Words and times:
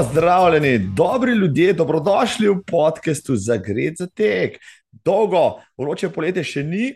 Pozdravljeni, 0.00 0.78
dobri 0.96 1.32
ljudje, 1.32 1.72
dobrodošli 1.72 2.48
v 2.48 2.62
podkastu 2.66 3.34
za 3.36 3.56
Gred 3.56 3.94
za 3.98 4.06
tek. 4.06 4.56
Dolgo, 5.04 5.60
vroče 5.76 6.08
poletje 6.08 6.44
še 6.44 6.62
ni 6.64 6.86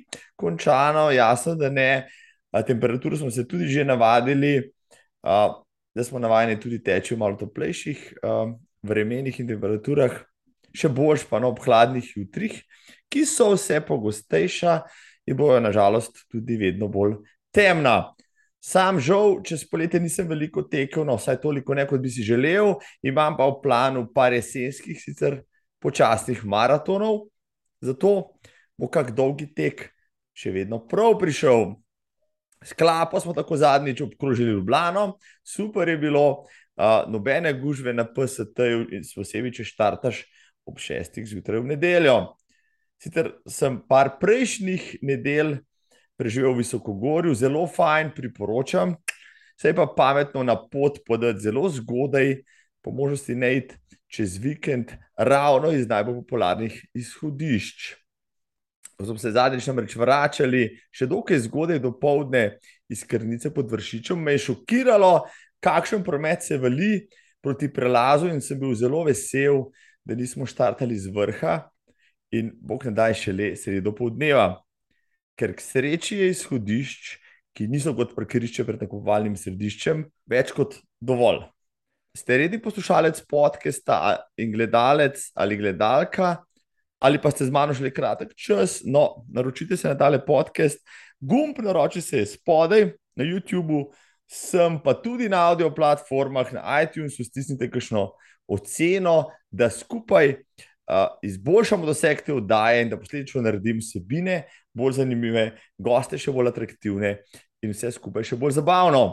končano, 0.40 1.10
jasno, 1.12 1.52
da 1.54 1.68
ne. 1.68 2.06
Temperaturo 2.64 3.18
smo 3.20 3.28
se 3.30 3.44
tudi 3.48 3.68
že 3.68 3.84
navadili, 3.84 4.70
da 5.20 6.04
smo 6.04 6.18
navajeni 6.18 6.56
tudi 6.60 6.80
teči 6.80 7.12
v 7.12 7.20
malo 7.20 7.36
toplejših 7.36 8.06
vremenih 8.88 9.36
in 9.40 9.52
temperaturah, 9.52 10.16
še 10.72 10.88
boljš 10.88 11.28
pa 11.28 11.42
na 11.42 11.44
no, 11.44 11.52
obhladnih 11.52 12.08
jutrih, 12.16 12.56
ki 13.12 13.26
so 13.28 13.50
vse 13.52 13.82
pogostejša 13.84 14.80
in 15.28 15.36
bojo 15.36 15.60
nažalost 15.60 16.24
tudi 16.32 16.56
vedno 16.56 16.88
bolj 16.88 17.18
temna. 17.52 18.13
Sam 18.64 18.96
žal, 18.96 19.42
čez 19.44 19.66
poletje 19.68 20.00
nisem 20.00 20.28
veliko 20.28 20.62
tekel, 20.64 21.04
no, 21.04 21.18
vsaj 21.20 21.36
toliko 21.42 21.74
ne, 21.76 21.84
kot 21.84 22.00
bi 22.00 22.08
si 22.08 22.24
želel, 22.24 22.78
imam 23.04 23.36
pa 23.36 23.44
v 23.50 23.58
planu 23.60 24.06
par 24.14 24.32
jesenskih, 24.32 24.96
sicer 24.96 25.42
počasnih 25.84 26.40
maratonov, 26.48 27.26
zato 27.84 28.14
bo 28.80 28.88
kak 28.88 29.12
dolgi 29.12 29.50
tek 29.52 29.90
še 30.32 30.54
vedno 30.54 30.80
prav 30.88 31.18
prišel. 31.20 31.74
Sklapo 32.64 33.20
smo 33.20 33.34
tako 33.36 33.58
zadnjič 33.60 34.00
obkrožili 34.06 34.56
Ljubljano, 34.56 35.18
super 35.44 35.92
je 35.92 35.98
bilo, 36.00 36.24
uh, 36.80 37.04
nobene 37.12 37.52
gužve 37.52 37.92
na 37.92 38.06
PST-ju, 38.08 38.88
posebej 39.12 39.58
če 39.58 39.68
štartaš 39.68 40.24
ob 40.64 40.80
šestih 40.80 41.28
zjutraj 41.28 41.60
v 41.60 41.74
nedeljo. 41.74 42.16
Sicer 42.96 43.34
sem 43.44 43.76
par 43.84 44.14
prejšnjih 44.24 45.04
nedelj 45.04 45.58
preživel 46.16 46.54
v 46.54 46.62
Visokogorju, 46.62 47.34
zelo 47.34 47.66
fajn, 47.66 48.12
priporočam. 48.16 48.94
Se 49.60 49.68
je 49.68 49.74
pa 49.74 49.86
pametno 49.96 50.42
na 50.42 50.56
pot 50.56 50.98
podati 51.06 51.40
zelo 51.40 51.68
zgodaj, 51.68 52.42
po 52.82 52.90
možnosti 52.90 53.34
ne 53.34 53.56
iti 53.56 53.76
čez 54.06 54.36
vikend, 54.38 54.92
ravno 55.16 55.72
iz 55.72 55.88
najbolj 55.88 56.14
popularnih 56.14 56.86
izhodišč. 56.94 57.94
Ko 58.96 59.06
smo 59.06 59.18
se 59.18 59.32
zadnjič 59.34 59.66
namreč 59.66 59.96
vračali, 59.98 60.68
še 60.94 61.08
dokaj 61.10 61.40
zgodaj 61.48 61.80
do 61.82 61.90
povdne 61.98 62.58
iz 62.88 63.02
Krnice 63.06 63.50
pod 63.54 63.72
Vršičem, 63.72 64.20
me 64.20 64.36
je 64.36 64.44
šokiralo, 64.50 65.24
kakšen 65.64 66.04
promet 66.06 66.44
se 66.46 66.58
vali 66.58 67.06
proti 67.42 67.72
prelazu, 67.72 68.30
in 68.30 68.40
sem 68.40 68.60
bil 68.60 68.74
zelo 68.78 69.02
vesel, 69.08 69.70
da 70.04 70.14
nismo 70.14 70.46
štartali 70.46 70.98
z 70.98 71.10
vrha. 71.10 71.64
In 72.34 72.52
bog 72.60 72.84
ne 72.86 72.94
daj 72.94 73.14
šele 73.18 73.54
sredi 73.56 73.82
do 73.82 73.94
povdneva 73.94 74.63
ker 75.38 75.54
k 75.54 75.62
sreči 75.62 76.18
je 76.22 76.30
izhodišč, 76.32 77.16
ki 77.54 77.68
niso 77.70 77.94
kot 77.94 78.14
parkirišče 78.16 78.64
pred 78.66 78.82
nakupovalnim 78.82 79.36
središčem, 79.38 80.04
več 80.30 80.50
kot 80.54 80.78
dovolj. 81.02 81.44
Ste 82.14 82.38
redni 82.38 82.60
poslušalec 82.62 83.20
podcasta 83.30 84.16
in 84.38 84.52
gledalec 84.54 85.18
ali 85.34 85.58
gledalka, 85.58 86.36
ali 87.02 87.18
pa 87.22 87.30
ste 87.34 87.46
z 87.46 87.54
mano 87.54 87.74
šli 87.74 87.90
kratek 87.94 88.34
čas, 88.38 88.80
no, 88.86 89.24
naročite 89.28 89.76
se 89.76 89.90
na 89.90 89.98
tale 89.98 90.20
podcast, 90.24 90.78
gumb 91.20 91.58
naroči 91.62 92.00
se 92.00 92.22
je 92.22 92.26
spodaj 92.34 92.92
na 93.18 93.26
YouTubu, 93.26 93.88
sem 94.30 94.78
pa 94.82 94.94
tudi 94.94 95.28
na 95.28 95.42
audio 95.50 95.70
platformah, 95.74 96.52
na 96.54 96.62
iTunesu, 96.82 97.26
stisnite 97.26 97.68
kakšno 97.70 98.08
oceno, 98.50 99.30
da 99.50 99.70
skupaj 99.70 100.34
uh, 100.34 101.06
izboljšamo 101.22 101.86
doseg 101.86 102.22
te 102.26 102.34
oddaje 102.34 102.82
in 102.82 102.90
da 102.90 102.98
posledično 103.00 103.42
naredim 103.42 103.78
vsebine 103.82 104.42
bolj 104.74 104.98
zanimive, 105.00 105.52
goste 105.78 106.18
še 106.20 106.32
bolj 106.34 106.50
atraktivne 106.50 107.16
in 107.64 107.72
vse 107.72 107.92
skupaj 107.94 108.26
še 108.26 108.38
bolj 108.38 108.58
zabavno. 108.58 109.04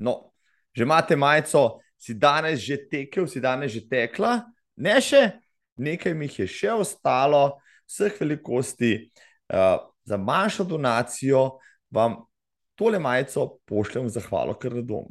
No, 0.00 0.32
že 0.76 0.84
imate 0.84 1.16
majico, 1.16 1.80
si 2.00 2.14
danes 2.16 2.60
že 2.64 2.78
tekel, 2.88 3.28
si 3.28 3.40
danes 3.40 3.72
že 3.72 3.84
tekla, 3.88 4.40
ne 4.80 4.96
še, 5.00 5.40
nekaj 5.80 6.14
mi 6.16 6.28
je 6.32 6.48
še 6.48 6.72
ostalo, 6.72 7.60
vseh 7.88 8.16
velikosti. 8.20 9.10
Uh, 9.50 9.82
za 10.06 10.16
manjšo 10.16 10.64
donacijo 10.64 11.58
vam 11.90 12.16
tole 12.74 12.98
majico 12.98 13.58
pošljem 13.66 14.06
v 14.06 14.14
zahvalo, 14.14 14.54
ker 14.58 14.74
na 14.78 14.82
dom. 14.82 15.10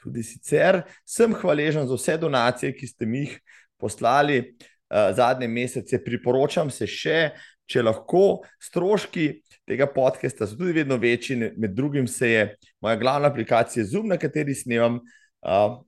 Tudi 0.00 0.24
sicer 0.24 0.82
sem 1.04 1.32
hvaležen 1.36 1.86
za 1.88 1.96
vse 1.96 2.16
donacije, 2.18 2.72
ki 2.74 2.88
ste 2.88 3.06
mi 3.06 3.26
jih 3.26 3.36
poslali 3.80 4.40
uh, 4.40 5.12
zadnje 5.16 5.48
mesece, 5.48 6.00
priporočam 6.04 6.72
se 6.72 6.88
še, 6.88 7.30
če 7.70 7.84
lahko, 7.86 8.42
stroški 8.62 9.26
tega 9.68 9.86
podcasta 9.90 10.48
so 10.48 10.58
tudi 10.58 10.74
vedno 10.80 10.98
večji, 11.00 11.36
med 11.56 11.76
drugim 11.76 12.08
se 12.10 12.30
je 12.30 12.42
moja 12.82 12.98
glavna 12.98 13.30
aplikacija 13.30 13.84
Zoom, 13.86 14.08
na 14.10 14.18
kateri 14.18 14.54
snemam, 14.54 14.98
uh, 15.46 15.78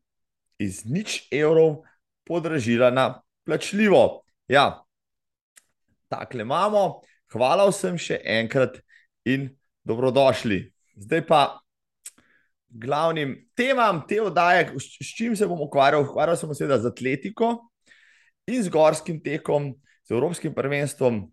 iz 0.63 0.85
nič 0.87 1.27
evrov 1.35 1.83
podražila 2.29 2.93
na 2.95 3.09
plačljivo. 3.47 4.23
Ja, 4.49 4.85
takle 6.13 6.47
imamo, 6.47 7.03
hvala 7.35 7.67
vsem 7.71 7.99
še 7.99 8.21
enkrat 8.39 8.79
in 9.27 9.51
dobrodošli. 9.85 10.65
Zdaj 11.03 11.27
pa. 11.27 11.43
Glavnim 12.73 13.35
temam 13.53 13.99
te 14.09 14.17
oddaje, 14.25 14.71
s 14.81 15.11
čim 15.13 15.35
se 15.37 15.45
bom 15.45 15.59
ukvarjal, 15.61 16.07
ukvarjal 16.07 16.39
sem 16.41 16.55
se 16.57 16.65
z 16.65 16.89
atletiko, 16.89 17.51
in 18.49 18.63
z 18.63 18.73
gorskim 18.73 19.21
tekom, 19.21 19.75
z 20.09 20.15
Evropskim 20.17 20.55
prvenstvom 20.55 21.27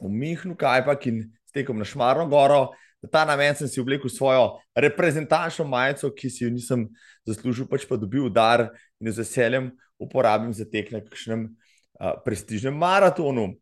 v 0.00 0.10
Mihnu, 0.12 0.56
Kajpak 0.56 1.06
in 1.06 1.24
s 1.46 1.52
tekom 1.52 1.78
na 1.78 1.84
Šmarno 1.84 2.28
goro. 2.28 2.76
Na 3.02 3.08
ta 3.08 3.24
namen 3.24 3.54
sem 3.54 3.68
si 3.68 3.80
oblekel 3.80 4.10
svojo 4.10 4.58
reprezentančno 4.74 5.66
majico, 5.68 6.10
ki 6.12 6.30
si 6.30 6.44
jo 6.44 6.50
nisem 6.50 6.88
zaslužil, 7.28 7.68
pač 7.68 7.84
pa 7.88 7.96
dobil 8.00 8.28
dar 8.32 8.72
in 9.00 9.12
z 9.12 9.20
veseljem 9.20 9.70
uporabim 10.00 10.52
za 10.52 10.64
tek 10.68 10.92
na 10.92 11.00
kakšnem 11.04 11.48
uh, 11.48 12.16
prestižnem 12.24 12.74
maratonu. 12.76 13.54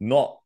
No, 0.00 0.40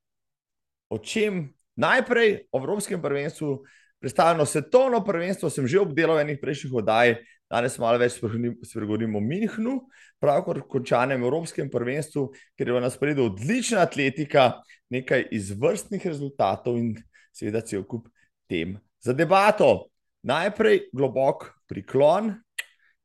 o 0.91 0.99
čem 0.99 1.55
najprej 1.79 2.51
o 2.51 2.59
Evropskem 2.59 3.03
prvenstvu, 3.03 3.63
predstavljeno 4.03 4.47
svetovno 4.47 5.05
prvenstvo, 5.05 5.51
sem 5.51 5.67
že 5.67 5.81
obdelal 5.81 6.19
v 6.19 6.27
enih 6.27 6.39
prejšnjih 6.43 6.75
oddajah, 6.75 7.23
Danes 7.55 7.77
malo 7.79 8.01
več 8.03 8.17
spregovorimo 8.19 9.21
o 9.21 9.23
Minhnu, 9.23 9.77
pravkar 10.19 10.65
končanem 10.67 11.23
Evropskem 11.23 11.69
prvenstvu, 11.71 12.25
ker 12.59 12.67
je 12.67 12.75
v 12.75 12.81
nas 12.83 12.97
predo 12.99 13.29
odlična 13.31 13.85
atletika, 13.87 14.57
nekaj 14.91 15.29
izvrstnih 15.39 16.03
rezultatov 16.03 16.81
in 16.81 16.97
seveda 17.31 17.63
cel 17.63 17.85
kup 17.87 18.09
tem 18.51 18.75
za 18.99 19.15
debato. 19.15 19.87
Najprej 20.27 20.89
globok 20.91 21.53
priklon 21.71 22.33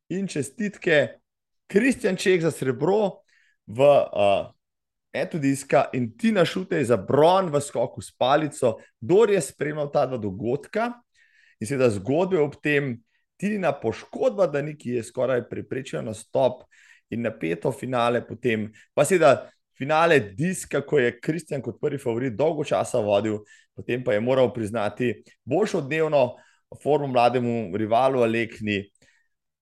in 0.10 0.26
čestitke 0.26 1.20
Kristjan 1.70 2.18
Čeh 2.18 2.42
za 2.42 2.50
srebro 2.50 3.22
v 3.70 3.86
uh, 3.86 4.50
Etodiska 5.14 5.92
in 5.94 6.10
Tina 6.18 6.42
Šutej 6.42 6.88
za 6.90 6.98
bron 6.98 7.52
v 7.54 7.62
skoku 7.62 8.02
s 8.02 8.10
palico, 8.18 8.80
kdo 8.98 9.28
je 9.30 9.42
spremljal 9.46 9.92
ta 9.94 10.08
dva 10.10 10.18
dogodka 10.18 10.90
in 11.62 11.70
seveda 11.70 11.92
zgodbe 11.94 12.42
ob 12.42 12.58
tem, 12.64 12.96
Tina 13.40 13.72
poškodba, 13.72 14.50
da 14.52 14.62
neki 14.62 14.98
je 14.98 15.04
skoraj 15.08 15.46
preprečila 15.50 16.02
nastop 16.04 16.66
in 17.10 17.24
napeto 17.24 17.72
finale, 17.72 18.22
potem 18.28 18.68
pa 18.94 19.06
seveda 19.08 19.50
finale 19.80 20.20
diska, 20.20 20.82
ko 20.84 21.00
je 21.00 21.16
Kristjan 21.24 21.64
kot 21.64 21.80
prvi 21.82 21.98
favorit 21.98 22.36
dolgo 22.36 22.66
časa 22.68 23.00
vodil, 23.00 23.40
potem 23.76 24.04
pa 24.04 24.14
je 24.14 24.20
moral 24.20 24.52
priznati 24.54 25.14
boljšo 25.48 25.82
dnevno 25.88 26.36
formo 26.84 27.08
mlademu 27.08 27.78
rivalu 27.78 28.22
Alekni. 28.22 28.84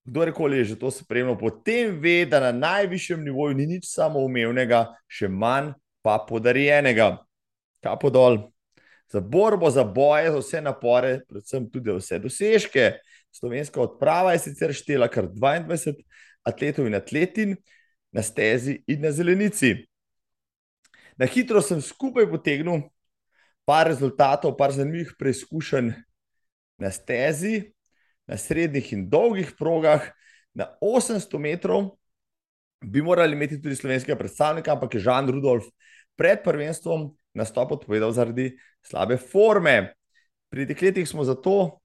Kdorkoli 0.08 0.58
je 0.58 0.64
že 0.64 0.80
to 0.80 0.92
spremljal, 0.92 1.38
potem 1.38 2.00
ve, 2.00 2.26
da 2.26 2.40
na 2.40 2.52
najvišjem 2.52 3.24
nivoju 3.24 3.56
ni 3.56 3.66
nič 3.68 3.90
samoumevnega, 3.92 4.86
še 5.08 5.28
manj 5.28 5.74
pa 6.02 6.18
podarjenega. 6.24 7.18
Kapo 7.84 8.10
dol. 8.10 8.40
Za 9.12 9.20
borbo, 9.20 9.70
za 9.72 9.84
boje, 9.84 10.32
za 10.32 10.40
vse 10.40 10.62
napore, 10.62 11.20
predvsem 11.28 11.68
tudi 11.72 11.92
za 11.92 12.00
vse 12.00 12.20
dosežke. 12.24 12.86
Slovenska 13.40 13.82
odprava 13.82 14.34
je 14.34 14.40
sicer 14.48 14.74
štela 14.74 15.08
kar 15.14 15.28
22 15.30 15.94
atletov 16.48 16.88
in 16.88 16.98
atletin 16.98 17.56
na 18.12 18.24
stezi 18.24 18.80
in 18.88 19.02
na 19.02 19.12
zelenici. 19.12 19.76
Na 21.18 21.26
hitro 21.26 21.62
sem 21.62 21.82
skupaj 21.82 22.30
potegnil 22.30 22.88
par 23.68 23.90
rezultatov, 23.90 24.56
par 24.58 24.72
zanimivih 24.74 25.14
preizkušenj 25.20 25.92
na 26.82 26.92
stezi, 26.94 27.74
na 28.28 28.38
srednjih 28.38 28.94
in 28.94 29.08
dolgih 29.10 29.54
progah. 29.60 30.10
Na 30.58 30.72
800 30.82 31.38
metrov 31.38 31.92
bi 32.82 33.02
morali 33.02 33.36
imeti 33.38 33.60
tudi 33.62 33.76
slovenskega 33.76 34.18
predstavnika, 34.18 34.74
ampak 34.74 34.96
je 34.96 35.04
Žan 35.06 35.30
Rudolf 35.30 35.68
pred 36.18 36.42
prvenstvom 36.42 37.12
nastop 37.38 37.76
odpovedal 37.78 38.14
zaradi 38.18 38.56
slabe 38.82 39.18
forme. 39.18 39.94
Pri 40.50 40.66
dekletih 40.66 41.06
smo 41.06 41.26
zato 41.28 41.78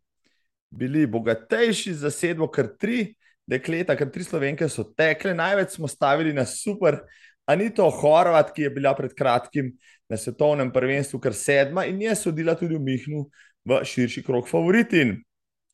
bili 0.72 1.06
bogatejši 1.06 1.94
za 1.94 2.10
sedmo, 2.10 2.48
kar 2.48 2.70
tri 2.80 3.12
dekleta, 3.46 3.96
kar 3.96 4.08
tri 4.10 4.24
slovenke 4.24 4.68
so 4.68 4.84
tekle. 4.96 5.34
Največ 5.36 5.76
smo 5.76 5.88
stavili 5.88 6.32
na 6.32 6.46
super 6.48 7.02
Anito 7.46 7.88
Horvat, 7.90 8.52
ki 8.54 8.68
je 8.68 8.70
bila 8.70 8.94
pred 8.96 9.14
kratkim 9.18 9.72
na 10.08 10.16
svetovnem 10.16 10.72
prvenstvu, 10.72 11.20
kar 11.20 11.34
sedma 11.36 11.84
in 11.88 12.00
je 12.02 12.14
sodila 12.16 12.54
tudi 12.58 12.78
v 12.78 12.84
Mihnu 12.86 13.26
v 13.68 13.82
širši 13.84 14.22
krog 14.24 14.48
favoritin. 14.48 15.18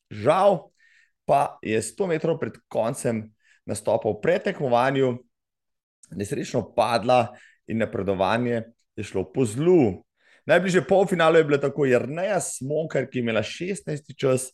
Žal 0.09 0.59
pa 1.29 1.59
je 1.61 1.77
100 1.77 2.09
metrov 2.09 2.39
pred 2.41 2.57
koncem 2.67 3.27
nastopa 3.69 4.09
v 4.09 4.17
pretekmovanju 4.21 5.13
nesrečno 6.17 6.63
padla 6.73 7.27
in 7.69 7.77
napredovanje 7.77 8.63
je 8.97 9.03
šlo 9.03 9.23
po 9.33 9.45
zlu. 9.45 10.01
Najbližje 10.49 10.87
polfinalu 10.87 11.37
je 11.37 11.43
bilo 11.43 11.57
tako 11.61 11.85
Jrneja 11.85 12.39
Smonkar, 12.41 13.05
ki 13.05 13.19
je 13.19 13.21
imela 13.21 13.43
16. 13.45 14.15
čas, 14.17 14.49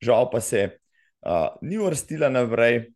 žal 0.00 0.30
pa 0.30 0.40
se 0.40 0.68
uh, 1.26 1.48
ni 1.62 1.78
uvrstila 1.78 2.28
naprej. 2.28 2.92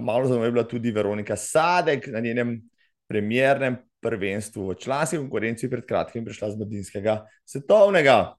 Malo 0.00 0.26
zanimivo 0.26 0.46
je 0.46 0.52
bila 0.52 0.64
tudi 0.68 0.90
Veronika 0.90 1.36
Sadek 1.36 2.06
na 2.06 2.20
njenem 2.20 2.60
premjernem 3.08 3.76
prvenstvu 4.00 4.68
v 4.68 4.74
članski 4.74 5.16
konkurenci, 5.16 5.70
pred 5.70 5.86
kratkim 5.86 6.24
prišla 6.24 6.50
z 6.50 6.56
Mladinskega 6.56 7.26
svetovnega. 7.44 8.34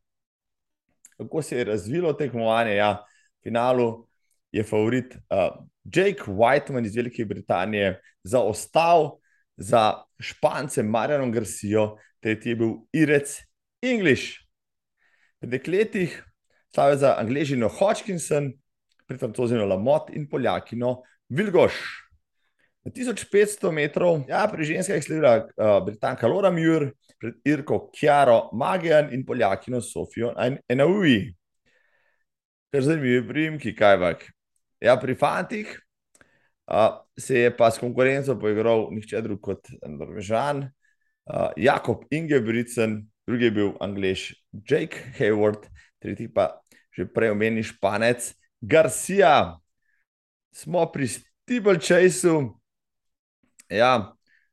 Kako 1.18 1.42
se 1.42 1.58
je 1.58 1.64
razvilo 1.64 2.14
tekmovanje? 2.14 2.76
Ja, 2.76 3.04
v 3.40 3.44
finalu 3.44 4.08
je 4.52 4.64
favorit 4.64 5.16
uh, 5.16 5.66
Jake 5.84 6.24
Whiteman 6.28 6.86
iz 6.86 6.96
Velike 6.96 7.26
Britanije 7.26 8.02
zaostal 8.24 9.20
za 9.58 10.04
Špancem 10.20 10.88
Marjanom 10.88 11.32
Garcijo, 11.32 11.98
tretji 12.20 12.50
je 12.50 12.56
bil 12.56 12.74
Irec 12.94 13.38
English. 13.82 14.42
Pri 15.40 15.50
dekletih 15.50 16.31
slavijo 16.76 16.98
za 16.98 17.16
Angležino 17.20 17.68
Hodgkinson, 17.68 18.52
pri 19.08 19.18
Francozino 19.18 19.66
Lamot 19.66 20.10
in 20.16 20.30
Poljakino 20.30 21.02
Vilgoš. 21.30 21.74
Na 22.84 22.92
1500 22.92 23.72
metrov, 23.72 24.24
ja, 24.30 24.48
pri 24.50 24.66
ženskah 24.66 24.96
je 24.96 25.06
sledila 25.06 25.36
uh, 25.38 25.84
Britanka 25.86 26.28
Laura 26.28 26.50
Muir, 26.52 26.90
pred 27.20 27.36
Irko 27.46 27.92
Kjaro 27.94 28.50
Magijan 28.54 29.14
in 29.14 29.26
Poljakino 29.26 29.82
Sofijo 29.82 30.34
Enaui. 30.70 31.36
Kar 32.72 32.82
zanimivo 32.82 33.20
je 33.20 33.28
primki, 33.28 33.76
kaj 33.76 33.98
vak. 34.02 34.26
Ja, 34.82 34.96
pri 34.98 35.14
fantih 35.16 35.76
uh, 36.72 37.04
se 37.20 37.44
je 37.44 37.52
pa 37.58 37.70
s 37.72 37.78
konkurenco 37.84 38.40
poigral 38.40 38.88
nihče 38.96 39.22
drug 39.22 39.44
kot 39.44 39.70
Norvežan, 39.86 40.66
uh, 40.66 41.52
Jakob 41.58 42.08
Ingebrigtsen, 42.10 43.04
drugi 43.28 43.52
je 43.52 43.56
bil 43.60 43.76
Anglež 43.84 44.32
Jake 44.66 45.12
Hayward, 45.20 45.68
tretji 46.02 46.32
pa 46.34 46.61
že 46.92 47.08
prej 47.08 47.32
omenjeni 47.32 47.64
Španec 47.64 48.34
Garcia. 48.62 49.58
Smo 50.52 50.84
pri 50.92 51.08
Stibel 51.08 51.80
Chaseu, 51.80 52.52
ja, 53.72 54.12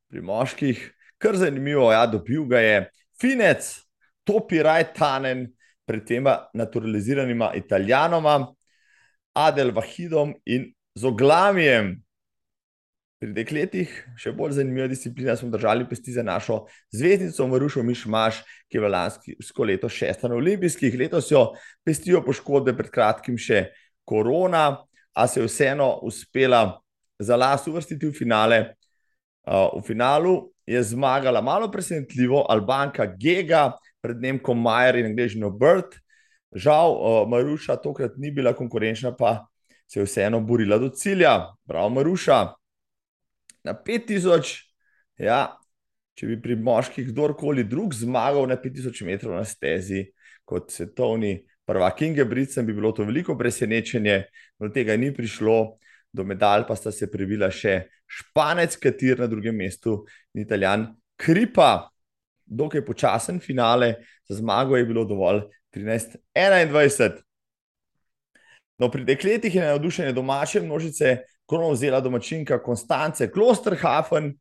pri 0.09 0.23
moških, 0.23 0.79
kar 1.19 1.37
zanimivo, 1.37 1.91
ja, 1.93 2.07
dobil 2.07 2.47
ga 2.47 2.63
je 2.63 2.77
Finec, 3.19 3.67
Topi 4.23 4.63
Rajtanen, 4.63 5.49
pred 5.89 6.05
tema 6.07 6.37
naturaliziranima 6.55 7.55
Italijanoma. 7.57 8.55
Adel 9.39 9.71
Vahidom 9.73 10.35
in 10.45 10.75
z 10.95 11.05
Oglamijem. 11.05 12.03
Pri 13.19 13.33
dekletih, 13.35 13.91
še 14.15 14.31
bolj 14.31 14.61
zanimiva 14.61 14.87
disciplina, 14.87 15.35
smo 15.35 15.49
držali 15.51 15.89
pesti 15.91 16.13
za 16.15 16.23
našo 16.23 16.61
zvezdnico 16.95 17.49
Marušo 17.51 17.83
Mišmaš, 17.83 18.45
ki 18.71 18.79
je 18.79 18.83
v 18.85 18.91
lansko 18.95 19.65
leto 19.67 19.89
šesta 19.91 20.31
na 20.31 20.37
olimpijskih. 20.39 20.95
Letos 20.95 21.33
jo 21.33 21.49
pestijo 21.83 22.21
poškodbe, 22.23 22.77
pred 22.79 22.93
kratkim 22.95 23.35
še 23.35 23.65
korona, 24.07 24.85
a 25.19 25.27
se 25.27 25.41
je 25.41 25.49
vseeno 25.49 25.89
uspela 26.07 26.79
za 27.19 27.35
las 27.35 27.67
uvrstiti 27.67 28.07
v 28.07 28.15
finale. 28.15 28.61
V 29.49 29.83
finalu 29.83 30.53
je 30.69 30.83
zmagala 30.93 31.43
malo 31.43 31.67
presenetljivo 31.73 32.45
Albanka 32.47 33.09
Gega, 33.19 33.73
pred 34.01 34.21
Nemko 34.23 34.55
Majer 34.55 35.01
in 35.01 35.11
Angležino 35.11 35.51
Bird. 35.51 35.99
Žal, 36.55 36.95
uh, 36.95 37.27
Maruša 37.27 37.81
tokrat 37.83 38.15
ni 38.17 38.31
bila 38.31 38.55
konkurenčna, 38.55 39.11
pa 39.11 39.49
se 39.91 39.99
je 39.99 40.07
vseeno 40.07 40.39
borila 40.41 40.79
do 40.79 40.93
cilja. 40.95 41.51
Prav, 41.67 41.91
Maruša. 41.91 42.58
Na 43.69 43.75
5000, 43.77 44.55
ja, 45.21 45.43
če 46.17 46.31
bi 46.31 46.39
pri 46.41 46.57
moških 46.57 47.11
kdorkoli 47.11 47.67
drug 47.69 47.93
zmagal 47.95 48.49
na 48.49 48.57
5000 48.57 49.05
metrov 49.05 49.37
na 49.37 49.45
stezi, 49.45 50.07
kot 50.49 50.73
svetovni 50.73 51.37
prvak 51.69 52.01
Ingebrigtsen, 52.07 52.65
bi 52.67 52.73
bilo 52.73 52.95
to 52.97 53.05
veliko 53.05 53.37
presenečenje, 53.39 54.23
do 54.59 54.73
tega 54.73 54.97
ni 54.97 55.13
prišlo. 55.15 55.77
Do 56.09 56.25
medalj 56.25 56.65
pa 56.65 56.73
sta 56.73 56.89
se 56.89 57.05
prebila 57.13 57.51
še 57.53 57.83
Španec, 58.09 58.79
kater 58.81 59.21
na 59.21 59.27
drugem 59.29 59.59
mestu 59.61 60.01
in 60.33 60.47
Italijan 60.47 60.87
Kripa. 61.21 61.91
Dokaj 62.49 62.81
počasen 62.87 63.43
finale, 63.45 63.99
za 64.25 64.39
zmago 64.41 64.79
je 64.79 64.87
bilo 64.89 65.05
dovolj 65.05 65.43
13-21. 65.77 67.21
No, 68.81 68.89
pri 68.89 69.05
dekletih 69.05 69.55
je 69.55 69.67
navdušenje 69.69 70.15
domače 70.17 70.65
množice, 70.65 71.19
krono 71.49 71.71
vzela 71.71 72.01
domačinka 72.01 72.63
Konstance 72.63 73.31
Klosterhafen, 73.33 74.35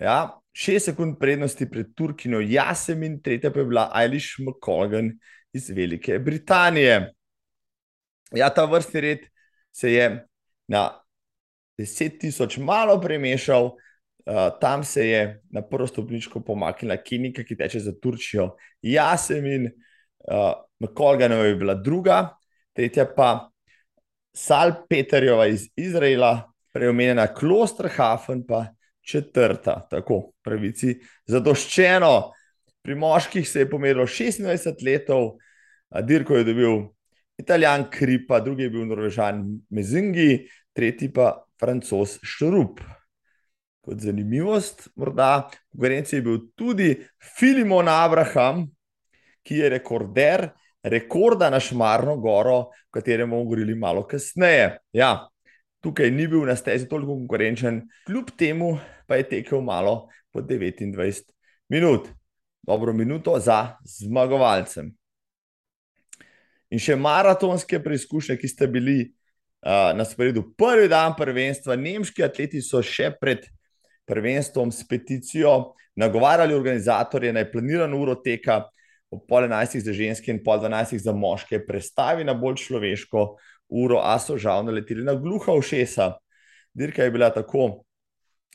ja, 0.00 0.40
šest 0.52 0.90
sekund 0.90 1.18
prednosti 1.20 1.68
pred 1.70 1.94
Turkino 1.96 2.40
Jasemin, 2.40 3.20
tretja 3.22 3.52
pa 3.52 3.60
je 3.60 3.68
bila 3.68 3.90
Eilish 4.00 4.40
McColgan 4.40 5.12
iz 5.52 5.70
Velike 5.70 6.18
Britanije. 6.18 7.12
Ja, 8.32 8.48
ta 8.48 8.64
vrsti 8.64 9.00
red 9.00 9.18
se 9.72 9.92
je 9.92 10.26
na 10.68 10.88
10 11.78 12.20
tisoč 12.20 12.58
malo 12.58 13.00
premešal, 13.00 13.72
Uh, 14.22 14.54
tam 14.60 14.84
se 14.84 15.08
je 15.08 15.42
na 15.50 15.62
prvo 15.62 15.86
stopničko 15.86 16.40
pomaknila 16.40 16.94
Kinika, 16.96 17.42
ki 17.42 17.56
teče 17.58 17.80
za 17.82 17.92
Turčijo. 18.02 18.52
Jasemin, 18.82 19.64
uh, 19.66 19.72
uh, 20.30 20.52
McColganova 20.80 21.44
je 21.44 21.56
bila 21.56 21.74
druga, 21.74 22.36
tretja 22.72 23.06
pa 23.16 23.50
Sal 24.32 24.72
Peterjova 24.88 25.46
iz 25.46 25.68
Izraela, 25.76 26.52
preomenjena 26.72 27.26
Klosterhafen, 27.34 28.46
pa 28.46 28.66
četrta, 29.04 29.86
tako 29.90 30.32
pravici, 30.42 30.96
zadoščeno. 31.26 32.32
Pri 32.82 32.94
moških 32.94 33.48
se 33.48 33.62
je 33.62 33.70
pomerilo 33.70 34.06
26 34.06 34.84
let, 34.86 35.10
Dirko 36.02 36.36
je 36.36 36.44
dobil 36.44 36.80
Italijan 37.38 37.90
Kripa, 37.90 38.40
drugi 38.40 38.62
je 38.62 38.70
bil 38.70 38.86
Norvežan 38.86 39.44
Mezingi, 39.70 40.46
tretji 40.72 41.12
pa 41.12 41.44
Francos 41.60 42.18
Šrup. 42.22 42.80
Kot 43.82 44.00
zanimivost, 44.00 44.88
morda 44.96 45.48
v 45.50 45.74
konkurenci 45.74 46.16
je 46.16 46.22
bil 46.22 46.38
tudi 46.56 46.90
Filimon 47.36 47.88
Abraham, 47.90 48.68
ki 49.42 49.58
je 49.58 49.70
rekorder 49.74 50.48
rekorda 50.82 51.50
na 51.50 51.60
Šmarno 51.60 52.16
goro, 52.16 52.56
o 52.56 52.70
katerem 52.90 53.30
bomo 53.30 53.44
govorili 53.44 53.74
malo 53.74 54.06
kasneje. 54.06 54.78
Ja, 54.92 55.28
tukaj 55.80 56.10
ni 56.10 56.26
bil 56.28 56.46
na 56.46 56.56
stezi 56.56 56.88
toliko 56.88 57.16
konkurenčen, 57.16 57.82
kljub 58.06 58.30
temu 58.38 58.78
pa 59.06 59.16
je 59.16 59.28
tekel 59.28 59.60
malo 59.60 60.08
po 60.32 60.40
29 60.40 61.22
minut. 61.68 62.08
Dobro 62.62 62.92
minuto 62.92 63.38
za 63.38 63.76
zmagovalcem. 63.84 64.92
In 66.70 66.80
še 66.80 66.96
maratonske 66.96 67.82
preizkušnje, 67.82 68.36
ki 68.38 68.48
ste 68.48 68.68
bili 68.70 69.00
uh, 69.04 69.90
na 69.96 70.06
sporedu 70.08 70.44
prvi 70.56 70.88
dan 70.88 71.16
prvenstva. 71.18 71.76
Nemški 71.76 72.24
atleti 72.24 72.62
so 72.62 72.80
še 72.82 73.10
pred 73.20 73.44
prvenstvom 74.08 74.70
s 74.72 74.86
peticijo 74.88 75.74
nagovarjali 75.98 76.54
organizatorje, 76.54 77.32
naj 77.34 77.50
planirano 77.52 77.98
uro 78.00 78.14
teka 78.24 78.62
ob 79.12 79.22
pol 79.28 79.44
enajstih 79.44 79.84
za 79.84 79.92
ženske 79.92 80.32
in 80.32 80.40
pol 80.44 80.60
dvanajstih 80.62 81.02
za 81.02 81.12
moške, 81.12 81.60
prestavi 81.66 82.24
na 82.24 82.34
bolj 82.34 82.62
človeško 82.64 83.24
uro, 83.72 84.00
a 84.00 84.16
so 84.20 84.38
žal 84.40 84.64
naleteli 84.64 85.04
na 85.04 85.14
gluha 85.14 85.52
ušesa. 85.52 86.14
Dirka 86.72 87.04
je 87.04 87.12
bila 87.12 87.28
tako 87.32 87.84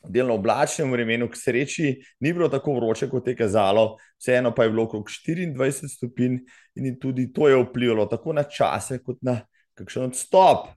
delno 0.07 0.37
oblačnem 0.37 0.91
vremenu, 0.91 1.27
k 1.29 1.37
sreči 1.37 1.91
ni 2.19 2.33
bilo 2.33 2.49
tako 2.49 2.77
vroče, 2.77 3.09
kot 3.09 3.27
je 3.27 3.35
kazalo, 3.35 3.97
vseeno 4.17 4.53
pa 4.55 4.63
je 4.63 4.73
bilo 4.73 4.87
okrog 4.87 5.09
24 5.09 5.89
stopinj 5.89 6.39
in 6.75 6.97
tudi 6.99 7.31
to 7.33 7.47
je 7.49 7.61
vplivalo 7.63 8.05
tako 8.05 8.33
na 8.33 8.43
čase, 8.43 8.99
kot 9.03 9.21
na 9.21 9.39
kakšen 9.77 10.09
odstop. 10.09 10.67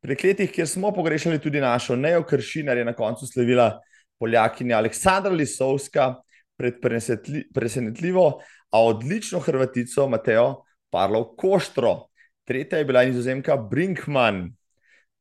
Pri 0.00 0.16
kletih, 0.16 0.48
kjer 0.52 0.68
smo 0.68 0.94
pogrešali 0.96 1.38
tudi 1.38 1.60
našo 1.60 1.96
neokršinar, 1.96 2.78
je 2.78 2.84
na 2.84 2.96
koncu 2.96 3.26
slavila 3.26 3.80
Poljakinja 4.20 4.78
Aleksandra 4.78 5.32
Lisovska 5.32 6.14
pred 6.56 6.80
presenetljivo 7.54 8.40
a 8.70 8.82
odlično 8.82 9.40
Hrvatico 9.40 10.08
Mateo 10.08 10.62
Parlov 10.90 11.34
Koštro. 11.36 12.06
Tretja 12.44 12.78
je 12.78 12.84
bila 12.84 13.04
nizozemka 13.04 13.56
Brinkman, 13.56 14.48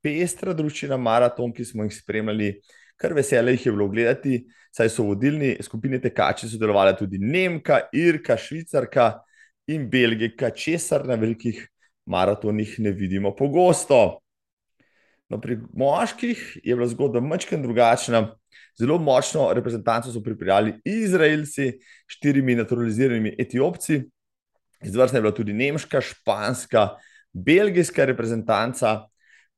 pestra 0.01 0.53
družina 0.53 0.97
maraton, 0.97 1.53
ki 1.53 1.65
smo 1.65 1.85
jih 1.85 1.93
spremljali, 1.93 2.53
kar 2.97 3.13
vesele 3.13 3.53
jih 3.53 3.65
je 3.65 3.73
bilo 3.73 3.89
gledati, 3.89 4.39
saj 4.75 4.89
so 4.93 5.05
vodilni 5.09 5.55
skupini 5.61 6.01
tekači 6.01 6.49
sodelovali 6.49 6.95
tudi 6.97 7.19
Nemka, 7.21 7.81
Irka, 7.93 8.37
Švicarka 8.37 9.11
in 9.67 9.89
Belgika, 9.89 10.49
česar 10.49 11.05
na 11.07 11.15
velikih 11.15 11.67
maratonih 12.09 12.75
ne 12.79 12.91
vidimo 12.91 13.35
pogosto. 13.35 14.19
No, 15.29 15.37
pri 15.41 15.59
moških 15.77 16.57
je 16.63 16.75
bila 16.75 16.87
zgodba 16.89 17.21
mačken 17.21 17.61
drugačna. 17.61 18.38
Zelo 18.79 18.97
močno 18.97 19.49
reprezentanco 19.53 20.11
so 20.11 20.21
pripeljali 20.23 20.73
Izraelci, 20.85 21.73
štirimi 22.07 22.55
naturaliziranimi 22.55 23.35
Etiopci, 23.39 24.01
izvrstna 24.83 25.17
je 25.17 25.21
bila 25.21 25.33
tudi 25.35 25.53
nemška, 25.53 26.01
španska, 26.01 26.89
belgijska 27.33 28.05
reprezentanca. 28.05 29.05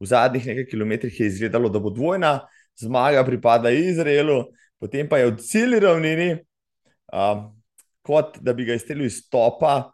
v 0.01 0.05
zadnjih 0.05 0.45
nekaj 0.45 0.65
kilometrih 0.65 1.19
je 1.19 1.27
izgledalo, 1.27 1.69
da 1.69 1.79
bo 1.79 1.89
dvojna 1.93 2.39
zmaga 2.75 3.21
pripada 3.25 3.69
Izraelu, 3.69 4.47
potem 4.79 5.05
pa 5.09 5.19
je 5.21 5.27
v 5.29 5.35
celi 5.37 5.79
ravnini, 5.79 6.31
uh, 7.13 7.43
kot 8.01 8.39
da 8.41 8.53
bi 8.53 8.65
ga 8.65 8.73
iztelil 8.73 9.05
iz 9.05 9.19
topa, 9.29 9.91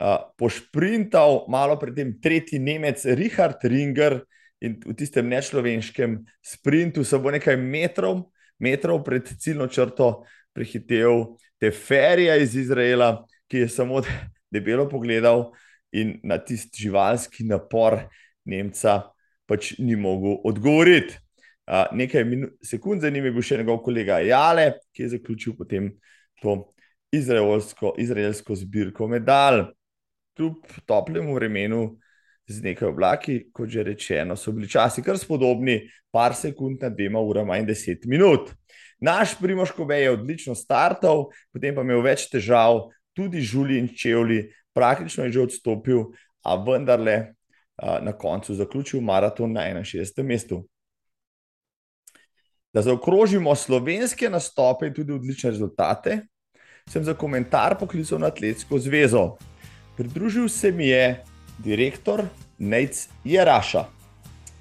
uh, 0.00 0.16
pošprintal 0.40 1.44
malo 1.52 1.76
predtem 1.76 2.14
tretji 2.22 2.58
Nemec, 2.58 3.04
Richard 3.04 3.60
Ringer, 3.62 4.22
in 4.60 4.80
v 4.80 4.94
tistem 4.96 5.28
nečloveškem 5.28 6.18
sprintu, 6.40 7.04
samo 7.04 7.30
nekaj 7.32 7.56
metrov, 7.56 8.30
metrov 8.60 9.02
pred 9.04 9.28
ciljno 9.38 9.66
črto, 9.66 10.24
prehitev 10.52 11.24
te 11.60 11.70
ferije 11.70 12.42
iz 12.42 12.56
Izraela, 12.56 13.26
ki 13.48 13.64
je 13.64 13.68
samo 13.68 14.02
debelo 14.54 14.88
pogledal 14.88 15.50
in 15.92 16.18
na 16.22 16.38
tisti 16.38 16.82
živalski 16.86 17.44
napor 17.44 17.98
Nemca 18.44 19.10
pač 19.50 19.74
ni 19.78 19.96
mogel 19.98 20.38
odgovoriti. 20.46 21.18
Uh, 21.70 21.86
nekaj 21.94 22.24
sekund 22.66 23.02
za 23.02 23.10
njim 23.10 23.26
je 23.28 23.32
bil 23.34 23.44
še 23.46 23.58
njegov 23.60 23.82
kolega 23.84 24.18
Jale, 24.26 24.72
ki 24.94 25.04
je 25.04 25.12
zaključil 25.16 25.54
potem 25.58 25.90
to 26.42 26.56
izraelsko, 27.14 27.94
izraelsko 27.98 28.56
zbirko 28.58 29.08
medalj. 29.10 29.68
Kljub 30.38 30.70
toplemu 30.86 31.34
vremenu, 31.34 31.98
z 32.50 32.62
nekaj 32.64 32.88
oblaki, 32.88 33.36
kot 33.54 33.70
že 33.70 33.84
rečeno, 33.86 34.36
so 34.36 34.52
bili 34.52 34.68
časi 34.68 35.02
kar 35.06 35.18
spodobni, 35.18 35.84
par 36.10 36.34
sekund 36.34 36.82
na 36.82 36.90
dvema 36.90 37.20
urama 37.22 37.58
in 37.60 37.66
deset 37.66 38.04
minut. 38.10 38.50
Naš 39.00 39.36
Primoško 39.38 39.84
Bej 39.84 40.02
je 40.02 40.10
odlično 40.10 40.54
startal, 40.54 41.28
potem 41.52 41.74
pa 41.74 41.84
imel 41.86 42.02
več 42.02 42.26
težav, 42.28 42.88
tudi 43.16 43.40
Žuli 43.40 43.78
in 43.78 43.88
Čevli, 43.94 44.42
praktično 44.74 45.24
je 45.24 45.36
že 45.38 45.46
odstopil, 45.46 46.10
a 46.42 46.56
vendarle 46.56 47.34
na 48.02 48.12
koncu 48.12 48.54
zaključil 48.54 49.00
maraton 49.00 49.52
na 49.52 49.62
61. 49.62 50.22
mestu. 50.22 50.64
Da 52.72 52.82
zaokrožimo 52.82 53.54
slovenske 53.54 54.30
nastope 54.30 54.86
in 54.86 54.94
tudi 54.94 55.12
odlične 55.12 55.50
rezultate, 55.50 56.20
sem 56.88 57.04
za 57.04 57.14
komentar 57.14 57.78
poklical 57.78 58.18
na 58.18 58.30
Atletsko 58.30 58.78
zvezo. 58.78 59.36
Pridružil 59.96 60.48
se 60.48 60.72
mi 60.72 60.86
je 60.86 61.24
direktor 61.64 62.24
Nec 62.58 63.08
Jeraša. 63.24 63.84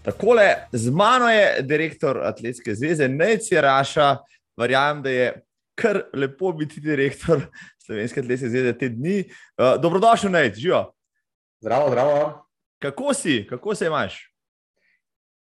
Takole, 0.04 0.56
z 0.72 0.92
mano 0.92 1.30
je 1.30 1.62
direktor 1.62 2.22
Atletske 2.28 2.76
zveze 2.76 3.08
Nec 3.08 3.52
Jeraša. 3.52 4.18
Verjamem, 4.60 5.04
da 5.04 5.10
je 5.10 5.42
kar 5.80 6.02
lepo 6.14 6.52
biti 6.52 6.82
direktor 6.84 7.46
Slovenske 7.86 8.20
atletske 8.20 8.50
zveze 8.50 8.74
te 8.78 8.90
dni. 8.90 9.24
Uh, 9.58 9.82
dobrodošel, 9.82 10.32
Nec, 10.32 10.58
živo. 10.60 10.92
Zdravo, 11.62 11.90
zdravo. 11.90 12.46
Kako 12.80 13.14
si, 13.14 13.48
kako 13.50 13.76
se 13.76 13.86
imaš? 13.86 14.20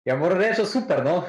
Ja, 0.04 0.16
moram 0.16 0.38
reči, 0.38 0.64
super. 0.64 1.04
No? 1.04 1.24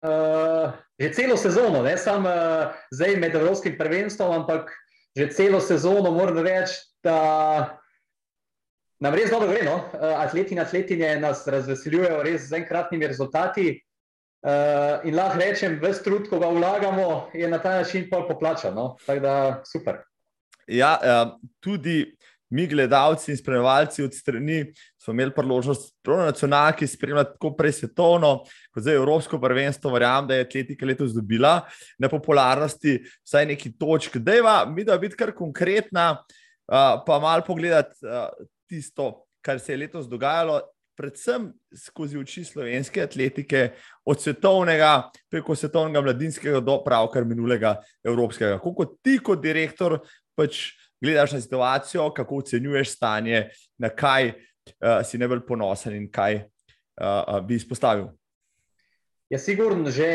Uh, 0.00 0.72
že 1.00 1.12
celo 1.12 1.36
sezono, 1.36 1.82
ne 1.82 1.98
samo 1.98 2.28
uh, 2.28 2.76
zdaj 2.90 3.16
med 3.16 3.34
Evropskim 3.34 3.76
prvenstvom, 3.78 4.32
ampak 4.40 4.70
že 5.16 5.28
celo 5.32 5.60
sezono 5.60 6.10
moram 6.10 6.38
reči, 6.38 6.76
da 7.02 7.79
nam 9.00 9.14
res 9.14 9.30
dobro 9.30 9.48
gre. 9.48 9.64
No? 9.64 9.76
Eh, 9.94 10.14
atleti 10.14 10.54
in 10.54 10.60
atletinje 10.60 11.14
nas 11.20 11.46
razveseljujejo 11.48 12.22
res 12.22 12.48
z 12.48 12.60
enkratnimi 12.62 13.08
rezultati. 13.08 13.72
Uh, 14.40 15.02
in 15.04 15.12
lahko 15.12 15.36
rečem, 15.36 15.74
vse 15.82 16.00
trud, 16.00 16.24
ko 16.30 16.38
ga 16.40 16.48
vlagamo, 16.48 17.28
je 17.36 17.48
na 17.48 17.58
ta 17.60 17.74
način 17.82 18.06
pol 18.08 18.22
poplačan. 18.24 18.72
No? 18.72 18.94
Tako 19.04 19.20
da 19.20 19.34
super. 19.68 19.98
Ja, 20.64 20.94
uh, 20.96 21.34
tudi 21.60 22.06
mi, 22.50 22.64
gledalci 22.66 23.30
in 23.30 23.36
spremljalci 23.36 24.02
od 24.02 24.14
strani, 24.16 24.72
smo 24.98 25.12
imeli 25.12 25.34
priložnost, 25.36 25.92
pravno 26.02 26.24
nacionalki, 26.24 26.86
spremljati 26.86 27.34
tako 27.36 27.52
prej 27.56 27.72
svetovno, 27.82 28.30
kot 28.72 28.82
zdaj 28.82 28.96
Evropsko 28.96 29.40
prvenstvo. 29.40 29.92
Verjamem, 29.92 30.28
da 30.28 30.38
je 30.38 30.46
atletika 30.48 30.88
letos 30.88 31.12
dobila 31.12 31.60
na 31.98 32.08
popularnosti, 32.08 32.96
vsaj 33.24 33.46
neki 33.46 33.74
točk. 33.78 34.16
Dejva, 34.16 34.64
mi 34.64 34.84
da 34.84 34.98
biti 34.98 35.20
kar 35.20 35.34
konkretna, 35.36 36.24
pa 37.06 37.18
malo 37.20 37.44
pogledati. 37.46 38.00
Tisto, 38.70 39.24
kar 39.42 39.58
se 39.58 39.72
je 39.72 39.78
letos 39.82 40.06
dogajalo, 40.08 40.60
predvsem 40.94 41.48
skozi 41.74 42.18
oči 42.20 42.44
slovenske 42.44 43.02
atletike, 43.02 43.70
od 44.04 44.20
svetovnega 44.20 45.10
preko 45.32 45.56
svetovnega 45.56 46.02
mladinskega 46.04 46.60
do 46.60 46.76
pravkar 46.84 47.24
minulega 47.24 47.74
evropskega. 48.04 48.60
Kako 48.62 48.86
ti, 49.02 49.16
kot 49.18 49.42
direktor, 49.42 49.98
pač 50.38 50.70
gledaš 51.00 51.34
na 51.38 51.40
situacijo, 51.40 52.10
kako 52.14 52.42
ocenjuješ 52.44 52.94
stanje, 52.94 53.48
na 53.78 53.88
kaj 53.88 54.30
uh, 54.30 55.00
si 55.04 55.18
najbolj 55.18 55.44
ponosen 55.48 55.96
in 55.96 56.08
kaj 56.12 56.42
uh, 56.44 57.38
bi 57.46 57.56
izpostavil? 57.56 58.10
Ja, 59.30 59.38
sigurno, 59.38 59.90
že 59.90 60.10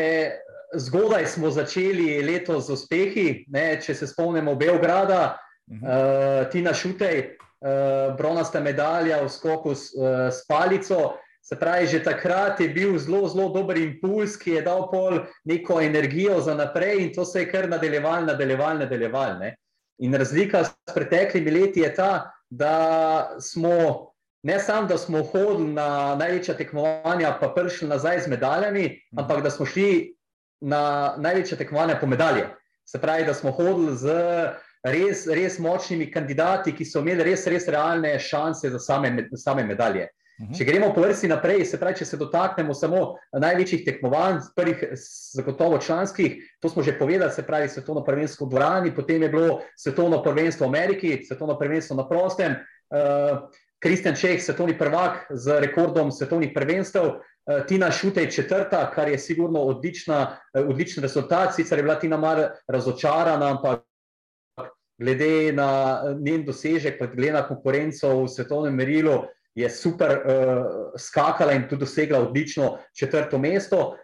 zgodaj 0.76 1.26
smo 1.26 1.50
začeli 1.50 2.22
letos 2.22 2.68
z 2.68 2.76
uspehi. 2.76 3.26
Ne, 3.48 3.80
če 3.82 3.94
se 3.94 4.06
spomnimo 4.06 4.54
Beograda, 4.54 5.36
uh 5.66 5.76
-huh. 5.76 5.82
uh, 5.82 6.50
Tina 6.52 6.74
Šutej, 6.74 7.36
bronasta 8.16 8.60
medalja 8.60 9.22
v 9.22 9.28
skoku 9.28 9.74
s, 9.74 9.94
uh, 9.96 10.28
s 10.30 10.46
palico. 10.46 11.16
Se 11.46 11.54
pravi, 11.56 11.86
že 11.86 12.02
takrat 12.02 12.60
je 12.60 12.68
bil 12.68 12.98
zelo, 12.98 13.28
zelo 13.28 13.52
dober 13.54 13.78
impuls, 13.78 14.34
ki 14.34 14.58
je 14.58 14.62
dal 14.66 14.88
pol 14.90 15.20
neko 15.46 15.78
energijo 15.80 16.40
za 16.42 16.54
naprej, 16.58 17.04
in 17.04 17.12
to 17.14 17.24
se 17.24 17.44
je 17.44 17.50
kar 17.52 17.68
nadaljeval, 17.70 18.26
nadaljeval, 18.26 18.78
nadaljeval. 18.78 19.38
Ne? 19.38 19.54
In 20.02 20.14
razlika 20.14 20.64
s 20.64 20.74
preteklimi 20.94 21.50
leti 21.50 21.80
je 21.80 21.94
ta, 21.94 22.32
da 22.50 23.36
smo 23.40 24.10
ne 24.42 24.58
samo, 24.60 24.88
da 24.88 24.98
smo 24.98 25.22
hodili 25.22 25.72
na 25.72 26.14
največja 26.18 26.54
tekmovanja, 26.54 27.36
pa 27.40 27.48
prišli 27.54 27.88
nazaj 27.88 28.20
z 28.26 28.28
medaljami, 28.28 28.90
ampak 29.18 29.42
da 29.42 29.50
smo 29.50 29.66
šli 29.66 30.16
na 30.60 31.14
največja 31.18 31.58
tekmovanja 31.58 31.98
po 32.00 32.06
medalje. 32.06 32.48
Se 32.86 33.00
pravi, 33.00 33.24
da 33.26 33.34
smo 33.34 33.50
hodili 33.50 33.96
z 33.96 34.18
res, 34.86 35.26
res 35.26 35.58
močnimi 35.62 36.10
kandidati, 36.12 36.74
ki 36.76 36.84
so 36.86 37.02
imeli 37.02 37.26
res, 37.32 37.46
res 37.50 37.66
realne 37.72 38.14
šanse 38.18 38.70
za 38.70 38.80
same, 38.82 39.28
same 39.34 39.64
medalje. 39.66 40.08
Uhum. 40.36 40.52
Če 40.52 40.66
gremo 40.68 40.90
po 40.92 41.00
vrsti 41.00 41.30
naprej, 41.32 41.62
se 41.64 41.78
pravi, 41.80 41.96
če 41.96 42.06
se 42.10 42.18
dotaknemo 42.20 42.74
samo 42.76 43.14
največjih 43.40 43.86
tekmovanj, 43.86 44.42
prvih 44.56 44.82
zagotovo 45.32 45.78
članskih, 45.80 46.36
to 46.60 46.68
smo 46.68 46.84
že 46.84 46.98
povedali, 46.98 47.32
se 47.32 47.44
pravi, 47.46 47.70
svetovno 47.72 48.02
prvenstvo 48.04 48.46
v 48.46 48.52
dvorani, 48.52 48.92
potem 48.94 49.24
je 49.24 49.30
bilo 49.32 49.62
svetovno 49.80 50.20
prvenstvo 50.22 50.66
v 50.66 50.74
Ameriki, 50.74 51.14
svetovno 51.24 51.56
prvenstvo 51.58 51.96
na 51.96 52.04
prostem, 52.08 52.58
Kristjan 53.80 54.12
uh, 54.12 54.20
Čeh, 54.20 54.36
svetovni 54.42 54.76
prvak 54.78 55.24
z 55.32 55.56
rekordom 55.64 56.12
svetovnih 56.12 56.52
prvenstev, 56.52 57.08
uh, 57.16 57.64
Tina 57.64 57.88
Šutej 57.88 58.28
četrta, 58.30 58.84
kar 58.92 59.08
je 59.08 59.18
sigurno 59.18 59.64
odlična, 59.72 60.36
uh, 60.52 60.68
odličen 60.68 61.00
rezultat, 61.02 61.56
sicer 61.56 61.80
je 61.80 61.88
bila 61.88 61.96
Tina 61.96 62.20
mar 62.20 62.60
razočarana, 62.68 63.56
ampak 63.56 63.88
glede 64.98 65.52
na 65.52 66.02
eh, 66.04 66.14
njen 66.20 66.44
dosežek, 66.44 66.98
pa 66.98 67.06
glede 67.06 67.32
na 67.32 67.44
konkurenco 67.48 68.22
v 68.22 68.28
svetovnem 68.28 68.74
merilu, 68.74 69.24
je 69.56 69.70
super 69.72 70.10
uh, 70.12 70.66
skakala 71.00 71.54
in 71.56 71.62
tudi 71.64 71.80
dosegla 71.80 72.18
odlično 72.26 72.74
četrto 72.92 73.38
mesto. 73.40 73.96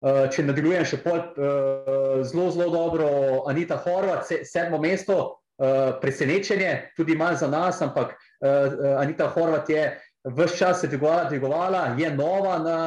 Uh, 0.00 0.24
če 0.32 0.46
nadaljujem 0.46 0.86
še 0.88 0.98
pol, 1.04 1.18
uh, 1.20 2.22
zelo, 2.24 2.46
zelo 2.54 2.70
dobro, 2.72 3.08
Anita 3.50 3.76
Horvat, 3.84 4.24
se, 4.24 4.38
sedmo 4.48 4.80
mesto, 4.80 5.18
uh, 5.60 6.00
presenečenje, 6.00 6.70
tudi 6.96 7.18
manj 7.20 7.36
za 7.42 7.50
nas, 7.52 7.82
ampak 7.84 8.16
uh, 8.16 8.96
Anita 8.96 9.28
Horvat 9.28 9.68
je 9.68 9.84
vse 10.24 10.56
čas 10.56 10.80
se 10.80 10.88
dvigovala, 11.28 11.96
je 11.98 12.10
nova 12.16 12.58
na 12.58 12.78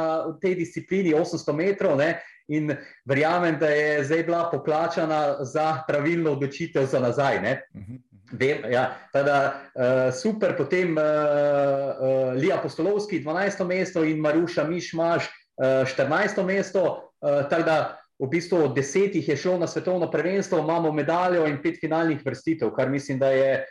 tej 0.41 0.55
disciplini 0.55 1.13
800 1.13 1.53
metrov. 1.53 1.97
Ne, 1.97 2.17
in 2.47 2.75
verjamem, 3.05 3.57
da 3.59 3.67
je 3.67 4.03
zdaj 4.03 4.23
bila 4.23 4.49
poplačana 4.51 5.43
za 5.45 5.83
pravilno 5.87 6.31
odločitev 6.31 6.85
za 6.85 6.99
nazaj. 6.99 7.39
Mhm, 7.39 7.81
mhm. 7.81 7.95
Vem, 8.31 8.65
ja, 8.71 8.97
tada, 9.13 9.61
uh, 9.75 10.13
super, 10.13 10.57
potem 10.57 10.97
uh, 10.97 11.03
uh, 11.03 12.33
Lija 12.35 12.57
Postolovski, 12.63 13.23
12. 13.23 13.63
mesto 13.63 14.03
in 14.03 14.19
Maruša 14.19 14.63
Mišmaš, 14.67 15.29
uh, 15.55 15.87
14. 15.87 16.43
mesto. 16.43 17.13
Uh, 17.21 17.47
tako 17.49 17.63
da 17.63 17.77
v 18.19 18.27
bistvu 18.27 18.57
od 18.65 18.75
desetih 18.75 19.29
je 19.29 19.37
šlo 19.37 19.57
na 19.57 19.67
svetovno 19.67 20.11
prvenstvo, 20.11 20.59
imamo 20.59 20.91
medaljo 20.91 21.45
in 21.47 21.61
pet 21.63 21.79
finalnih 21.79 22.25
vrstitev, 22.25 22.73
kar 22.75 22.89
mislim, 22.89 23.19
da 23.19 23.29
je 23.31 23.65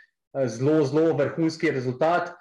zelo, 0.45 0.85
zelo 0.85 1.13
vrhunski 1.13 1.71
rezultat. 1.71 2.33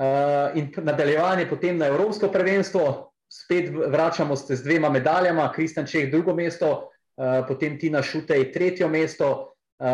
Uh, 0.00 0.56
in 0.56 0.72
nadaljevanje 0.76 1.48
potem 1.48 1.76
na 1.78 1.86
Evropsko 1.86 2.28
prvenstvo, 2.28 3.09
spet 3.30 3.70
vračamo 3.86 4.36
se 4.36 4.56
z 4.56 4.62
dvema 4.62 4.90
medaljama, 4.90 5.52
Kristjan 5.52 5.86
Čeh 5.86 6.10
drugo 6.10 6.34
mesto, 6.34 6.70
uh, 6.70 7.46
potem 7.48 7.78
Tina 7.78 8.02
Šutej 8.02 8.52
tretje 8.52 8.88
mesto, 8.88 9.54
uh, 9.78 9.86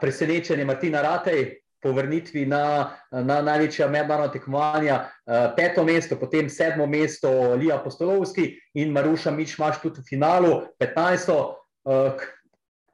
presenečenje 0.00 0.64
Martina 0.64 1.02
Ratej 1.02 1.60
po 1.82 1.92
vrnitvi 1.92 2.46
na, 2.46 2.94
na 3.12 3.42
največja 3.42 3.88
mednarodna 3.88 4.32
tekmovanja, 4.32 5.00
uh, 5.04 5.50
peto 5.56 5.84
mesto, 5.84 6.16
potem 6.16 6.48
sedmo 6.48 6.86
mesto 6.86 7.54
Lija 7.54 7.78
Postolovski 7.78 8.54
in 8.74 8.92
Maruša 8.92 9.30
Mič 9.30 9.58
Maš 9.58 9.82
tudi 9.82 10.00
v 10.00 10.08
finalu, 10.14 10.62
petnajsto. 10.78 11.58
Uh, 11.84 12.14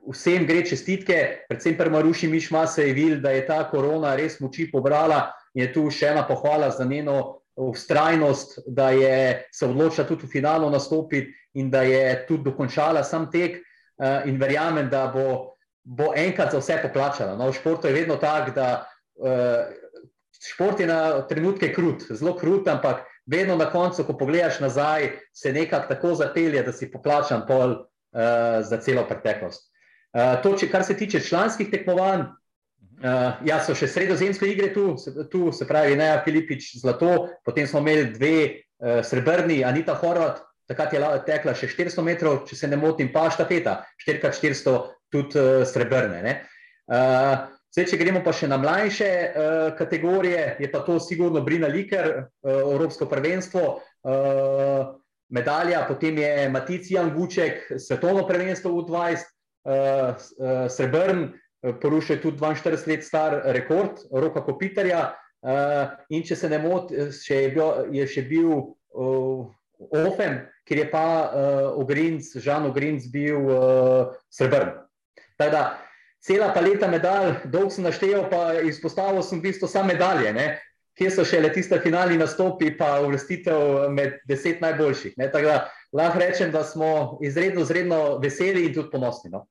Vsem 0.00 0.46
gre 0.48 0.62
čestitke, 0.64 1.44
predvsem 1.44 1.76
pri 1.76 1.90
Maruši 1.92 2.28
Mišma 2.28 2.64
se 2.66 2.86
je 2.88 2.94
videl, 2.96 3.18
da 3.20 3.30
je 3.30 3.44
ta 3.46 3.58
korona 3.68 4.14
res 4.16 4.38
moči 4.40 4.64
pobrala 4.72 5.28
in 5.54 5.66
je 5.66 5.72
tu 5.74 5.84
še 5.92 6.08
ena 6.14 6.22
pohvala 6.24 6.70
za 6.72 6.88
njeno 6.88 7.39
ustrajnost, 7.68 8.58
da 8.66 8.90
je 8.90 9.46
se 9.52 9.66
odločila 9.66 10.06
tudi 10.06 10.26
v 10.26 10.30
finalu 10.30 10.70
nastopiti 10.70 11.34
in 11.54 11.70
da 11.70 11.82
je 11.82 12.26
tudi 12.28 12.44
dokončala 12.44 13.04
sam 13.04 13.30
tek. 13.30 13.60
Uh, 14.00 14.24
in 14.24 14.38
verjamem, 14.40 14.88
da 14.88 15.10
bo, 15.12 15.56
bo 15.84 16.14
enkrat 16.16 16.54
za 16.54 16.58
vse 16.58 16.78
poplačala. 16.82 17.34
No, 17.36 17.50
v 17.50 17.56
športu 17.58 17.90
je 17.90 17.92
vedno 17.92 18.16
tako, 18.16 18.54
da 18.56 18.68
uh, 19.20 19.68
šport 20.40 20.80
je 20.80 20.86
na 20.86 21.20
trenutke 21.28 21.68
krut, 21.74 22.06
zelo 22.08 22.32
krut, 22.38 22.68
ampak 22.68 23.04
vedno 23.26 23.56
na 23.60 23.68
koncu, 23.70 24.04
ko 24.04 24.16
pogledaš 24.16 24.60
nazaj, 24.60 25.10
se 25.36 25.52
nekako 25.52 25.94
tako 25.94 26.14
zapelje, 26.14 26.62
da 26.62 26.72
si 26.72 26.90
poplačan 26.90 27.44
pol 27.48 27.76
uh, 27.76 27.84
za 28.64 28.80
celo 28.80 29.04
preteklost. 29.08 29.68
Uh, 30.16 30.40
to, 30.42 30.56
če, 30.56 30.70
kar 30.72 30.84
se 30.84 30.96
tiče 30.96 31.20
članskih 31.20 31.68
tekmovanj, 31.70 32.24
Uh, 33.00 33.38
ja, 33.48 33.56
so 33.64 33.72
še 33.72 33.86
sredozemske 33.88 34.44
igre 34.44 34.66
tu, 34.74 34.90
tu 35.32 35.46
se 35.56 35.64
pravi, 35.64 35.94
Neja 35.96 36.18
Filipič 36.20 36.74
zlato, 36.82 37.30
potem 37.48 37.64
smo 37.64 37.80
imeli 37.80 38.10
dve 38.12 38.34
uh, 38.44 39.00
srebrni, 39.00 39.62
Anita 39.64 39.94
Horvat, 39.96 40.42
takrat 40.68 40.92
je 40.92 41.00
tekla 41.24 41.54
še 41.56 41.70
400 41.72 42.04
metrov, 42.04 42.42
če 42.50 42.60
se 42.60 42.68
ne 42.68 42.76
motim, 42.76 43.08
pa 43.08 43.30
štafeta, 43.32 43.78
4x400 44.04 44.76
tudi 45.08 45.40
uh, 45.40 45.64
srebrne. 45.64 46.36
Uh, 46.92 47.48
zdaj, 47.72 47.88
če 47.88 48.02
gremo 48.04 48.20
pa 48.20 48.36
še 48.36 48.52
na 48.52 48.60
mlajše 48.60 49.10
uh, 49.16 49.72
kategorije, 49.80 50.60
je 50.60 50.68
pa 50.68 50.84
to 50.84 51.00
sigurno 51.00 51.40
Brina 51.46 51.72
Liker, 51.72 52.12
uh, 52.20 52.62
Evropsko 52.76 53.08
prvenstvo, 53.08 53.66
uh, 53.80 54.80
medalja, 55.32 55.86
potem 55.88 56.20
je 56.20 56.48
Matic 56.52 56.92
Jan 56.92 57.14
Vuček, 57.16 57.64
svetovno 57.80 58.28
prvenstvo 58.28 58.76
v 58.76 58.88
20, 58.92 59.24
uh, 59.24 59.72
uh, 59.72 60.66
srebrn, 60.68 61.30
porušil 61.80 62.20
tudi 62.22 62.38
42 62.40 62.88
let 62.88 63.04
star 63.04 63.40
rekord 63.56 64.00
Roka 64.12 64.44
Kopitarja. 64.44 65.14
Uh, 65.40 65.88
in 66.12 66.20
če 66.20 66.36
se 66.36 66.48
ne 66.52 66.58
motim, 66.60 67.08
je, 67.08 67.64
je 67.96 68.06
še 68.12 68.22
bil 68.28 68.50
uh, 68.52 69.46
Ofen, 69.96 70.34
ker 70.68 70.82
je 70.82 70.88
pa 70.90 71.04
uh, 71.32 71.78
Ogrinc, 71.80 72.26
Žan 72.36 72.66
Ogrinc 72.68 73.06
bil 73.08 73.48
uh, 73.48 74.10
srebrn. 74.28 74.74
Teda, 75.40 75.78
cela 76.20 76.50
paleta 76.52 76.90
medalj, 76.92 77.38
dolg 77.48 77.72
sem 77.72 77.88
naštel, 77.88 78.26
pa 78.28 78.60
izpostavil 78.68 79.24
sem 79.24 79.40
v 79.40 79.48
bistvu 79.48 79.70
samo 79.70 79.94
medalje, 79.94 80.34
ne? 80.36 80.50
kje 81.00 81.08
so 81.14 81.24
še 81.24 81.40
le 81.40 81.48
tiste 81.54 81.78
finalni 81.80 82.18
nastopi, 82.20 82.74
pa 82.76 82.98
uvrstitev 83.00 83.88
med 83.94 84.18
deset 84.28 84.60
najboljših. 84.60 85.16
Da, 85.32 85.54
lahko 85.96 86.20
rečem, 86.20 86.52
da 86.52 86.60
smo 86.66 87.16
izredno, 87.24 87.64
izredno 87.64 88.00
veseli 88.20 88.66
in 88.68 88.74
tudi 88.76 88.92
ponosni. 88.92 89.32
No? 89.32 89.46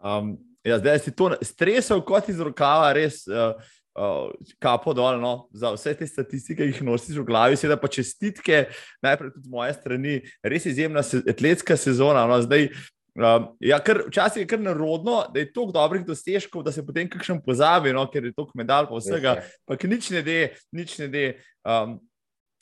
Um, 0.00 0.38
Ja, 0.64 0.78
zdaj 0.80 0.98
si 1.04 1.12
to 1.12 1.28
stresel 1.44 2.00
kot 2.00 2.28
iz 2.32 2.38
rokava, 2.40 2.88
res 2.96 3.26
uh, 3.28 3.52
uh, 4.00 4.32
kapo 4.62 4.94
dol 4.96 5.20
no, 5.20 5.34
za 5.52 5.74
vse 5.74 5.92
te 5.98 6.08
statistike, 6.08 6.64
ki 6.64 6.72
jih 6.72 6.82
nosiš 6.88 7.20
v 7.20 7.26
glavi. 7.28 7.58
Sedaj 7.60 7.78
pa 7.82 7.90
čestitke, 7.92 8.64
najprej 9.04 9.34
tudi 9.34 9.46
z 9.48 9.52
moje 9.52 9.76
strani, 9.76 10.14
res 10.40 10.66
izjemna 10.70 11.04
se, 11.04 11.20
atletska 11.28 11.76
sezona. 11.80 12.24
No, 12.30 12.40
zdaj, 12.44 12.70
um, 13.18 13.50
ja, 13.60 13.80
kar, 13.84 14.06
včasih 14.08 14.44
je 14.44 14.50
kar 14.50 14.64
narodno, 14.64 15.20
da 15.34 15.42
je 15.44 15.52
toliko 15.52 15.76
dobrih 15.76 16.06
dosežkov, 16.08 16.64
da 16.66 16.72
se 16.72 16.86
potem 16.86 17.12
kakšen 17.12 17.42
pozabi, 17.44 17.92
no, 17.92 18.06
ker 18.10 18.30
je 18.30 18.34
toliko 18.34 18.58
medalj 18.58 18.88
pa 18.90 19.02
vsega, 19.02 19.38
pa 19.68 19.78
nič 19.84 20.10
ne 20.16 20.24
de, 20.24 20.40
nič 20.72 20.98
ne 21.04 21.12
de. 21.12 21.28
Um, 21.64 22.00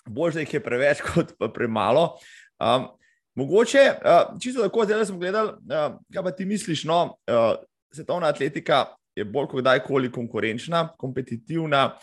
Bolje, 0.02 0.34
da 0.34 0.42
jih 0.42 0.54
je 0.56 0.60
preveč, 0.64 0.98
kot 1.06 1.36
pa 1.38 1.46
premalo. 1.54 2.16
Um, 2.58 2.90
mogoče, 3.38 3.84
uh, 4.02 4.32
čisto 4.42 4.66
tako, 4.66 4.82
zdaj 4.90 5.06
smo 5.06 5.22
gledali, 5.22 5.54
uh, 5.70 6.00
kaj 6.10 6.24
pa 6.26 6.32
ti 6.34 6.46
misliš, 6.50 6.82
no, 6.90 7.04
uh, 7.30 7.54
svetovna 7.94 8.28
atletika 8.28 8.86
je 9.16 9.24
bolj 9.24 9.46
kot 9.46 9.60
kdajkoli 9.60 10.10
konkurenčna, 10.12 10.88
kompetitivna. 10.98 11.98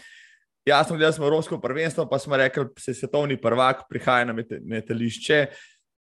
Jasno, 0.65 0.97
da 0.97 1.11
smo 1.11 1.25
Evropsko 1.25 1.59
prvenstvo, 1.61 2.05
pa 2.09 2.19
smo 2.19 2.37
rekli, 2.37 2.63
da 2.63 2.81
se 2.81 2.93
svetovni 2.93 3.41
prvak 3.41 3.87
prihaja 3.89 4.25
na 4.25 4.35
metališče. 4.61 5.45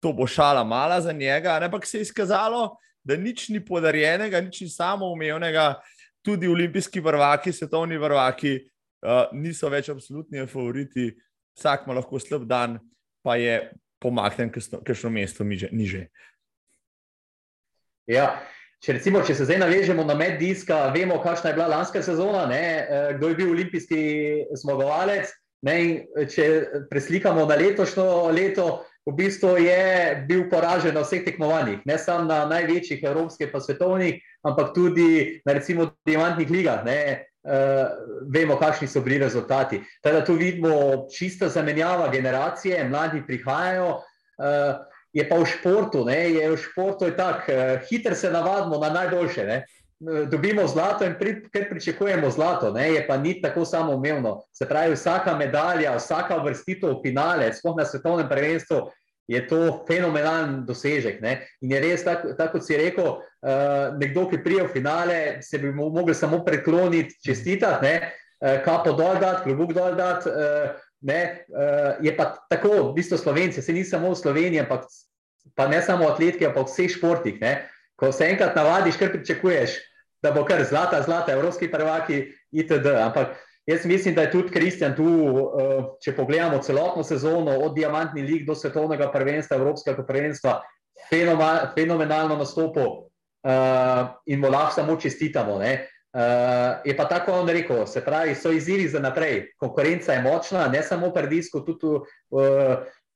To 0.01 0.13
bo 0.13 0.27
šala 0.27 0.65
mala 0.65 1.01
za 1.01 1.13
njega, 1.13 1.59
ampak 1.63 1.87
se 1.87 1.99
je 1.99 2.03
izkazalo, 2.03 2.77
da 3.05 3.17
nič 3.17 3.49
ni 3.49 3.65
podarjenega, 3.65 4.41
nič 4.41 4.61
ni 4.61 4.69
samoumevnega. 4.69 5.75
Tudi 6.23 6.49
olimpijski 6.49 7.03
prvaki, 7.03 7.53
svetovni 7.53 7.99
prvaki 7.99 8.59
uh, 8.59 9.33
niso 9.33 9.69
več 9.69 9.89
absolutni 9.89 10.47
favoriti, 10.47 11.15
vsak 11.57 11.87
ima 11.87 11.97
lahko 11.99 12.19
slab 12.21 12.45
dan, 12.47 12.79
pa 13.23 13.37
je 13.37 13.71
pomaknen, 14.03 14.53
ker 14.53 14.97
so 14.97 15.11
mesto 15.11 15.45
niže. 15.45 16.07
Ja, 18.07 18.39
Če, 18.79 18.95
recimo, 18.95 19.25
če 19.27 19.35
se 19.35 19.47
zdaj 19.49 19.59
navežemo 19.59 20.05
na 20.07 20.15
medijska, 20.15 20.93
vemo, 20.95 21.19
kakšna 21.23 21.51
je 21.51 21.57
bila 21.57 21.67
lanska 21.73 22.03
sezona, 22.03 22.47
ne, 22.47 22.63
eh, 22.63 23.13
kdo 23.19 23.33
je 23.33 23.39
bil 23.41 23.51
olimpijski 23.51 24.03
zmagovalec. 24.63 25.33
Ne, 25.67 26.07
če 26.31 26.45
preslikamo 26.87 27.43
na 27.51 27.57
letošnjo 27.59 28.31
leto, 28.31 28.69
v 29.09 29.15
bistvu 29.19 29.57
je 29.59 30.25
bil 30.29 30.45
poražen 30.53 30.95
na 30.95 31.03
vseh 31.03 31.25
tekmovanjih, 31.27 31.81
ne 31.89 31.97
samo 31.99 32.29
na 32.29 32.45
največjih 32.47 33.03
evropskih, 33.03 33.51
pa 33.51 33.59
svetovnih, 33.59 34.21
ampak 34.47 34.71
tudi 34.77 35.41
na 35.49 35.57
recimo 35.59 35.89
diamantnih 36.07 36.51
ligah. 36.51 36.85
Ne, 36.87 37.01
uh, 37.49 37.89
vemo, 38.31 38.59
kakšni 38.61 38.87
so 38.87 39.01
bili 39.03 39.19
rezultati. 39.19 39.81
Teda 40.05 40.21
tu 40.25 40.37
vidimo 40.39 41.09
čista 41.11 41.49
zamenjava 41.49 42.13
generacije, 42.13 42.85
mladi 42.89 43.25
prihajajo. 43.27 43.97
Uh, 44.39 44.87
je 45.13 45.25
pa 45.29 45.39
v 45.41 45.49
športu, 45.49 46.05
ne, 46.05 46.19
je 46.31 46.51
v 46.51 46.57
športu 46.57 47.09
je 47.09 47.17
tako, 47.17 47.53
uh, 47.53 47.81
hitro 47.89 48.15
se 48.15 48.31
navadimo 48.31 48.79
na 48.79 48.91
najboljše. 48.91 49.45
Ne. 49.47 49.65
Dobimo 50.31 50.63
zlato 50.71 51.03
in 51.03 51.17
pri, 51.19 51.33
ker 51.51 51.65
pričakujemo 51.71 52.31
zlato, 52.31 52.71
ne, 52.71 52.93
je 52.93 53.07
pa 53.07 53.17
ni 53.17 53.41
tako 53.43 53.65
samoumevno. 53.65 54.45
Se 54.55 54.69
pravi, 54.69 54.95
vsaka 54.95 55.35
medalja, 55.37 55.97
vsaka 55.97 56.37
vrstitev 56.45 56.93
v 56.93 57.03
finale, 57.03 57.49
sploh 57.53 57.75
na 57.77 57.85
svetovnem 57.85 58.29
prvenstvu, 58.31 58.85
je 59.29 59.41
to 59.47 59.85
fenomenalen 59.89 60.63
dosežek. 60.67 61.21
Ne. 61.21 61.35
In 61.61 61.73
je 61.75 61.81
res, 61.83 62.05
tako 62.05 62.33
tak, 62.39 62.55
kot 62.55 62.65
si 62.65 62.79
rekel, 62.81 63.19
uh, 63.19 63.99
nekdo, 64.01 64.25
ki 64.31 64.41
prije 64.45 64.65
v 64.65 64.73
finale, 64.73 65.19
se 65.45 65.61
bi 65.61 65.73
mu 65.73 65.91
mogel 65.93 66.17
samo 66.17 66.41
prekloniti, 66.45 67.19
čestitati, 67.25 67.93
uh, 67.99 68.63
kapo 68.65 68.95
dol 68.97 69.21
dati, 69.21 69.45
klobuk 69.51 69.75
dol 69.77 69.99
dati. 69.99 70.33
Uh, 70.33 70.87
Ne, 71.01 71.47
uh, 71.49 72.05
je 72.05 72.11
pa 72.17 72.33
tako, 72.51 72.91
v 72.91 72.95
bistvu 72.99 73.19
Slovenci, 73.19 73.63
se 73.63 73.73
ni 73.73 73.85
samo 73.85 74.11
v 74.11 74.19
Sloveniji, 74.19 74.65
ampak 74.65 74.89
pa 75.55 75.69
ne 75.71 75.79
samo 75.83 76.09
v 76.09 76.15
atletiki, 76.15 76.47
ampak 76.47 76.67
v 76.67 76.73
vseh 76.73 76.91
športih. 76.91 77.37
Ne. 77.41 77.69
Ko 77.99 78.11
se 78.13 78.27
enkrat 78.27 78.57
navadiš, 78.59 78.99
kar 78.99 79.13
pričakuješ, 79.15 79.79
da 80.23 80.33
bo 80.35 80.43
kar 80.47 80.65
zlata, 80.67 81.03
zlata, 81.03 81.33
evropski 81.33 81.71
prvaki, 81.71 82.35
itd. 82.51 82.87
Ampak 82.99 83.39
jaz 83.67 83.87
mislim, 83.87 84.15
da 84.15 84.27
je 84.27 84.35
tudi 84.35 84.51
Kristjan 84.55 84.97
tu, 84.99 85.07
uh, 85.07 85.95
če 86.03 86.17
pogledamo 86.19 86.59
celotno 86.63 87.07
sezono, 87.07 87.55
od 87.63 87.79
diamantnih 87.79 88.27
lig 88.27 88.43
do 88.47 88.59
svetovnega 88.59 89.13
prvenstva, 89.15 89.57
evropskega 89.57 90.03
prvenstva, 90.07 90.59
fenomenalno 91.79 92.37
nastopil 92.37 93.07
uh, 93.47 94.11
in 94.27 94.43
mu 94.43 94.51
lahko 94.51 94.81
samo 94.81 94.99
čestitamo. 94.99 95.63
Ne. 95.63 95.87
Uh, 96.13 96.81
je 96.85 96.97
pa 96.97 97.05
tako 97.05 97.33
on 97.33 97.49
rekel, 97.49 97.87
se 97.87 98.01
pravi, 98.05 98.35
so 98.35 98.51
izzivi 98.51 98.89
za 98.89 99.01
naprej. 99.01 99.53
Konkurenca 99.61 100.13
je 100.13 100.23
močna, 100.23 100.69
ne 100.69 100.83
samo 100.83 101.11
pri 101.13 101.29
disku, 101.29 101.61
tudi 101.61 101.87
uh, 101.87 102.41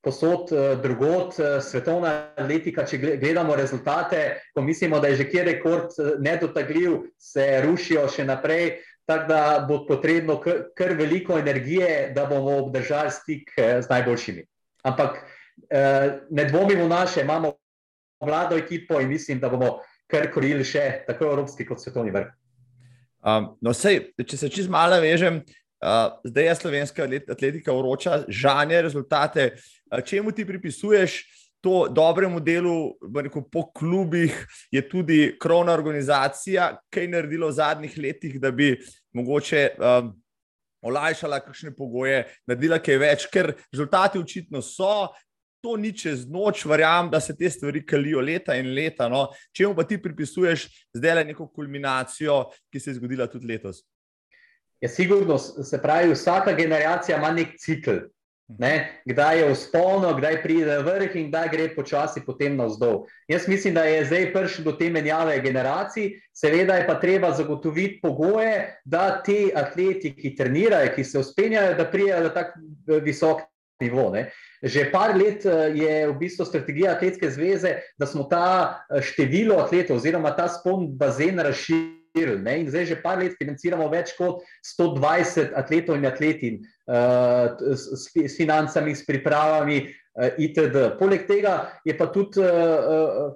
posod 0.01 0.51
uh, 0.53 0.81
drugot, 0.81 1.39
uh, 1.39 1.57
svetovna 1.57 2.11
atletika. 2.37 2.85
Če 2.85 2.99
gledamo 3.17 3.55
rezultate, 3.55 4.43
ko 4.53 4.61
mislimo, 4.61 4.99
da 4.99 5.09
je 5.09 5.23
že 5.23 5.29
kjer 5.29 5.49
rekord 5.55 5.97
nedotagljiv, 6.19 6.99
se 7.17 7.63
rušijo 7.65 8.05
še 8.07 8.27
naprej. 8.29 8.77
Tako 9.09 9.27
da 9.27 9.41
bo 9.67 9.81
potrebno 9.87 10.37
kar, 10.39 10.61
kar 10.77 10.93
veliko 10.95 11.35
energije, 11.39 12.13
da 12.15 12.27
bomo 12.29 12.59
obdržali 12.61 13.11
stik 13.11 13.51
z 13.57 13.89
najboljšimi. 13.89 14.45
Ampak 14.85 15.17
uh, 15.17 16.21
ne 16.29 16.45
dvomimo 16.45 16.87
naše, 16.87 17.25
imamo 17.25 17.55
mlado 18.21 18.55
ekipo 18.57 19.01
in 19.01 19.09
mislim, 19.09 19.39
da 19.39 19.49
bomo 19.49 19.79
kar 20.07 20.29
korili 20.31 20.63
še 20.63 21.03
tako 21.09 21.33
evropski 21.33 21.65
kot 21.65 21.81
svetovni 21.81 22.13
vrh. 22.13 22.29
Um, 23.23 23.53
no, 23.63 23.71
sej, 23.71 24.01
če 24.19 24.37
se 24.37 24.49
čez 24.51 24.67
malo 24.67 24.97
vežem, 24.99 25.39
uh, 25.39 26.17
zdaj 26.27 26.49
je 26.49 26.55
slovenska 26.59 27.07
atletika 27.31 27.71
vroča, 27.75 28.23
žanje 28.27 28.81
rezultate. 28.83 29.53
Uh, 29.87 30.01
čemu 30.03 30.33
ti 30.35 30.43
pripisuješ 30.45 31.21
to 31.63 31.87
dobremu 31.87 32.41
delu 32.43 32.91
rekel, 33.15 33.45
po 33.47 33.69
klubih, 33.71 34.35
je 34.71 34.81
tudi 34.89 35.37
krovna 35.39 35.71
organizacija, 35.71 36.73
kaj 36.91 37.07
je 37.07 37.13
naredilo 37.13 37.47
v 37.47 37.55
zadnjih 37.55 37.95
letih, 37.97 38.35
da 38.41 38.51
bi 38.51 38.75
mogoče. 39.15 39.69
Um, 39.79 40.11
Olajšala 40.83 41.37
kakšne 41.39 41.69
pogoje, 41.71 42.25
naredila 42.43 42.75
kaj 42.83 42.97
več, 42.99 43.25
ker 43.31 43.53
rezultati 43.71 44.19
očitno 44.19 44.59
so, 44.59 45.13
to 45.63 45.77
ni 45.79 45.93
čez 45.95 46.25
noč, 46.27 46.65
verjamem, 46.67 47.07
da 47.11 47.21
se 47.23 47.35
te 47.37 47.49
stvari 47.49 47.85
kalijo 47.87 48.21
leta 48.21 48.55
in 48.59 48.73
leta. 48.75 49.07
No. 49.09 49.29
Če 49.55 49.69
mu 49.69 49.77
pa 49.77 49.85
ti 49.87 49.95
pripisuješ 50.01 50.65
zdaj 50.97 51.15
le 51.21 51.27
neko 51.31 51.47
kulminacijo, 51.47 52.41
ki 52.71 52.81
se 52.83 52.91
je 52.91 52.97
zgodila 52.99 53.29
tudi 53.31 53.47
letos? 53.47 53.79
Ja, 54.83 54.89
sigurno, 54.91 55.37
se 55.39 55.79
pravi, 55.79 56.11
vsaka 56.11 56.51
generacija 56.57 57.17
ima 57.17 57.31
nek 57.31 57.55
cikl. 57.63 58.03
Ne? 58.59 58.73
Kdaj 59.07 59.39
je 59.39 59.45
vzpon, 59.53 60.03
kdaj 60.17 60.41
pride 60.43 60.75
vrh 60.83 61.15
in 61.15 61.29
kdaj 61.29 61.47
gre 61.53 61.69
počasi 61.77 62.25
potem 62.25 62.57
navzdol. 62.59 63.05
Jaz 63.31 63.47
mislim, 63.47 63.77
da 63.79 63.85
je 63.87 64.03
zdaj 64.09 64.27
prišlo 64.33 64.65
do 64.67 64.73
te 64.77 64.89
menjave 64.91 65.39
generacij, 65.41 66.11
seveda 66.35 66.75
je 66.75 66.85
pa 66.87 66.97
treba 66.99 67.31
zagotoviti 67.31 68.01
pogoje, 68.03 68.81
da 68.83 69.23
ti 69.23 69.47
atleti, 69.55 70.11
ki 70.11 70.35
trenirajo, 70.35 70.91
ki 70.91 71.07
se 71.07 71.23
uspenjajo, 71.23 71.79
da 71.79 71.87
prijajo 71.87 72.27
na 72.27 72.33
tak 72.35 72.53
visok 73.07 73.47
nivo. 73.81 74.09
Ne? 74.13 74.29
Že 74.63 74.91
par 74.91 75.15
let 75.17 75.45
je 75.75 75.95
v 76.07 76.13
bistvu 76.19 76.45
strategija 76.45 76.93
Atletske 76.93 77.31
zveze, 77.31 77.79
da 77.99 78.05
smo 78.05 78.27
ta 78.29 78.85
število 79.01 79.57
atletov 79.63 79.97
oziroma 79.97 80.35
ta 80.37 80.47
spon 80.47 80.87
bazen 80.97 81.39
razširili 81.39 82.03
financirali. 82.13 82.59
In 82.61 82.69
zdaj 82.69 82.85
že 82.85 83.01
par 83.01 83.17
let 83.17 83.35
financiramo 83.37 83.89
več 83.89 84.13
kot 84.17 84.43
120 84.77 85.53
atletov 85.55 85.97
in 85.97 86.05
atletin 86.05 86.61
uh, 86.87 87.57
s, 87.73 88.13
s 88.13 88.37
financami, 88.37 88.95
s 88.95 89.05
pripravami 89.05 89.81
uh, 89.81 90.29
itd. 90.37 90.97
Poleg 90.99 91.27
tega 91.27 91.73
je 91.85 91.97
pa 91.97 92.07
tudi 92.07 92.39
uh, 92.39 93.33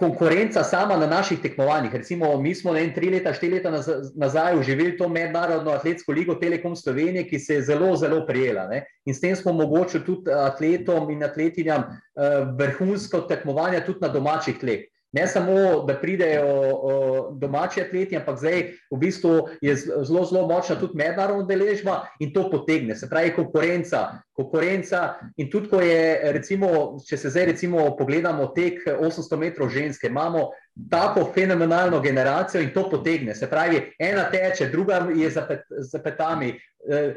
konkurenca 0.00 0.64
sama 0.64 0.96
na 0.96 1.06
naših 1.06 1.38
tekmovanjih. 1.42 1.94
Recimo, 1.94 2.40
mi 2.40 2.54
smo 2.54 2.72
ne 2.72 2.86
tri 2.94 3.10
leta, 3.10 3.34
štiri 3.36 3.58
leta 3.58 3.70
nazaj 4.16 4.58
uživeli 4.58 4.96
to 4.96 5.08
mednarodno 5.08 5.70
atletsko 5.76 6.12
ligo 6.12 6.34
Telekom 6.40 6.76
Slovenije, 6.76 7.26
ki 7.28 7.38
se 7.38 7.54
je 7.54 7.62
zelo, 7.62 7.92
zelo 7.96 8.24
prijela. 8.26 8.66
Ne? 8.68 8.84
In 9.04 9.14
s 9.14 9.20
tem 9.20 9.36
smo 9.36 9.52
omogočili 9.52 10.04
tudi 10.04 10.32
atletom 10.32 11.10
in 11.10 11.24
atletinjam 11.24 11.84
uh, 11.84 12.48
vrhunsko 12.58 13.20
tekmovanje 13.28 13.84
tudi 13.86 14.00
na 14.00 14.08
domačih 14.08 14.58
tleh. 14.58 14.88
Ne 15.12 15.26
samo, 15.26 15.82
da 15.86 15.96
pridejo 15.98 16.46
o, 16.46 17.30
domači 17.34 17.80
atleti, 17.82 18.16
ampak 18.16 18.38
zdaj 18.38 18.60
v 18.90 18.98
bistvu 18.98 19.32
je 19.60 19.74
zelo, 19.76 20.22
zelo 20.24 20.46
močna 20.46 20.76
tudi 20.78 20.94
mednarodna 20.98 21.42
deležba 21.48 21.96
in 22.22 22.30
to 22.32 22.44
potegne. 22.50 22.94
Se 22.94 23.08
pravi, 23.10 23.34
konkurenca. 23.34 24.20
konkurenca 24.40 25.18
in 25.36 25.50
tudi, 25.50 25.68
ko 25.68 25.80
je, 25.80 26.32
recimo, 26.32 26.68
če 27.04 27.16
se 27.16 27.30
zdaj 27.30 27.44
recimo 27.50 27.96
pogledamo 27.96 28.46
tek 28.56 28.86
800 28.86 29.36
metrov 29.36 29.68
ženske, 29.68 30.06
imamo 30.06 30.50
tako 30.90 31.26
fenomenalno 31.34 32.00
generacijo 32.00 32.62
in 32.62 32.70
to 32.72 32.86
potegne. 32.90 33.34
Se 33.34 33.50
pravi, 33.50 33.82
ena 33.98 34.30
teče, 34.30 34.70
druga 34.70 35.02
je 35.16 35.30
za, 35.30 35.42
pet, 35.48 35.66
za 35.68 35.98
petami 35.98 36.54
eh, 36.88 37.14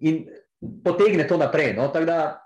in 0.00 0.24
potegne 0.84 1.28
to 1.28 1.36
naprej. 1.36 1.74
No? 1.76 1.88
Tako 1.88 2.04
da 2.04 2.45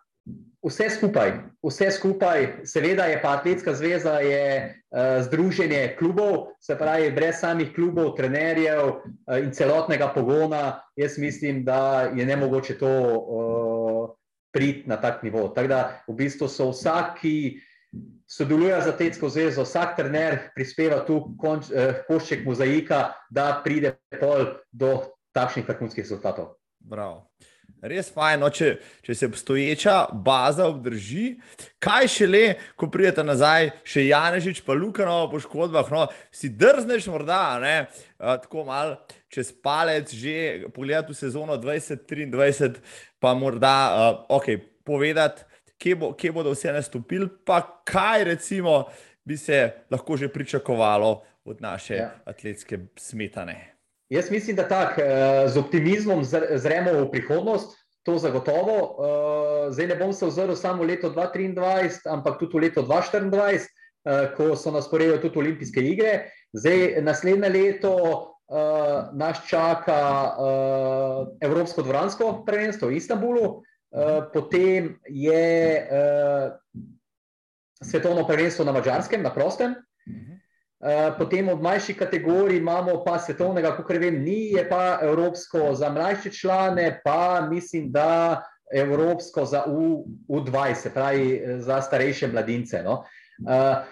Vse 0.61 0.90
skupaj, 0.92 1.31
vse 1.64 1.87
skupaj, 1.90 2.46
seveda 2.68 3.07
je 3.09 3.20
pa 3.23 3.31
Atletska 3.38 3.73
zveza 3.75 4.18
je, 4.20 4.75
uh, 4.92 5.23
združenje 5.25 5.96
klubov, 5.99 6.53
se 6.61 6.77
pravi, 6.79 7.09
brez 7.16 7.40
samih 7.40 7.70
klubov, 7.75 8.12
trenerjev 8.16 8.83
uh, 8.88 9.38
in 9.40 9.55
celotnega 9.57 10.11
pogona, 10.12 10.83
jaz 11.01 11.16
mislim, 11.18 11.64
da 11.64 12.11
je 12.12 12.27
ne 12.27 12.37
mogoče 12.37 12.77
to 12.79 12.92
uh, 12.92 14.11
priti 14.53 14.85
na 14.88 15.01
tak 15.01 15.23
nivo. 15.23 15.49
Tako 15.49 15.68
da 15.68 15.81
v 16.09 16.14
bistvu 16.18 16.49
so 16.49 16.68
vsak, 16.75 17.16
ki 17.23 17.57
sodeluje 18.29 18.83
z 18.85 18.92
Atletsko 18.92 19.31
zvezo, 19.33 19.64
vsak 19.64 19.96
trener 19.96 20.38
prispeva 20.55 21.01
tu 21.09 21.23
konč, 21.40 21.73
uh, 21.73 22.05
košček 22.05 22.44
mozaika, 22.44 23.14
da 23.31 23.62
pride 23.64 23.96
pol 24.20 24.61
do 24.73 24.92
takšnih 25.33 25.64
vrhunskih 25.64 26.05
rezultatov. 26.05 26.61
Bravo. 26.85 27.31
Res 27.83 28.11
fajn, 28.14 28.40
no, 28.42 28.50
če, 28.52 28.74
če 29.06 29.14
se 29.16 29.28
obstoječa 29.30 29.94
baza 30.24 30.66
obdrži, 30.70 31.37
kaj 31.83 32.09
šele, 32.12 32.42
ko 32.78 32.90
pridete 32.92 33.24
nazaj, 33.26 33.70
še 33.87 34.06
Janežič, 34.09 34.62
pa 34.66 34.76
Lukano 34.76 35.22
po 35.33 35.40
škodbah, 35.42 35.88
no, 35.94 36.06
si 36.35 36.52
drzneš 36.52 37.11
morda, 37.12 37.42
ne, 37.62 37.76
uh, 38.18 38.37
tako 38.42 38.66
mal 38.68 38.96
čez 39.33 39.52
palec, 39.62 40.12
že 40.12 40.66
pogledati 40.74 41.14
v 41.14 41.20
sezono 41.20 41.56
2023, 41.61 42.83
pa 43.22 43.35
morda, 43.38 43.76
uh, 43.90 44.20
ok, 44.40 44.52
povedati, 44.85 45.46
kje, 45.80 45.96
bo, 45.96 46.12
kje 46.12 46.33
bodo 46.33 46.52
vse 46.52 46.72
nastopili, 46.76 47.28
pa 47.46 47.62
kaj 47.85 48.24
recimo 48.24 48.85
bi 49.24 49.37
se 49.37 49.87
lahko 49.90 50.16
že 50.16 50.28
pričakovalo 50.28 51.22
od 51.44 51.61
naše 51.61 51.94
ja. 51.94 52.11
atletske 52.24 52.78
smetane. 52.96 53.69
Jaz 54.11 54.31
mislim, 54.31 54.57
da 54.57 54.68
tako 54.68 55.01
eh, 55.01 55.49
z 55.49 55.59
optimizmom 55.59 56.25
zremo 56.55 56.92
v 56.92 57.11
prihodnost, 57.11 57.79
to 58.03 58.18
zagotovo. 58.18 58.75
Eh, 58.75 59.73
zdaj 59.73 59.87
ne 59.87 59.96
bom 59.96 60.12
se 60.12 60.27
ozrl 60.27 60.55
samo 60.55 60.83
v 60.83 60.87
leto 60.87 61.12
2023, 61.14 62.11
ampak 62.11 62.40
tudi 62.40 62.59
v 62.59 62.61
leto 62.61 62.83
2024, 62.83 63.68
eh, 64.05 64.33
ko 64.37 64.57
so 64.57 64.75
nas 64.75 64.90
porejali 64.90 65.20
tudi 65.23 65.38
olimpijske 65.38 65.81
igre. 65.81 66.27
Zdaj 66.53 67.03
naslednje 67.03 67.49
leto 67.49 68.27
nas 69.14 69.38
čaka 69.46 70.35
Evropsko 71.40 71.85
dvoransko 71.87 72.42
prvenstvo 72.42 72.88
v 72.90 72.96
Istanbulu, 72.99 73.62
potem 74.35 74.96
je 75.07 75.87
svetovno 77.79 78.27
prvenstvo 78.27 78.66
na 78.66 78.75
Mačarskem, 78.75 79.23
na 79.23 79.31
prostem. 79.31 79.79
Eh, 80.81 81.12
potem 81.19 81.45
v 81.45 81.61
mlajši 81.61 81.95
kategoriji 81.95 82.59
imamo 82.59 83.03
pa 83.05 83.19
svetovnega, 83.21 83.75
kot 83.77 83.90
vem, 84.01 84.23
ni, 84.25 84.57
je 84.57 84.62
pa 84.64 84.97
evropsko 85.05 85.75
za 85.77 85.90
mlajše 85.93 86.33
člane, 86.33 87.01
pa 87.05 87.45
mislim, 87.51 87.90
da 87.93 88.40
evropsko 88.73 89.45
za 89.45 89.64
U20, 90.29 90.95
pravi 90.95 91.35
eh, 91.37 91.59
za 91.61 91.83
starejše 91.83 92.33
mladince. 92.33 92.81
No. 92.83 93.05
Uh, 93.40 93.85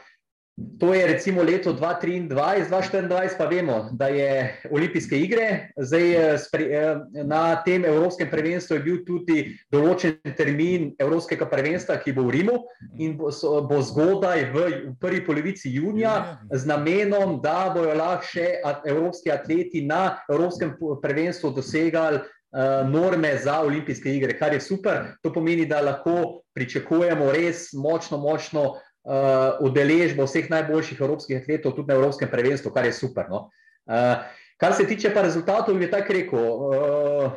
To 0.78 0.94
je 0.94 1.06
recimo 1.06 1.42
leto 1.42 1.72
2023, 1.72 2.28
2024, 2.28 3.38
pa 3.38 3.44
vemo, 3.46 3.88
da 3.92 4.06
je 4.06 4.62
olimpijske 4.70 5.18
igre. 5.18 5.70
Zdaj, 5.76 6.14
eh, 6.14 6.38
eh, 6.58 6.96
na 7.24 7.62
tem 7.62 7.84
evropskem 7.84 8.30
prvenstvu 8.30 8.74
je 8.74 8.82
bil 8.82 8.96
tudi 9.06 9.58
določen 9.70 10.16
termin 10.38 10.90
evropskega 10.98 11.46
prvenstva, 11.46 11.98
ki 12.02 12.12
bo 12.12 12.26
v 12.26 12.34
Rimu 12.38 12.56
in 12.98 13.14
bo, 13.18 13.30
bo 13.70 13.82
zgodaj 13.82 14.44
v, 14.54 14.64
prvi 15.00 15.22
polovici 15.26 15.70
junija 15.70 16.38
z 16.50 16.66
namenom, 16.66 17.38
da 17.42 17.70
bojo 17.74 17.94
lahko 17.94 18.26
še 18.26 18.58
evropski 18.86 19.30
atleti 19.30 19.84
na 19.86 20.18
evropskem 20.30 20.74
prvenstvu 21.02 21.52
dosegali 21.54 22.18
uh, 22.18 22.88
norme 22.88 23.36
za 23.38 23.60
olimpijske 23.62 24.10
igre, 24.10 24.34
kar 24.38 24.54
je 24.54 24.60
super. 24.60 25.14
To 25.22 25.32
pomeni, 25.32 25.66
da 25.66 25.80
lahko 25.84 26.42
pričakujemo 26.54 27.30
res 27.32 27.68
močno, 27.72 28.18
močno 28.18 28.74
uh, 29.08 29.56
udeležbo 29.64 30.26
vseh 30.28 30.50
najboljših 30.52 31.00
evropskih 31.00 31.40
atletov 31.40 31.74
tudi 31.76 31.88
na 31.88 31.96
Evropskem 31.96 32.30
prvenstvu, 32.30 32.72
kar 32.74 32.84
je 32.84 32.92
super. 32.92 33.28
No? 33.32 33.48
Uh, 33.88 34.20
kar 34.60 34.76
se 34.76 34.86
tiče 34.86 35.14
pa 35.14 35.24
rezultatov, 35.24 35.80
je 35.82 35.90
tako 35.90 36.12
rekel. 36.12 36.38
Uh, 36.38 37.32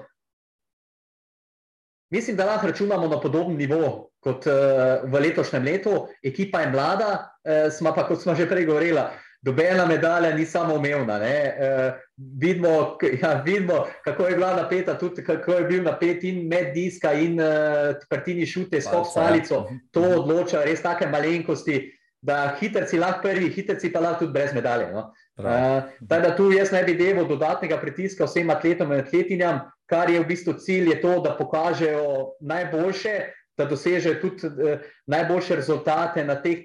mislim, 2.12 2.36
da 2.36 2.46
lahko 2.46 2.68
računamo 2.68 3.08
na 3.08 3.20
podoben 3.22 3.58
nivo 3.58 4.12
kot 4.20 4.46
uh, 4.46 5.08
v 5.08 5.24
letošnjem 5.28 5.64
letu. 5.64 6.08
Ekipa 6.24 6.62
je 6.62 6.72
mlada, 6.76 7.12
uh, 7.18 7.72
smo 7.72 7.96
pa, 7.96 8.06
kot 8.08 8.22
smo 8.22 8.36
že 8.36 8.50
prej 8.50 8.68
govorili, 8.68 9.02
Dobena 9.42 9.86
medalja 9.86 10.36
ni 10.36 10.46
samo 10.46 10.76
umevna. 10.76 11.16
Uh, 11.18 11.94
vidimo, 12.42 12.98
ja, 13.22 13.34
vidimo, 13.46 13.86
kako 14.04 14.26
je 14.28 14.36
bila 14.36 14.56
napeta, 14.56 14.98
tudi 14.98 15.24
kako 15.24 15.52
je 15.52 15.64
bil 15.64 15.84
napet 15.84 16.24
in 16.24 16.48
med 16.48 16.74
diska 16.74 17.14
in 17.14 17.40
uh, 17.40 17.96
prtini 18.10 18.46
šute, 18.46 18.82
skop 18.82 19.08
stalico. 19.10 19.66
To 19.92 20.02
odloča 20.02 20.62
res 20.64 20.82
take 20.82 21.08
malenkosti, 21.10 21.80
da 22.22 22.56
hitrci 22.60 23.00
lahko 23.02 23.22
prvi, 23.22 23.50
hitrci 23.50 23.90
pa 23.94 24.00
lahko 24.00 24.26
tudi 24.26 24.34
brez 24.34 24.54
medalje. 24.54 24.92
No? 24.94 25.10
Uh, 25.42 25.90
da 26.00 26.36
tu 26.38 26.52
jaz 26.54 26.70
ne 26.72 26.84
bi 26.84 26.94
delal 26.94 27.26
dodatnega 27.26 27.80
pritiska 27.82 28.28
vsem 28.30 28.50
atletom 28.54 28.94
in 28.94 29.02
atletinjam, 29.02 29.64
kar 29.90 30.10
je 30.10 30.20
v 30.22 30.28
bistvu 30.28 30.54
cilj, 30.54 30.94
je 30.94 31.02
to, 31.02 31.18
da 31.26 31.34
pokažejo 31.38 32.38
najboljše, 32.46 33.18
da 33.58 33.66
dosežejo 33.66 34.22
tudi 34.22 34.54
uh, 34.54 34.86
najboljše 35.10 35.56
rezultate 35.56 36.26
na 36.26 36.38
teh 36.42 36.62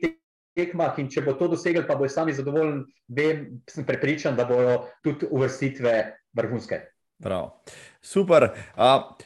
tekmah 0.57 0.99
in 1.03 1.09
če 1.13 1.23
bo 1.27 1.37
to 1.37 1.51
dosegel, 1.53 1.85
pa 1.87 1.97
bojo 1.99 2.11
sami 2.13 2.35
zadovoljni, 2.35 2.85
vem, 3.09 3.47
sem 3.71 3.85
prepričan, 3.87 4.37
da 4.37 4.47
bojo 4.49 4.79
tudi 5.05 5.29
uvrstitve 5.31 5.95
vrhunske. 6.37 6.81
Prav. 7.23 7.51
Super. 8.03 8.51
Uh, 8.77 9.17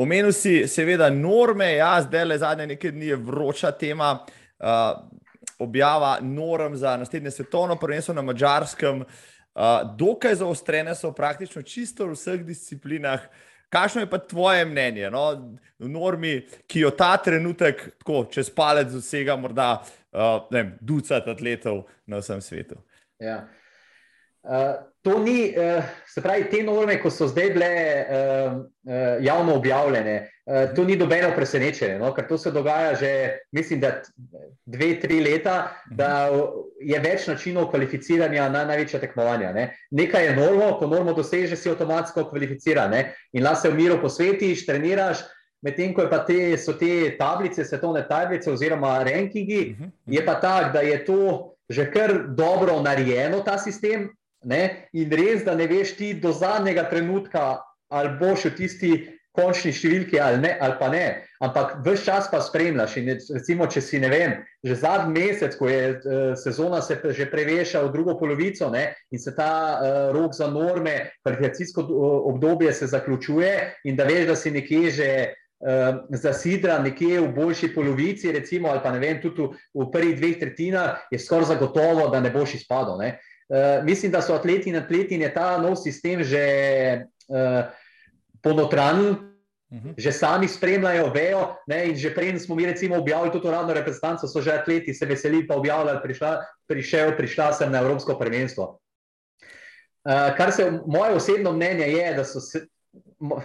omenil 0.00 0.32
si, 0.36 0.64
seveda, 0.68 1.10
norme, 1.12 1.74
ja, 1.78 1.94
zdaj 2.04 2.26
le 2.26 2.38
zadnje 2.40 2.68
nekaj 2.74 2.94
dni 2.96 3.12
je 3.12 3.20
vroča 3.30 3.72
tema. 3.76 4.12
Uh, 4.60 4.96
objava 5.60 6.18
norm 6.20 6.74
za 6.76 6.96
naslednje 6.96 7.30
svetovno 7.30 7.76
prvenstvo 7.76 8.14
na 8.14 8.22
Mačarskem. 8.22 9.00
Uh, 9.00 9.62
dokaj 9.96 10.34
zaostrene 10.40 10.94
so 10.94 11.12
praktično 11.12 11.62
čisto 11.62 12.06
v 12.06 12.16
vseh 12.16 12.44
disciplinah. 12.44 13.20
Kakšno 13.70 14.02
je 14.02 14.10
pa 14.10 14.18
tvoje 14.18 14.64
mnenje, 14.66 15.10
no? 15.14 15.24
normi, 15.78 16.40
ki 16.68 16.82
jo 16.84 16.90
ta 16.90 17.14
trenutek, 17.22 17.86
tako 18.02 18.24
čez 18.32 18.50
palec, 18.52 18.90
dosega 18.92 19.36
morda 19.40 19.70
uh, 19.78 20.42
vem, 20.52 20.74
ducat 20.80 21.28
atletov 21.30 21.84
na 22.10 22.20
vsem 22.20 22.42
svetu. 22.44 22.76
Ja. 23.22 23.44
Uh, 24.42 24.74
to 25.02 25.18
ni, 25.18 25.54
uh, 25.56 25.84
se 26.06 26.22
pravi, 26.22 26.48
te 26.50 26.62
norme, 26.62 26.98
ko 27.00 27.10
so 27.10 27.28
zdaj 27.30 27.50
bile 27.54 27.70
uh, 27.70 28.58
uh, 28.88 29.24
javno 29.24 29.54
objavljene, 29.56 30.18
to 30.74 30.82
ni 30.84 30.96
dobeno 30.98 31.28
presenečenje, 31.36 31.98
no? 32.00 32.08
ker 32.14 32.26
to 32.26 32.34
se 32.38 32.50
dogaja 32.50 32.94
že, 32.98 33.10
mislim, 33.54 33.80
da 33.80 33.92
dve, 34.66 34.88
tri 35.00 35.20
leta, 35.22 35.76
da 35.86 36.26
je 36.82 36.98
več 36.98 37.28
načinov 37.30 37.68
kvalificiranja 37.70 38.48
na 38.50 38.64
največja 38.66 38.98
tekmovanja. 39.00 39.52
Ne? 39.54 39.68
Nekaj 39.94 40.26
je 40.26 40.32
normo, 40.34 40.72
ko 40.80 40.88
normo 40.90 41.14
dosežeš, 41.14 41.58
si 41.58 41.70
avtomatsko 41.70 42.24
kvalificiran 42.32 42.96
in 42.98 43.44
lahko 43.44 43.60
se 43.60 43.70
v 43.70 43.78
miru 43.78 44.00
posvetiš, 44.02 44.66
treniraš. 44.66 45.22
medtem 45.62 45.92
ko 45.94 46.06
te, 46.26 46.56
so 46.56 46.72
te 46.72 47.16
tablice, 47.18 47.64
svetovne 47.64 48.00
tablice 48.08 48.50
oziroma 48.50 49.04
rankingi, 49.04 49.60
uh 49.60 49.76
mhm, 49.76 49.84
-huh. 49.84 49.90
Mhm. 50.06 50.12
je 50.12 50.26
pa 50.26 50.34
tako, 50.40 50.72
da 50.72 50.80
je 50.80 51.04
to 51.04 51.54
že 51.70 51.90
kar 51.92 52.26
dobro 52.28 52.82
narejeno, 52.82 53.40
ta 53.40 53.58
sistem. 53.58 54.10
Ne? 54.44 54.88
In 54.96 55.12
res, 55.12 55.44
da 55.44 55.54
ne 55.54 55.66
veš 55.68 55.96
ti 55.98 56.14
do 56.14 56.32
zadnjega 56.32 56.86
trenutka, 56.88 57.60
ali 57.90 58.14
boš 58.20 58.48
v 58.48 58.54
tisti 58.56 58.92
končni 59.36 59.70
številki 59.74 60.18
ali, 60.18 60.40
ne, 60.42 60.54
ali 60.62 60.76
pa 60.78 60.88
ne. 60.90 61.04
Ampak 61.40 61.78
vse 61.86 62.04
čas 62.04 62.28
pa 62.32 62.40
spremljaš. 62.42 62.96
In 63.00 63.12
recimo, 63.14 63.68
če 63.70 63.82
si 63.84 64.00
ne 64.02 64.10
vem, 64.12 64.36
že 64.66 64.78
zadnji 64.82 65.14
mesec, 65.14 65.56
ko 65.58 65.70
je 65.70 65.82
uh, 65.94 66.22
sezona 66.38 66.82
se 66.82 66.98
že 67.16 67.28
preveša 67.30 67.84
v 67.86 67.92
drugo 67.94 68.16
polovico 68.18 68.70
ne, 68.70 68.90
in 69.10 69.22
se 69.22 69.34
ta 69.36 69.50
uh, 69.78 69.82
rok 70.16 70.34
za 70.34 70.50
norme, 70.50 71.14
kvalifikacijsko 71.22 71.86
obdobje 72.32 72.72
se 72.72 72.90
zaključuje, 72.90 73.52
in 73.84 73.96
da 73.96 74.08
veš, 74.08 74.26
da 74.32 74.36
si 74.36 74.56
nekje 74.56 74.90
že. 74.90 75.12
Zasidra 76.08 76.78
nekje 76.80 77.18
v 77.20 77.34
boljši 77.36 77.68
polovici, 77.74 78.30
recimo, 78.32 78.70
ali 78.72 78.80
pa 78.80 78.94
ne 78.94 78.98
vem, 79.02 79.18
tudi 79.20 79.44
v, 79.44 79.58
v 79.76 79.86
prvih 79.92 80.14
dveh 80.16 80.38
tretjinah, 80.40 81.02
je 81.12 81.18
skoraj 81.20 81.50
zagotovo, 81.50 82.06
da 82.08 82.16
ne 82.24 82.30
boš 82.32 82.54
izpadel. 82.56 82.96
Uh, 83.50 83.84
mislim, 83.84 84.12
da 84.12 84.22
so 84.22 84.34
atleti 84.34 84.70
in 84.70 84.76
atleti 84.76 85.14
in 85.14 85.22
je 85.22 85.34
ta 85.34 85.58
nov 85.58 85.74
sistem 85.76 86.22
že 86.22 86.44
uh, 87.28 87.66
ponotranili, 88.42 89.10
uh 89.10 89.16
mhm. 89.74 89.88
-huh. 89.88 89.94
že 89.98 90.12
sami 90.12 90.48
spremljajo, 90.48 91.10
vejo. 91.10 91.56
Ne, 91.66 91.88
in 91.88 91.96
že 91.96 92.14
prej 92.14 92.38
smo 92.38 92.54
mi, 92.54 92.66
recimo, 92.66 92.96
objavili 92.96 93.32
tudi 93.32 93.48
uradno 93.48 93.74
reprezentanco, 93.74 94.28
so 94.28 94.40
že 94.40 94.52
atleti 94.52 94.94
se 94.94 95.06
veselili, 95.06 95.46
pa 95.46 95.54
objavljali, 95.54 95.98
prišla, 96.02 96.44
prišel, 96.66 97.16
prišla 97.16 97.52
sem 97.52 97.72
na 97.72 97.78
Evropsko 97.78 98.18
prvenstvo. 98.18 98.78
Uh, 100.04 100.36
kar 100.36 100.52
se 100.52 100.72
moje 100.86 101.14
osebno 101.14 101.52
mnenje 101.52 101.86
je, 101.86 102.14
da 102.14 102.24
so, 102.24 102.40
se, 102.40 102.66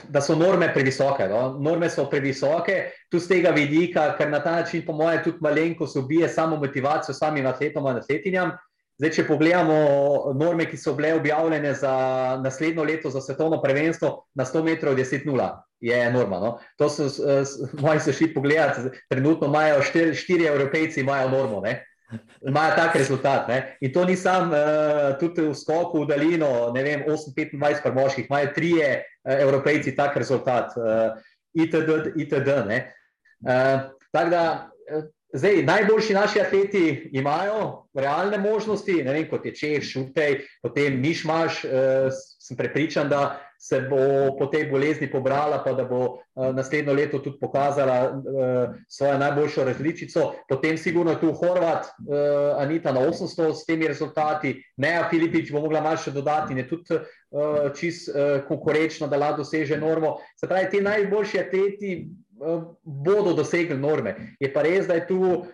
da 0.09 0.21
so 0.21 0.35
norme 0.35 0.73
previsoke. 0.73 1.27
No? 1.27 1.57
Norme 1.59 1.89
so 1.89 2.09
previsoke, 2.09 2.91
tu 3.09 3.19
z 3.19 3.27
tega 3.27 3.49
vidika, 3.49 4.15
ker 4.17 4.29
na 4.29 4.39
ta 4.43 4.51
način, 4.51 4.85
po 4.85 4.93
mojem, 4.93 5.23
tudi 5.23 5.37
malenko 5.41 5.87
se 5.87 5.99
ubije 5.99 6.29
samo 6.29 6.55
motivacijo 6.55 7.13
samim 7.13 7.45
atletom 7.45 7.87
in 7.87 7.97
atletinjam. 7.97 8.51
Zdaj, 8.95 9.12
če 9.12 9.23
pogledamo 9.27 9.77
norme, 10.39 10.69
ki 10.69 10.77
so 10.79 10.93
bile 10.95 11.12
objavljene 11.17 11.73
za 11.75 11.93
naslednjo 12.43 12.84
leto, 12.88 13.10
za 13.12 13.19
svetovno 13.21 13.60
prvenstvo, 13.62 14.12
na 14.39 14.45
100 14.47 14.62
metrov 14.63 14.95
je 14.95 15.03
10-0, 15.03 15.47
je 15.84 15.97
norma. 16.13 16.39
No? 16.39 16.51
To 16.79 16.88
so 16.89 17.10
moji 17.84 17.99
se 17.99 18.13
šli 18.13 18.29
pogledati, 18.34 18.93
trenutno 19.12 19.47
imajo 19.51 19.81
štiri, 19.84 20.15
štiri 20.15 20.47
evropejci, 20.47 21.01
imajo 21.01 21.29
normo, 21.29 21.60
ne? 21.62 21.81
imajo 22.47 22.75
tak 22.75 22.95
rezultat. 22.95 23.47
Ne? 23.47 23.77
In 23.81 23.91
to 23.93 24.05
ni 24.05 24.15
sam, 24.15 24.53
uh, 24.53 25.17
tudi 25.19 25.43
v 25.43 25.55
skoku 25.58 26.05
v 26.05 26.10
daljino, 26.13 26.71
ne 26.75 26.84
vem, 26.84 27.03
8-25 27.10 27.84
par 27.84 27.95
moških, 27.97 28.29
imajo 28.29 28.53
trije 28.55 28.89
uh, 29.01 29.34
evropejci 29.41 29.95
tak 29.95 30.15
rezultat, 30.17 30.71
uh, 30.77 31.17
itd. 31.53 32.15
itd. 32.15 32.49
Uh, 33.43 33.91
tako 34.12 34.29
da. 34.29 34.45
Zdaj, 35.35 35.63
najboljši 35.67 36.13
naši 36.13 36.39
atleti 36.41 37.09
imajo 37.13 37.87
realne 37.93 38.37
možnosti, 38.37 38.93
ne 39.03 39.13
vem, 39.13 39.25
kot 39.29 39.45
je 39.45 39.55
Čeh, 39.55 39.83
Šutej, 39.83 40.39
potem 40.63 41.01
Mišmaš. 41.01 41.63
Uh, 41.65 42.15
sem 42.45 42.57
prepričan, 42.57 43.09
da 43.09 43.41
se 43.57 43.81
bo 43.89 43.97
po 44.37 44.45
tej 44.45 44.67
bolezni 44.69 45.07
pobrala, 45.11 45.63
pa 45.65 45.73
da 45.73 45.85
bo 45.85 45.99
uh, 46.05 46.55
naslednjo 46.55 46.93
leto 46.93 47.19
tudi 47.19 47.39
pokazala 47.41 48.11
uh, 48.11 48.75
svojo 48.87 49.17
najboljšo 49.17 49.63
različico. 49.63 50.33
Potem, 50.49 50.77
sigurno, 50.77 51.15
tu 51.15 51.33
Horvat, 51.33 51.85
uh, 51.85 52.61
Anita 52.61 52.91
na 52.93 53.01
800 53.01 53.53
s 53.55 53.65
temi 53.65 53.87
rezultati, 53.87 54.53
Neja 54.77 55.07
Filipič 55.09 55.51
bo 55.51 55.63
mogla 55.65 55.81
malo 55.81 55.97
še 55.97 56.13
dodati 56.13 56.53
in 56.53 56.61
je 56.61 56.67
tudi 56.69 56.99
uh, 56.99 57.71
čist 57.75 58.11
uh, 58.13 58.45
konkurenčna, 58.47 59.07
da 59.07 59.17
lahko 59.17 59.41
doseže 59.41 59.79
normo. 59.81 60.19
Se 60.39 60.47
pravi, 60.47 60.69
ti 60.69 60.85
najboljši 60.85 61.41
atleti. 61.41 61.95
Bodo 62.83 63.33
dosegli 63.33 63.77
norme. 63.79 64.35
Je 64.39 64.49
pa 64.51 64.65
res, 64.65 64.87
da 64.87 64.97
je 64.99 65.07
tu 65.07 65.19
uh, 65.23 65.45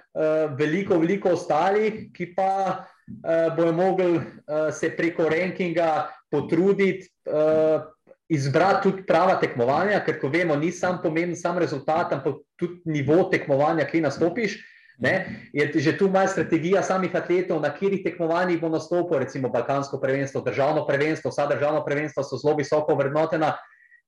veliko, 0.57 0.97
veliko 0.97 1.35
ostalih, 1.37 2.07
ki 2.15 2.31
pa 2.35 2.51
uh, 2.73 3.53
bodo 3.55 3.73
mogli 3.77 4.17
uh, 4.17 4.71
se 4.73 4.89
preko 4.97 5.29
rankinga 5.29 6.09
potruditi, 6.31 7.11
uh, 7.29 7.85
izbrati 8.31 8.89
tudi 8.89 9.05
prava 9.05 9.35
tekmovanja, 9.39 9.99
ker, 10.05 10.17
ko 10.21 10.31
vemo, 10.31 10.55
ni 10.55 10.71
sam 10.71 11.01
pomemben 11.03 11.35
sam 11.35 11.59
rezultat, 11.59 12.13
ampak 12.15 12.41
tudi 12.57 12.79
nivo 12.89 13.25
tekmovanja, 13.29 13.85
ki 13.85 14.01
nastopiš. 14.07 14.57
Ne? 15.01 15.49
Je 15.53 15.65
že 15.81 15.97
tu 15.97 16.07
malo 16.09 16.29
strategija 16.29 16.83
samih 16.85 17.09
atletov, 17.15 17.57
na 17.61 17.73
katerih 17.73 18.03
tekmovanjih 18.05 18.61
bo 18.61 18.69
nastopil, 18.69 19.19
recimo 19.19 19.49
Balkansko 19.49 19.97
prvenstvo, 19.99 20.41
državno 20.45 20.85
prvenstvo, 20.87 21.31
vsa 21.33 21.47
državna 21.49 21.81
prvenstva 21.85 22.23
so 22.23 22.37
zelo 22.37 22.53
visoko 22.55 22.95
vrednotena, 22.95 23.57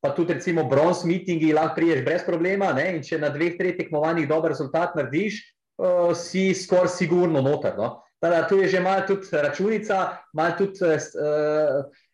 pa 0.03 0.11
tudi 0.11 0.35
recimo 0.35 0.65
bronz 0.67 1.05
meetingi 1.07 1.53
lahko 1.55 1.77
priješ 1.79 2.03
brez 2.03 2.23
problema. 2.27 2.73
Ne? 2.75 2.89
In 2.97 3.03
če 3.07 3.21
na 3.21 3.29
dveh, 3.31 3.55
treh 3.55 3.77
tekmovanjih 3.77 4.27
dober 4.27 4.51
rezultat 4.51 4.97
narediš, 4.99 5.39
uh, 5.79 6.11
si 6.11 6.49
skoraj 6.57 6.91
sigurno 6.91 7.41
noter. 7.41 7.77
No? 7.79 8.01
Tada, 8.19 8.41
tu 8.47 8.59
je 8.59 8.67
že 8.67 8.81
malo 8.83 9.07
tudi 9.07 9.31
računica, 9.31 10.17
malo 10.35 10.57
tudi 10.59 10.83
uh, 10.83 10.99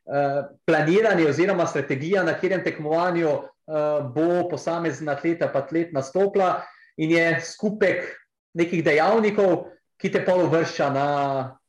uh, 0.06 0.38
planiranje 0.69 1.25
oziroma 1.30 1.65
strategija, 1.65 2.23
na 2.23 2.38
katerem 2.38 2.62
tekmovanju 2.63 3.30
uh, 3.34 4.06
bo 4.13 4.45
posamezen 4.49 5.10
atlet 5.10 5.41
pa 5.41 5.65
atlet 5.65 5.93
nastopila 5.93 6.62
in 6.97 7.12
je 7.12 7.41
skupek 7.41 8.06
nekih 8.54 8.84
dejavnikov, 8.86 9.65
ki 9.97 10.12
te 10.13 10.21
pa 10.25 10.38
uvršča 10.38 10.93
na 10.93 11.08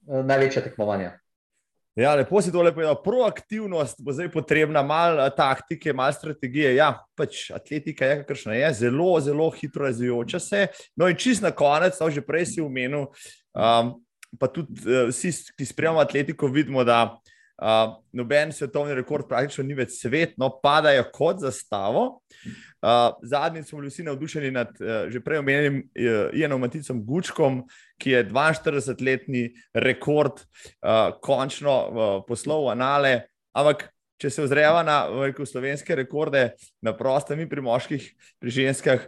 uh, 0.05 0.21
največja 0.25 0.69
tekmovanja. 0.69 1.17
Ja, 2.01 2.15
lepo 2.17 2.41
si 2.41 2.53
tole 2.53 2.73
povedal. 2.73 2.97
Proaktivnost 3.05 3.99
bo 4.01 4.13
zdaj 4.17 4.31
potrebna, 4.33 4.81
malo 4.83 5.21
eh, 5.21 5.31
taktike, 5.37 5.93
malo 5.93 6.13
strategije. 6.17 6.73
Ja, 6.79 6.95
pač 7.17 7.51
atletika 7.53 8.07
je, 8.09 8.21
kakršna 8.23 8.57
je, 8.57 8.71
zelo, 8.79 9.21
zelo 9.21 9.51
hitro 9.53 9.85
razvijajoča 9.85 10.41
se. 10.41 10.63
No, 10.97 11.11
in 11.13 11.19
čist 11.21 11.45
na 11.45 11.51
konec, 11.53 11.99
to 11.99 12.09
že 12.11 12.25
prej 12.25 12.47
si 12.55 12.65
umenil, 12.65 13.11
um, 13.53 13.93
pa 14.41 14.49
tudi 14.49 14.81
uh, 14.87 15.11
vsi, 15.11 15.35
ki 15.59 15.67
spremljamo 15.69 16.01
atletiko, 16.01 16.49
vidimo, 16.49 16.87
da 16.89 17.19
uh, 17.61 17.95
noben 18.13 18.53
svetovni 18.53 18.95
rekord 18.97 19.29
praktično 19.29 19.65
ni 19.65 19.77
več 19.77 19.99
svet, 20.01 20.35
no, 20.41 20.51
padajo 20.63 21.05
kot 21.15 21.43
zastavo. 21.45 22.05
Uh, 22.81 23.13
Zadnjič 23.23 23.69
smo 23.69 23.83
bili 23.83 23.93
vsi 23.93 24.07
navdušeni 24.09 24.51
nad 24.55 24.73
uh, 24.81 25.07
že 25.13 25.21
prej 25.25 25.43
omenjenim 25.43 25.81
uh, 25.85 26.35
Janom 26.37 26.61
Maticom 26.65 27.05
Gučkom, 27.07 27.63
ki 28.01 28.17
je 28.17 28.27
42-letni 28.31 29.47
rekord 29.75 30.41
uh, 30.41 31.13
končno 31.21 31.75
uh, 31.77 32.13
poslal 32.29 32.65
v 32.67 32.73
anale. 32.77 33.13
Ampak, 33.53 33.91
če 34.21 34.31
se 34.31 34.45
ozreva 34.45 34.83
na 34.85 35.03
veliko 35.09 35.45
slovenske 35.49 35.97
rekorde, 35.97 36.51
na 36.85 36.93
prostem 36.97 37.41
in 37.45 37.49
pri 37.49 37.65
moških, 37.65 38.09
pri 38.41 38.57
ženskah, 38.57 39.07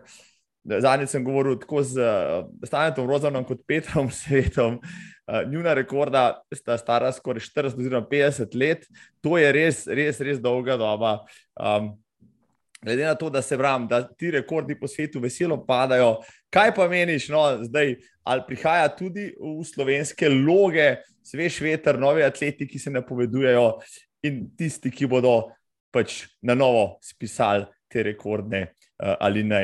zadnjič 0.65 1.11
sem 1.11 1.25
govoril 1.25 1.59
tako 1.59 1.83
z 1.83 1.99
uh, 1.99 2.47
Stanetom 2.65 3.09
Rozanom 3.11 3.45
kot 3.45 3.65
Petrom 3.67 4.11
Svetom. 4.21 4.79
Uh, 5.27 5.43
njuna 5.51 5.75
rekorda 5.75 6.43
sta 6.55 6.79
stara 6.79 7.13
skoraj 7.13 7.41
40 7.41 7.79
oziroma 7.79 8.07
50 8.11 8.57
let, 8.59 8.87
to 9.21 9.39
je 9.39 9.53
res, 9.53 9.87
res, 9.87 10.21
res 10.21 10.41
dolga 10.43 10.77
doba. 10.77 11.21
Um, 11.57 11.93
glede 12.83 13.07
na 13.07 13.15
to, 13.15 13.31
da 13.31 13.43
se 13.43 13.57
vram, 13.57 13.87
da 13.89 14.03
ti 14.09 14.31
rekordi 14.31 14.79
po 14.79 14.89
svetu 14.89 15.21
veselo 15.21 15.61
padajo, 15.67 16.17
kaj 16.51 16.75
pa 16.75 16.89
meniš, 16.89 17.29
no, 17.31 17.45
zdaj, 17.63 17.95
ali 18.25 18.47
prihaja 18.47 18.89
tudi 18.97 19.31
v 19.39 19.63
slovenske 19.65 20.29
loge, 20.29 20.97
svež 21.23 21.61
veter, 21.63 21.99
novi 21.99 22.25
atleti, 22.27 22.67
ki 22.67 22.79
se 22.79 22.91
napovedujejo 22.91 23.69
in 24.27 24.45
tisti, 24.59 24.91
ki 24.91 25.07
bodo 25.07 25.53
pač 25.95 26.25
na 26.43 26.55
novo 26.59 26.99
spisali 27.05 27.67
te 27.91 28.03
rekordne 28.03 28.67
uh, 28.67 29.15
ali 29.21 29.47
ne. 29.47 29.63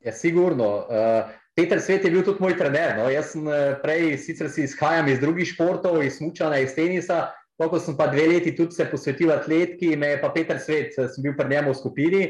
Ja, 0.00 0.12
sigurno. 0.12 0.86
Uh... 0.88 1.36
Peter 1.60 1.80
Svet 1.82 2.04
je 2.04 2.10
bil 2.10 2.22
tudi 2.24 2.40
moj 2.40 2.54
trener. 2.56 2.94
No. 2.96 3.08
Jaz 3.10 3.34
sem 3.34 3.44
prej, 3.82 4.14
sicer 4.22 4.48
si 4.48 4.62
izhajam 4.64 5.10
iz 5.10 5.18
drugih 5.20 5.48
športov, 5.50 5.98
iz 6.00 6.20
mučanja, 6.22 6.60
iz 6.62 6.72
tenisa, 6.72 7.26
ko 7.68 7.80
sem 7.82 7.96
pa 7.98 8.06
dve 8.08 8.26
leti 8.30 8.54
tudi 8.56 8.72
se 8.72 8.86
posvetil 8.88 9.32
atletki, 9.34 9.96
me 9.96 10.14
je 10.14 10.20
pa 10.22 10.30
Peter 10.32 10.60
Svet, 10.60 10.94
sem 10.96 11.22
bil 11.22 11.34
pri 11.36 11.50
njemu 11.50 11.74
v 11.74 11.76
skupini 11.76 12.22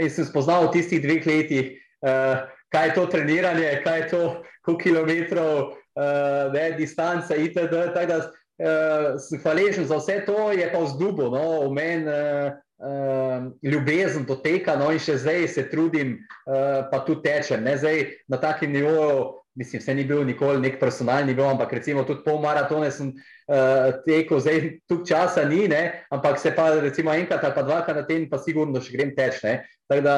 in 0.00 0.08
sem 0.08 0.24
spoznal 0.24 0.68
v 0.68 0.72
tistih 0.78 1.02
dveh 1.02 1.26
letih, 1.26 1.74
uh, 2.06 2.46
kaj 2.72 2.86
je 2.88 2.94
to 2.96 3.06
treniranje, 3.12 3.68
kaj 3.84 3.98
je 3.98 4.08
to, 4.08 4.22
koliko 4.64 4.82
kilometrov, 4.82 5.52
uh, 5.98 6.52
ne, 6.54 6.70
distance, 6.78 7.34
itd. 7.34 7.74
Tako 7.92 8.06
da 8.08 8.18
uh, 8.22 9.20
sem 9.20 9.42
hvaležen 9.42 9.84
za 9.90 9.98
vse 9.98 10.22
to, 10.24 10.52
je 10.56 10.70
pa 10.72 10.80
vzdubo, 10.86 11.28
no, 11.34 11.44
v 11.68 11.74
meni 11.76 12.08
uh, 12.08 12.54
uh, 12.80 13.50
ljubezen 13.62 14.24
do 14.26 14.36
teka, 14.40 14.76
no, 14.80 14.90
in 14.92 15.02
še 15.02 15.18
zdaj 15.20 15.46
se 15.54 15.66
trudim, 15.70 16.16
uh, 16.46 16.88
pa 16.90 17.02
tu 17.06 17.20
tečem, 17.22 17.62
ne 17.64 17.76
zdaj 17.80 18.06
na 18.28 18.40
takem 18.40 18.72
nivoju. 18.72 19.36
Mislim, 19.58 19.82
se 19.82 19.92
ni 19.94 20.04
bil 20.06 20.22
nikoli 20.24 20.60
nek 20.62 20.76
personalni 20.80 21.34
nivo, 21.34 21.42
ampak 21.50 21.72
recimo 21.74 22.04
tudi 22.06 22.22
pol 22.22 22.38
maratone 22.40 22.86
sem 22.94 23.08
uh, 23.10 23.88
tekel, 24.04 24.38
zdaj 24.40 24.60
tu 24.88 25.00
časa 25.04 25.42
ni, 25.44 25.64
ne, 25.68 26.04
ampak 26.14 26.38
se 26.38 26.52
pa 26.54 26.68
recimo 26.78 27.10
enkrat 27.12 27.42
ali 27.44 27.56
pa 27.56 27.64
dvakrat 27.66 27.98
na 27.98 28.04
teden, 28.06 28.28
pa 28.30 28.38
sigurno 28.38 28.80
še 28.80 28.94
grem 28.94 29.10
teč. 29.16 29.42
Ne. 29.42 29.56
Tako 29.90 30.06
da 30.06 30.14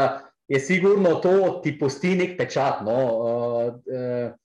je 0.52 0.60
sigurno 0.60 1.14
to 1.24 1.62
ti 1.64 1.72
posti 1.80 2.12
nek 2.20 2.36
pečat. 2.38 2.84
No, 2.84 2.98
uh, 3.00 3.72
uh, 3.88 4.36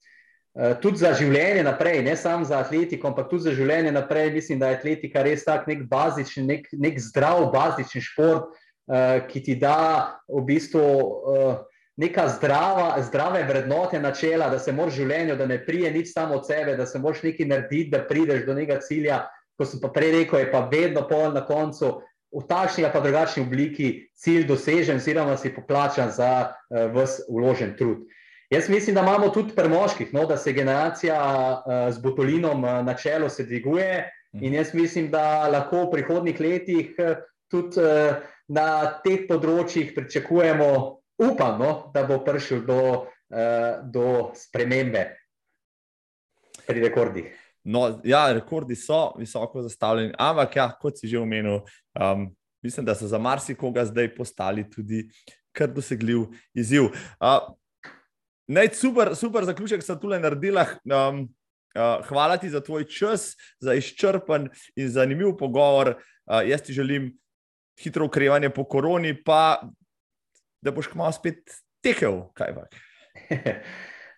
Tudi 0.82 0.98
za 0.98 1.12
življenje 1.13 1.62
naprej, 1.62 2.00
ne 2.02 2.15
samo 2.17 2.46
za 2.46 2.63
atletiko, 2.63 3.12
ampak 3.12 3.28
tudi 3.30 3.46
za 3.46 3.52
življenje 3.54 3.91
naprej, 3.93 4.32
mislim, 4.34 4.58
da 4.58 4.72
je 4.72 4.80
atletika 4.80 5.22
res 5.22 5.46
tak 5.46 5.67
nek 5.70 5.84
bazičen, 5.86 6.48
nek, 6.50 6.65
nek 6.74 6.98
zdrav, 6.98 7.52
bazičen 7.54 8.02
šport, 8.02 8.48
uh, 8.89 9.20
ki 9.30 9.43
ti 9.46 9.56
da 9.62 10.17
v 10.26 10.41
bistvu 10.48 10.82
uh, 10.82 11.60
neka 12.02 12.26
zdrava, 12.39 12.98
zdrave 13.06 13.43
vrednote, 13.46 14.02
načela, 14.02 14.50
da 14.50 14.58
se 14.58 14.74
moraš 14.74 14.98
v 14.98 15.04
življenju, 15.04 15.38
da 15.38 15.46
ne 15.46 15.60
prije 15.65 15.93
nič 15.93 16.12
samo 16.15 16.41
od 16.41 16.50
sebe, 16.50 16.74
da 16.78 16.89
se 16.89 17.00
moraš 17.06 17.22
nekaj 17.30 17.52
narediti, 17.54 17.93
da 17.93 18.02
prideš 18.10 18.46
do 18.50 18.58
nekega 18.58 18.82
cilja. 18.82 19.24
Ko 19.58 19.65
sem 19.65 19.82
pa 19.82 19.93
prej 19.93 20.13
rekel, 20.20 20.41
je 20.41 20.52
pa 20.52 20.65
vedno 20.74 21.06
pol 21.10 21.38
na 21.38 21.46
koncu. 21.46 22.00
V 22.34 22.43
takšni 22.50 22.84
ali 22.84 22.93
pa 22.93 23.00
drugačni 23.02 23.46
obliki 23.46 23.88
cilj 24.17 24.50
dosežen, 24.50 24.98
oziroma 25.00 25.38
si 25.38 25.54
poplačan 25.54 26.10
za 26.10 26.50
uh, 26.50 26.89
vse 26.98 27.30
vložen 27.30 27.78
trud. 27.78 28.10
Jaz 28.50 28.70
mislim, 28.70 28.96
da 28.96 29.02
imamo 29.02 29.30
tudi 29.30 29.56
pri 29.56 29.70
moških, 29.70 30.14
no, 30.14 30.26
da 30.26 30.38
se 30.38 30.54
generacija 30.54 31.18
uh, 31.20 31.94
z 31.94 32.00
botolinom 32.02 32.64
uh, 32.64 32.86
na 32.86 32.94
čelu 32.96 33.30
se 33.30 33.44
dviguje, 33.44 34.12
in 34.34 34.54
jaz 34.54 34.74
mislim, 34.74 35.12
da 35.12 35.48
lahko 35.48 35.84
v 35.84 35.92
prihodnih 35.92 36.40
letih 36.40 36.94
uh, 37.00 37.18
tudi 37.52 37.82
uh, 37.84 38.16
na 38.48 38.68
teh 39.04 39.28
področjih 39.28 39.92
pričakujemo 39.96 40.70
upam, 41.20 41.60
no, 41.60 41.74
da 41.94 42.06
bo 42.08 42.22
prišel 42.24 42.64
do, 42.68 42.80
uh, 43.04 43.84
do 43.84 44.32
spremembe 44.36 45.04
pri 46.68 46.88
rekordih. 46.88 47.28
No, 47.68 48.00
ja, 48.08 48.30
rekordi 48.32 48.80
so 48.80 49.12
visoko 49.20 49.60
zastavljeni, 49.66 50.16
ampak, 50.16 50.56
ja, 50.56 50.72
kot 50.80 50.96
si 50.96 51.12
že 51.12 51.20
omenil, 51.20 51.66
um, 52.00 52.30
mislim, 52.64 52.88
da 52.88 52.96
so 52.96 53.12
za 53.12 53.20
marsikoga 53.20 53.84
zdaj 53.86 54.14
postali 54.16 54.64
tudi 54.72 55.10
kar 55.52 55.68
dosegljiv 55.68 56.30
izziv. 56.56 56.94
Uh, 57.20 57.52
Naj, 58.48 58.70
super, 58.80 59.16
super 59.16 59.46
zaključek 59.46 59.84
sem 59.84 60.00
tukaj 60.00 60.22
naredila. 60.24 60.66
Um, 60.88 61.26
uh, 61.76 62.06
hvala 62.08 62.38
ti 62.38 62.50
za 62.50 62.62
tvoj 62.64 62.88
čas, 62.88 63.34
za 63.60 63.74
izčrpen 63.76 64.50
in 64.76 64.90
zanimiv 64.90 65.36
pogovor. 65.40 65.98
Uh, 66.26 66.42
jaz 66.48 66.62
ti 66.62 66.74
želim 66.74 67.12
hitro 67.84 68.06
ukrevanje 68.06 68.50
po 68.50 68.64
koroni, 68.64 69.14
pa 69.24 69.62
da 70.62 70.72
boš 70.72 70.88
kmalo 70.88 71.12
spet 71.12 71.44
tekel. 71.84 72.24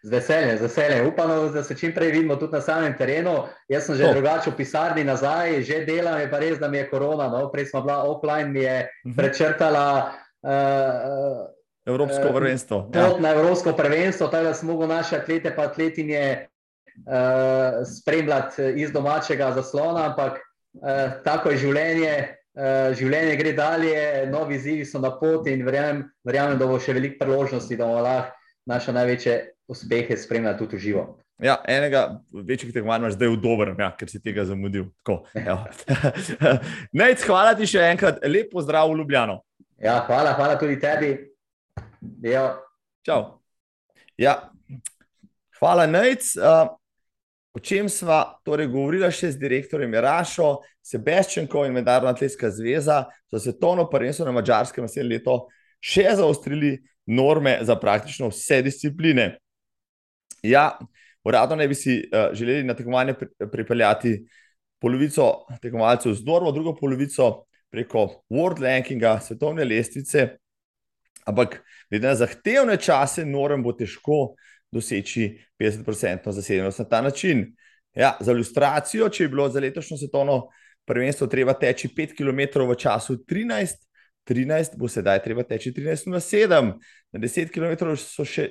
Z 0.04 0.12
veseljem, 0.12 0.58
z 0.58 0.62
veseljem. 0.62 1.08
Upam, 1.08 1.30
da 1.54 1.63
se 1.63 1.76
čim 1.78 1.92
prej 1.92 2.12
vidimo 2.12 2.36
tudi 2.39 2.56
na 2.56 2.62
samem 2.62 2.94
terenu. 2.98 3.34
Jaz 3.68 3.84
sem 3.86 3.98
že 4.00 4.06
oh. 4.08 4.13
drugače 4.13 4.54
v 4.54 4.56
pisarni 4.56 5.04
nazaj, 5.04 5.60
že 5.68 5.82
delam, 5.86 6.22
je 6.22 6.30
pa 6.32 6.39
res, 6.39 6.56
da 6.60 6.70
mi 6.72 6.78
je 6.78 6.86
korona. 6.89 7.28
No? 7.28 7.50
Prej 7.52 7.65
smo 7.65 7.82
bila 7.82 8.04
offline, 8.08 8.48
mi 8.48 8.63
je 8.63 8.88
mhm. 9.06 9.15
prečrtala. 9.18 10.15
Uh, 10.39 11.52
Evropsko 11.89 12.34
prvenstvo. 12.36 12.80
Ja. 12.95 13.10
Na 13.19 13.34
Evropsko 13.36 13.73
prvenstvo, 13.78 14.28
tako 14.28 14.49
da 14.52 14.54
smo 14.54 14.73
mogli 14.73 14.88
naše 14.88 15.17
atlete 15.17 15.54
in 15.54 15.63
atletinje 15.63 16.23
uh, 16.39 17.82
spremljati 17.88 18.73
iz 18.75 18.91
domačega 18.91 19.52
zaslona, 19.56 20.10
ampak 20.12 20.39
uh, 20.39 21.23
tako 21.23 21.54
je 21.54 21.63
življenje, 21.65 22.39
Eh, 22.60 22.91
življenje 22.97 23.36
gre 23.39 23.52
dalje, 23.56 23.99
novi 24.28 24.58
izzivi 24.58 24.86
so 24.86 24.99
na 24.99 25.13
poti 25.15 25.54
in 25.54 25.62
verjamem, 25.63 26.02
verjamem, 26.28 26.58
da 26.60 26.65
bo 26.67 26.80
še 26.82 26.95
veliko 26.97 27.15
priložnosti, 27.21 27.78
da 27.78 27.86
bomo 27.86 28.02
lahko 28.04 28.36
naše 28.67 28.93
največje 28.93 29.36
uspehe 29.71 30.17
spremljali 30.17 30.60
tudi 30.60 30.75
v 30.75 30.84
živo. 30.84 31.04
Ja, 31.39 31.56
enega 31.71 32.19
večjih 32.34 32.73
tekmovanj 32.75 33.06
imaš 33.06 33.15
zdaj 33.15 33.32
v 33.32 33.38
dobrem, 33.39 33.78
ja, 33.80 33.93
ker 33.95 34.12
si 34.12 34.19
tega 34.19 34.43
zamudil. 34.49 34.89
Nec, 36.99 37.23
hvala 37.23 37.54
ti 37.56 37.69
še 37.69 37.86
enkrat, 37.93 38.19
lepo 38.28 38.65
zdrav 38.65 38.91
v 38.91 38.99
Ljubljano. 38.99 39.39
Ja, 39.80 40.02
hvala, 40.10 40.34
hvala 40.36 40.60
tudi 40.60 40.75
tebi. 40.82 41.13
Ja. 44.17 44.35
Hvala, 45.59 45.88
Nec. 45.88 46.35
Uh, 46.35 46.79
O 47.53 47.59
čem 47.59 47.89
sva 47.89 48.21
torej 48.45 48.69
govorila 48.69 49.09
še 49.12 49.31
z 49.33 49.41
direktorjem 49.41 49.95
Rašo, 49.99 50.59
Sebastianko 50.85 51.63
in 51.65 51.73
Mednarodna 51.73 52.13
atletska 52.13 52.51
zveza, 52.53 53.01
za 53.31 53.39
svetovno 53.41 53.88
prvenstvo 53.89 54.27
na 54.27 54.33
Mačarskem 54.38 54.85
naslednje 54.85 55.17
leto 55.17 55.35
še 55.81 56.05
zaostrili 56.19 56.75
norme 57.09 57.57
za 57.65 57.75
praktično 57.79 58.29
vse 58.29 58.62
discipline. 58.63 59.25
Ja, 60.45 60.77
uradno 61.25 61.57
ne 61.57 61.67
bi 61.67 61.75
si 61.75 61.97
uh, 62.03 62.29
želeli 62.38 62.67
na 62.69 62.77
tekmovanje 62.77 63.17
pripeljati 63.51 64.13
polovico 64.79 65.49
tekmovalcev 65.59 66.13
z 66.15 66.25
normo, 66.25 66.53
drugo 66.53 66.75
polovico 66.77 67.47
preko 67.73 68.23
World 68.29 68.62
Rankinga, 68.62 69.17
svetovne 69.25 69.65
lestvice, 69.65 70.38
ampak 71.30 71.60
glede 71.89 72.08
na 72.08 72.15
zahtevne 72.18 72.78
čase 72.82 73.26
norm 73.26 73.63
bo 73.63 73.74
težko 73.78 74.36
doseči 74.74 75.32
50% 75.60 76.32
zasedenost 76.32 76.80
na 76.80 76.86
ta 76.89 77.02
način. 77.02 77.46
Ja, 77.94 78.18
za 78.20 78.32
ilustracijo, 78.32 79.10
če 79.10 79.24
je 79.24 79.30
bilo 79.30 79.50
za 79.50 79.60
letošnjo 79.60 79.98
svetovno 79.98 80.50
prvenstvo 80.86 81.28
treba 81.28 81.54
teči 81.54 81.89
5 81.98 82.15
km 82.18 82.65
v 82.70 82.76
času 82.76 83.18
13, 83.26 83.76
13 84.30 84.78
bo 84.78 84.88
sedaj 84.88 85.24
treba 85.24 85.44
teči 85.44 85.74
13 85.74 86.10
na 86.10 86.20
7. 86.20 86.74
Na 87.12 87.20
10 87.20 87.54
km 87.54 87.96
so 87.98 88.26
še 88.26 88.50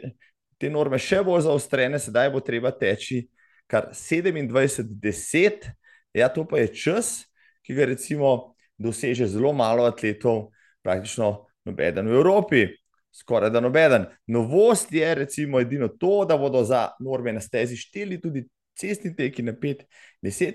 te 0.58 0.70
norme 0.70 0.98
še 0.98 1.22
bolj 1.22 1.46
zaostrene, 1.46 1.98
sedaj 2.02 2.30
bo 2.34 2.42
treba 2.42 2.70
teči 2.74 3.28
kar 3.70 3.90
27, 3.92 4.86
10. 5.02 5.68
Ja, 6.16 6.28
to 6.32 6.46
pa 6.48 6.62
je 6.62 6.72
čas, 6.74 7.28
ki 7.62 7.76
ga 7.76 7.86
recimo 7.90 8.54
doseže 8.78 9.26
zelo 9.28 9.52
malo 9.52 9.84
atletov, 9.86 10.48
praktično 10.82 11.47
nobeden 11.64 12.08
v 12.08 12.20
Evropi 12.20 12.66
skoraj 13.12 13.50
da 13.50 13.60
nobeden. 13.60 14.04
Novost 14.26 14.92
je 14.92 15.14
recimo 15.14 15.60
edino 15.60 15.88
to, 15.88 16.24
da 16.24 16.36
bodo 16.36 16.64
za 16.64 16.88
norme 17.00 17.32
na 17.32 17.40
stezi 17.40 17.76
šteli 17.76 18.20
tudi 18.20 18.48
cestni 18.78 19.16
teki 19.16 19.42
na 19.42 19.52
5-10 19.52 19.84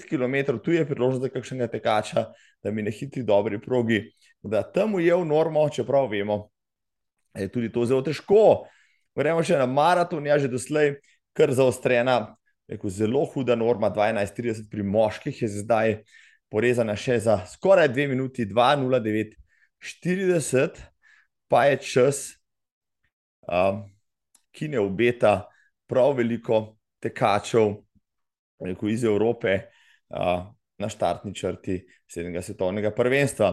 km, 0.10 0.58
tu 0.64 0.72
je 0.72 0.88
priložnost 0.88 1.22
za 1.22 1.30
kakšnega 1.30 1.68
tekača, 1.68 2.26
da 2.64 2.72
mi 2.72 2.82
ne 2.82 2.92
hitri 2.92 3.24
dobri 3.24 3.62
progi. 3.62 4.14
Da 4.42 4.64
tam 4.64 5.00
je 5.00 5.16
v 5.16 5.26
normo, 5.26 5.70
čeprav 5.70 6.12
vemo, 6.12 6.50
je 7.36 7.52
tudi 7.52 7.72
to 7.72 7.86
zelo 7.86 8.02
težko. 8.02 8.68
Gremo 9.16 9.44
še 9.44 9.58
na 9.60 9.66
maraton, 9.68 10.26
ja 10.26 10.40
že 10.40 10.48
doslej 10.48 10.96
kar 11.36 11.52
zaostrena, 11.52 12.36
rekel, 12.70 12.90
zelo 12.90 13.26
huda 13.28 13.56
norma, 13.60 13.90
12-30 13.92 14.70
pri 14.72 14.84
moških 14.84 15.42
je 15.42 15.48
zdaj 15.60 16.04
porezana 16.50 16.96
še 16.96 17.20
za 17.20 17.46
skoraj 17.50 17.90
2 17.92 18.08
minuti, 18.14 18.46
2-0-9-40, 18.48 20.93
pa 21.54 21.66
je 21.70 21.78
čas, 21.86 22.34
um, 23.46 23.84
ki 24.50 24.72
ne 24.74 24.80
obeta 24.82 25.44
prav 25.86 26.16
veliko 26.18 26.80
tekačev 26.98 27.76
rekel, 28.64 28.90
iz 28.90 29.04
Evrope 29.06 29.60
uh, 29.62 30.48
na 30.82 30.90
štartni 30.90 31.36
črti 31.36 31.76
sedmega 32.10 32.42
svetovnega 32.42 32.90
prvenstva. 32.96 33.52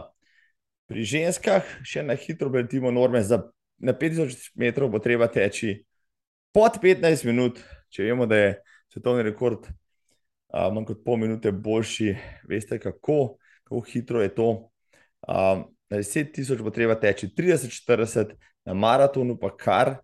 Pri 0.89 1.05
ženskah 1.05 1.67
še 1.85 2.07
na 2.07 2.17
hitro 2.17 2.49
obletimo 2.49 2.89
norme, 2.89 3.21
za 3.21 3.43
na 3.85 3.93
5000 3.93 4.57
metrov 4.57 4.89
bo 4.95 5.01
treba 5.05 5.29
teči 5.29 5.83
pod 6.57 6.79
15 6.81 7.27
minut, 7.29 7.61
če 7.93 8.09
vemo, 8.09 8.25
da 8.25 8.39
je 8.41 8.55
svetovni 8.95 9.27
rekord 9.29 9.69
uh, 9.69 10.73
manj 10.73 10.89
kot 10.89 11.05
pol 11.05 11.21
minute 11.21 11.53
boljši, 11.53 12.17
veste 12.49 12.81
kako, 12.81 13.37
kako 13.69 13.85
hitro 13.93 14.25
je 14.25 14.33
to. 14.33 14.49
Um, 15.29 15.69
na 15.91 15.99
10 15.99 16.33
tisoč 16.35 16.63
bo 16.63 16.71
treba 16.71 16.95
teči 16.95 17.29
30-40, 17.37 18.35
na 18.65 18.75
maratonu 18.75 19.39
pa 19.39 19.51
kar 19.57 19.97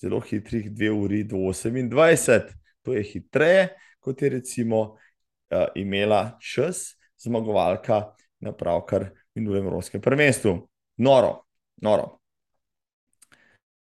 zelo 0.00 0.20
hitrih 0.20 0.70
2 0.72 0.90
uri 0.90 1.24
28. 1.24 2.52
To 2.82 2.92
je 2.92 3.02
hitreje, 3.02 3.68
kot 4.00 4.22
je 4.22 4.28
recimo 4.28 4.80
uh, 4.80 5.66
imela 5.74 6.38
čas 6.40 6.96
zmagovalka 7.18 8.12
na 8.40 8.52
pravkar 8.52 9.10
minulem 9.34 9.66
Evropskem 9.66 10.00
prvenstvu. 10.00 10.58
Noro, 10.96 11.44
noro. 11.82 12.18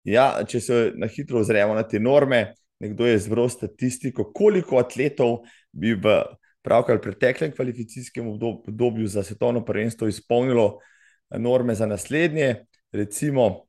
Ja, 0.03 0.41
če 0.47 0.59
se 0.59 0.79
na 0.97 1.07
hitro 1.07 1.39
ozremo 1.39 1.75
na 1.77 1.83
te 1.87 1.99
norme, 1.99 2.55
nekdo 2.81 3.05
je 3.05 3.19
zbral 3.21 3.49
statistiko, 3.49 4.31
koliko 4.33 4.79
atletov 4.81 5.43
bi 5.71 5.93
v 5.93 6.23
pravkar 6.65 6.99
preteklem 7.01 7.53
kvalifikacijskem 7.53 8.27
obdobju 8.27 9.07
za 9.07 9.23
svetovno 9.23 9.63
prvenstvo 9.65 10.07
izpolnilo 10.09 10.79
norme 11.39 11.75
za 11.75 11.85
naslednje. 11.85 12.65
Recimo, 12.91 13.65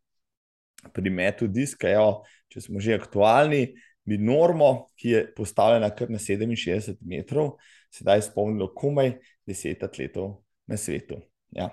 pri 0.94 1.10
metu 1.10 1.46
diska, 1.46 1.88
jo, 1.88 2.22
če 2.50 2.64
smo 2.66 2.80
že 2.82 2.98
aktualni, 2.98 3.68
bi 4.04 4.18
normo, 4.18 4.88
ki 4.98 5.08
je 5.08 5.20
postavljena 5.36 5.92
kar 5.94 6.10
na 6.10 6.18
67 6.18 6.98
metrov, 7.06 7.54
sedaj 7.92 8.24
spomnilo 8.26 8.72
komaj 8.74 9.14
10 9.46 9.84
atletov 9.86 10.40
na 10.66 10.76
svetu. 10.76 11.20
Ja. 11.54 11.70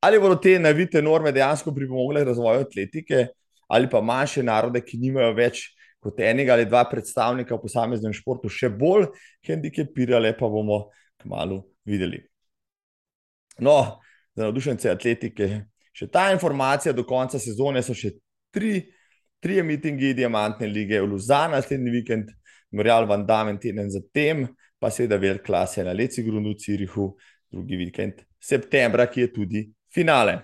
Ali 0.00 0.18
bodo 0.18 0.38
te 0.40 0.56
navite 0.58 1.02
norme 1.02 1.32
dejansko 1.32 1.74
pripomogle 1.74 2.24
razvoju 2.24 2.64
atletike, 2.64 3.26
ali 3.68 3.90
pa 3.90 4.00
manjše 4.00 4.42
narode, 4.42 4.80
ki 4.82 4.98
nimajo 4.98 5.34
več 5.36 5.68
kot 6.00 6.20
enega 6.24 6.56
ali 6.56 6.64
dva 6.64 6.82
predstavnika 6.88 7.54
v 7.54 7.62
posameznem 7.62 8.14
športu, 8.16 8.48
še 8.48 8.70
bolj 8.72 9.10
hendikepirale, 9.46 10.32
pa 10.38 10.48
bomo 10.48 10.86
kmalo 11.20 11.60
videli. 11.84 12.22
No, 13.60 14.00
za 14.36 14.46
navdušence 14.46 14.90
atletike 14.90 15.50
Še 15.92 16.06
ta 16.08 16.30
informacija 16.32 16.94
do 16.94 17.04
konca 17.06 17.38
sezone 17.42 17.82
so 17.82 17.94
še 17.96 18.14
tri, 18.54 18.78
tri 19.42 19.58
mitingi 19.66 20.14
Diamantne 20.16 20.68
lige 20.70 21.00
v 21.02 21.08
Luzani, 21.10 21.56
naslednji 21.56 21.94
vikend, 21.98 22.30
Morjal 22.76 23.08
Van 23.10 23.26
Damen 23.26 23.58
teden 23.60 23.90
zatem, 23.90 24.46
pa 24.80 24.92
seveda 24.94 25.18
velik 25.20 25.42
klase 25.44 25.82
na 25.84 25.92
Leci 25.96 26.22
Grundu, 26.22 26.54
Cirihu, 26.54 27.10
drugi 27.50 27.80
vikend 27.80 28.22
septembra, 28.40 29.08
ki 29.10 29.26
je 29.26 29.32
tudi 29.34 29.64
finale. 29.92 30.38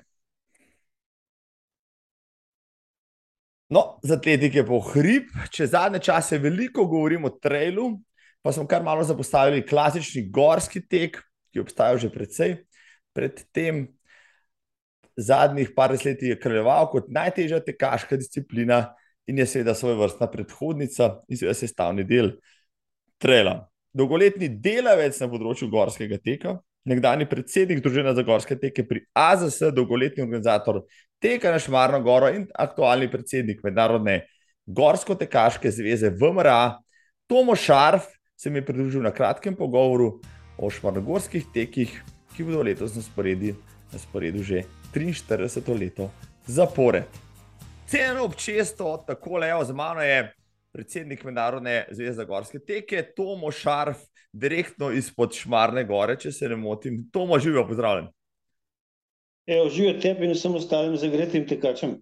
No, 3.71 3.97
za 4.03 4.19
atletike 4.19 4.63
po 4.67 4.79
hrib, 4.93 5.31
če 5.55 5.71
zadnje 5.71 6.03
čase 6.11 6.39
veliko 6.43 6.85
govorimo 6.87 7.31
o 7.31 7.39
trailu, 7.43 7.89
pa 8.43 8.53
smo 8.55 8.67
kar 8.69 8.85
malo 8.87 9.07
zapostavili 9.07 9.65
klasični 9.67 10.27
gorski 10.31 10.85
tek, 10.87 11.19
ki 11.51 11.63
obstaja 11.63 11.97
že 12.03 12.11
predvsej. 12.13 12.59
Predtem 13.17 13.87
zadnjih 15.17 15.73
par 15.77 15.95
desetletij 15.95 16.35
je 16.35 16.41
kraljeval 16.41 16.91
kot 16.93 17.09
najtežja 17.09 17.63
tekaška 17.65 18.19
disciplina 18.21 18.83
in 19.27 19.39
je 19.41 19.47
seveda 19.49 19.75
svoj 19.75 19.97
vrstna 20.03 20.29
predhodnica 20.31 21.09
in 21.29 21.41
seveda 21.41 21.57
sestavni 21.57 22.05
del 22.05 22.35
traila. 23.19 23.59
Dolgoletni 23.97 24.51
delavec 24.61 25.17
na 25.23 25.29
področju 25.33 25.71
gorskega 25.73 26.19
teka, 26.21 26.59
nekdani 26.87 27.27
predsednik 27.29 27.81
Družene 27.83 28.13
za 28.15 28.23
gorske 28.27 28.59
teke 28.61 28.85
pri 28.87 29.07
AZS, 29.17 29.73
dolgoletni 29.75 30.23
organizator 30.23 30.83
teka 31.23 31.51
na 31.51 31.59
Šmarno 31.63 32.03
goro 32.05 32.29
in 32.31 32.45
aktualni 32.53 33.09
predsednik 33.11 33.65
Mednarodne 33.65 34.27
gorsko-tekaške 34.67 35.71
zveze 35.73 36.13
VMRA, 36.13 36.77
Tomo 37.27 37.57
Šarf, 37.57 38.11
se 38.37 38.51
mi 38.51 38.61
je 38.61 38.67
pridružil 38.67 39.03
na 39.03 39.11
kratkem 39.11 39.57
pogovoru 39.57 40.21
o 40.59 40.71
šmarnogorskih 40.71 41.49
tekih, 41.55 41.97
ki 42.37 42.45
bodo 42.45 42.63
letos 42.63 42.95
na 42.95 43.03
sporedu, 43.03 43.55
na 43.93 43.99
sporedu 43.99 44.43
že 44.43 44.65
43 44.95 45.79
leto 45.81 46.11
zapore. 46.47 47.05
Cenjeno 47.87 48.25
občestvo, 48.25 49.05
tako 49.07 49.39
le, 49.39 49.65
z 49.65 49.73
mano 49.73 50.03
je 50.03 50.35
predsednik 50.73 51.25
Mednarodne 51.25 51.87
zveze 51.91 52.25
gorske 52.25 52.59
teke, 52.59 53.03
Tomo 53.17 53.51
Šarf, 53.51 54.03
direktno 54.33 54.91
izpod 54.93 55.33
Šmarne 55.33 55.85
gore, 55.89 56.19
če 56.21 56.33
se 56.33 56.49
ne 56.49 56.57
motim. 56.57 57.07
Tomo, 57.13 57.39
živijo, 57.39 57.65
pozdravljen. 57.69 58.11
Evo, 59.47 59.71
živijo 59.71 60.01
tebi 60.03 60.27
in 60.27 60.35
vsem 60.35 60.55
ostalim 60.59 60.97
zagretim 61.01 61.47
tekačem. 61.49 61.95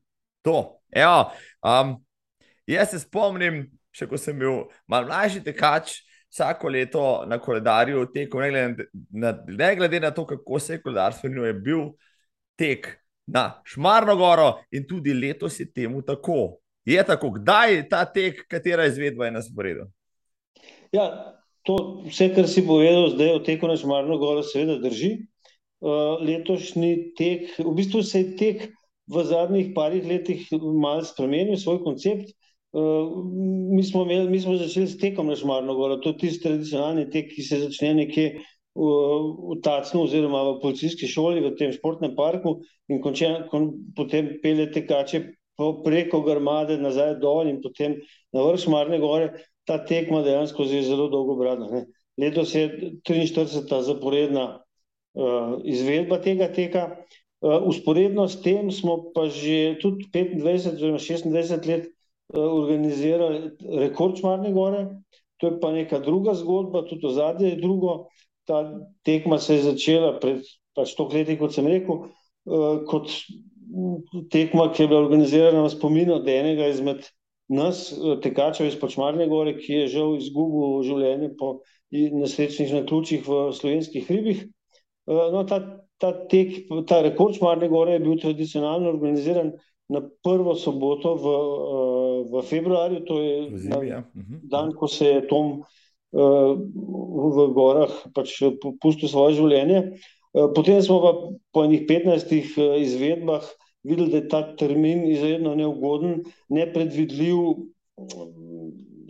To, 0.43 0.80
evo, 0.91 1.30
um, 1.62 1.95
jaz 2.66 2.91
se 2.91 3.05
spomnim, 3.05 3.68
še 3.95 4.09
ko 4.11 4.18
sem 4.18 4.39
bil 4.41 4.64
mal 4.91 5.07
mlajši 5.07 5.45
tekač, 5.45 6.01
vsako 6.35 6.68
leto 6.68 7.24
na 7.26 7.39
koledarju 7.39 8.07
tekel, 8.12 8.41
ne 8.41 9.35
ne 9.47 9.76
glede 9.76 10.01
na 10.01 10.11
to, 10.11 10.26
kako 10.26 10.59
se 10.59 10.74
je 10.74 10.82
koledar 10.82 11.14
spremenil, 11.14 11.45
je 11.45 11.55
bil 11.55 11.80
tek 12.59 12.89
na 13.26 13.62
Šmarno 13.64 14.16
goro 14.16 14.59
in 14.70 14.87
tudi 14.89 15.14
letos 15.14 15.61
je 15.61 15.70
temu 15.72 16.03
tako. 16.03 16.59
Je 16.85 17.05
tako, 17.07 17.30
kdaj 17.30 17.74
je 17.74 17.89
ta 17.89 18.05
tek, 18.05 18.47
katera 18.49 18.87
izvedba 18.87 19.24
je 19.24 19.30
na 19.30 19.43
sporedu? 19.43 19.87
Ja, 20.93 21.07
to, 21.62 22.03
vse, 22.05 22.28
kar 22.35 22.49
si 22.51 22.66
povedal, 22.66 23.14
zdaj 23.14 23.30
o 23.39 23.41
teku 23.47 23.70
na 23.70 23.76
Šmarno 23.76 24.18
goro, 24.18 24.43
seveda 24.43 24.76
drži. 24.82 25.14
Uh, 25.85 26.20
letošnji 26.20 27.14
tek, 27.16 27.55
v 27.59 27.72
bistvu 27.76 28.03
se 28.03 28.20
je 28.20 28.37
tek 28.37 28.66
v 29.09 29.24
zadnjih 29.24 29.72
parih 29.74 30.05
letih 30.05 30.45
malo 30.53 31.05
spremenil, 31.05 31.57
svoj 31.61 31.80
koncept. 31.85 32.35
Uh, 32.74 33.22
mi, 33.70 33.84
smo 33.86 34.02
imeli, 34.02 34.30
mi 34.30 34.40
smo 34.40 34.56
začeli 34.58 34.88
s 34.90 34.98
tekom 34.98 35.28
na 35.30 35.36
Šmarno 35.38 35.76
goro, 35.78 36.00
to 36.02 36.10
je 36.10 36.18
tisti 36.18 36.42
tradicionalni 36.42 37.04
tek, 37.10 37.28
ki 37.30 37.42
se 37.46 37.60
začne 37.60 37.92
nekje 37.94 38.24
v, 38.74 39.60
Tacnu 39.62 40.02
oziroma 40.02 40.40
v 40.48 40.56
policijski 40.62 41.06
šoli, 41.06 41.44
v 41.44 41.52
tem 41.54 41.70
športnem 41.70 42.16
parku 42.18 42.56
in 42.90 42.98
konče, 43.04 43.30
kon, 43.52 43.70
potem 43.94 44.32
pele 44.42 44.66
tekače 44.74 45.22
preko 45.84 46.24
Grmade 46.26 46.80
nazaj 46.82 47.14
dol 47.22 47.46
in 47.46 47.62
potem 47.62 48.00
na 48.34 48.42
vrh 48.42 48.58
Šmarne 48.58 48.98
gore, 48.98 49.30
ta 49.70 49.78
tekma 49.78 50.24
dejansko 50.26 50.66
je 50.66 50.82
zelo 50.82 51.06
dolgo 51.14 51.38
bradna. 51.38 51.86
Letos 52.18 52.58
je 52.58 52.66
43. 53.06 53.70
zaporedna 53.86 54.48
uh, 55.14 55.62
izvedba 55.62 56.18
tega 56.18 56.50
teka. 56.50 56.88
Uh, 57.38 57.62
usporedno 57.70 58.26
s 58.26 58.42
tem 58.42 58.70
smo 58.74 59.12
pa 59.14 59.28
že 59.30 59.78
tudi 59.78 60.10
25 60.10 60.74
oziroma 60.74 60.98
26 60.98 61.70
let 61.70 61.93
uh, 62.32 62.40
organizirali 62.40 63.50
rekord 63.84 64.16
Šmarne 64.20 64.52
gore. 64.52 64.86
To 65.42 65.50
je 65.50 65.58
pa 65.60 65.72
neka 65.74 65.98
druga 65.98 66.32
zgodba, 66.38 66.84
tudi 66.88 67.06
ozadje 67.06 67.48
je 67.50 67.60
drugo 67.60 68.04
ta 68.44 68.80
tekma 69.02 69.38
se 69.38 69.54
je 69.54 69.62
začela 69.62 70.18
pred 70.20 70.44
pač 70.76 70.94
toliko 70.94 71.16
leti, 71.16 71.36
kot 71.38 71.54
sem 71.54 71.66
rekel, 71.70 72.06
uh, 72.50 72.80
kot 72.88 73.10
tekma, 74.32 74.68
ki 74.72 74.84
je 74.84 74.88
bila 74.90 75.04
organizirana 75.04 75.62
v 75.64 75.70
spominu 75.72 76.18
od 76.18 76.28
enega 76.28 76.68
izmed 76.70 77.06
nas, 77.48 77.86
eh, 77.92 78.16
tekačev 78.24 78.66
iz 78.66 78.76
Počmarne 78.80 79.26
gore, 79.28 79.54
ki 79.58 79.84
je 79.84 79.86
žal 79.96 80.16
izgubil 80.16 80.82
življenje 80.86 81.34
po 81.38 81.58
nesrečnih 81.92 82.72
naključjih 82.80 83.26
v 83.26 83.40
slovenskih 83.54 84.06
hribih. 84.08 84.44
Uh, 85.06 85.28
no, 85.34 85.44
ta, 85.46 85.60
ta, 86.00 86.10
tek, 86.30 86.64
ta 86.88 87.02
rekord 87.04 87.36
Čmarne 87.36 87.68
gore 87.68 87.94
je 87.94 88.02
bil 88.02 88.16
tradicionalno 88.18 88.88
organiziran 88.90 89.52
na 89.92 90.00
prvo 90.24 90.56
soboto 90.56 91.14
v, 91.20 91.34
uh, 91.34 91.93
v 92.30 92.42
februarju, 92.48 93.04
to 93.08 93.20
je 93.20 93.34
Zimi, 93.66 93.88
ja. 93.88 94.02
dan, 94.50 94.72
ko 94.76 94.88
se 94.88 95.06
je 95.16 95.26
Tom 95.30 95.62
v 96.14 97.46
gorah 97.50 97.90
pač 98.14 98.38
pustil 98.78 99.10
svoje 99.10 99.40
življenje. 99.40 99.98
Eh, 100.34 100.48
potem 100.54 100.82
smo 100.82 100.98
pa 101.02 101.12
po 101.54 101.64
enih 101.66 101.86
15 101.86 102.30
eh, 102.30 102.78
izvedbah 102.82 103.42
videli, 103.86 104.10
da 104.10 104.16
je 104.18 104.28
ta 104.28 104.40
termin 104.56 105.04
izredno 105.10 105.54
neugoden, 105.54 106.24
nepredvidljiv, 106.48 107.68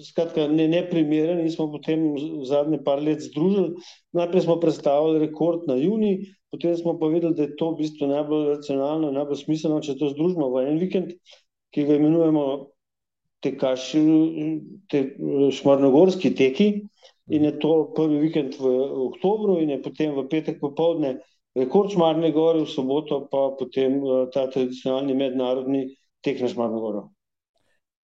skratka, 0.02 0.48
ne, 0.50 0.66
neprimeren 0.68 1.40
in 1.40 1.52
smo 1.52 1.70
potem 1.72 2.12
v 2.18 2.44
zadnje 2.44 2.80
par 2.84 3.00
let 3.00 3.22
združili. 3.22 3.78
Najprej 4.12 4.44
smo 4.44 4.58
predstavili 4.60 5.22
rekord 5.22 5.68
na 5.70 5.78
juni, 5.78 6.26
potem 6.50 6.74
smo 6.76 6.98
pa 6.98 7.08
videli, 7.12 7.36
da 7.38 7.46
je 7.46 7.56
to 7.56 7.72
v 7.72 7.84
bistvu 7.84 8.10
najbolj 8.10 8.48
racionalno, 8.58 9.14
najbolj 9.14 9.44
smiselno, 9.46 9.80
če 9.80 9.96
to 10.00 10.10
združimo 10.12 10.50
v 10.50 10.66
en 10.68 10.82
vikend, 10.82 11.14
ki 11.70 11.86
ga 11.86 11.96
imenujemo 11.96 12.73
tekaš, 13.44 13.92
te, 14.90 15.04
šmarnogorski 15.52 16.34
teki. 16.34 16.68
In 17.32 17.44
je 17.48 17.54
to 17.56 17.92
prvi 17.96 18.18
vikend 18.20 18.58
v 18.60 18.68
oktobru, 19.08 19.56
in 19.62 19.70
je 19.72 19.78
potem 19.80 20.12
v 20.12 20.26
petek 20.28 20.58
popoldne 20.60 21.16
rekord 21.56 21.92
Šmarne 21.92 22.28
gore, 22.34 22.64
v 22.64 22.68
soboto 22.68 23.24
pa 23.30 23.54
potem 23.56 23.96
uh, 24.02 24.26
ta 24.28 24.44
tradicionalni 24.52 25.16
mednarodni 25.16 25.86
tek 26.20 26.42
na 26.44 26.50
Šmarno 26.52 26.80
goro. 26.82 27.02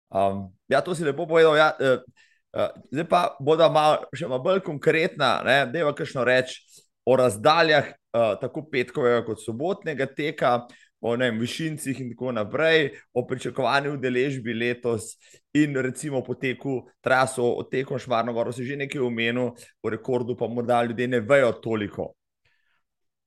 Um, 0.09 0.47
ja, 0.71 0.79
to 0.81 0.95
si 0.95 1.03
lepo 1.03 1.27
povedal. 1.27 1.57
Ja, 1.59 1.73
uh, 1.75 1.99
uh, 2.55 2.71
zdaj 2.93 3.07
pa 3.11 3.21
bodo 3.43 3.67
malo, 3.73 4.07
še 4.15 4.29
malo 4.29 4.45
bolj 4.45 4.63
konkretna, 4.63 5.39
da 5.43 5.67
je 5.67 5.83
kakšno 5.97 6.23
reči 6.23 6.63
o 7.03 7.17
razdaljah 7.19 7.89
uh, 7.89 8.37
tako 8.39 8.69
petkovega 8.71 9.25
kot 9.27 9.41
sobotnega 9.43 10.07
teka 10.13 10.69
o 11.01 11.15
ne, 11.15 11.31
višincih 11.31 11.99
in 12.01 12.11
tako 12.13 12.31
naprej, 12.35 12.89
o 13.13 13.25
pričakovanju 13.27 13.93
udeležbi 13.93 14.53
letos 14.53 15.15
in 15.53 15.75
recimo 15.75 16.21
poteku 16.23 16.81
traso, 17.01 17.43
o 17.43 17.63
teku 17.63 17.97
Šmarno 17.97 18.33
Goro, 18.33 18.51
si 18.51 18.65
že 18.65 18.75
nekaj 18.75 19.01
omenil, 19.01 19.51
o 19.83 19.89
rekordu 19.89 20.35
pa 20.35 20.47
morda 20.47 20.83
ljudje 20.83 21.07
ne 21.07 21.19
vejo 21.19 21.51
toliko. 21.63 22.13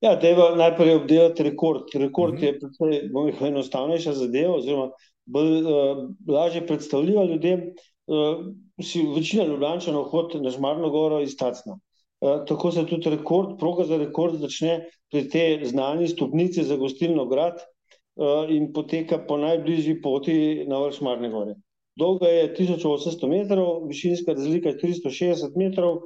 Ja, 0.03 0.17
treba 0.19 0.51
najprej 0.55 0.95
obdelati 0.95 1.43
rekord. 1.43 1.87
Rekord 1.95 2.33
uh 2.33 2.39
-huh. 2.39 2.45
je 2.45 2.59
precej 2.59 3.47
enostavnejša 3.47 4.13
zadeva, 4.13 4.55
oziroma 4.55 4.89
bolj 5.25 5.61
uh, 5.63 6.09
lažje 6.27 6.67
predstavljiva 6.67 7.23
ljudem. 7.23 7.61
Uh, 8.07 8.45
si 8.81 9.05
večina 9.15 9.45
ljubljančanov 9.45 10.03
hod 10.03 10.41
na 10.41 10.49
Žmarno 10.49 10.89
goro 10.89 11.21
iz 11.21 11.37
Tacna. 11.37 11.79
Uh, 12.23 12.45
tako 12.47 12.71
se 12.71 12.85
tudi 12.87 13.09
rekord, 13.09 13.57
proga 13.59 13.83
za 13.83 13.97
rekord 13.99 14.39
začne 14.39 14.85
pri 15.11 15.25
tej 15.27 15.65
znani 15.67 16.07
stopnici 16.07 16.63
za 16.63 16.77
gostilno 16.79 17.25
grad 17.27 17.57
uh, 17.59 18.47
in 18.47 18.69
poteka 18.73 19.17
po 19.27 19.35
najbližji 19.37 19.97
poti 20.01 20.37
na 20.67 20.79
vrh 20.79 20.95
Šmarne 20.95 21.29
gore. 21.33 21.57
Dolga 21.99 22.31
je 22.31 22.53
1800 22.55 23.27
metrov, 23.27 23.83
višinska 23.89 24.37
razlika 24.39 24.71
je 24.71 24.79
360 24.85 25.59
metrov, 25.59 25.99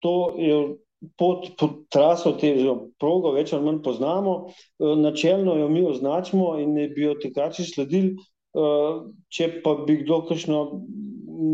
to 0.00 0.32
je 0.40 0.56
pot, 1.20 1.44
pot 1.60 1.84
traso 1.92 2.32
te 2.40 2.54
progo, 2.98 3.34
več 3.36 3.52
ali 3.52 3.68
manj 3.68 3.82
poznamo, 3.84 4.38
uh, 4.48 4.96
načelno 4.96 5.58
jo 5.60 5.68
mi 5.68 5.84
označimo 5.84 6.56
in 6.64 6.72
ne 6.80 6.88
bi 6.88 7.04
jo 7.10 7.18
tekači 7.20 7.68
sledili, 7.68 8.16
če 9.32 9.46
pa 9.64 9.72
bi 9.86 9.94
kdo 10.02 10.18
kakšno 10.28 10.58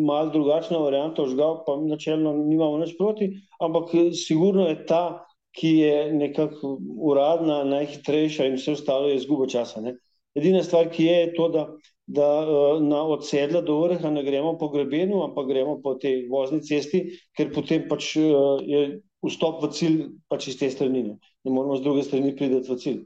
malo 0.06 0.30
drugačno 0.34 0.82
varianto 0.84 1.26
žgal, 1.30 1.62
pa 1.66 1.76
načelno 1.80 2.32
nimamo 2.36 2.78
nič 2.82 2.94
proti, 2.98 3.32
ampak 3.60 3.94
sigurno 4.14 4.68
je 4.68 4.84
ta 4.86 5.28
ki 5.58 5.68
je 5.68 6.12
nekako 6.12 6.78
uradna, 7.10 7.62
najhitrejša, 7.64 8.46
in 8.46 8.58
vse 8.58 8.76
ostalo 8.76 9.08
je 9.08 9.16
izguba 9.18 9.48
časa. 9.50 9.80
Ne. 9.80 9.96
Edina 10.38 10.62
stvar, 10.62 10.90
ki 10.92 11.04
je, 11.04 11.16
je 11.20 11.32
to, 11.34 11.48
da, 11.54 11.64
da 12.06 12.28
eh, 12.44 12.80
na 12.84 13.02
odsedla 13.14 13.62
do 13.66 13.80
vrha 13.82 14.10
ne 14.14 14.22
gremo 14.24 14.54
po 14.58 14.68
grebenu, 14.74 15.22
ampak 15.24 15.48
gremo 15.48 15.78
po 15.82 15.96
tej 15.98 16.26
vozni 16.30 16.62
cesti, 16.62 17.04
ker 17.36 17.52
potem 17.54 17.88
pač 17.90 18.14
eh, 18.20 18.30
je 18.70 18.82
vstop 19.26 19.64
v 19.64 19.72
cilj 19.74 20.00
pač 20.30 20.50
iz 20.52 20.60
te 20.60 20.70
strani. 20.70 21.02
Ne, 21.10 21.18
ne 21.44 21.54
moramo 21.54 21.80
z 21.80 21.86
druge 21.86 22.06
strani 22.06 22.36
priti 22.36 22.62
v 22.62 22.78
cilj. 22.84 23.00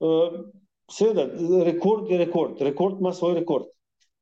Eh, 0.00 0.38
seveda, 0.92 1.28
rekord 1.66 2.08
je 2.10 2.22
rekord, 2.24 2.62
rekord 2.62 3.02
ima 3.02 3.12
svoj 3.12 3.40
rekord. 3.42 3.68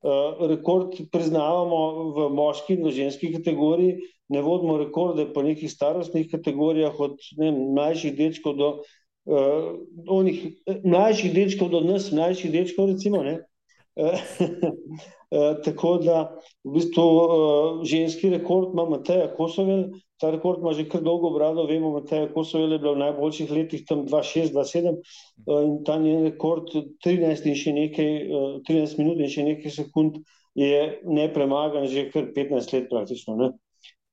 Rekord 0.04 0.98
priznavamo 1.12 2.12
v 2.12 2.28
moški 2.36 2.76
in 2.76 2.84
v 2.84 2.92
ženski 2.92 3.32
kategoriji, 3.32 4.10
ne 4.28 4.42
vodimo 4.44 4.76
rekorde 4.76 5.24
po 5.32 5.42
nekih 5.42 5.70
starostnih 5.72 6.28
kategorijah, 6.30 6.92
od 7.00 7.16
ne, 7.40 7.52
mlajših 7.52 8.16
dečkov 8.16 8.56
do 8.60 8.68
uh, 8.76 9.72
onih, 10.08 10.44
mlajših 10.84 11.32
dečkov 11.32 11.72
do 11.72 11.80
nas, 11.80 12.10
mlajših 12.12 12.52
dečkov, 12.52 12.92
recimo. 12.92 13.22
Ne. 13.24 13.38
Tako 15.64 15.96
da 16.02 16.18
v 16.64 16.72
bistvu 16.76 17.06
ženski 17.86 18.30
rekord 18.30 18.72
ima 18.74 18.84
Mateja 18.90 19.28
Kosovel, 19.34 19.84
ta 20.20 20.30
rekord 20.30 20.62
ima 20.62 20.72
že 20.74 20.86
kar 20.88 21.02
dolgo 21.02 21.30
brado, 21.34 21.66
vemo, 21.66 21.90
Mateja 21.94 22.28
Kosovel 22.32 22.72
je 22.72 22.78
bila 22.78 22.94
v 22.94 23.02
najboljših 23.02 23.50
letih 23.50 23.84
tam 23.88 24.06
2-6-2-7 24.06 24.96
in 25.64 25.76
ta 25.86 25.98
njen 25.98 26.24
rekord 26.30 26.70
13 27.06 27.50
in 27.50 27.58
še 27.58 27.74
nekaj, 27.74 28.10
13 28.70 28.98
minut 29.02 29.20
in 29.20 29.30
še 29.30 29.46
nekaj 29.46 29.76
sekund 29.82 30.22
je 30.54 31.00
nepremagan 31.04 31.86
že 31.90 32.10
kar 32.14 32.30
15 32.34 32.74
let 32.74 32.90
praktično. 32.90 33.36
Ne? 33.36 33.52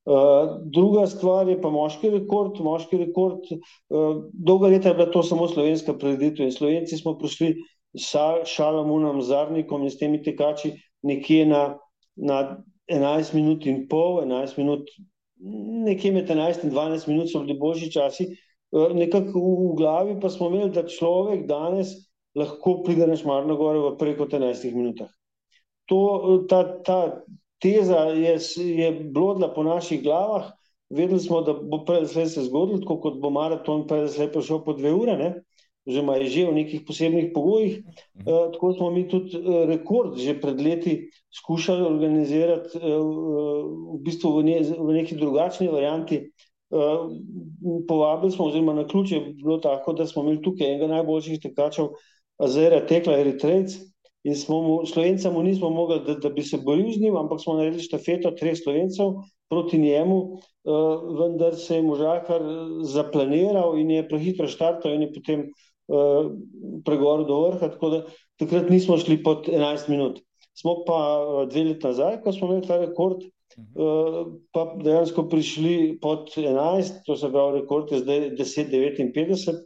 Uh, 0.01 0.57
druga 0.65 1.05
stvar 1.05 1.45
je 1.49 1.59
pa 1.61 1.69
moški 1.69 2.09
rekord. 2.09 2.57
Moški 2.57 2.97
rekord 3.03 3.45
uh, 3.53 4.23
dolga 4.33 4.71
leta 4.73 4.89
je 4.89 4.97
bila 4.97 5.11
to 5.13 5.21
samo 5.23 5.45
slovenska 5.47 5.93
preditev 5.93 6.47
in 6.47 6.55
Slovenci 6.55 6.97
smo 6.97 7.13
prišli 7.21 7.53
s 7.97 8.15
Šalamunom, 8.47 9.21
Zarnikom 9.21 9.83
in 9.83 9.91
s 9.91 9.99
temi 9.99 10.21
tekači 10.23 10.73
nekje 11.03 11.45
na, 11.45 11.63
na 12.15 12.41
11 12.87 13.33
minut 13.35 13.65
in 13.65 13.87
pol, 13.89 14.21
11 14.23 14.57
minut, 14.57 14.89
nekje 15.87 16.11
med 16.11 16.29
11 16.29 16.65
in 16.67 16.71
12 16.71 17.07
minut 17.11 17.31
so 17.31 17.43
bili 17.43 17.59
boljši 17.59 17.91
časi. 17.91 18.29
Nekako 18.71 19.39
v, 19.39 19.55
v 19.71 19.73
glavi 19.79 20.19
pa 20.21 20.29
smo 20.31 20.47
imeli, 20.47 20.71
da 20.71 20.87
človek 20.87 21.47
danes 21.49 21.95
lahko 22.37 22.79
pride 22.85 23.07
na 23.07 23.17
Šmarno 23.19 23.57
gore 23.59 23.81
v 23.83 23.97
preko 23.99 24.29
11 24.31 24.71
minutah 24.75 25.11
to, 25.91 26.45
ta, 26.47 26.81
ta 26.83 27.21
teza 27.59 27.99
je, 28.15 28.39
je 28.55 28.91
blodila 29.11 29.53
po 29.53 29.63
naših 29.63 30.03
glavah. 30.03 30.51
Vedeli 30.89 31.19
smo, 31.19 31.41
da 31.41 31.53
bo 31.53 31.83
predvsej 31.85 32.25
se 32.25 32.43
zgodilo, 32.47 32.79
tako 32.79 32.99
kot 32.99 33.19
bo 33.19 33.29
maraton 33.31 33.83
predvsej 33.87 34.31
prišel 34.31 34.63
po 34.63 34.73
dve 34.75 34.91
ure, 34.95 35.15
ne? 35.19 35.29
Oziroma 35.87 36.15
je 36.15 36.29
že 36.29 36.45
v 36.45 36.53
nekih 36.53 36.81
posebnih 36.87 37.31
pogojih. 37.33 37.81
E, 37.81 37.83
tako 38.53 38.73
smo 38.73 38.91
mi 38.91 39.07
tudi 39.09 39.37
eh, 39.37 39.65
rekord 39.65 40.17
že 40.17 40.37
pred 40.41 40.61
leti 40.61 41.09
skušali 41.33 41.81
organizirati 41.81 42.77
e, 42.77 42.97
v 43.95 43.99
bistvu 44.05 44.37
v, 44.37 44.43
ne, 44.43 44.57
v 44.61 44.91
neki 45.01 45.15
drugačni 45.15 45.67
varianti. 45.67 46.17
E, 46.17 46.29
povabili 47.87 48.31
smo, 48.31 48.45
oziroma 48.45 48.73
na 48.73 48.87
ključ 48.87 49.11
je 49.11 49.21
bilo 49.43 49.57
tako, 49.57 49.93
da 49.93 50.07
smo 50.07 50.23
imeli 50.23 50.41
tukaj 50.41 50.67
enega 50.67 50.87
najboljših 50.87 51.41
tekačev, 51.41 51.93
Azera 52.41 52.85
Tekla 52.85 53.19
Eritrejc, 53.21 53.77
In 54.21 54.35
smo 54.37 54.61
mu, 54.61 54.85
Slovencem, 54.85 55.33
nismo 55.43 55.69
mogli, 55.73 55.97
da, 56.05 56.13
da 56.13 56.29
bi 56.29 56.43
se 56.45 56.59
boril 56.61 56.91
z 56.93 57.01
njim, 57.01 57.15
ampak 57.17 57.41
smo 57.41 57.55
naredili 57.57 57.81
štafeto 57.81 58.29
treh 58.37 58.53
Slovencev 58.53 59.15
proti 59.49 59.79
njemu, 59.81 60.17
uh, 60.21 61.17
vendar 61.17 61.55
se 61.57 61.75
je 61.75 61.81
možakar 61.81 62.41
zaplaniral 62.85 63.79
in 63.81 63.89
je 63.91 64.07
prehitro 64.07 64.47
štartal 64.47 64.93
in 64.93 65.07
je 65.07 65.13
potem 65.13 65.39
uh, 65.39 65.70
pregovoril 66.85 67.25
do 67.27 67.39
vrha. 67.45 67.71
Tako 67.73 67.89
da 67.89 68.01
takrat 68.39 68.69
nismo 68.69 68.97
šli 68.97 69.21
pod 69.23 69.47
11 69.51 69.89
minut. 69.89 70.21
Smo 70.53 70.83
pa 70.87 70.99
uh, 71.23 71.49
dve 71.49 71.63
leti 71.63 71.87
nazaj, 71.87 72.19
ko 72.23 72.33
smo 72.35 72.49
imeli 72.49 72.67
ta 72.67 72.77
rekord, 72.81 73.23
uh, 73.23 74.19
pa 74.51 74.65
dejansko 74.83 75.27
prišli 75.31 75.97
pod 76.01 76.33
11, 76.35 77.03
to 77.05 77.15
se 77.15 77.31
pravi, 77.31 77.61
rekord 77.61 77.91
je 77.91 78.01
zdaj 78.03 78.29
10-59. 78.39 79.61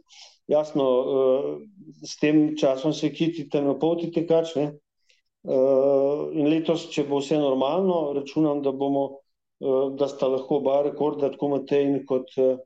Jasno, 0.46 0.84
uh, 0.86 1.48
s 2.06 2.18
tem 2.22 2.54
časom 2.56 2.94
se 2.94 3.10
kiti 3.12 3.48
temnopolti 3.50 4.12
tekač. 4.14 4.54
Ne? 4.56 4.66
Uh, 5.46 6.30
in 6.34 6.48
letos, 6.50 6.88
če 6.94 7.06
bo 7.10 7.18
vse 7.22 7.38
normalno, 7.42 8.12
računam, 8.14 8.62
da, 8.62 8.72
bomo, 8.72 9.04
uh, 9.62 9.90
da 9.98 10.08
sta 10.10 10.30
lahko 10.30 10.60
oba 10.62 10.80
rekorda, 10.86 11.32
tako 11.34 11.50
Matej 11.56 11.90
kot 12.06 12.30
uh, 12.38 12.56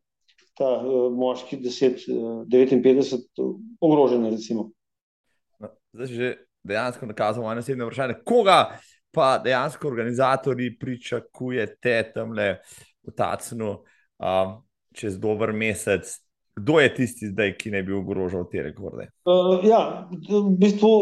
ta 0.61 0.77
uh, 0.77 1.09
moški 1.17 1.57
10-59, 1.65 3.17
uh, 3.41 3.57
ogrožena. 3.81 4.31
No, 5.61 5.69
zdaj 5.97 6.07
že 6.13 6.33
dejansko 6.69 7.09
nakazal 7.09 7.45
moje 7.45 7.61
naslednje 7.63 7.87
vprašanje. 7.89 8.17
Koga 8.25 8.59
pa 9.11 9.39
dejansko 9.45 9.89
organizatori 9.89 10.75
pričakujete 10.79 12.13
tam 12.15 12.35
le 12.37 12.59
v 13.07 13.15
Tacnu 13.17 13.71
uh, 13.81 14.59
čez 14.93 15.17
dober 15.19 15.53
mesec? 15.57 16.13
Kdo 16.61 16.81
je 16.83 16.95
tisti 16.95 17.31
zdaj, 17.31 17.55
ki 17.57 17.71
ne 17.73 17.81
bi 17.87 17.95
ogrožal 17.97 18.45
te 18.53 18.63
rekorde? 18.63 19.09
Uh, 19.25 19.65
ja, 19.65 20.11
v 20.29 20.45
bistvu 20.61 20.93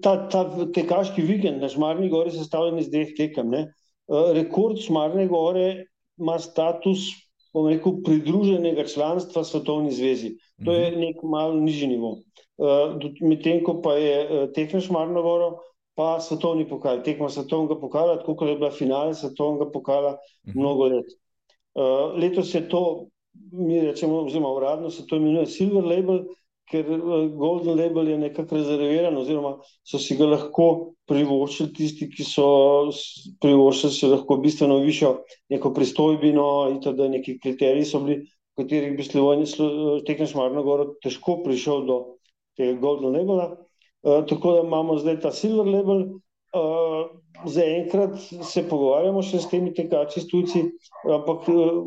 ta, 0.00 0.14
ta 0.32 0.46
tekaški 0.72 1.20
vikend 1.26 1.60
na 1.60 1.68
Šmarni 1.68 2.08
gori 2.08 2.32
je 2.32 2.40
sestavljen 2.40 2.80
iz 2.80 2.88
dveh 2.88 3.12
tekem. 3.18 3.52
Uh, 3.52 4.30
rekord 4.32 4.80
Šmarne 4.80 5.26
gore 5.28 5.84
ima 6.16 6.38
status 6.40 7.10
rekel, 7.54 8.00
pridruženega 8.04 8.84
članstva 8.88 9.44
Svetovni 9.44 9.92
zvezi. 9.92 10.36
To 10.64 10.72
je 10.72 10.90
mhm. 10.90 11.00
nek 11.00 11.22
malo 11.22 11.54
nižji 11.54 11.88
nivo. 11.88 12.18
Uh, 12.56 13.00
Medtem 13.20 13.62
ko 13.64 13.80
pa 13.82 13.94
je 13.98 14.16
uh, 14.24 14.52
tekme 14.54 14.80
Šmarno 14.80 15.22
goro, 15.22 15.56
pa 15.94 16.20
svetovni 16.20 16.68
pokal, 16.68 17.02
tekma 17.02 17.28
svetovnega 17.28 17.80
pokala, 17.80 18.18
tako 18.20 18.36
kot 18.36 18.48
je 18.48 18.56
bila 18.56 18.70
finale 18.70 19.14
svetovnega 19.14 19.70
pokala 19.72 20.16
mhm. 20.48 20.60
mnogo 20.60 20.84
let. 20.84 21.08
Uh, 21.74 22.14
letos 22.20 22.54
je 22.54 22.68
to 22.68 23.06
mi 23.52 23.80
rečemo, 23.80 24.24
oziroma 24.24 24.52
uradno 24.52 24.90
se 24.90 25.06
to 25.06 25.16
imenuje 25.16 25.46
Silver 25.46 25.84
Label, 25.84 26.24
ker 26.70 26.86
eh, 26.86 27.28
Golden 27.38 27.78
Label 27.78 28.08
je 28.08 28.18
nekako 28.18 28.58
rezerviran, 28.58 29.16
oziroma 29.16 29.56
so 29.86 30.00
si 30.02 30.16
ga 30.18 30.28
lahko 30.30 30.68
privoščili 31.10 31.72
tisti, 31.76 32.08
ki 32.12 32.26
so 32.26 32.46
privoščili 33.42 33.96
si 33.96 34.10
lahko 34.10 34.38
bistveno 34.42 34.78
višjo 34.84 35.12
neko 35.52 35.72
pristojbino, 35.76 36.46
in 36.72 36.80
da 36.96 37.08
neki 37.08 37.38
kriteriji 37.42 37.88
so 37.88 38.02
bili, 38.04 38.22
v 38.52 38.62
katerih 38.62 38.96
bi 38.96 39.04
Sloveni 39.06 39.46
tekem 40.06 40.28
Šmarno 40.28 40.62
goro 40.62 40.92
težko 41.02 41.40
prišel 41.44 41.86
do 41.88 42.00
tega 42.58 42.76
Golden 42.80 43.16
Labela. 43.16 43.54
Uh, 44.02 44.24
tako 44.26 44.56
da 44.56 44.66
imamo 44.66 44.98
zdaj 44.98 45.20
ta 45.22 45.30
Silver 45.32 45.68
Label, 45.72 46.04
Uh, 46.52 47.21
Zaenkrat 47.48 48.18
se 48.46 48.62
pogovarjamo 48.68 49.22
še 49.26 49.40
s 49.42 49.48
temi 49.50 49.72
tekači, 49.74 50.22
tujci, 50.30 50.62
ampak 51.10 51.48
uh, 51.50 51.80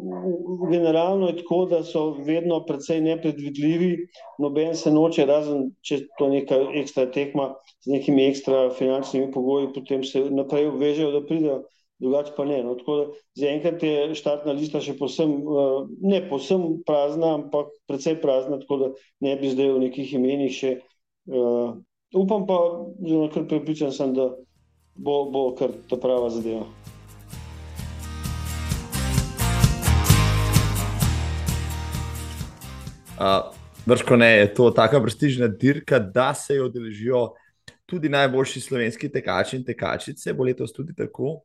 generalno 0.71 1.29
je 1.29 1.37
tako, 1.41 1.59
da 1.71 1.81
so 1.87 2.09
vedno 2.25 2.59
precej 2.67 3.01
nepredvidljivi. 3.05 3.91
Noben 4.43 4.75
se 4.75 4.91
noče, 4.91 5.25
razen 5.29 5.69
če 5.85 6.01
to 6.19 6.29
neka 6.33 6.59
ekstra 6.81 7.07
tekma 7.15 7.53
z 7.85 7.95
nekimi 7.95 8.27
ekstra 8.27 8.67
finančnimi 8.75 9.31
pogoji, 9.31 9.71
potem 9.75 10.03
se 10.03 10.25
naprej 10.31 10.69
obvežejo, 10.73 11.11
da 11.15 11.23
pridejo, 11.27 11.57
drugače 12.03 12.35
pa 12.37 12.47
ne. 12.49 12.61
No, 12.65 12.75
tako 12.79 12.99
da 12.99 13.07
zaenkrat 13.39 13.83
je 13.83 14.15
štartna 14.19 14.55
lista 14.57 14.83
še 14.83 14.97
posem, 14.99 15.37
uh, 15.45 15.85
ne 16.03 16.23
posem 16.29 16.81
prazna, 16.87 17.35
ampak 17.39 17.71
precej 17.89 18.19
prazna, 18.23 18.59
tako 18.63 18.81
da 18.83 18.93
ne 19.23 19.37
bi 19.39 19.53
zdaj 19.53 19.75
v 19.77 19.83
nekih 19.87 20.17
imenih 20.19 20.55
še. 20.55 20.73
Uh, 21.25 21.77
upam 22.15 22.43
pa, 22.49 22.59
zelo 23.01 23.29
kar 23.33 23.47
prepričan 23.49 23.95
sem, 23.95 24.13
da 24.15 24.33
bo, 24.95 25.25
bo 25.31 25.55
kar 25.55 25.69
ta 25.89 25.97
prava 25.97 26.29
zadeva. 26.29 26.65
Vrško 33.85 34.15
ne 34.15 34.29
je 34.31 34.53
to 34.53 34.71
tako 34.71 35.01
prestižna 35.01 35.47
dirka, 35.47 35.99
da 35.99 36.33
se 36.33 36.55
jo 36.55 36.69
deležijo 36.69 37.33
tudi 37.85 38.09
najboljši 38.09 38.61
slovenski 38.61 39.11
tekači 39.11 39.57
in 39.57 39.65
tekačice. 39.65 40.33
Bo 40.33 40.43
letos 40.43 40.73
tudi 40.73 40.95
tako? 40.97 41.41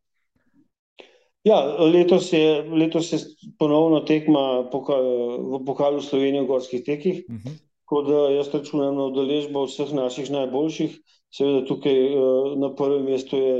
Ja, 1.45 1.61
letos 1.79 2.33
je, 2.33 2.63
letos 2.63 3.13
je 3.13 3.19
ponovno 3.59 4.01
tekma 4.01 4.69
poka, 4.73 4.97
v 5.41 5.63
pokalu 5.67 6.01
Slovenije 6.01 6.43
v 6.43 6.47
gorskih 6.47 6.83
tekih. 6.85 7.25
Uh 7.29 7.37
-huh. 7.37 7.59
Tako 7.85 8.03
da 8.03 8.19
jaz 8.35 8.55
računam 8.55 8.97
na 8.97 9.05
udeležbo 9.05 9.65
vseh 9.65 9.93
naših 9.93 10.31
najboljših. 10.31 10.99
Seveda 11.31 11.63
tukaj 11.67 11.99
uh, 12.11 12.59
na 12.59 12.73
prvem 12.75 13.05
mestu 13.07 13.39
je 13.39 13.53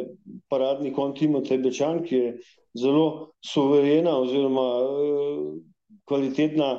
paradni 0.51 0.91
kon 0.95 1.15
Timotej 1.15 1.61
Bečan, 1.63 2.03
ki 2.03 2.17
je 2.17 2.31
zelo 2.75 3.31
suverena 3.47 4.17
oziroma 4.19 4.67
uh, 4.83 5.45
kvalitetna, 6.11 6.71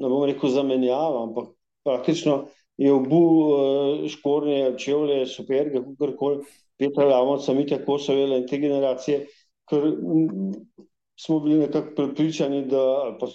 ne 0.00 0.08
bom 0.08 0.24
rekel 0.24 0.52
zamenjava, 0.54 1.26
ampak 1.26 1.50
praktično 1.84 2.46
je 2.80 2.92
obu 2.92 3.20
uh, 3.20 4.06
šporne 4.08 4.78
čevlje, 4.80 5.26
superge, 5.28 5.82
kakorkoli, 5.84 6.46
Petra 6.80 7.04
Lamovca, 7.04 7.52
Mitja 7.52 7.82
Kosovela 7.84 8.38
in 8.40 8.46
te 8.48 8.56
generacije, 8.62 9.26
ker 9.68 9.84
smo 11.20 11.42
bili 11.44 11.58
nekako 11.66 11.92
prepričani, 11.96 12.62
da 12.70 13.16
pa, 13.20 13.28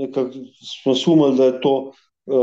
nekako 0.00 0.42
smo 0.82 0.94
sumali, 0.98 1.36
da 1.38 1.44
je 1.44 1.60
to 1.62 1.76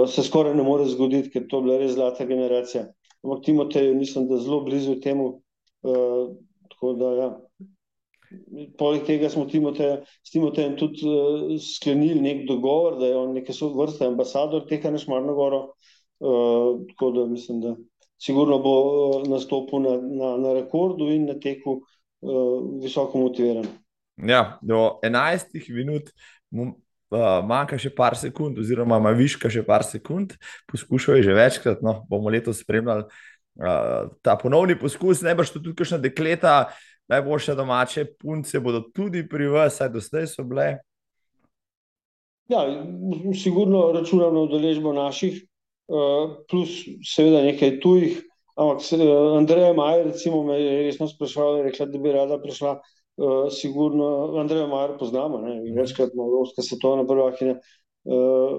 se 0.07 0.24
skoraj 0.24 0.55
ne 0.55 0.63
more 0.63 0.86
zgoditi, 0.88 1.30
ker 1.34 1.45
to 1.51 1.59
je 1.59 1.63
bila 1.67 1.78
res 1.84 1.91
zlata 1.97 2.26
generacija 2.28 2.86
ampak 3.24 3.43
Timotej, 3.45 3.93
mislim, 3.95 4.28
da 4.28 4.38
zelo 4.38 4.61
blizu 4.65 4.99
temu. 5.03 5.41
Uh, 5.82 6.36
da, 6.99 7.13
ja. 7.15 7.30
Poleg 8.78 9.03
tega 9.07 9.30
smo 9.30 9.45
Timoteja, 9.49 10.03
s 10.24 10.32
Timotejem 10.32 10.76
tudi 10.78 11.07
uh, 11.07 11.55
sklenili 11.59 12.22
nek 12.22 12.45
dogovor, 12.47 12.99
da 12.99 13.07
je 13.09 13.17
on 13.17 13.34
neke 13.34 13.53
vrste 13.76 14.05
ambasador 14.05 14.67
tega 14.70 14.91
Nešmarno 14.91 15.36
goro. 15.36 15.61
Uh, 16.20 16.86
tako 16.89 17.11
da 17.11 17.26
mislim, 17.26 17.61
da 17.61 17.76
sigurno 18.22 18.59
bo 18.59 18.74
uh, 18.84 19.28
nastopil 19.28 19.82
na, 19.82 19.97
na, 20.01 20.38
na 20.38 20.53
rekordu 20.53 21.09
in 21.11 21.26
na 21.26 21.39
teku 21.39 21.80
uh, 22.22 22.82
visoko 22.84 23.17
motiviran. 23.17 23.67
Ja, 24.28 24.59
do 24.61 24.99
11 25.03 25.74
minut 25.74 26.11
uh, 27.12 27.39
manjka 27.45 27.80
še 27.82 27.91
par 27.95 28.18
sekund, 28.20 28.60
oziroma 28.62 28.99
ima 29.01 29.14
viška 29.16 29.51
še 29.51 29.64
par 29.66 29.86
sekund, 29.88 30.36
poskušal 30.70 31.20
je 31.20 31.30
že 31.30 31.38
večkrat, 31.38 31.84
no, 31.86 31.99
bomo 32.10 32.32
letos 32.34 32.62
spremljali 32.64 33.05
uh, 33.05 34.12
ta 34.22 34.38
ponovni 34.39 34.78
poskus, 34.80 35.24
ne 35.26 35.36
boš 35.36 35.53
tudi 35.55 35.74
kakšna 35.78 36.01
dekleta, 36.03 36.70
najboljše 37.10 37.55
domače 37.57 38.05
punce 38.22 38.62
bodo 38.62 38.84
tudi 38.93 39.26
pri 39.30 39.49
vas, 39.49 39.80
saj 39.80 39.91
do 39.93 40.03
zdaj 40.03 40.30
so 40.30 40.45
bile. 40.45 40.78
Ja, 42.49 42.64
sigurno 43.38 43.91
računam 43.93 44.34
na 44.34 44.45
udeležbo 44.47 44.93
naših, 44.93 45.43
uh, 45.89 46.39
plus 46.49 46.82
seveda 47.05 47.43
nekaj 47.45 47.78
tujih. 47.84 48.24
Ampak 48.60 48.82
Andreja 49.38 49.74
Majer, 49.74 50.10
recimo, 50.10 50.41
me 50.43 50.57
je 50.60 50.72
resno 50.84 51.07
sprašvala, 51.07 51.62
rekla, 51.64 51.86
da 51.88 51.99
bi 52.01 52.12
rada 52.12 52.39
prišla. 52.41 52.74
Uh, 53.20 53.49
sigurno 53.51 54.38
Andreja 54.39 54.67
Majer 54.67 54.93
poznamo, 54.99 55.41
ne? 55.43 55.57
večkrat 55.76 56.13
na 56.15 56.24
Evropska 56.24 56.63
svetovna 56.63 57.03
prvakinja. 57.07 57.57
Uh, 58.07 58.53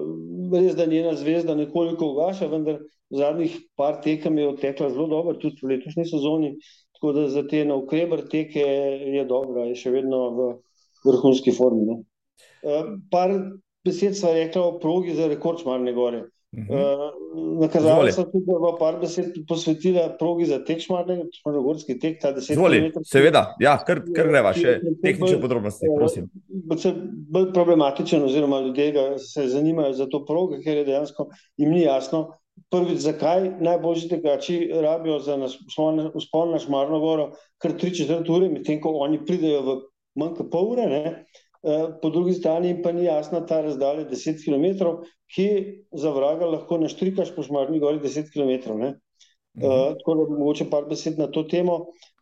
res, 0.53 0.75
da 0.77 0.85
njena 0.85 1.15
zvezda 1.17 1.55
nekoliko 1.57 2.11
ugaša, 2.11 2.49
vendar 2.51 2.77
v 3.09 3.17
zadnjih 3.17 3.55
par 3.75 3.97
tekem 4.03 4.37
je 4.37 4.51
odtekla 4.51 4.91
zelo 4.93 5.07
dobro, 5.09 5.33
tudi 5.41 5.63
v 5.63 5.73
letošnji 5.73 6.05
sezoni. 6.11 6.51
Tako 6.93 7.13
da 7.17 7.25
za 7.33 7.41
te 7.49 7.63
navkreber 7.65 8.27
teke 8.29 8.61
je 9.17 9.25
dobra, 9.25 9.65
je 9.71 9.79
še 9.81 9.95
vedno 9.97 10.21
v 10.37 10.51
vrhunski 11.07 11.55
formi. 11.57 11.97
Uh, 12.61 12.93
par 13.09 13.33
besed 13.81 14.13
sva 14.19 14.35
rekla 14.37 14.67
o 14.67 14.77
progi 14.79 15.17
za 15.17 15.25
rekord 15.31 15.65
Šmarne 15.65 15.95
gore. 15.97 16.21
Uh, 16.27 16.40
Nakazali 16.51 18.11
so 18.11 18.25
tudi, 18.27 18.43
da 18.47 18.57
bo 18.59 18.73
par 18.79 18.97
besed 18.99 19.37
posvetila 19.47 20.09
progi 20.19 20.49
za 20.49 20.57
tek 20.67 20.81
šmarnega, 20.83 21.29
šmarnogorski 21.39 21.95
tek, 21.99 22.17
ta 22.19 22.33
deset 22.35 22.59
let. 22.59 22.97
Seveda, 23.07 23.45
ja, 23.63 23.77
kar, 23.87 24.01
kar 24.11 24.27
greva, 24.27 24.51
še 24.57 24.73
tehnične 25.03 25.39
podrobnosti, 25.39 25.87
prosim. 25.95 26.27
Bolj 27.31 27.53
problematičen, 27.55 28.25
oziroma 28.27 28.59
ljudje 28.65 29.05
se 29.23 29.47
zanimajo 29.53 29.95
za 29.95 30.09
to 30.11 30.25
progo, 30.27 30.59
ker 30.63 30.81
je 30.81 30.89
dejansko 30.89 31.29
jim 31.61 31.71
ni 31.71 31.85
jasno, 31.85 32.25
prvič, 32.71 32.99
zakaj 33.05 33.47
najboljši 33.63 34.09
tekači 34.11 34.57
rabijo 34.83 35.19
za 35.23 35.37
uspon 35.39 36.51
na 36.51 36.59
šmarno 36.59 36.99
goro 36.99 37.29
kar 37.61 37.77
tri 37.77 37.93
četrt 37.95 38.29
ure, 38.29 38.49
medtem 38.49 38.81
ko 38.81 38.97
oni 39.05 39.21
pridejo 39.25 39.61
v 39.61 39.77
manj 40.19 40.35
kot 40.39 40.51
pol 40.51 40.73
ure, 40.73 40.87
ne? 40.89 41.03
Eh, 41.61 41.87
po 42.01 42.09
drugi 42.09 42.33
strani 42.33 42.73
pa 42.81 42.91
ni 42.91 43.03
jasna 43.05 43.45
ta 43.45 43.59
razdalja 43.61 44.07
10 44.09 44.39
km, 44.41 44.95
ki 45.29 45.47
za 45.93 46.09
vraga 46.09 46.47
lahko 46.49 46.79
naštrikaš 46.81 47.35
po 47.35 47.43
šmarni 47.45 47.79
gori 47.79 47.99
10 48.01 48.31
km. 48.33 48.77
Ne? 48.79 48.95
Uh, 49.51 49.91
tako 49.99 50.13
da 50.15 50.25
mogoče 50.31 50.69
par 50.71 50.85
besed 50.87 51.17
na 51.19 51.27
to 51.27 51.43
temo. 51.43 51.73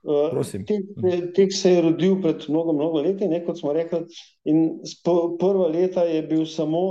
Uh, 0.02 0.34
tek, 0.68 0.88
tek 1.36 1.54
se 1.54 1.72
je 1.76 1.82
rodil 1.86 2.16
pred 2.24 2.48
mnogo, 2.50 2.74
mnogo 2.74 3.04
leti, 3.06 3.28
ne, 3.30 3.44
kot 3.46 3.60
smo 3.60 3.74
rekli, 3.74 4.00
in 4.50 4.80
prva 5.40 5.68
leta 5.70 6.08
je 6.10 6.24
bil 6.26 6.48
samo, 6.50 6.82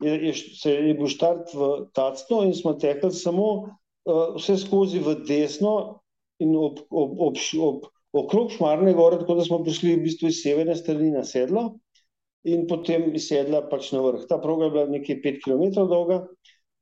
je, 0.00 0.14
je, 0.30 0.32
se, 0.62 0.72
je 0.72 0.94
bil 0.96 1.12
štart 1.12 1.52
v 1.52 1.70
Tacno 1.92 2.40
in 2.48 2.56
smo 2.56 2.72
tekli 2.80 3.12
samo 3.12 3.48
uh, 3.52 4.32
vse 4.38 4.56
skozi 4.64 5.04
v 5.04 5.18
desno 5.28 6.00
in 6.40 6.56
ob, 6.56 6.80
ob, 6.88 7.12
ob, 7.28 7.42
ob, 7.60 7.86
okrog 8.16 8.56
Šmarne 8.56 8.96
gore, 8.96 9.20
tako 9.20 9.36
da 9.38 9.44
smo 9.44 9.60
prišli 9.62 9.98
v 9.98 10.06
bistvu 10.08 10.32
iz 10.32 10.40
severne 10.40 10.74
strani 10.78 11.12
na 11.12 11.28
sedlo 11.28 11.68
in 12.44 12.66
potem 12.66 13.10
sedla 13.18 13.62
pač 13.70 13.92
na 13.94 14.02
vrh. 14.02 14.26
Ta 14.28 14.38
proga 14.42 14.66
je 14.66 14.74
bila 14.74 14.86
nekaj 14.90 15.20
pet 15.22 15.38
km 15.44 15.86
dolga, 15.90 16.22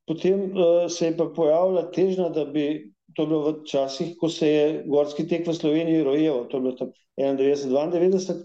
potem 0.09 0.49
uh, 0.51 0.87
se 0.89 1.11
je 1.11 1.17
pa 1.17 1.29
pojavila 1.35 1.87
težnja, 1.93 2.29
da 2.33 2.45
bi 2.45 2.93
to 3.15 3.27
bilo 3.27 3.41
v 3.45 3.53
časih, 3.67 4.15
ko 4.17 4.29
se 4.31 4.47
je 4.47 4.65
gorski 4.87 5.27
tek 5.27 5.47
v 5.47 5.55
Sloveniji 5.55 6.05
rojeval, 6.07 6.47
to 6.49 6.57
je 6.57 6.61
bilo 6.65 6.75
tam 6.79 6.91
91-92, 7.19 8.37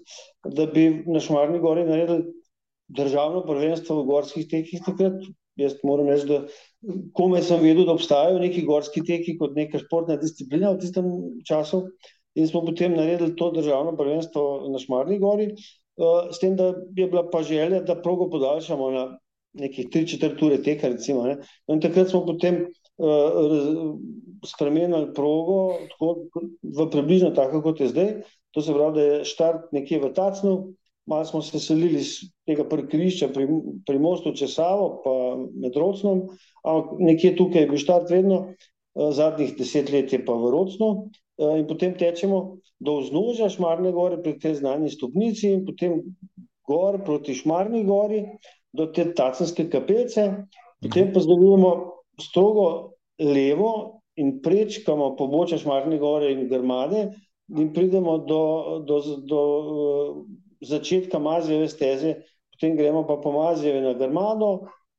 da 0.53 0.67
bi 0.67 0.89
na 1.07 1.23
Šmarni 1.23 1.61
gori 1.62 1.87
naredili 1.87 2.27
državno 2.89 3.45
prvenstvo 3.47 4.03
v 4.03 4.07
gorskih 4.11 4.49
tekih 4.51 4.83
takrat. 4.87 5.23
Jaz 5.57 5.79
moram 5.89 6.11
reči, 6.12 6.27
da 6.29 6.43
komaj 7.17 7.47
sem 7.47 7.62
vedel, 7.62 7.87
da 7.89 7.95
obstajajo 7.97 8.43
neki 8.43 8.67
gorski 8.67 9.01
teki 9.07 9.39
kot 9.41 9.55
neka 9.57 9.81
športna 9.81 10.19
disciplina 10.21 10.75
v 10.75 10.83
tistem 10.83 11.09
času. 11.49 11.87
In 12.37 12.49
smo 12.51 12.61
potem 12.67 12.93
naredili 12.93 13.33
to 13.39 13.49
državno 13.55 13.95
prvenstvo 13.97 14.69
na 14.69 14.79
Šmarni 14.83 15.17
gori, 15.23 15.49
s 16.30 16.38
tem, 16.38 16.57
da 16.57 16.74
je 16.97 17.07
bila 17.09 17.24
pa 17.30 17.42
želja, 17.42 17.80
da 17.80 17.97
progo 18.03 18.30
podaljšamo 18.30 18.90
na 18.90 19.05
nekih 19.57 19.88
3-4 19.88 20.47
ure 20.47 20.62
teka. 20.62 20.88
Recimo, 20.88 21.26
in 21.68 21.80
takrat 21.80 22.11
smo 22.11 22.24
potem 22.26 22.66
uh, 22.66 23.97
spremenili 24.47 25.12
progo 25.14 25.78
tako, 25.90 26.11
v 26.62 26.88
približno 26.92 27.30
tako, 27.36 27.62
kot 27.64 27.80
je 27.80 27.88
zdaj. 27.92 28.12
To 28.57 28.62
se 28.62 28.74
pravi, 28.74 28.94
da 28.94 29.03
je 29.03 29.24
štart 29.28 29.72
nekje 29.72 30.01
v 30.01 30.12
Tacnu, 30.16 30.55
malo 31.07 31.24
smo 31.24 31.42
se 31.42 31.61
selili 31.61 32.01
iz 32.01 32.18
tega 32.49 32.64
parkirišča 32.68 33.28
pri, 33.34 33.49
pri 33.86 33.99
mostu 33.99 34.32
Česavo, 34.36 35.01
pa 35.05 35.12
med 35.36 35.76
Rocnom, 35.76 36.26
ampak 36.64 36.97
nekje 37.01 37.36
tukaj 37.36 37.64
je 37.64 37.70
bil 37.72 37.80
štart 37.80 38.11
vedno, 38.11 38.42
uh, 38.53 39.12
zadnjih 39.12 39.57
deset 39.57 39.92
let 39.92 40.12
je 40.12 40.24
pa 40.24 40.36
v 40.36 40.53
Rocnu. 40.53 41.09
Uh, 41.37 41.59
in 41.61 41.66
potem 41.68 41.93
tečemo 41.93 42.59
do 42.80 43.01
vznožja 43.01 43.49
Šmarne 43.53 43.93
gore, 43.93 44.16
pri 44.22 44.39
tej 44.41 44.61
znani 44.61 44.89
stopnici 44.93 45.51
in 45.53 45.66
potem 45.68 46.01
gor 46.64 47.01
proti 47.05 47.37
Šmarni 47.37 47.84
gori, 47.84 48.24
do 48.76 48.87
te 48.93 49.07
tacenske 49.16 49.68
kapelce, 49.72 50.47
potem 50.82 51.12
pa 51.12 51.20
zavijemo 51.20 51.70
strogo 52.20 52.97
levo 53.20 54.03
in 54.16 54.41
prečkamo 54.43 55.14
pobočje 55.16 55.62
Šmarne 55.64 55.99
gore 55.99 56.32
in 56.32 56.49
Grmade 56.49 57.11
in 57.57 57.72
pridemo 57.72 58.18
do, 58.18 58.43
do, 58.84 59.01
do, 59.28 59.41
uh, 59.41 60.24
začetka 60.61 61.18
Mazijeve 61.18 61.68
steze, 61.68 62.14
potem 62.53 62.76
gremo 62.76 63.05
pa 63.07 63.20
po 63.22 63.32
Mazijeve 63.32 63.80
na 63.84 63.93
Grmado, 63.95 64.51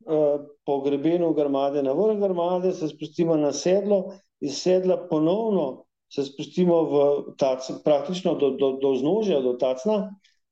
uh, 0.06 0.46
po 0.66 0.80
grebenu 0.82 1.34
Grmade 1.34 1.84
na 1.84 1.94
vrh 1.94 2.22
Grmade, 2.22 2.72
se 2.72 2.88
spustimo 2.88 3.36
na 3.38 3.52
sedlo, 3.52 4.14
iz 4.40 4.62
sedla 4.62 4.98
ponovno 5.10 5.87
se 6.14 6.26
spustimo 6.26 6.84
v 6.84 6.96
tac, 7.38 7.68
praktično 7.84 8.36
do, 8.36 8.52
do, 8.56 8.72
do 8.82 8.96
znožja, 8.96 9.42
do 9.42 9.58
tacna, 9.60 10.08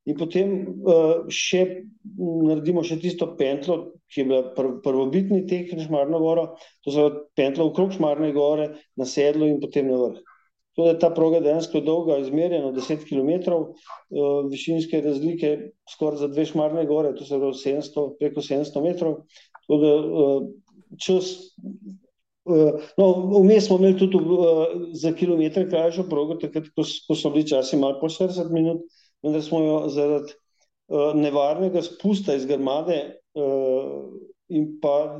in 0.05 0.17
potem 0.19 0.51
uh, 0.85 1.25
še 1.31 1.87
naredimo 2.19 2.83
še 2.85 2.99
tisto 3.01 3.31
pentlo, 3.39 3.95
ki 4.11 4.21
je 4.21 4.27
bila 4.29 4.43
pr, 4.53 4.75
prvobitni 4.85 5.45
tek 5.49 5.73
na 5.73 5.87
Šmarno 5.87 6.19
goro, 6.21 6.45
to 6.85 6.93
je 6.93 7.07
pentlo 7.39 7.71
okrog 7.71 7.95
Šmarne 7.95 8.29
gore, 8.35 8.69
na 8.99 9.07
sedlo 9.09 9.49
in 9.49 9.61
potem 9.63 9.89
na 9.89 9.97
vrh. 10.03 10.21
To 10.75 10.89
je 10.89 10.97
ta 10.99 11.07
proga 11.15 11.39
dejansko 11.39 11.79
dolga, 11.87 12.19
izmerjena 12.19 12.73
10 12.75 13.07
km, 13.07 13.55
uh, 13.55 14.43
višinske 14.51 14.99
razlike 15.01 15.55
skoraj 15.89 16.21
za 16.21 16.29
dve 16.29 16.45
Šmarne 16.51 16.83
gore, 16.89 17.15
to 17.15 17.25
se 17.25 17.39
pravi 17.39 17.57
700, 17.63 18.05
preko 18.19 18.43
700 18.45 18.83
metrov. 18.83 19.21
Tako 19.63 19.79
da 19.81 19.93
uh, 19.95 20.49
čas 21.01 21.31
Eh, 21.55 22.04
no, 22.97 23.05
vmes 23.41 23.65
smo 23.65 23.77
imeli 23.77 23.97
tudi 23.97 24.17
uh, 24.17 24.65
za 24.93 25.11
kilometr 25.13 25.69
krajšo 25.69 26.05
progo, 26.09 26.37
takrat, 26.41 26.69
ko, 26.75 26.85
ko 27.07 27.17
so 27.17 27.31
bili 27.33 27.47
časi 27.49 27.77
malo 27.77 27.99
po 28.01 28.09
40 28.11 28.51
minut, 28.53 28.83
vendar 29.25 29.43
smo 29.43 29.61
jo 29.63 29.77
zaradi 29.89 30.33
uh, 30.33 31.13
nevarnega 31.17 31.81
spusta 31.85 32.35
iz 32.35 32.45
grmade 32.45 33.01
in 34.55 34.67
pa 34.79 35.17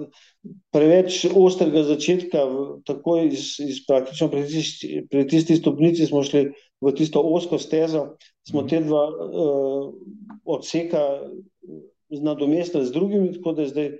preveč 0.71 1.25
ostrega 1.35 1.81
začetka, 1.83 2.45
tako 2.85 3.17
iz, 3.25 3.55
iz 3.59 3.81
praktično 3.87 4.29
pri 4.31 4.45
tisti, 4.47 5.01
pri 5.09 5.25
tisti 5.27 5.57
stopnici 5.57 6.05
smo 6.05 6.21
šli 6.23 6.45
v 6.85 6.93
tisto 6.95 7.19
osko 7.25 7.57
stezo, 7.59 8.05
smo 8.47 8.61
mhm. 8.61 8.69
te 8.69 8.79
dva 8.85 9.03
odseka 10.45 11.01
nadomestili 12.21 12.85
z 12.85 12.93
drugimi, 12.93 13.33
tako 13.33 13.55
da 13.57 13.65
zdaj 13.67 13.91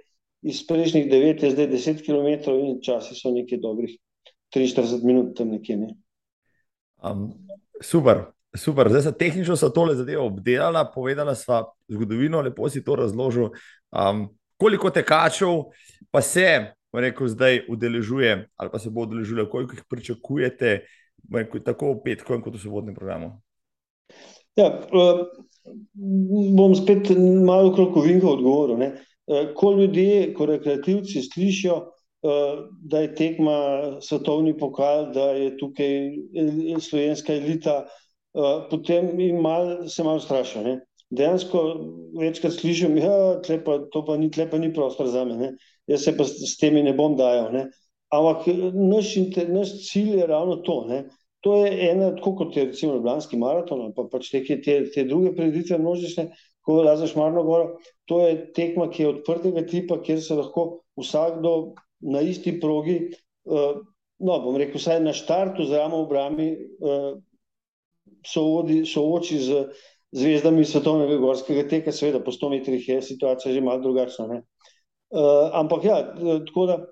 iz 0.46 0.62
prejšnjih 0.68 1.10
9 1.10 1.44
je 1.44 1.52
zdaj 1.52 1.68
10 1.74 2.06
km, 2.06 2.54
in 2.54 2.78
časi 2.82 3.18
so 3.18 3.34
nekaj 3.34 3.60
dobrih 3.62 3.98
43 4.54 5.04
minut 5.04 5.34
tam 5.38 5.50
nekje. 5.56 5.78
Ne. 5.78 5.90
Um, 7.02 7.34
super. 7.82 8.30
Super, 8.56 8.88
zdaj 8.88 9.02
so 9.04 9.12
tehnično 9.12 9.58
so 9.60 9.68
tole 9.70 9.98
zadevo 10.00 10.30
obdelala, 10.30 10.86
povedala 10.88 11.34
sva 11.36 11.66
zgodovino, 11.92 12.40
lepo 12.42 12.70
si 12.72 12.84
to 12.84 12.96
razložil. 12.96 13.50
Um, 13.92 14.30
koliko 14.58 14.90
tekačev 14.96 15.74
pa 16.12 16.22
se, 16.22 16.72
rekel, 16.94 17.28
zdaj 17.28 17.66
udeležuje, 17.68 18.48
ali 18.56 18.72
pa 18.72 18.80
se 18.80 18.90
bo 18.90 19.04
udeležilo, 19.04 19.50
koliko 19.52 19.76
jih 19.76 19.84
pričakujete, 19.90 20.86
rekel, 21.34 21.66
tako 21.66 21.98
v 21.98 22.06
petku, 22.06 22.40
kot 22.40 22.56
v 22.56 22.62
sobotnem 22.62 22.96
programu? 22.96 23.34
Ja, 24.56 24.70
uh, 24.72 25.26
bom 26.56 26.76
spet 26.80 27.12
malo 27.44 27.74
krokovinko 27.76 28.38
odgovoril. 28.38 28.80
Ne. 28.80 28.94
Eh, 29.28 29.54
ko 29.56 29.72
ljudje, 29.72 30.34
ko 30.34 30.46
rekreativci 30.46 31.22
slišijo, 31.22 31.76
eh, 31.76 32.58
da 32.82 33.00
je 33.00 33.16
tekma 33.16 33.58
svetovni 34.02 34.58
pokal, 34.58 35.12
da 35.14 35.32
je 35.32 35.58
tukaj 35.58 36.12
slovenska 36.80 37.34
elita, 37.34 37.86
eh, 37.86 38.68
potem 38.70 39.10
mal, 39.42 39.88
se 39.90 40.04
malo 40.04 40.20
strašijo. 40.20 40.64
Ne? 40.64 40.80
Dejansko 41.10 41.64
večkrat 42.20 42.54
slišim, 42.54 42.96
da 42.96 43.02
ja, 43.02 43.42
to 43.92 44.06
pa 44.06 44.18
ni, 44.18 44.30
pa 44.52 44.58
ni 44.58 44.74
prostor 44.74 45.08
za 45.08 45.26
me, 45.26 45.38
ne? 45.38 45.52
jaz 45.88 46.04
se 46.04 46.18
pa 46.18 46.26
s 46.26 46.58
temi 46.58 46.84
ne 46.84 46.94
bom 46.94 47.18
dajal. 47.18 47.52
Ne? 47.54 47.68
Ampak 48.14 48.48
naš, 48.74 49.16
naš 49.48 49.74
cilj 49.90 50.20
je 50.20 50.28
ravno 50.28 50.56
to. 50.56 50.86
Ne? 50.90 51.06
To 51.42 51.66
je 51.66 51.90
ena, 51.92 52.16
tako 52.16 52.36
kot 52.36 52.58
je 52.58 52.66
recimo 52.66 52.94
Ljubljanski 52.94 53.38
maraton, 53.38 53.92
pa 53.94 54.08
pač 54.12 54.30
te, 54.30 54.42
te, 54.46 54.80
te 54.94 55.04
druge 55.06 55.36
preditve 55.36 55.78
množične, 55.78 56.32
ko 56.66 56.82
raziš 56.84 57.16
Marno 57.16 57.44
Goro, 57.46 57.78
to 58.10 58.22
je 58.26 58.38
tekma, 58.58 58.90
ki 58.90 59.04
je 59.04 59.10
odprtega 59.10 59.66
tipa, 59.70 60.00
kjer 60.02 60.22
se 60.22 60.38
lahko 60.38 60.82
vsakdo 60.98 61.76
na 62.02 62.22
isti 62.26 62.56
progi 62.60 62.98
uh, 63.46 63.78
no, 64.20 64.40
bom 64.40 64.58
rekel, 64.60 64.80
vsaj 64.80 65.02
na 65.04 65.14
štartu 65.16 65.66
z 65.68 65.80
ramo 65.80 66.04
obrami 66.06 66.52
uh, 66.56 67.16
sooči 68.26 69.40
z 69.44 69.66
zvezdami 70.16 70.64
svetovnega 70.66 71.18
gorskega 71.20 71.66
teka, 71.68 71.92
seveda 71.92 72.22
po 72.24 72.32
100 72.32 72.52
metrih 72.54 72.88
je 72.88 73.02
situacija 73.04 73.54
že 73.54 73.62
malo 73.62 73.84
drugačna. 73.84 74.42
Uh, 75.12 75.50
ampak 75.54 75.84
ja, 75.84 75.98
tako 76.48 76.66
da. 76.72 76.84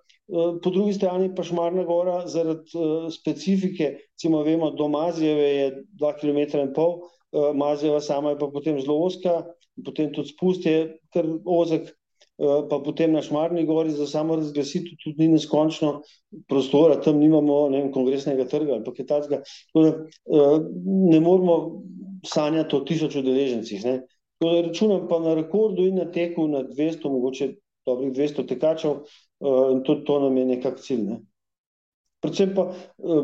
Po 0.64 0.72
drugi 0.72 0.94
strani 0.96 1.34
pa 1.36 1.44
Šmarna 1.44 1.84
gora 1.84 2.22
zaradi 2.32 2.72
uh, 2.80 3.10
specifike, 3.12 3.90
recimo 4.16 4.40
vemo, 4.44 4.70
do 4.72 4.88
Mazijeve 4.88 5.50
je 5.50 5.66
2,5 6.00 6.22
km, 6.22 6.80
uh, 6.80 7.52
Mazijeva 7.56 8.00
sama 8.02 8.32
je 8.32 8.40
pa 8.40 8.48
potem 8.48 8.80
zelo 8.82 9.02
oska, 9.04 9.44
potem 9.86 10.12
tudi 10.14 10.30
spust 10.30 10.66
je 10.66 10.98
kar 11.14 11.28
ozek, 11.46 11.94
Eh, 12.34 12.66
pa 12.70 12.80
potem 12.82 13.14
na 13.14 13.22
Šmarni 13.22 13.66
gori 13.66 13.92
za 13.94 14.08
samo 14.08 14.36
razglasitev 14.36 14.98
tudi 15.04 15.22
ni 15.22 15.36
neskončno 15.36 16.02
prostora, 16.50 16.98
tam 17.02 17.20
nimamo 17.22 17.68
vem, 17.70 17.92
kongresnega 17.94 18.48
trga 18.50 18.80
ali 18.80 18.94
kaj 18.98 19.06
takega. 19.06 19.42
Eh, 19.78 20.56
ne 21.12 21.20
moramo 21.22 21.84
sanjati 22.26 22.76
o 22.76 22.80
tisoč 22.88 23.20
udeležencih. 23.22 23.86
Računam 24.44 25.06
pa 25.08 25.20
na 25.20 25.36
rekordu 25.38 25.86
in 25.86 26.02
na 26.02 26.08
teku 26.12 26.48
na 26.48 26.64
200, 26.64 27.12
mogoče 27.12 27.52
dobrih 27.86 28.12
200 28.18 28.48
tekačev 28.50 28.98
eh, 28.98 29.70
in 29.76 29.84
tudi 29.86 30.04
to 30.10 30.20
nam 30.26 30.38
je 30.38 30.46
nekak 30.56 30.82
cilj. 30.82 31.06
Ne? 31.12 31.20
Predvsem 32.24 32.54
pa 32.56 32.72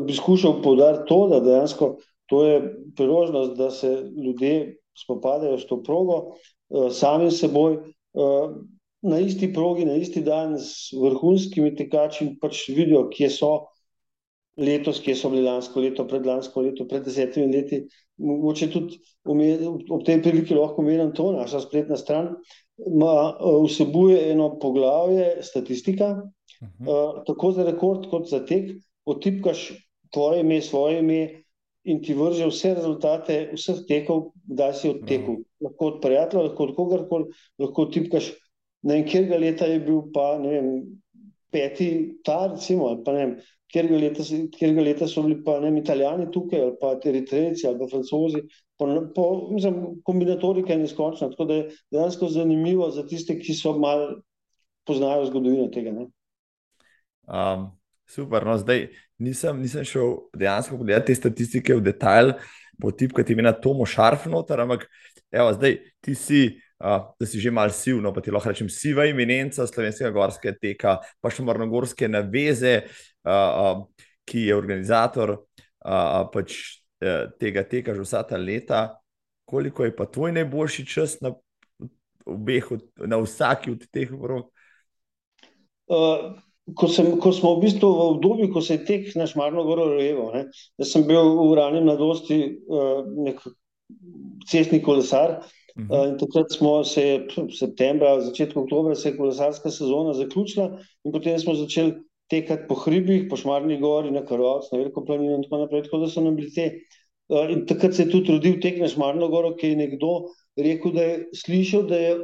bi 0.06 0.12
skušal 0.12 0.60
povdariti 0.62 1.08
to, 1.08 1.26
da 1.28 1.40
dejansko 1.40 1.96
to 2.30 2.44
je 2.46 2.58
priložnost, 2.96 3.56
da 3.58 3.70
se 3.70 3.90
ljudje 4.24 4.76
spopadajo 4.98 5.58
s 5.58 5.66
to 5.66 5.82
progo, 5.82 6.36
sami 6.90 7.30
seboj, 7.30 7.78
na 9.02 9.18
isti 9.20 9.52
progi, 9.52 9.84
na 9.88 9.96
isti 9.96 10.20
dan 10.20 10.58
z 10.58 10.92
vrhunskimi 11.00 11.72
tekači 11.76 12.34
pač 12.40 12.66
vidijo, 12.68 13.06
kje 13.12 13.30
so 13.32 13.52
letos, 14.60 15.00
kje 15.00 15.14
so 15.16 15.30
bili 15.32 15.46
lansko 15.46 15.80
leto, 15.80 16.04
predlansko 16.08 16.64
leto, 16.66 16.86
pred 16.88 17.04
desetimi 17.06 17.48
leti. 17.52 17.84
Mogoče 18.20 18.68
tudi 18.72 18.98
ob 19.24 20.04
tej 20.04 20.20
priliki 20.20 20.56
lahko 20.56 20.82
omenim 20.82 21.14
to, 21.16 21.30
naša 21.32 21.62
spletna 21.64 21.96
stran 21.96 22.34
ma, 23.00 23.32
vsebuje 23.64 24.20
eno 24.32 24.50
poglavje 24.60 25.38
statistika, 25.42 26.10
uh 26.60 26.68
-huh. 26.68 26.88
uh, 26.88 27.22
tako 27.26 27.52
za 27.52 27.64
rekord 27.64 28.10
kot 28.10 28.28
za 28.28 28.44
tek, 28.46 28.74
otipkaš 29.04 29.70
tvoje 30.12 30.40
ime, 30.40 30.60
svoje 30.60 30.98
ime 30.98 31.20
in 31.84 32.02
ti 32.04 32.14
vrže 32.14 32.46
vse 32.50 32.74
rezultate 32.76 33.38
vseh 33.54 33.84
tekov, 33.88 34.32
kdaj 34.44 34.74
si 34.74 34.88
odtekel. 34.88 35.40
-huh. 35.40 35.44
Lahko 35.60 35.86
od 35.86 36.00
prijatelja, 36.02 36.42
lahko 36.42 36.64
od 36.64 36.74
kogarkoli, 36.76 37.24
lahko 37.58 37.86
tipkaš 37.86 38.32
Ne 38.82 38.96
vem, 38.96 39.06
kjer 39.06 39.40
leta 39.40 39.68
je 39.68 39.80
bil 39.84 40.04
pa 40.14 40.34
vem, 40.40 40.68
peti 41.52 41.88
ta, 42.24 42.46
recimo, 42.52 42.88
ali 42.88 43.02
pa 43.04 43.12
ne 43.12 43.24
vem, 43.24 43.34
kjer 43.70 43.90
leta, 43.92 44.24
leta 44.80 45.08
so 45.08 45.24
bili 45.26 45.40
pa 45.44 45.58
ne 45.60 45.68
vem, 45.68 45.80
italijani 45.82 46.30
tukaj, 46.32 46.62
ali 46.64 46.76
pa 46.80 46.94
eritrejci, 47.12 47.66
ali 47.68 47.80
pa 47.82 47.90
francozi. 47.90 48.42
Po, 48.80 48.88
po, 49.14 49.26
mislim, 49.52 49.82
kombinatorika 50.06 50.72
je 50.72 50.84
neskončna, 50.86 51.28
tako 51.34 51.48
da 51.50 51.58
je 51.58 51.66
dejansko 51.92 52.30
zanimivo 52.32 52.88
za 52.94 53.04
tiste, 53.06 53.36
ki 53.38 53.56
so 53.58 53.74
malo 53.78 54.14
poznajo 54.88 55.28
zgodovino 55.28 55.68
tega. 55.74 55.92
Um, 56.00 57.68
super, 58.10 58.44
no 58.46 58.56
zdaj 58.58 58.88
nisem, 59.22 59.60
nisem 59.62 59.86
šel 59.86 60.16
dejansko 60.36 60.80
pogledati 60.80 61.12
te 61.12 61.20
statistike 61.20 61.76
v 61.78 61.84
detalj, 61.90 62.34
po 62.80 62.90
tipkati 62.90 63.36
ime 63.36 63.44
na 63.46 63.52
Tomo 63.52 63.86
Šarfnotar, 63.86 64.64
ampak 64.64 64.88
evo, 65.30 65.52
zdaj 65.54 65.78
ti 66.02 66.14
si 66.14 66.42
da 66.80 67.26
si 67.26 67.40
že 67.40 67.50
malo 67.50 67.72
siv, 67.72 68.00
no 68.00 68.12
pa 68.12 68.20
ti 68.24 68.32
lahko 68.32 68.48
rečem, 68.48 68.68
siva 68.72 69.04
iminenca 69.04 69.66
slovenskega 69.68 70.10
gorskega 70.10 70.56
teka, 70.56 70.96
pa 71.20 71.28
še 71.28 71.44
mornogorske 71.44 72.08
naveze, 72.08 72.88
uh, 73.28 73.32
uh, 73.32 74.06
ki 74.24 74.46
je 74.48 74.56
organizator 74.56 75.34
uh, 75.36 76.24
pač, 76.32 76.80
uh, 77.04 77.28
tega 77.36 77.66
teka 77.68 77.92
že 77.92 78.06
vsa 78.06 78.24
ta 78.24 78.40
leta. 78.40 78.96
Koliko 79.44 79.84
je 79.84 79.92
pa 79.92 80.06
tvoj 80.06 80.32
najboljši 80.32 80.86
čas 80.88 81.18
na, 81.20 81.34
obeh, 82.24 82.64
na 83.04 83.18
vsaki 83.20 83.74
od 83.74 83.84
teh 83.92 84.08
vrok? 84.08 84.48
Uh, 85.90 86.38
ko, 86.76 86.88
sem, 86.88 87.12
ko 87.22 87.32
smo 87.32 87.54
v 87.56 87.64
bistvu 87.66 87.88
v 87.88 88.08
obdobju, 88.16 88.50
ko 88.52 88.62
se 88.64 88.78
je 88.78 88.84
tek 88.88 89.14
na 89.18 89.26
Šmarno 89.30 89.64
goro 89.64 89.88
rojeval, 89.94 90.46
jaz 90.80 90.92
sem 90.92 91.06
bil 91.08 91.34
v 91.38 91.56
ranem 91.58 91.88
mladosti 91.88 92.42
uh, 92.68 93.00
nek 93.26 93.42
cestni 94.50 94.80
kolesar, 94.84 95.40
uh, 95.40 95.56
Uh, 95.88 96.10
in 96.10 96.16
takrat 96.18 96.52
smo 96.52 96.82
se, 96.84 97.26
v 97.30 97.50
septembra, 97.54 98.20
začetku 98.20 98.64
oktobra, 98.64 98.94
se 98.94 99.08
je 99.08 99.16
kolesarska 99.16 99.70
sezona 99.70 100.12
zaključila, 100.18 100.66
in 101.04 101.12
potem 101.12 101.38
smo 101.38 101.54
začeli 101.54 101.94
tekati 102.30 102.66
po 102.68 102.74
hribih, 102.74 103.28
po 103.30 103.38
Šmarni 103.38 103.78
gori, 103.80 104.10
na 104.10 104.24
Karovcu, 104.26 104.72
na 104.72 104.80
Veliko 104.82 105.04
planino 105.06 105.38
in 105.38 105.46
tako 105.46 105.62
naprej. 105.62 105.86
Tako 105.86 106.02
da 106.02 106.10
so 106.10 106.24
nam 106.24 106.36
bili 106.36 106.50
te. 106.54 106.66
Uh, 107.30 107.46
in 107.54 107.64
takrat 107.66 107.94
se 107.94 108.04
je 108.04 108.10
tudi 108.10 108.34
rodil 108.34 108.58
tek 108.62 108.80
na 108.82 108.90
Šmarno 108.90 109.30
goro, 109.30 109.54
ki 109.56 109.72
je 109.72 109.80
nekdo 109.84 110.12
rekel, 110.58 110.94
da 110.94 111.06
je 111.06 111.16
slišal, 111.44 111.86
da 111.88 112.02
je 112.02 112.16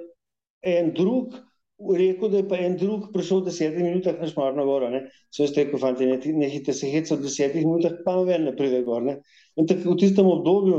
en 0.77 0.93
drug. 0.95 1.39
Rekl, 1.77 2.31
da 2.33 2.39
je 2.41 2.49
pa 2.49 2.57
en 2.57 2.77
drug 2.81 3.11
prišel 3.13 3.43
v 3.43 3.51
desetih 3.51 3.85
minutah 3.85 4.17
na 4.17 4.27
Šmarno 4.31 4.65
goro. 4.65 4.89
Vse 5.29 5.49
ste 5.51 5.67
rekli, 5.67 5.81
fanti, 5.81 6.07
ne, 6.09 6.17
nehite 6.41 6.73
se 6.73 6.89
hecati 6.89 7.21
v 7.21 7.27
desetih 7.27 7.67
minutah, 7.67 7.99
pa 8.05 8.15
ven 8.25 8.47
ne 8.49 8.55
pride 8.57 8.81
gor. 8.87 9.05
Ne? 9.05 9.19
In 9.61 9.69
tako 9.69 9.93
v 9.93 10.01
tistem 10.01 10.31
obdobju, 10.31 10.79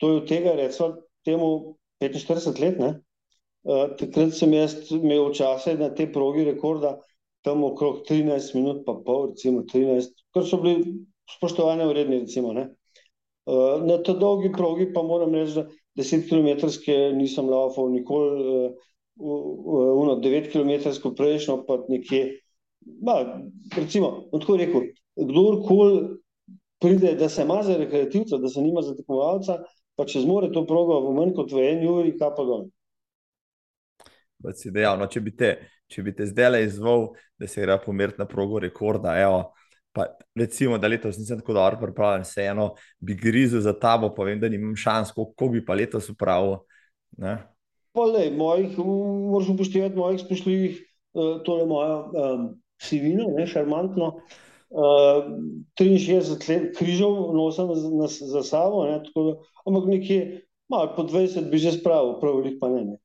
to 0.00 0.10
je 0.10 0.22
od 0.22 0.30
tega, 0.30 0.56
recimo, 0.56 0.88
temu 1.28 1.50
45 2.00 2.62
let. 2.64 2.80
Uh, 3.68 3.92
takrat 4.00 4.32
sem 4.32 4.54
jaz 4.56 4.78
imel 4.94 5.28
čase 5.36 5.74
na 5.76 5.90
te 5.92 6.08
progi 6.08 6.46
rekorda, 6.48 6.96
tam 7.44 7.66
okrog 7.68 8.06
13 8.08 8.56
minut, 8.56 8.82
pa 8.86 8.96
pol, 9.04 9.34
recimo 9.34 9.66
13, 9.68 10.24
kar 10.32 10.48
so 10.48 10.62
bili 10.62 10.96
spoštovane 11.36 11.84
vredni. 11.90 12.22
Recimo, 12.24 12.54
uh, 12.56 13.84
na 13.84 14.00
tej 14.00 14.16
dolgi 14.16 14.54
progi 14.56 14.88
pa 14.94 15.04
moram 15.04 15.36
reči, 15.36 15.60
da 15.60 15.68
10 16.00 16.24
km 16.30 16.72
nisem 17.18 17.52
laufal, 17.52 17.92
nikoli, 17.92 18.48
uh, 18.48 18.88
9 19.18 20.52
km 20.52 21.14
prejšnjo, 21.16 21.64
pa 21.66 21.80
nekje. 21.88 22.40
Ba, 22.80 23.40
recimo, 23.76 24.28
tako 24.32 24.56
rekel, 24.56 24.82
kdorkoli 25.18 26.18
pride, 26.80 27.14
da 27.18 27.28
se 27.28 27.42
ima 27.42 27.62
za 27.62 27.76
rekreativca, 27.76 28.38
da 28.38 28.48
se 28.48 28.62
nima 28.62 28.82
za 28.82 28.94
tekmovalca, 28.96 29.58
pa 29.96 30.06
če 30.06 30.22
zmore 30.22 30.52
to 30.54 30.64
progo 30.66 31.00
v 31.08 31.14
manj 31.16 31.34
kot 31.36 31.52
v 31.52 31.64
eni 31.72 31.88
uri, 31.90 32.14
kaj 32.18 32.30
pa 32.36 32.46
dol. 32.46 32.68
Dejal, 34.38 35.00
no, 35.00 35.08
če 35.10 35.20
bi 35.20 35.34
te, 35.34 35.50
te 35.90 36.26
zdaj 36.30 36.50
le 36.52 36.62
izvolil, 36.68 37.08
da 37.38 37.50
se 37.50 37.64
gre 37.64 37.80
pomeriti 37.82 38.22
na 38.22 38.28
progo 38.30 38.62
rekorda, 38.62 39.16
evo, 39.18 39.48
pa 39.92 40.06
recimo, 40.38 40.78
da 40.78 40.86
letos 40.86 41.18
nisem 41.18 41.40
tako 41.42 41.58
dobro 41.58 41.80
pripravljen, 41.82 42.22
vseeno 42.22 42.70
bi 43.02 43.18
grizel 43.18 43.60
za 43.60 43.74
tabo, 43.74 44.12
pa 44.14 44.28
vem, 44.28 44.38
da 44.40 44.48
nimam 44.48 44.76
šans, 44.78 45.10
koliko 45.16 45.50
bi 45.52 45.64
pa 45.66 45.74
letos 45.74 46.10
upravil. 46.14 46.60
Moraš 47.98 49.48
upoštevati 49.54 49.96
mojih 49.96 50.20
spoštljivih, 50.20 50.78
uh, 51.14 51.42
tole 51.46 51.66
mojo 51.66 51.98
um, 52.04 52.48
sivino, 52.82 53.30
ne, 53.36 53.46
šarmantno. 53.46 54.14
Uh, 54.68 55.24
63 55.80 56.50
let 56.52 56.72
križov 56.76 57.32
nosim 57.36 57.70
za, 57.74 58.08
za 58.34 58.42
sabo, 58.44 58.84
ne, 58.84 58.98
tako 59.04 59.22
da 59.24 59.36
ampak 59.68 59.88
nekje 59.88 60.42
malo 60.68 60.92
po 60.96 61.02
20 61.02 61.50
bi 61.50 61.58
že 61.58 61.72
spravil, 61.72 62.18
prav 62.20 62.40
velik 62.40 62.60
pa 62.60 62.68
ne. 62.68 62.84
ne. 62.84 62.96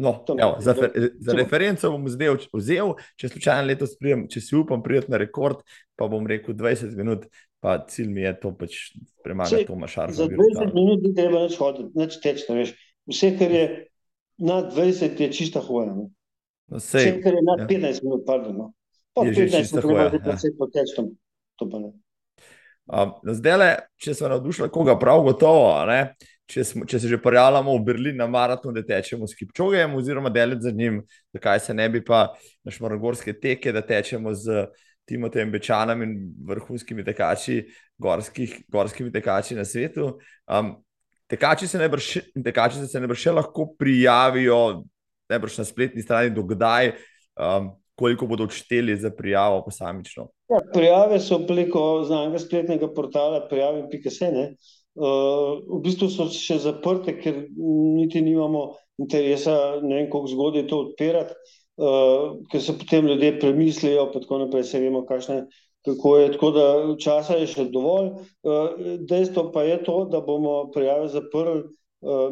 No, 0.00 0.24
evo, 0.38 0.56
za, 0.60 0.72
za 1.20 1.32
referenco 1.36 1.90
bom 1.92 2.06
zdaj 2.08 2.30
vzel, 2.56 2.94
če 3.20 3.28
slučajno 3.34 3.68
letos 3.68 3.98
prijem, 4.00 4.24
če 4.32 4.40
si 4.40 4.56
upam 4.56 4.80
prijeti 4.80 5.12
na 5.12 5.20
rekord, 5.20 5.60
pa 5.98 6.08
bom 6.08 6.24
rekel 6.24 6.56
20 6.56 6.96
minut, 6.96 7.26
pa 7.60 7.76
cilj 7.84 8.08
mi 8.08 8.24
je 8.24 8.32
to 8.40 8.54
pač 8.56 8.78
premagati 9.20 9.68
Toma 9.68 9.90
Šarka. 9.90 10.16
Za 10.16 10.30
20 10.30 10.72
minut 10.72 11.04
ni 11.04 11.12
treba 11.12 11.44
več 11.44 11.58
hoditi, 11.60 11.92
več 12.00 12.16
teč, 12.24 12.46
veš. 12.48 12.72
Vse, 13.08 13.32
kar 13.38 13.50
je 13.50 13.64
nad 14.38 14.72
20, 14.74 15.20
je 15.20 15.32
čista 15.32 15.60
hoja. 15.60 15.94
No, 15.94 16.10
sej, 16.78 17.06
Vse, 17.06 17.16
kar 17.22 17.34
je 17.34 17.42
nad 17.46 17.64
ja. 17.64 17.66
15 17.70 18.04
minut, 18.04 18.24
pardon. 18.26 18.56
No. 18.56 18.72
Pa 19.14 19.22
15 19.22 19.86
minut, 19.86 20.12
biti 20.12 20.28
ja. 20.28 20.54
po 20.58 20.66
teč, 20.66 20.94
to 21.56 21.68
pa 21.70 21.78
ne. 21.78 21.92
Um, 22.90 23.12
zdaj, 23.22 23.56
le, 23.58 23.70
če 24.02 24.14
smo 24.18 24.28
navdušili, 24.32 24.70
koga 24.74 24.96
prav 24.98 25.22
gotovo, 25.22 25.68
če, 26.50 26.64
smo, 26.66 26.86
če 26.88 26.98
se 26.98 27.10
že 27.12 27.20
pojavljamo 27.22 27.76
v 27.76 27.84
Berlin 27.86 28.18
na 28.18 28.26
maratonu, 28.26 28.74
da 28.74 28.82
tečemo 28.86 29.28
s 29.30 29.36
Kipčogem, 29.38 29.94
oziroma 29.94 30.32
deliti 30.34 30.66
za 30.66 30.72
njim, 30.74 30.98
zakaj 31.36 31.60
se 31.66 31.74
ne 31.74 31.86
bi 31.88 32.02
pa 32.04 32.24
na 32.66 32.74
šmarogorske 32.74 33.36
teke, 33.38 33.72
da 33.72 33.84
tečemo 33.86 34.34
z 34.34 34.66
Timotejem 35.10 35.50
Bečanom 35.50 36.02
in 36.06 36.16
vrhunskimi 36.46 37.04
tekači, 37.06 37.64
gorskih, 37.98 38.60
gorskimi 38.70 39.10
tekači 39.14 39.58
na 39.58 39.64
svetu. 39.64 40.16
Um, 40.46 40.76
tekači 41.30 41.68
se 41.68 41.78
ne 41.78 41.88
brž 41.88 43.22
še 43.22 43.34
lahko 43.34 43.70
prijavijo, 43.78 44.60
ne 45.30 45.38
brž 45.38 45.60
na 45.62 45.68
spletni 45.68 46.02
strani, 46.02 46.34
dokdaj. 46.34 46.94
Um, 47.40 47.70
koliko 48.00 48.26
bodo 48.26 48.46
odšteli 48.48 48.96
za 48.96 49.10
prijavo 49.12 49.60
posamično? 49.64 50.30
Ja, 50.48 50.60
prijave 50.72 51.20
so 51.20 51.36
preko 51.46 52.02
znanega 52.08 52.38
spletnega 52.40 52.88
portala 52.96 53.42
prijavi.se. 53.48 54.30
Uh, 54.94 55.60
v 55.68 55.80
bistvu 55.84 56.08
so 56.10 56.26
še 56.32 56.56
zaprte, 56.64 57.14
ker 57.20 57.42
niti 57.52 58.22
nimamo 58.24 58.70
interesa, 59.00 59.54
ne 59.84 60.00
vem, 60.00 60.08
kako 60.08 60.32
zgodaj 60.32 60.64
to 60.72 60.80
odpirati, 60.86 61.36
uh, 61.80 62.40
ker 62.50 62.64
se 62.64 62.74
potem 62.80 63.06
ljudje 63.12 63.36
premislijo, 63.40 64.08
pa 64.12 64.24
tako 64.24 64.40
naprej 64.46 64.66
se 64.72 64.80
vemo, 64.82 65.04
kakšne 65.08 65.44
kako 65.84 66.16
je. 66.18 66.32
Tako 66.32 66.50
da 66.50 66.64
časa 67.00 67.36
je 67.40 67.46
še 67.50 67.66
dovolj. 67.72 68.10
Dejstvo 69.08 69.50
pa 69.54 69.64
je 69.66 69.82
to, 69.84 70.04
da 70.10 70.20
bomo 70.20 70.70
prijave 70.74 71.08
zaprli, 71.08 71.62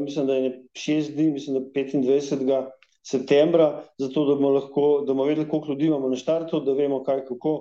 mislim, 0.01 0.27
da 0.27 0.35
je 0.35 0.53
šest 0.77 1.15
dni, 1.17 1.31
mislim, 1.37 1.59
da 1.59 1.81
25. 1.81 2.67
septembra, 3.09 3.85
zato 3.99 4.27
da 4.29 4.35
bomo 4.35 4.51
lahko, 4.57 4.89
da 5.07 5.15
bomo 5.15 5.29
vedeli, 5.29 5.49
koliko 5.49 5.73
ljudi 5.73 5.87
imamo 5.87 6.09
na 6.09 6.17
štartu, 6.17 6.61
da 6.61 6.77
vemo, 6.77 7.03
kaj 7.05 7.25
kako, 7.29 7.55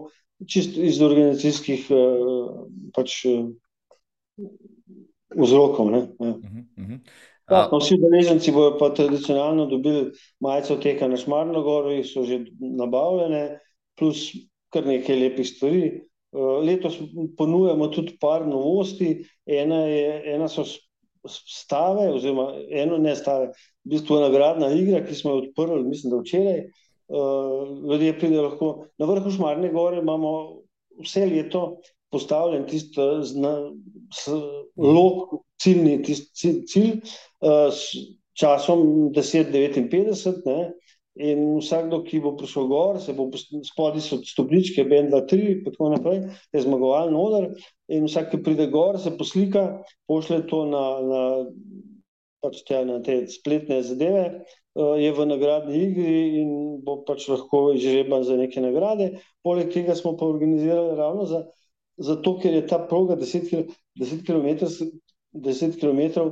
čisto 0.48 0.82
iz 0.82 1.02
organizacijskih 1.02 1.88
pač 2.96 3.22
vzrokov. 5.36 5.92
Ne, 5.92 5.98
ja. 5.98 6.30
uh 6.30 6.36
-huh, 6.36 6.66
uh 6.78 6.86
-huh. 6.86 7.00
Ja, 7.48 7.70
no, 7.72 7.80
vsi 7.80 7.96
udeleženci 7.96 8.52
bodo 8.52 8.76
pa 8.78 8.90
tradicionalno 8.94 9.66
dobili 9.66 10.12
majico 10.44 10.76
teka 10.84 11.08
na 11.08 11.18
Šmarnogoru, 11.18 11.94
jih 11.96 12.08
so 12.10 12.26
že 12.28 12.42
nabavljene, 12.60 13.60
plus 13.96 14.34
kar 14.74 14.88
nekaj 14.88 15.20
lepih 15.20 15.48
stvari. 15.48 15.84
Uh, 16.36 16.60
letos 16.64 16.98
ponujamo 17.38 17.88
tudi 17.94 18.18
par 18.22 18.46
novosti. 18.48 19.24
Ena, 19.46 19.84
je, 19.88 20.22
ena 20.36 20.50
so 20.52 20.66
stave, 21.28 22.10
oziroma 22.14 22.52
eno 22.72 22.98
ne 22.98 23.16
stave, 23.16 23.52
v 23.86 23.96
bistvu 23.96 24.20
nagradna 24.22 24.72
igra, 24.76 25.02
ki 25.06 25.16
smo 25.16 25.34
jo 25.34 25.44
odprli, 25.46 25.84
mislim, 25.88 26.14
da 26.14 26.22
včeraj. 26.22 26.62
Uh, 27.08 27.88
ljudje 27.88 28.18
pridejo 28.20 28.44
lahko 28.50 28.72
na 29.00 29.08
vrhu 29.08 29.32
Šmarne 29.32 29.72
gore, 29.72 30.02
imamo 30.04 30.32
vse 31.04 31.26
leto 31.26 31.78
postavljen 32.12 32.66
tisti 32.68 33.02
lok, 34.78 35.38
ciljni 35.60 36.02
cilj, 36.04 36.64
cilj 36.68 36.92
uh, 37.42 37.72
s 37.72 37.96
časom 38.38 39.12
10:59. 39.16 40.72
In 41.18 41.58
vsakdo, 41.58 42.04
ki 42.06 42.20
bo 42.22 42.36
prišel 42.38 42.68
gor, 42.70 43.00
se 43.02 43.14
bo 43.18 43.26
spodaj 43.34 44.04
so 44.06 44.20
stopničke, 44.22 44.86
BN2, 44.86 45.22
3, 45.32 45.48
in 45.54 45.64
tako 45.66 45.90
naprej, 45.96 46.20
je 46.54 46.62
zmagovalni 46.62 47.18
odr. 47.18 47.48
In 47.90 48.06
vsak, 48.06 48.30
ki 48.34 48.44
pride 48.46 48.68
gor, 48.74 49.00
se 49.02 49.16
poslika, 49.18 49.64
pošlje 50.10 50.44
to 50.52 50.62
na, 50.70 50.84
na, 51.08 51.22
pač 52.46 52.62
te, 52.68 52.84
na 52.86 53.00
te 53.06 53.20
spletne 53.34 53.80
zadeve, 53.88 54.26
uh, 54.78 54.94
je 55.02 55.10
v 55.18 55.28
nagradni 55.32 55.82
igri 55.88 56.20
in 56.44 56.52
bo 56.86 57.00
pač 57.08 57.26
lahko 57.32 57.72
izžreban 57.74 58.28
za 58.28 58.38
neke 58.38 58.62
nagrade. 58.62 59.16
Poleg 59.46 59.74
tega 59.74 59.98
smo 59.98 60.14
pa 60.20 60.30
organizirali 60.30 60.98
ravno 61.00 61.26
za, 61.26 61.48
zato, 61.98 62.38
ker 62.44 62.54
je 62.54 62.68
ta 62.70 62.84
proga 62.86 63.18
10 63.18 63.50
km, 63.50 63.74
10 63.98 64.26
km 64.28 64.70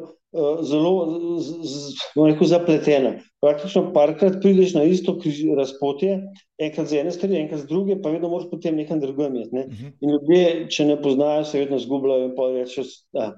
uh, 0.02 0.64
zelo 0.66 0.94
z, 1.40 1.58
z, 1.64 1.96
rekel, 2.18 2.48
zapletena. 2.48 3.14
Praktično 3.42 3.92
parkrat 3.94 4.40
prideš 4.42 4.74
na 4.74 4.84
isto 4.84 5.16
razpotje, 5.58 6.18
enkrat 6.58 6.90
z 6.90 7.02
ene 7.02 7.12
strani, 7.12 7.40
enkrat 7.44 7.62
z 7.62 7.70
druge, 7.70 8.00
pa 8.02 8.10
vedno 8.10 8.30
moraš 8.30 8.50
potem 8.52 8.76
nekam 8.76 9.00
drugam 9.00 9.36
imeti. 9.36 9.56
Ne? 9.56 9.66
Uh 9.66 9.74
mhm. 9.74 9.86
-huh. 9.86 9.92
In 10.02 10.12
ljudje, 10.12 10.70
če 10.70 10.86
ne 10.86 11.02
poznajo, 11.02 11.44
se 11.44 11.60
vedno 11.60 11.80
zgubljajo 11.80 12.26
in 12.26 12.36
pa 12.36 12.50
rečejo. 12.52 12.86
Da, 13.14 13.32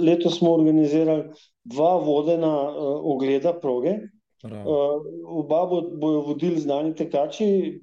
letos 0.00 0.38
smo 0.38 0.54
organizirali 0.54 1.30
dva 1.64 1.96
vodena 1.96 2.52
uh, 2.70 3.00
ogleda 3.14 3.52
proge. 3.52 3.98
Uh, 4.42 5.04
oba 5.26 5.66
bodo 5.66 6.20
vodili 6.26 6.60
znani 6.60 6.94
tekači, 6.94 7.78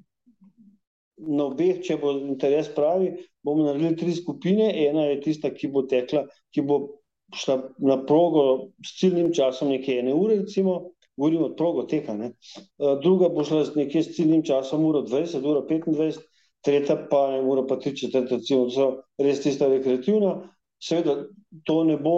na 1.20 1.44
obeh, 1.50 1.80
če 1.84 1.96
bo 2.00 2.12
interes 2.16 2.68
pravi, 2.74 3.12
bomo 3.42 3.64
naredili 3.64 3.96
tri 3.96 4.14
skupine. 4.14 4.70
Ena 4.86 5.08
je 5.10 5.20
tista, 5.20 5.50
ki 5.54 5.68
bo 5.68 5.82
tekla, 5.88 6.26
ki 6.54 6.64
bo 6.66 6.80
šla 7.36 7.60
na 7.78 8.00
progo 8.06 8.72
s 8.86 8.96
ciljnim 8.98 9.32
časom 9.34 9.70
nekaj 9.70 10.00
ene 10.02 10.14
ure, 10.14 10.40
recimo, 10.42 10.90
govorimo 11.16 11.46
o 11.46 11.56
progo 11.56 11.84
teka. 11.86 12.14
Ne. 12.18 12.32
Druga 13.02 13.28
bo 13.28 13.44
šla 13.44 13.64
nekje 13.76 14.02
s 14.02 14.14
ciljnim 14.16 14.42
časom 14.46 14.84
uro 14.84 15.04
20, 15.06 15.46
uro 15.46 15.64
25, 15.68 16.20
tretja 16.64 16.96
pa 17.10 17.26
je 17.34 17.42
ura 17.42 17.66
pa 17.66 17.76
3 17.80 17.96
četrt, 18.00 18.32
recimo, 18.32 18.70
so 18.70 18.90
res 19.18 19.42
tista 19.42 19.68
rekreativna. 19.68 20.40
Seveda, 20.80 21.26
to 21.68 21.84
ne 21.84 21.96
bo 22.00 22.16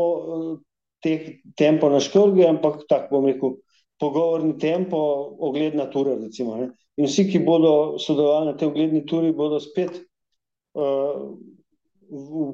teh 1.03 1.43
tempo 1.59 1.91
na 1.91 2.01
škrge, 2.01 2.47
ampak 2.47 2.85
tako 2.89 3.19
bom 3.19 3.27
rekel, 3.27 3.57
pogovorni 4.01 4.55
tempo, 4.59 4.99
ogledna 5.39 5.89
tura, 5.91 6.15
recimo. 6.19 6.57
Ne. 6.57 6.71
In 6.97 7.09
vsi, 7.09 7.27
ki 7.31 7.43
bodo 7.43 7.99
sodelovali 8.03 8.51
na 8.51 8.57
tej 8.59 8.71
ogledni 8.71 9.05
turi, 9.07 9.33
bodo 9.35 9.61
spet 9.63 10.03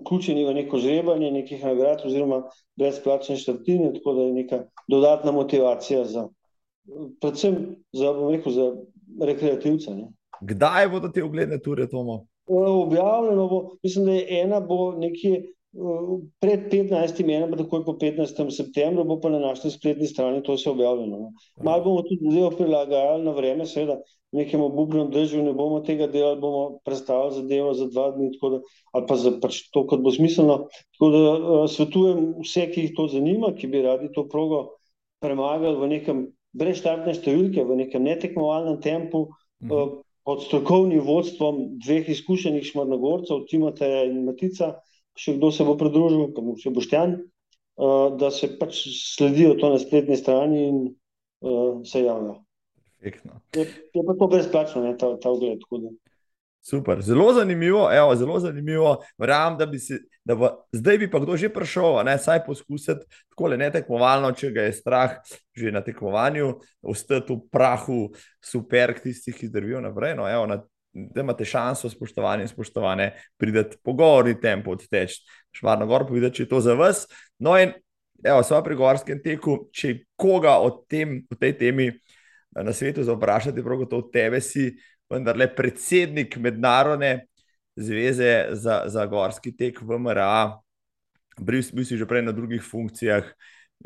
vključeni 0.00 0.44
v 0.44 0.54
neko 0.54 0.78
žrebanje, 0.78 1.30
nekih 1.30 1.64
nagrad, 1.64 2.02
oziroma 2.06 2.42
brezplačne 2.76 3.36
štartine, 3.36 3.92
tako 3.94 4.12
da 4.12 4.22
je 4.22 4.32
neka 4.32 4.62
dodatna 4.88 5.32
motivacija 5.32 6.04
za, 6.04 6.28
predvsem 7.20 7.76
za, 7.92 8.14
rekel, 8.30 8.52
za 8.52 8.68
rekreativce. 9.20 9.94
Ne. 9.94 10.08
Kdaj 10.40 10.88
bodo 10.88 11.08
te 11.08 11.24
ogledne 11.24 11.58
ture, 11.58 11.88
Tomo? 11.88 12.26
Objavljeno 12.46 13.48
bo, 13.48 13.76
mislim, 13.82 14.04
da 14.04 14.12
je 14.12 14.42
ena 14.42 14.60
bo 14.60 14.92
nekje 14.92 15.52
pred 16.40 16.70
15. 16.72 17.20
menem, 17.26 17.52
takoj 17.52 17.84
po 17.84 17.92
15. 18.00 18.32
septembru, 18.50 19.04
bo 19.04 19.20
pa 19.20 19.28
na 19.28 19.38
naši 19.38 19.70
spletni 19.70 20.08
strani 20.08 20.42
to 20.42 20.56
vse 20.56 20.70
objavljeno. 20.70 21.18
No. 21.18 21.32
Malo 21.64 21.84
bomo 21.84 22.02
tudi 22.02 22.24
zadevo 22.24 22.50
prilagajali 22.56 23.24
na 23.24 23.34
vreme, 23.36 23.66
seveda, 23.66 23.98
nekem 24.32 24.60
obupnem 24.60 25.10
držju 25.12 25.42
ne 25.44 25.52
bomo 25.52 25.80
tega 25.84 26.08
delali, 26.08 26.40
bomo 26.40 26.80
predstavili 26.84 27.36
zadevo 27.42 27.74
za 27.74 27.86
dva 27.92 28.10
dni, 28.16 28.30
da, 28.40 28.60
ali 28.92 29.06
pa 29.08 29.16
za 29.16 29.34
pač 29.40 29.60
to, 29.72 29.84
kot 29.86 30.00
bo 30.00 30.10
smiselno. 30.10 30.58
Tako 30.96 31.12
da 31.12 31.20
uh, 31.36 31.62
svetujem 31.68 32.34
vse, 32.40 32.66
ki 32.72 32.88
jih 32.88 32.96
to 32.96 33.08
zanima, 33.12 33.52
ki 33.52 33.68
bi 33.68 33.84
radi 33.84 34.12
to 34.14 34.24
progo 34.28 34.64
premagali 35.20 35.76
v 35.76 35.92
nekem 35.94 36.26
brezštartne 36.56 37.12
številke, 37.12 37.64
v 37.64 37.82
nekem 37.84 38.08
netekmovalnem 38.08 38.80
tempu, 38.80 39.28
uh, 39.68 39.88
pod 40.28 40.44
strokovnim 40.44 41.00
vodstvom 41.04 41.80
dveh 41.84 42.08
izkušenih 42.12 42.64
šmarnogorcev, 42.72 43.46
Timoteja 43.48 44.04
in 44.08 44.26
Matica, 44.26 44.74
še 45.18 45.36
kdo 45.38 45.50
se 45.54 45.66
bo 45.66 45.76
pridružil, 45.78 46.30
pa 46.34 46.44
še 46.60 46.72
Boštjan, 46.74 47.16
uh, 47.18 48.10
da 48.18 48.30
se 48.34 48.50
pač 48.60 48.84
sledijo 48.94 49.56
to 49.58 49.72
na 49.74 49.80
spletni 49.82 50.18
strani 50.18 50.66
in 50.68 50.76
uh, 50.86 51.80
se 51.86 52.04
javljajo. 52.04 52.42
Je, 53.02 53.14
je 53.94 54.02
pa 54.02 54.14
to 54.18 54.26
brezplačno, 54.26 54.82
ne, 54.82 54.96
ta, 54.98 55.12
ta 55.22 55.30
ogled. 55.30 55.62
Super, 56.60 57.02
zelo 57.02 57.32
zanimivo, 57.32 57.84
evo, 57.94 58.16
zelo 58.16 58.40
zanimivo. 58.40 58.96
Verjamem, 59.18 59.58
da 59.58 59.66
bi 59.66 59.78
se, 59.78 60.00
da 60.26 60.34
bo, 60.34 60.50
zdaj 60.74 60.98
bi 60.98 61.10
pa 61.10 61.20
kdo 61.22 61.36
že 61.38 61.48
prišel, 61.54 62.02
ne, 62.04 62.18
saj 62.18 62.42
poskusiti 62.46 63.06
tako 63.30 63.52
le 63.52 63.56
ne 63.56 63.70
tekmovalno, 63.72 64.32
če 64.36 64.50
ga 64.52 64.66
je 64.66 64.74
strah 64.74 65.14
že 65.56 65.72
na 65.72 65.80
tekmovanju, 65.86 66.50
ostati 66.82 67.32
v 67.34 67.46
prahu, 67.50 68.00
super, 68.44 68.92
tistih, 68.98 69.36
ki 69.38 69.48
zdrvijo 69.48 69.80
naprej. 69.80 70.18
No, 70.18 70.26
evo, 70.28 70.44
na, 70.50 70.60
da 70.92 71.20
imate 71.20 71.44
šanso, 71.44 71.90
spoštovani 71.90 72.42
in 72.42 72.48
spoštovane, 72.48 73.12
prideti 73.36 73.76
pogovorni 73.84 74.40
tempo 74.40 74.72
odteč, 74.74 75.20
švarno 75.52 75.86
gor, 75.86 76.06
povedati, 76.06 76.36
če 76.36 76.42
je 76.42 76.48
to 76.48 76.60
za 76.60 76.74
vas. 76.74 77.04
No, 77.38 77.54
in 77.58 77.72
evo, 78.24 78.42
smo 78.42 78.60
pri 78.64 78.76
gorskem 78.78 79.22
teku, 79.22 79.58
če 79.72 79.94
koga 80.18 80.58
o, 80.58 80.70
tem, 80.90 81.20
o 81.30 81.38
tej 81.38 81.54
temi 81.58 81.90
na 82.56 82.72
svetu 82.72 83.04
za 83.06 83.14
vprašati, 83.14 83.62
prav 83.62 83.84
gotovo 83.84 84.08
tebe 84.12 84.40
si, 84.42 84.72
vendar 85.10 85.36
le 85.38 85.48
predsednik 85.54 86.36
mednarodne 86.42 87.28
zveze 87.78 88.48
za, 88.58 88.82
za 88.90 89.06
gorski 89.06 89.54
tek 89.56 89.78
v 89.82 90.00
MRA, 90.02 90.58
bil, 91.38 91.62
bil 91.72 91.86
si 91.86 91.96
že 91.96 92.08
prej 92.08 92.26
na 92.26 92.34
drugih 92.34 92.64
funkcijah, 92.64 93.28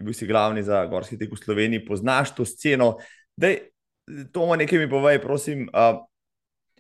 bil 0.01 0.17
si 0.17 0.27
glavni 0.27 0.65
za 0.65 0.87
gorski 0.89 1.19
tek 1.21 1.35
v 1.35 1.37
Sloveniji, 1.37 1.85
poznaš 1.85 2.33
to 2.33 2.49
sceno. 2.49 2.97
Dej, 3.37 3.69
to 4.33 4.49
mu 4.49 4.57
nekaj 4.57 4.81
mi 4.81 4.89
povej, 4.89 5.21
prosim. 5.21 5.69
Uh, 5.69 6.01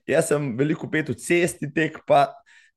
jaz 0.09 0.31
sem 0.33 0.53
veliko 0.59 0.89
pet 0.91 1.13
v 1.13 1.17
cesti 1.19 1.69
tek, 1.75 2.01
pa 2.07 2.29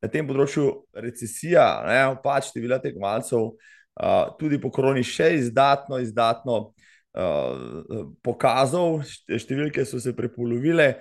na 0.03 0.09
tem 0.11 0.28
področju 0.28 0.67
recesija, 1.01 1.65
ne, 1.88 1.99
pač 2.23 2.51
števila 2.51 2.80
tekmovalcev, 2.84 3.49
uh, 3.55 4.36
tudi 4.39 4.59
po 4.61 4.71
koroni 4.73 5.03
še 5.05 5.32
izdatno, 5.39 5.99
izdatno 6.03 6.59
uh, 7.17 8.11
pokazal, 8.26 9.01
številke 9.26 9.86
so 9.88 10.01
se 10.01 10.13
prepolovile. 10.17 10.93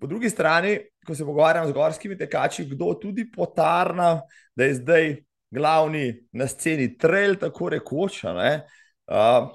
Po 0.00 0.08
drugi 0.10 0.30
strani, 0.32 0.78
ko 1.06 1.14
se 1.14 1.26
pogovarjam 1.26 1.68
z 1.68 1.76
gorskimi 1.76 2.16
tekači, 2.18 2.64
kdo 2.72 2.94
tudi 3.00 3.26
potarna, 3.30 4.24
da 4.56 4.68
je 4.68 4.78
zdaj 4.80 5.10
glavni 5.54 6.06
na 6.34 6.48
sceni 6.50 6.88
trail, 6.98 7.36
tako 7.38 7.70
rekoč. 7.76 8.24
Uh, 8.26 9.52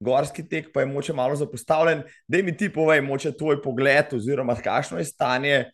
gorski 0.00 0.44
tek 0.48 0.70
pa 0.74 0.80
je 0.80 0.86
moče 0.86 1.12
malo 1.12 1.36
zapostavljen. 1.36 2.02
Da 2.28 2.42
mi 2.42 2.56
ti 2.56 2.72
povej, 2.72 3.02
moče 3.02 3.32
tvoj 3.36 3.62
pogled, 3.62 4.14
oziroma 4.14 4.54
kakšno 4.54 4.98
je 4.98 5.04
stanje 5.04 5.64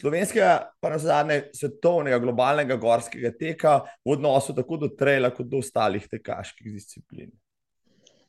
slovenskega, 0.00 0.70
pa 0.80 0.90
na 0.90 0.98
zadnje 0.98 1.42
svetovnega, 1.54 2.18
globalnega 2.22 2.76
gorskega 2.76 3.32
teka 3.38 3.80
v 4.04 4.14
odnosu 4.14 4.54
tako 4.54 4.76
do 4.84 4.88
traila, 4.88 5.30
kot 5.34 5.46
do 5.46 5.62
ostalih 5.62 6.06
tekaških 6.10 6.72
disciplin. 6.72 7.30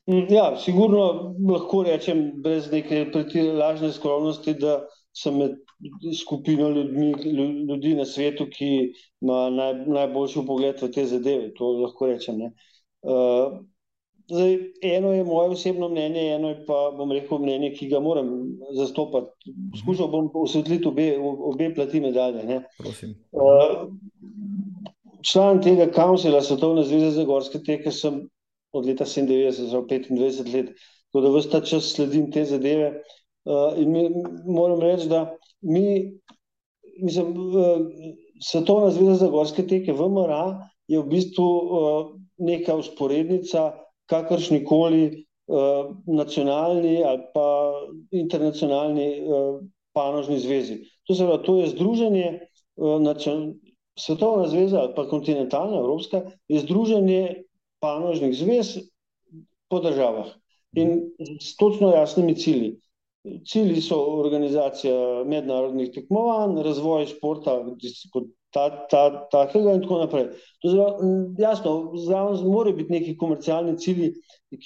Ja, 0.10 0.56
sigurno 0.58 1.36
lahko 1.46 1.84
rečem, 1.86 2.32
brez 2.42 2.72
neke 2.72 3.06
lažne 3.54 3.92
skromnosti, 3.94 4.56
da 4.58 4.80
sem 5.14 5.38
med 5.38 5.60
skupino 6.18 6.70
ljudmi, 6.74 7.12
ljudi 7.70 7.94
na 7.96 8.06
svetu, 8.06 8.48
ki 8.50 8.70
ima 9.22 9.50
naj, 9.54 9.74
najboljši 9.86 10.46
pogled 10.48 10.82
v 10.82 10.90
te 10.96 11.06
zadeve. 11.06 11.52
To 11.60 11.70
lahko 11.84 12.10
rečem. 12.10 12.42
Uh, 13.06 13.60
Zdaj, 14.30 14.58
eno 14.82 15.14
je 15.14 15.24
moje 15.24 15.50
osebno 15.50 15.90
mnenje, 15.90 16.22
eno 16.36 16.50
je 16.50 16.66
pa, 16.66 16.92
bom 16.98 17.12
rekel, 17.12 17.40
mnenje, 17.42 17.72
ki 17.74 17.88
ga 17.90 18.00
moram 18.00 18.30
zastopati. 18.78 19.54
Skušal 19.82 20.08
bom 20.08 20.30
osvetliti 20.34 20.88
obe, 20.88 21.08
obe 21.20 21.72
plati 21.76 22.02
medalje. 22.02 22.60
Uh, 23.32 23.88
član 25.32 25.62
tega 25.66 25.90
kancela 25.92 26.42
Svetovne 26.42 26.84
zveze 26.86 27.10
za 27.18 27.26
gorske 27.26 27.64
teke 27.66 27.92
sem 27.92 28.22
od 28.72 28.86
leta 28.86 29.06
97, 29.06 29.66
zelo 29.66 29.88
25 29.90 30.54
let, 30.54 30.72
tako 31.10 31.26
da 31.26 31.34
vse 31.34 31.50
ta 31.50 31.64
čas 31.66 31.90
sledim 31.96 32.30
te 32.32 32.46
zadeve. 32.46 33.02
Uh, 33.50 33.74
in 33.82 33.92
mi, 33.92 34.06
moram 34.46 34.82
reči, 34.82 35.10
da 35.10 35.26
mi, 35.62 36.20
mislim, 37.02 37.34
uh, 37.34 37.82
Svetovna 38.46 38.94
zveza 38.94 39.26
za 39.26 39.34
gorske 39.34 39.66
teke, 39.68 39.94
VMRA, 39.94 40.70
je 40.88 41.02
v 41.02 41.10
bistvu 41.10 41.46
uh, 41.50 42.10
neka 42.38 42.78
usporednica 42.78 43.72
kakršni 44.10 44.64
koli 44.66 45.04
uh, 45.48 45.96
nacionalni 46.08 47.04
ali 47.04 47.22
pa 47.34 47.48
internacionalni 48.12 49.10
uh, 49.22 49.62
panožni 49.94 50.40
zvezi. 50.40 50.82
To, 51.08 51.16
se 51.16 51.26
pravi, 51.26 51.44
to 51.46 51.58
je 51.58 51.70
združenje, 51.76 52.40
uh, 52.76 53.02
Svetovna 54.00 54.48
zveza 54.48 54.80
ali 54.80 54.94
pa 54.96 55.10
kontinentalna 55.10 55.78
Evropska, 55.78 56.22
je 56.48 56.60
združenje 56.60 57.44
panožnih 57.84 58.36
zvez 58.38 58.78
po 59.70 59.80
državah 59.80 60.28
in 60.76 61.12
s 61.42 61.56
točno 61.58 61.92
jasnimi 61.92 62.36
cilji. 62.36 62.80
Cilji 63.46 63.82
so 63.82 63.98
organizacija 64.22 65.24
mednarodnih 65.28 65.92
tekmovanj, 65.94 66.62
razvoj 66.64 67.06
športa 67.06 67.58
kot 68.14 68.30
ta, 68.54 68.88
ta, 68.92 69.04
takega 69.32 69.74
in 69.78 69.82
tako 69.82 70.00
naprej. 70.04 70.28
Jasno, 71.38 71.74
zraven 72.06 72.44
morajo 72.50 72.76
biti 72.76 72.92
neki 72.92 73.18
komercialni 73.18 73.78
cilji, 73.78 74.14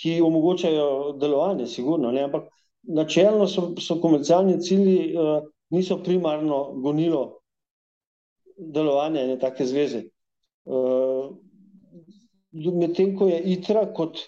ki 0.01 0.21
omogočajo 0.21 1.15
delovanje, 1.19 1.67
sigurno, 1.67 2.11
ne? 2.11 2.23
ampak 2.23 2.47
načelno 2.83 3.47
so, 3.47 3.73
so 3.81 3.99
komercialni 4.01 4.59
cilji, 4.61 5.13
uh, 5.17 5.43
niso 5.73 5.97
primarno 6.03 6.65
gonilo 6.83 7.23
delovanja 8.57 9.23
ene 9.23 9.39
take 9.39 9.65
zveze. 9.65 10.03
Uh, 10.65 11.33
Medtem 12.53 13.15
ko 13.17 13.25
je 13.27 13.39
ITRA 13.55 13.87
kot 13.97 14.19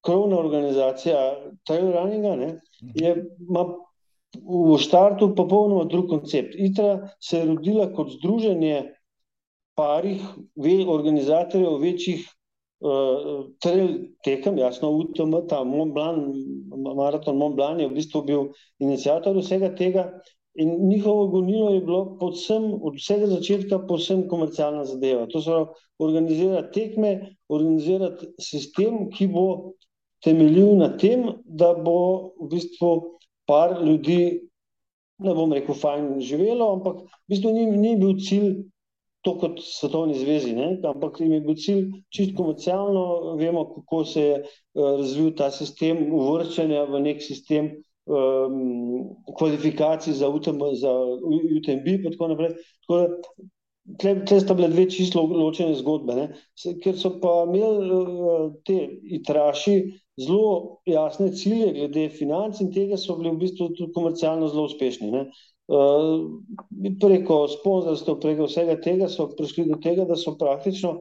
krovna 0.00 0.38
organizacija 0.38 1.18
trail 1.68 1.90
runninga, 1.92 2.30
ne, 2.40 2.46
je, 2.96 3.10
ima 3.48 3.66
v 4.36 4.78
štartu 4.80 5.34
popolnoma 5.36 5.84
drug 5.90 6.08
koncept. 6.08 6.54
ITRA 6.56 7.08
se 7.20 7.38
je 7.38 7.48
rodila 7.50 7.90
kot 7.92 8.14
združenje 8.16 8.95
parih 9.76 10.22
ve, 10.56 10.78
organizatorjev 10.88 11.80
večjih 11.82 12.24
uh, 12.80 13.44
trail 13.62 13.88
tekem, 14.24 14.58
jasno, 14.58 14.90
UTM, 15.02 15.34
ta 15.50 15.62
Mont 15.64 15.92
Blanc, 15.94 16.36
maraton 16.96 17.36
Mont 17.36 17.56
Blanc 17.56 17.80
je 17.80 17.90
v 17.90 17.98
bistvu 17.98 18.24
bil 18.24 18.48
inicijator 18.80 19.36
vsega 19.36 19.74
tega 19.76 20.08
in 20.56 20.88
njihovo 20.88 21.26
gonilo 21.28 21.70
je 21.74 21.80
bilo 21.84 22.16
podsem, 22.20 22.70
od 22.82 22.96
vsega 22.96 23.26
začetka 23.26 23.78
posem 23.88 24.24
komercialna 24.28 24.84
zadeva. 24.88 25.26
To 25.32 25.40
so 25.44 25.58
organizirati 26.00 26.72
tekme, 26.72 27.10
organizirati 27.48 28.30
sistem, 28.40 29.10
ki 29.12 29.28
bo 29.28 29.74
temeljil 30.24 30.78
na 30.80 30.88
tem, 30.96 31.26
da 31.44 31.74
bo 31.74 32.32
v 32.40 32.48
bistvu 32.54 32.92
par 33.46 33.76
ljudi, 33.84 34.48
ne 35.20 35.34
bom 35.36 35.52
rekel, 35.52 35.76
fajn 35.76 36.16
živelo, 36.24 36.70
ampak 36.78 37.04
v 37.04 37.34
bistvu 37.34 37.52
ni, 37.52 37.66
ni 37.76 37.92
bil 38.00 38.16
cilj 38.16 38.64
to 39.26 39.34
kot 39.40 39.58
svetovni 39.62 40.14
zvezi, 40.18 40.52
ne? 40.54 40.68
ampak 40.86 41.18
jim 41.20 41.32
je 41.34 41.40
bil 41.42 41.58
cilj 41.58 41.82
čisto 42.14 42.36
komercialno, 42.38 43.34
vemo, 43.40 43.64
kako 43.74 44.04
se 44.06 44.22
je 44.22 44.36
uh, 44.38 44.92
razvil 45.00 45.32
ta 45.38 45.50
sistem 45.50 46.06
uvrščanja 46.14 46.86
v 46.92 47.02
nek 47.08 47.24
sistem 47.24 47.72
um, 48.06 49.10
kvalifikacij 49.34 50.14
za 50.22 50.30
UTM, 50.30 50.62
za 50.78 50.94
UTMB 51.58 51.92
in 51.96 52.08
tako 52.12 52.32
naprej. 52.32 52.56
Tako 52.86 53.02
da, 53.02 53.44
Tukaj 53.86 54.40
sta 54.42 54.54
bile 54.58 54.66
dve 54.68 54.88
čisto 54.90 55.22
ločene 55.22 55.76
zgodbe, 55.78 56.14
ne? 56.16 56.24
ker 56.82 56.96
so 56.98 57.12
pa 57.22 57.44
imeli 57.46 57.86
uh, 57.94 58.48
te 58.66 58.80
itraši 59.18 59.76
zelo 60.18 60.80
jasne 60.90 61.28
cilje 61.38 61.68
glede 61.76 62.08
financ 62.10 62.58
in 62.64 62.72
tega 62.74 62.98
so 62.98 63.14
bili 63.20 63.30
v 63.36 63.44
bistvu 63.44 63.68
tudi 63.78 63.94
komercialno 63.94 64.48
zelo 64.50 64.64
uspešni. 64.66 65.12
Ne? 65.12 65.22
Uh, 65.66 66.42
preko 67.02 67.40
sponzorstva, 67.50 68.20
preko 68.22 68.46
vsega 68.46 68.76
tega 68.78 69.08
so 69.10 69.26
prišli 69.34 69.64
do 69.66 69.80
tega, 69.82 70.04
da 70.06 70.14
so 70.14 70.36
praktično, 70.38 70.92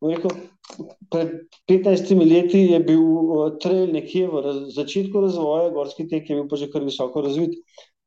rekel, 0.00 0.32
pred 1.12 1.34
15 1.68 2.12
leti 2.24 2.62
je 2.70 2.78
bil 2.80 3.02
uh, 3.04 3.42
trail 3.60 3.92
nekje 3.92 4.30
v 4.32 4.40
raz, 4.46 4.62
začetku 4.78 5.26
razvoja, 5.26 5.74
gorski 5.76 6.08
tek 6.08 6.30
je 6.30 6.38
bil 6.38 6.48
pa 6.48 6.56
že 6.56 6.70
kar 6.72 6.86
visoko 6.86 7.20
razvit. 7.26 7.58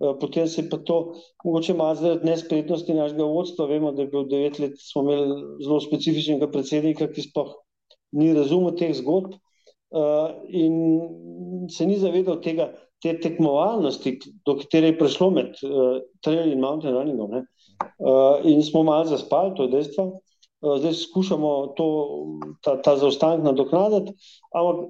Uh, 0.01 0.15
potem 0.18 0.49
se 0.49 0.63
je 0.63 0.72
pa 0.72 0.82
to, 0.82 0.97
mogoče 1.45 1.78
malo 1.78 1.95
zaradi 2.01 2.30
nespretnosti 2.32 2.97
našega 2.97 3.30
vodstva, 3.30 3.70
vemo, 3.70 3.93
da 3.93 4.01
je 4.01 4.11
bil 4.13 4.26
9 4.26 4.59
let, 4.61 4.82
smo 4.82 5.05
imeli 5.05 5.38
zelo 5.61 5.80
specifičnega 5.86 6.49
predsednika, 6.49 7.11
ki 7.13 7.30
sploh 7.30 7.53
ni 8.18 8.34
razumel 8.34 8.74
teh 8.78 8.93
zgodb 8.97 9.38
uh, 9.38 10.34
in 10.49 11.70
se 11.70 11.86
ni 11.86 12.01
zavedal 12.01 12.41
tega, 12.41 12.72
te 13.04 13.14
tekmovalnosti, 13.22 14.18
do 14.45 14.58
katere 14.62 14.91
je 14.91 14.98
prišlo 15.00 15.30
med 15.36 15.60
uh, 15.66 16.00
trail 16.26 16.52
in 16.52 16.64
mountain 16.64 16.95
runningom. 16.95 17.43
Uh, 18.02 18.45
in 18.45 18.64
smo 18.66 18.84
malo 18.84 19.06
zaspali, 19.06 19.54
to 19.56 19.68
je 19.68 19.74
dejstvo. 19.76 20.08
Uh, 20.62 20.78
zdaj 20.82 20.95
skušamo 21.04 21.52
to, 21.78 21.88
ta, 22.66 22.78
ta 22.82 22.95
zaostanek 22.98 23.45
nadoknaditi, 23.45 24.16
ampak 24.58 24.88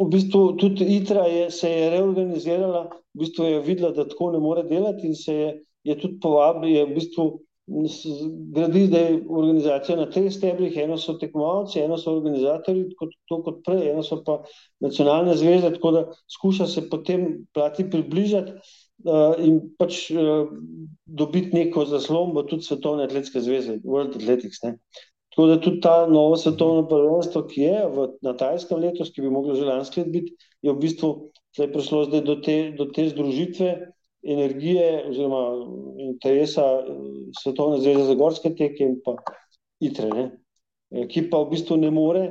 v 0.00 0.08
bistvu 0.10 0.56
tudi 0.58 0.88
ITRA 0.96 1.26
je, 1.30 1.50
se 1.54 1.70
je 1.70 1.90
reorganizirala, 1.90 2.88
v 3.14 3.22
bistvu 3.22 3.44
je 3.44 3.60
videla, 3.66 3.92
da 3.94 4.08
tako 4.08 4.32
ne 4.34 4.40
more 4.42 4.64
delati 4.66 5.06
in 5.06 5.14
se 5.14 5.34
je, 5.34 5.50
je 5.84 5.98
tudi 6.00 6.18
povabila, 6.22 6.72
je 6.72 6.86
v 6.88 6.96
bistvu 6.96 7.26
gradi 7.66 8.86
zdaj 8.86 9.14
organizacijo 9.28 9.96
na 9.96 10.06
treh 10.10 10.32
stebrih, 10.32 10.76
eno 10.76 10.98
so 11.00 11.14
tekmovalci, 11.18 11.80
eno 11.80 11.96
so 11.98 12.12
organizatorji, 12.12 12.90
kot, 12.98 13.14
to 13.28 13.38
kot 13.46 13.62
prej, 13.64 13.86
eno 13.92 14.02
so 14.04 14.20
pa 14.24 14.42
nacionalne 14.84 15.36
zveze, 15.40 15.70
tako 15.78 15.92
da 15.96 16.02
skuša 16.36 16.66
se 16.66 16.84
potem 16.90 17.46
plati 17.56 17.86
približati 17.90 18.52
uh, 18.52 19.40
in 19.40 19.62
pač 19.80 20.10
uh, 20.12 20.50
dobiti 21.06 21.56
neko 21.56 21.86
zaslombo 21.88 22.44
tudi 22.50 22.68
Svetovne 22.68 23.08
atletske 23.08 23.40
zveze, 23.40 23.80
World 23.84 24.20
Athletics. 24.20 24.60
Ne. 24.62 24.76
Tako 25.34 25.46
da 25.46 25.60
tudi 25.60 25.80
ta 25.80 26.06
novo 26.06 26.36
svetovno 26.36 26.84
prvenstvo, 26.88 27.46
ki 27.48 27.62
je 27.62 27.78
v, 27.90 28.08
na 28.22 28.36
Tajskem 28.38 28.78
letos, 28.78 29.10
ki 29.10 29.24
bi 29.24 29.32
moglo 29.32 29.56
že 29.58 29.64
lansko 29.66 30.04
let 30.04 30.12
biti, 30.12 30.36
je 30.62 30.70
v 30.70 30.78
bistvu 30.78 31.10
prišlo 31.56 32.04
zdaj 32.06 32.22
do 32.28 32.36
te, 32.44 32.56
do 32.76 32.86
te 32.92 33.08
združitve, 33.08 33.72
energije 34.24 35.04
oziroma 35.08 35.42
interesa 35.98 36.62
eh, 36.62 36.92
Svetovne 37.42 37.80
zveze 37.80 38.04
za 38.04 38.14
gorske 38.14 38.54
teke 38.54 38.84
in 38.84 38.98
pa 39.04 39.16
ITRE, 39.80 40.08
ne? 40.08 40.24
Eh, 40.90 41.06
ki 41.08 41.28
pa 41.30 41.42
v 41.44 41.50
bistvu 41.54 41.76
ne 41.76 41.90
more 41.90 42.24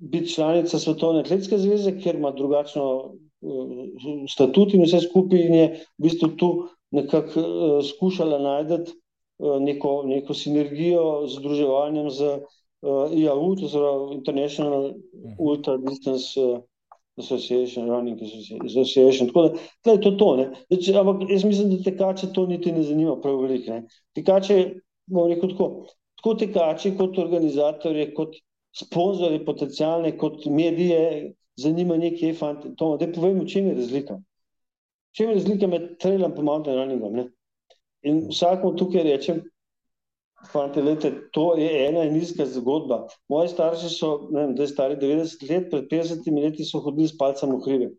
biti 0.00 0.34
članica 0.34 0.78
Svetovne 0.78 1.20
atletske 1.20 1.58
zveze, 1.58 1.92
ker 2.00 2.16
ima 2.16 2.30
drugačno 2.32 2.84
uh, 2.96 4.22
statut 4.32 4.72
in 4.74 4.84
vse 4.86 5.02
skupaj 5.04 5.42
in 5.44 5.54
je 5.54 5.66
v 5.98 6.06
bistvu 6.06 6.30
tu 6.40 6.48
nekako 6.90 7.40
uh, 7.40 7.74
skušala 7.84 8.38
najti 8.38 8.80
uh, 8.80 9.58
neko, 9.60 10.02
neko 10.06 10.34
sinergijo 10.34 11.26
z 11.26 11.36
združevanjem 11.36 12.10
z 12.10 12.30
uh, 12.32 13.12
IAU, 13.12 13.56
to 13.60 13.68
je 13.68 14.16
International 14.16 14.88
mhm. 14.88 15.36
Ultra 15.38 15.76
Distance 15.76 16.40
uh, 16.40 16.62
Association, 17.20 17.88
Running 17.88 18.20
Association. 18.66 19.28
Tako 19.30 19.42
da, 19.42 19.64
da 19.84 19.94
je 19.96 20.00
to 20.00 20.10
to. 20.10 20.30
Zdaj, 20.70 21.00
ampak 21.00 21.30
jaz 21.30 21.44
mislim, 21.44 21.70
da 21.70 21.82
tekače 21.82 22.32
to 22.34 22.46
niti 22.46 22.72
ne 22.72 22.82
zanima 22.82 23.16
prav 23.22 23.40
veliko. 23.42 23.80
Tekače, 24.18 24.60
bom 25.06 25.28
rekel 25.30 25.52
tako, 25.52 25.68
tako 26.20 26.34
tekače 26.44 26.94
kot 26.98 27.18
organizatorje, 27.18 28.14
kot 28.14 28.36
sponzorje 28.76 29.44
potencijalne, 29.44 30.16
kot 30.18 30.46
medije, 30.46 31.32
zanima 31.56 31.96
nekaj 31.96 32.34
fanti. 32.34 32.74
To, 32.76 32.96
da 32.96 33.10
povem, 33.12 33.40
v 33.40 33.48
čem 33.50 33.70
je 33.70 33.76
razlika. 33.78 34.16
V 35.10 35.18
čem 35.18 35.30
je 35.30 35.38
razlika 35.40 35.66
med 35.66 35.88
trailom 36.00 36.34
in 36.36 36.44
mountain 36.44 36.78
runningom. 36.78 37.16
Ne? 37.16 37.28
In 38.02 38.26
vsakmu 38.30 38.76
tukaj 38.76 39.04
rečem, 39.04 39.42
Fante, 40.48 40.80
lete, 40.80 41.10
to 41.32 41.54
je 41.60 41.68
ena 41.86 42.06
in 42.08 42.16
ista 42.16 42.46
zgodba. 42.48 43.04
Moji 43.28 43.50
starši 43.52 43.90
so, 43.92 44.28
ne 44.32 44.46
vem, 44.46 44.54
stari 44.66 44.96
90 44.96 45.42
let, 45.50 45.66
pred 45.70 45.90
50 45.90 46.30
leti 46.32 46.64
so 46.64 46.80
hodili 46.80 47.08
s 47.08 47.16
palcem 47.18 47.52
v 47.52 47.60
hribe. 47.66 47.90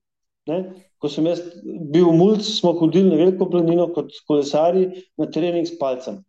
Ne? 0.49 0.57
Ko 0.97 1.09
sem 1.09 1.27
jaz 1.29 1.43
bil 1.63 2.09
v 2.09 2.15
Mulci, 2.17 2.49
smo 2.55 2.73
hodili 2.79 3.11
na 3.11 3.19
veliko 3.19 3.45
planino 3.49 3.87
kot 3.93 4.09
kolesari 4.27 4.87
na 5.21 5.29
trening 5.29 5.69
s 5.69 5.77
palcem. 5.77 6.23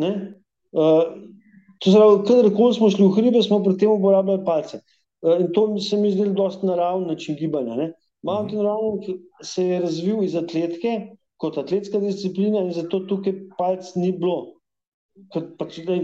Uh, 0.00 1.12
to 1.82 1.92
pravi, 1.92 2.22
kadarkoli 2.30 2.78
smo 2.78 2.88
šli 2.90 3.04
v 3.04 3.16
hribe, 3.18 3.42
smo 3.44 3.60
pri 3.64 3.76
tem 3.76 3.92
uporabljali 3.92 4.46
palce. 4.48 4.80
Uh, 5.20 5.36
in 5.44 5.52
to 5.52 5.66
se 5.76 6.00
mi 6.00 6.14
zdi 6.14 6.30
dosti 6.32 6.66
naravni 6.66 7.12
način 7.12 7.36
gibanja. 7.36 7.76
Ne? 7.76 7.92
Mountain 8.22 8.64
running 8.64 9.20
se 9.44 9.66
je 9.66 9.80
razvil 9.84 10.24
iz 10.24 10.34
atletike 10.38 11.16
kot 11.36 11.58
atletska 11.58 11.98
disciplina 12.00 12.62
in 12.64 12.72
zato 12.72 13.02
tukaj 13.10 13.34
palc 13.58 13.92
ni 13.96 14.12
bilo. 14.16 14.61
Pač, 15.58 15.78
da, 15.86 15.96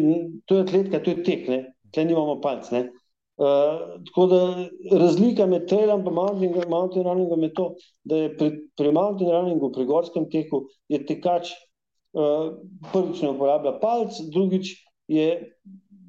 to 0.47 0.59
je 0.59 0.65
atletika, 0.65 1.01
to 1.05 1.15
je 1.15 1.23
tek, 1.25 1.47
tukaj 1.89 2.09
nimamo 2.09 2.41
palc. 2.45 2.71
Ne? 2.75 2.89
Uh, 3.39 4.01
tako 4.09 4.27
da 4.27 4.41
razlika 4.99 5.47
med 5.47 5.69
trailom 5.71 6.03
in 6.03 6.15
mountain, 6.15 6.55
mountain 6.69 7.05
runningom 7.07 7.43
je 7.43 7.53
to, 7.55 7.67
da 8.05 8.17
je 8.17 8.37
pri, 8.37 8.51
pri 8.77 8.93
mountain 8.93 9.31
runningu, 9.31 9.71
pri 9.73 9.85
gorskem 9.87 10.27
teku, 10.31 10.65
je 10.89 10.99
tekač 11.07 11.53
uh, 12.19 12.59
prvič 12.93 13.23
ne 13.23 13.31
uporablja 13.31 13.77
palc, 13.79 14.19
drugič 14.35 14.73
je, 15.09 15.29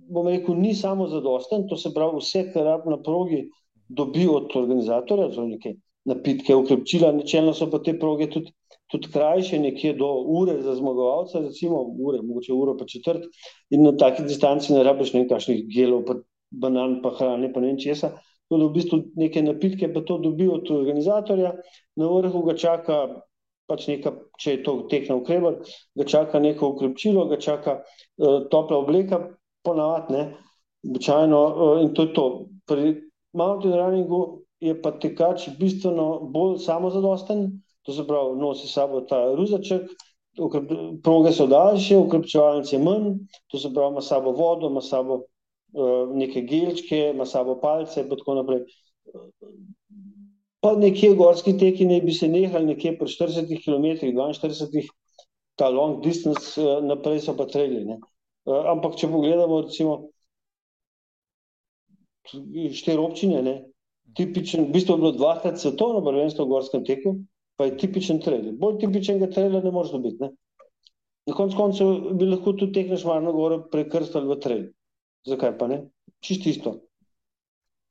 bom 0.10 0.28
rekel, 0.28 0.58
ni 0.58 0.74
samo 0.74 1.08
zadosten, 1.08 1.68
to 1.70 1.78
se 1.78 1.94
pravi, 1.94 2.18
vse, 2.18 2.48
kar 2.54 2.66
rab 2.66 2.90
na 2.90 2.98
progi, 2.98 3.46
dobi 3.90 4.26
od 4.28 4.50
organizatorja, 4.58 5.30
zelo 5.36 5.54
neke 5.54 5.76
napitke, 6.10 6.56
ukrepčila, 6.56 7.12
načelno 7.14 7.54
so 7.54 7.70
pa 7.70 7.78
te 7.86 7.94
proge 8.00 8.30
tudi, 8.34 8.50
tudi 8.92 9.12
krajše, 9.14 9.60
nekje 9.60 9.94
do 10.00 10.10
ure 10.26 10.62
za 10.62 10.76
zmagovalca, 10.76 11.44
recimo 11.46 11.84
ure, 12.00 12.22
mogoče 12.22 12.54
uro 12.54 12.78
pa 12.78 12.86
četrt, 12.90 13.28
in 13.70 13.84
na 13.86 13.94
taki 13.98 14.26
distanci 14.26 14.74
ne 14.74 14.84
rabiš 14.84 15.14
nekakšnih 15.14 15.68
gelov, 15.70 16.04
pa 16.08 16.18
banan, 16.52 17.00
pa 17.04 17.14
hrane, 17.18 17.54
pa 17.54 17.62
ne 17.62 17.76
česa. 17.80 18.16
Tako 18.50 18.60
da 18.60 18.66
v 18.66 18.74
bistvu 18.74 18.98
neke 19.16 19.42
napitke 19.46 19.92
pa 19.94 20.02
to 20.02 20.18
dobijo 20.18 20.58
od 20.58 20.72
organizatorja, 20.74 21.54
na 22.02 22.08
vrhu 22.10 22.42
ga 22.48 22.56
čaka 22.58 22.96
pač 23.70 23.86
neka, 23.92 24.16
če 24.42 24.56
je 24.56 24.62
to 24.66 24.74
tekna 24.90 25.20
ukrebar, 25.20 25.60
ga 25.98 26.06
čaka 26.10 26.42
neko 26.42 26.74
ukrepčilo, 26.74 27.28
ga 27.30 27.38
čaka 27.38 27.78
uh, 27.84 28.48
topla 28.50 28.82
obleka, 28.82 29.22
ponavadi, 29.66 30.16
ne, 30.16 30.24
običajno, 30.90 31.42
uh, 31.46 31.82
in 31.84 31.94
to 31.94 32.08
je 32.08 32.14
to. 32.18 32.26
Pri 32.66 32.96
mountain 33.38 33.76
runningu 33.78 34.42
je 34.66 34.74
pa 34.82 34.96
tekač 34.98 35.52
bistveno 35.60 36.10
bolj 36.34 36.58
samozadosten, 36.66 37.46
to 37.86 37.96
se 37.96 38.06
pravi, 38.08 38.38
nosi 38.40 38.68
sabo 38.68 39.02
ta 39.02 39.24
ruzaček, 39.36 39.90
proge 41.04 41.32
so 41.36 41.48
daljše, 41.48 41.98
ukrepčevalnice 41.98 42.80
manj, 42.80 43.14
to 43.52 43.60
se 43.60 43.74
pravi, 43.74 43.98
ima 43.98 44.02
sabo 44.02 44.32
vodo, 44.32 44.70
ima 44.70 44.82
sabo 44.82 45.24
Eh, 45.74 46.06
neke 46.18 46.42
gelčke, 46.42 47.12
ima 47.14 47.26
sabo 47.26 47.60
palce 47.62 48.02
in 48.02 48.10
tako 48.10 48.34
naprej. 48.40 48.64
Pa 50.60 50.74
nekje 50.76 51.14
gorski 51.16 51.54
teki 51.58 51.86
ne 51.86 52.00
bi 52.02 52.14
se 52.14 52.28
nehali, 52.28 52.74
nekje 52.74 52.96
pri 52.98 53.08
40 53.08 53.62
km, 53.64 54.08
42 54.10 54.88
ta 55.56 55.70
long 55.70 56.02
distance, 56.04 56.58
eh, 56.58 56.82
naprej 56.82 57.22
so 57.22 57.38
pa 57.38 57.46
treli. 57.46 57.86
Eh, 57.86 58.64
ampak 58.74 58.98
če 58.98 59.12
pogledamo, 59.14 59.62
recimo, 59.68 60.00
štiri 62.26 62.98
občine, 62.98 63.44
ne, 63.46 63.56
tipičen, 64.18 64.66
v 64.66 64.74
bistvu 64.74 64.98
je 64.98 65.04
bilo 65.04 65.12
dvakrat 65.12 65.62
svetovno 65.62 66.02
prvenstvo 66.02 66.46
v 66.46 66.56
gorskem 66.56 66.86
teku, 66.86 67.20
pa 67.60 67.68
je 67.68 67.76
tipičen 67.78 68.22
trail. 68.24 68.54
Bolj 68.56 68.78
tipičnega 68.80 69.28
traila 69.34 69.60
ne 69.60 69.72
moreš 69.76 69.92
dobiti. 69.92 70.24
Ne. 70.24 70.30
Na 71.28 71.36
koncu 71.36 71.58
koncev 71.60 71.90
bi 72.16 72.30
lahko 72.30 72.54
tudi 72.56 72.78
tekneš 72.78 73.04
Marno 73.06 73.34
Goro 73.36 73.60
prekrstali 73.68 74.30
v 74.32 74.38
trail. 74.40 74.62
Zakaj 75.28 75.58
pa 75.60 75.68
ne? 75.68 75.82
Čisto 76.24 76.50
isto. 76.50 76.74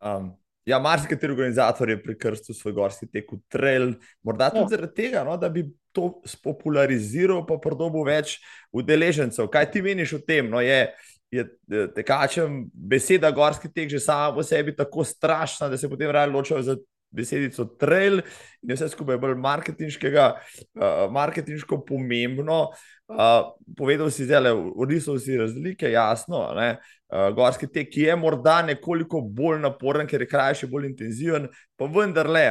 Um, 0.01 0.33
ja, 0.65 0.81
marsikateri 0.81 1.37
organizator 1.37 1.93
je 1.93 1.99
prekrstil 2.01 2.57
svoj 2.57 2.79
gorski 2.81 3.11
tek 3.13 3.29
v 3.35 3.43
trail, 3.53 3.93
morda 4.25 4.49
tudi 4.55 4.65
ja. 4.65 4.73
zaradi 4.73 4.95
tega, 4.97 5.25
no, 5.29 5.37
da 5.37 5.53
bi 5.53 5.67
to 5.93 6.15
spopulariziral, 6.29 7.45
pa 7.45 7.61
pridobil 7.61 8.09
več 8.09 8.39
udeležencev. 8.73 9.51
Kaj 9.53 9.73
ti 9.75 9.85
meniš 9.85 10.17
o 10.17 10.25
tem? 10.25 10.49
No, 10.49 10.65
je, 10.65 10.87
je 11.35 11.45
tekačem 11.93 12.63
beseda 12.73 13.29
gorski 13.37 13.69
tek 13.69 13.93
že 13.93 14.01
sama 14.01 14.33
po 14.33 14.47
sebi 14.47 14.73
tako 14.77 15.05
strašna, 15.05 15.69
da 15.69 15.77
se 15.77 15.91
potem 15.93 16.09
raje 16.15 16.33
ločijo 16.33 16.63
za 16.65 16.79
besedico 17.11 17.65
trail 17.81 18.21
in 18.63 18.75
vse 18.75 18.89
skupaj 18.93 19.17
je 19.17 19.23
bolj 19.23 19.37
marketinškega, 19.41 20.29
uh, 20.35 21.05
marketinško 21.15 21.83
pomembno. 21.89 22.69
Uh, 23.09 23.55
povedal 23.77 24.11
si 24.13 24.27
zdaj, 24.29 24.51
odvisno 24.77 25.17
si 25.19 25.39
razlike, 25.39 25.91
jasno. 25.91 26.43
Ne? 26.57 26.77
Uh, 27.09 27.31
gorski 27.33 27.65
tek 27.73 27.97
je 27.97 28.13
morda 28.21 28.59
nekoliko 28.63 29.23
bolj 29.25 29.63
naporen, 29.63 30.05
ker 30.07 30.21
je 30.21 30.27
krajši, 30.29 30.67
bolj 30.69 30.91
intenziven, 30.91 31.47
pa 31.81 31.87
vendarle, 31.89 32.43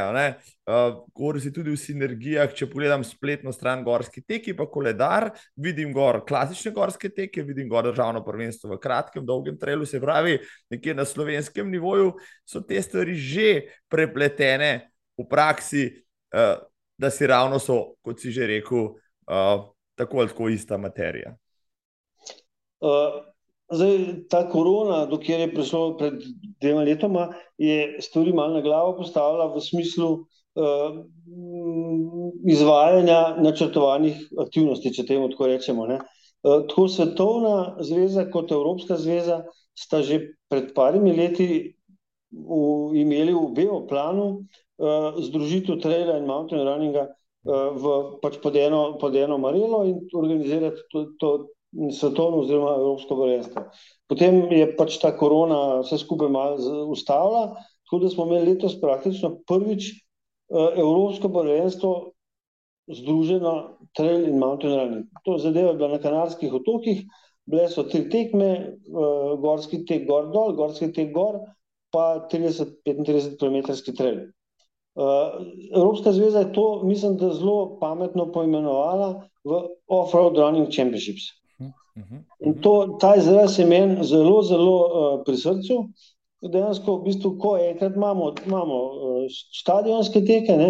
uh, 0.66 0.95
govori 1.14 1.43
se 1.43 1.51
tudi 1.53 1.76
o 1.76 1.78
sinergijah. 1.78 2.55
Če 2.58 2.66
pogledam 2.72 3.03
spletno 3.05 3.53
stran 3.53 3.84
gorski 3.86 4.24
teki, 4.26 4.55
pa 4.58 4.66
koledar, 4.66 5.30
vidim 5.62 5.93
gor 5.93 6.24
klasične 6.26 6.74
gorske 6.74 7.14
teke, 7.14 7.45
vidim 7.45 7.70
gor 7.70 7.86
državno 7.91 8.24
prvenstvo 8.26 8.74
v 8.74 8.80
kratkem, 8.82 9.26
dolgem 9.30 9.62
trelu, 9.62 9.86
se 9.86 10.01
pravi, 10.01 10.39
nekje 10.74 10.97
na 10.97 11.05
slovenskem 11.05 11.70
nivoju 11.70 12.16
so 12.41 12.66
te 12.66 12.82
stvari 12.82 13.14
že 13.14 13.47
prepletene 13.93 14.89
v 15.22 15.30
praksi, 15.30 15.86
uh, 16.34 16.58
da 16.97 17.14
si 17.14 17.30
ravno 17.30 17.62
so, 17.62 17.99
kot 18.01 18.18
si 18.26 18.34
že 18.34 18.49
rekel. 18.58 18.95
Uh, 19.28 19.70
tako 19.97 20.20
ali 20.20 20.30
tako 20.30 20.49
ista 20.49 20.78
materija. 20.78 21.36
Uh, 22.80 23.22
zdaj, 23.72 23.97
ta 24.30 24.43
korona, 24.49 25.05
dokler 25.09 25.45
je 25.45 25.53
prišlo 25.53 25.97
pred 25.99 26.22
dvema 26.61 26.84
letoma, 26.88 27.28
je 27.57 27.97
stvari 28.01 28.34
malo 28.34 28.57
na 28.57 28.61
glavo 28.61 28.95
postavila 28.97 29.49
v 29.53 29.61
smislu 29.61 30.11
uh, 30.13 30.99
izvajanja 32.47 33.38
načrtovanih 33.43 34.22
aktivnosti, 34.39 34.93
če 34.93 35.05
temu 35.05 35.30
tako 35.34 35.51
rečemo. 35.51 35.88
Ne. 35.88 35.99
Uh, 36.43 36.63
tako 36.70 36.88
Svetovna 36.88 37.78
zveza 37.84 38.28
kot 38.32 38.51
Evropska 38.51 38.97
zveza 38.97 39.43
sta 39.78 40.01
že 40.01 40.34
pred 40.49 40.74
parimi 40.74 41.13
leti 41.13 41.49
v, 42.32 42.61
imeli 42.97 43.34
v 43.34 43.43
obeh 43.51 43.74
planu 43.89 44.30
uh, 44.80 45.20
združitev 45.22 45.82
traila 45.84 46.18
in 46.18 46.26
mountain 46.30 46.63
runninga 46.65 47.07
v, 47.47 47.91
pač 48.20 48.41
pod, 48.43 48.55
eno, 48.59 48.97
pod 48.99 49.15
eno 49.15 49.38
marelo 49.39 49.86
in 49.88 50.01
organizirati 50.11 50.84
to, 50.91 51.05
to 51.20 51.30
svetovno 51.91 52.41
oziroma 52.43 52.76
evropsko 52.76 53.15
prvenstvo. 53.15 53.63
Potem 54.09 54.39
je 54.51 54.68
pač 54.78 54.97
ta 55.01 55.11
korona 55.18 55.82
vse 55.84 55.99
skupaj 56.01 56.30
malo 56.32 56.86
ustavila, 56.91 57.57
tako 57.88 57.99
da 58.03 58.09
smo 58.09 58.26
imeli 58.26 58.53
letos 58.53 58.78
praktično 58.82 59.38
prvič 59.47 59.91
uh, 59.91 60.72
evropsko 60.76 61.30
prvenstvo 61.30 61.93
združeno 62.88 63.53
trail 63.95 64.28
in 64.30 64.39
mountain 64.39 64.74
running. 64.74 65.05
To 65.26 65.38
zadeva 65.38 65.74
je 65.74 65.80
bila 65.80 65.89
na 65.95 66.01
kanarskih 66.03 66.53
otokih, 66.53 67.03
bile 67.45 67.68
so 67.70 67.84
tri 67.84 68.07
tekme, 68.09 68.51
uh, 68.88 69.36
gorski 69.43 69.84
tek 69.86 70.07
gor 70.07 70.32
dol, 70.32 70.55
gorski 70.55 70.91
tek 70.93 71.11
gor, 71.15 71.41
pa 71.91 72.28
30-35 72.32 73.38
km 73.39 73.76
trail. 73.95 74.26
Uh, 74.97 75.43
Evropska 75.76 76.11
zveza 76.11 76.39
je 76.39 76.53
to, 76.53 76.84
mislim, 76.84 77.18
da 77.18 77.34
zelo 77.34 77.78
pametno 77.80 78.32
poimenovala 78.32 79.28
v 79.43 79.59
Off-Road 79.88 80.39
Running 80.39 80.72
Championships. 80.74 81.38
In 82.39 82.60
to, 82.62 82.98
ta 83.02 83.16
izraz 83.18 83.58
je 83.60 83.66
meni 83.66 84.04
zelo, 84.06 84.41
zelo 84.45 84.76
uh, 84.78 85.24
pri 85.26 85.38
srcu. 85.38 85.80
Dejansko, 86.45 87.00
v 87.00 87.10
bistvu, 87.10 87.32
ko 87.41 87.56
enkrat 87.58 87.95
imamo, 87.98 88.30
imamo 88.45 88.78
uh, 88.78 89.38
stadionske 89.58 90.22
teke, 90.26 90.58
ne, 90.58 90.70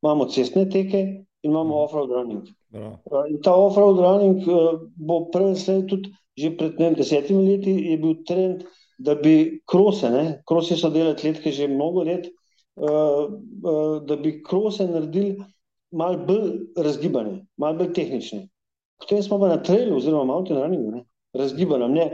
imamo 0.00 0.26
cestne 0.32 0.64
teke 0.72 1.02
in 1.42 1.50
imamo 1.50 1.82
off-road 1.84 2.10
running. 2.16 2.48
Uh, 2.72 3.26
in 3.28 3.42
ta 3.44 3.52
off-road 3.52 4.00
running 4.00 4.48
uh, 4.48 4.80
bo 4.96 5.26
prej, 5.34 5.58
tudi 5.90 6.14
že 6.38 6.54
pred 6.56 6.78
ne, 6.80 6.94
desetimi 6.96 7.44
leti, 7.44 7.74
je 7.90 7.98
bil 8.00 8.14
trend, 8.24 8.64
da 8.96 9.14
bi 9.14 9.60
krose, 9.68 10.08
krose 10.48 10.78
so 10.80 10.88
delali 10.88 11.20
letke 11.20 11.52
že 11.52 11.68
mnogo 11.68 12.06
let, 12.08 12.30
uh, 12.80 13.28
uh, 13.28 14.00
da 14.08 14.16
bi 14.16 14.38
krose 14.40 14.86
naredili 14.88 15.36
malo 15.92 16.24
bolj 16.24 16.72
razgibane, 16.76 17.42
malo 17.60 17.82
bolj 17.82 17.92
tehnične. 17.92 18.46
Potem 19.02 19.22
smo 19.24 19.40
pa 19.42 19.50
na 19.50 19.58
trailu, 19.62 19.96
oziroma 19.98 20.28
mountain 20.30 20.60
runningu, 20.62 21.02
razgibano. 21.34 21.88
Ne. 21.90 22.06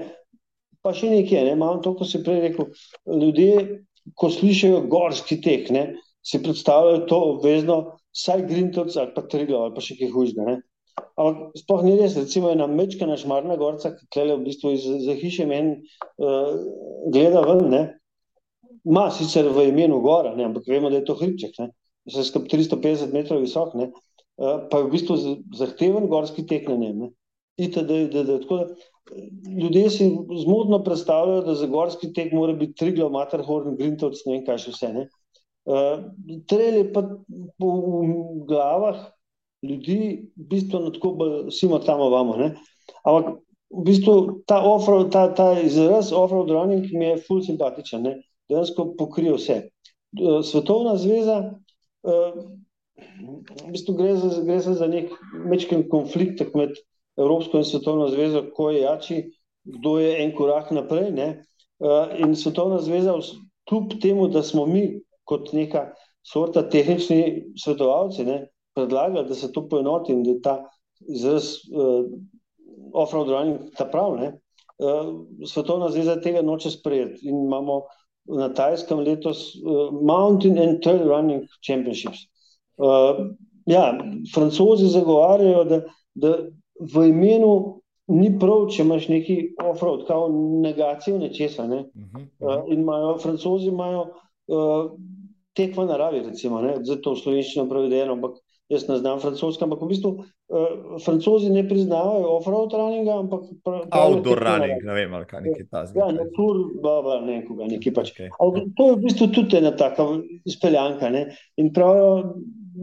Pa 0.82 0.94
še 0.96 1.10
nekaj, 1.12 1.44
ne, 1.50 1.54
malo 1.58 1.82
to, 1.84 1.92
kot 1.98 2.08
si 2.08 2.22
prej 2.24 2.40
rekel. 2.46 2.70
Ljudje, 3.04 3.82
ko 4.16 4.30
slišijo 4.32 4.86
gorski 4.88 5.40
tek, 5.44 5.68
ne, 5.74 5.84
si 6.24 6.40
predstavljajo 6.42 7.04
to 7.10 7.18
obvezno, 7.34 7.78
saj 8.16 8.46
Grintovc 8.48 8.96
ali 8.96 9.12
pa 9.14 9.22
Trilo 9.28 9.62
ali 9.66 9.74
pa 9.76 9.84
še 9.84 9.98
kaj 9.98 10.12
hujšega. 10.14 10.56
Ampak 11.18 11.58
sploh 11.60 11.84
ni 11.86 11.94
res, 11.98 12.16
recimo 12.18 12.50
ena 12.50 12.66
mečka 12.70 13.06
na 13.06 13.18
Šmarna 13.20 13.58
gorca, 13.60 13.92
ki 13.94 14.08
tle 14.14 14.32
v 14.32 14.46
bistvu 14.48 14.72
iz, 14.74 14.86
za 15.04 15.14
hiše 15.18 15.46
meni 15.46 15.76
uh, 15.76 16.56
gleda 17.12 17.44
ven, 17.46 17.68
ne, 17.70 17.82
ima 18.88 19.08
sicer 19.14 19.46
v 19.54 19.68
imenu 19.70 20.00
gora, 20.02 20.34
ne, 20.34 20.48
ampak 20.48 20.66
vemo, 20.70 20.90
da 20.90 20.98
je 20.98 21.06
to 21.06 21.18
hribček, 21.18 21.54
se 21.58 22.24
je 22.24 22.42
350 22.50 23.14
metrov 23.14 23.44
visok, 23.44 23.76
ne, 23.78 23.90
pa 24.38 24.78
je 24.78 24.84
v 24.84 24.90
bistvu 24.92 25.16
zahteven 25.58 26.08
gorski 26.10 26.46
tek 26.46 26.68
na 26.70 26.76
njem. 26.76 27.08
Ljudje 29.58 29.90
si 29.90 30.06
zmotno 30.42 30.82
predstavljajo, 30.84 31.42
da 31.42 31.54
za 31.58 31.66
gorski 31.66 32.12
tek 32.12 32.32
mora 32.32 32.52
biti 32.52 32.76
Triglav, 32.78 33.10
Materhorn, 33.10 33.76
Grintovc, 33.76 34.20
ne 34.26 34.36
vem 34.36 34.44
kaj 34.46 34.60
še 34.62 34.74
vse. 34.74 34.92
Ne. 34.94 35.06
Uh, 35.68 36.06
Trel 36.48 36.78
je 36.80 36.86
pa 36.92 37.02
v, 37.02 37.72
glavah 38.48 39.00
ljudi, 39.66 40.30
na 40.38 40.92
tako 40.94 41.12
bolj 41.18 41.36
simo 41.52 41.80
tamo 41.82 42.08
vamo. 42.14 42.36
Ne. 42.38 42.52
Ampak 43.02 43.34
v 43.74 43.84
bistvu 43.84 44.14
ta, 44.48 44.62
ta, 45.12 45.26
ta 45.34 45.48
izraz 45.60 46.12
off-road 46.12 46.52
running 46.54 46.86
mi 46.92 47.10
je 47.10 47.20
ful 47.26 47.42
simpatičen. 47.44 48.06
Ne 48.06 48.18
dejansko 48.48 48.94
pokrije 48.98 49.32
vse. 49.32 49.52
Eh, 49.52 50.42
Svetovna 50.44 50.96
zveza, 50.96 51.54
eh, 52.04 52.32
v 52.98 53.72
bistvu 53.72 53.94
gre 53.98 54.14
za, 54.16 54.30
gre 54.42 54.60
za 54.60 54.86
nek 54.86 55.12
mečken 55.46 55.88
konflikt 55.90 56.42
med 56.54 56.76
Evropsko 57.18 57.58
in 57.58 57.66
Svetovno 57.66 58.08
zvezo, 58.08 58.44
ko 58.54 58.70
je 58.70 58.82
jači, 58.82 59.18
kdo 59.64 59.98
je 59.98 60.14
en 60.22 60.32
korak 60.36 60.70
naprej. 60.70 61.10
Ne? 61.12 61.28
Uh, 61.78 62.14
in 62.18 62.36
Svetovna 62.36 62.80
zveza, 62.82 63.14
kljub 63.68 63.98
temu, 64.02 64.28
da 64.28 64.42
smo 64.42 64.66
mi 64.66 65.00
kot 65.28 65.52
neka 65.52 65.90
sorta 66.26 66.62
tehnični 66.68 67.52
svetovalci 67.58 68.24
ne, 68.24 68.38
predlagali, 68.74 69.28
da 69.28 69.34
se 69.34 69.52
to 69.52 69.66
poenoti 69.68 70.12
in 70.12 70.22
da 70.22 70.30
je 70.30 70.42
ta 70.42 70.56
izraz 71.08 71.54
uh, 71.70 72.06
off-road 72.94 73.30
running 73.30 73.70
ta 73.76 73.86
prav, 73.86 74.16
ne, 74.18 74.32
uh, 74.78 75.12
Svetovna 75.46 75.90
zveza 75.90 76.18
tega 76.22 76.42
noče 76.42 76.70
sprejeti 76.70 77.28
in 77.28 77.44
imamo 77.44 77.82
na 78.38 78.48
Tajskem 78.54 79.00
letos 79.04 79.54
uh, 79.62 79.92
Mountain 80.02 80.58
and 80.58 80.82
Trail 80.82 81.06
Running 81.08 81.46
Championships. 81.66 82.26
Uh, 82.78 83.26
ja, 83.66 83.98
francozi 84.34 84.86
zagovarjajo, 84.86 85.64
da, 85.64 85.80
da 86.14 86.36
v 86.94 87.08
imenu 87.10 87.52
ni 88.08 88.30
prav, 88.40 88.68
če 88.72 88.82
imaš 88.86 89.08
neki 89.12 89.36
off-road, 89.60 90.06
kao 90.08 90.28
negacijo 90.62 91.18
nečesa. 91.18 91.66
Ne? 91.66 91.76
Uh 91.76 92.02
-huh, 92.02 92.22
uh 92.22 92.48
-huh. 92.48 92.58
uh, 92.58 92.72
in 92.72 92.80
imajo, 92.80 93.18
francozi 93.18 93.68
imajo 93.68 94.02
uh, 94.46 94.92
tek 95.52 95.76
v 95.76 95.84
naravi, 95.84 96.22
recimo, 96.22 96.62
zato 96.82 97.12
v 97.12 97.18
slovenščino 97.18 97.68
prevedeno, 97.68 98.12
ampak 98.12 98.38
jaz 98.68 98.88
ne 98.88 98.98
znam 98.98 99.20
francoska, 99.20 99.64
ampak 99.64 99.82
v 99.82 99.88
bistvu 99.88 100.10
uh, 100.12 100.24
francozi 101.04 101.50
ne 101.50 101.68
priznavajo 101.68 102.36
off-road 102.36 102.72
runninga, 102.72 103.18
ampak 103.18 103.40
outdoor 103.90 104.38
running, 104.38 104.84
ne 104.84 104.94
vem, 104.94 105.14
ali 105.14 105.26
kaj 105.26 105.40
nekaj 105.40 105.66
ta 105.70 105.86
zgleda. 105.86 106.06
Ja, 106.06 106.12
natur, 106.12 106.60
baba, 106.82 107.20
ne, 107.20 107.40
koga, 107.46 107.66
nekaj 107.66 107.94
pač. 107.94 108.12
Okay. 108.38 108.68
To 108.76 108.86
je 108.90 108.96
v 108.96 109.02
bistvu 109.02 109.28
tudi 109.32 109.56
ena 109.56 109.72
taka 109.76 110.06
izpeljanka, 110.44 111.10
ne? 111.10 111.26
In 111.56 111.72
pravijo, 111.72 112.34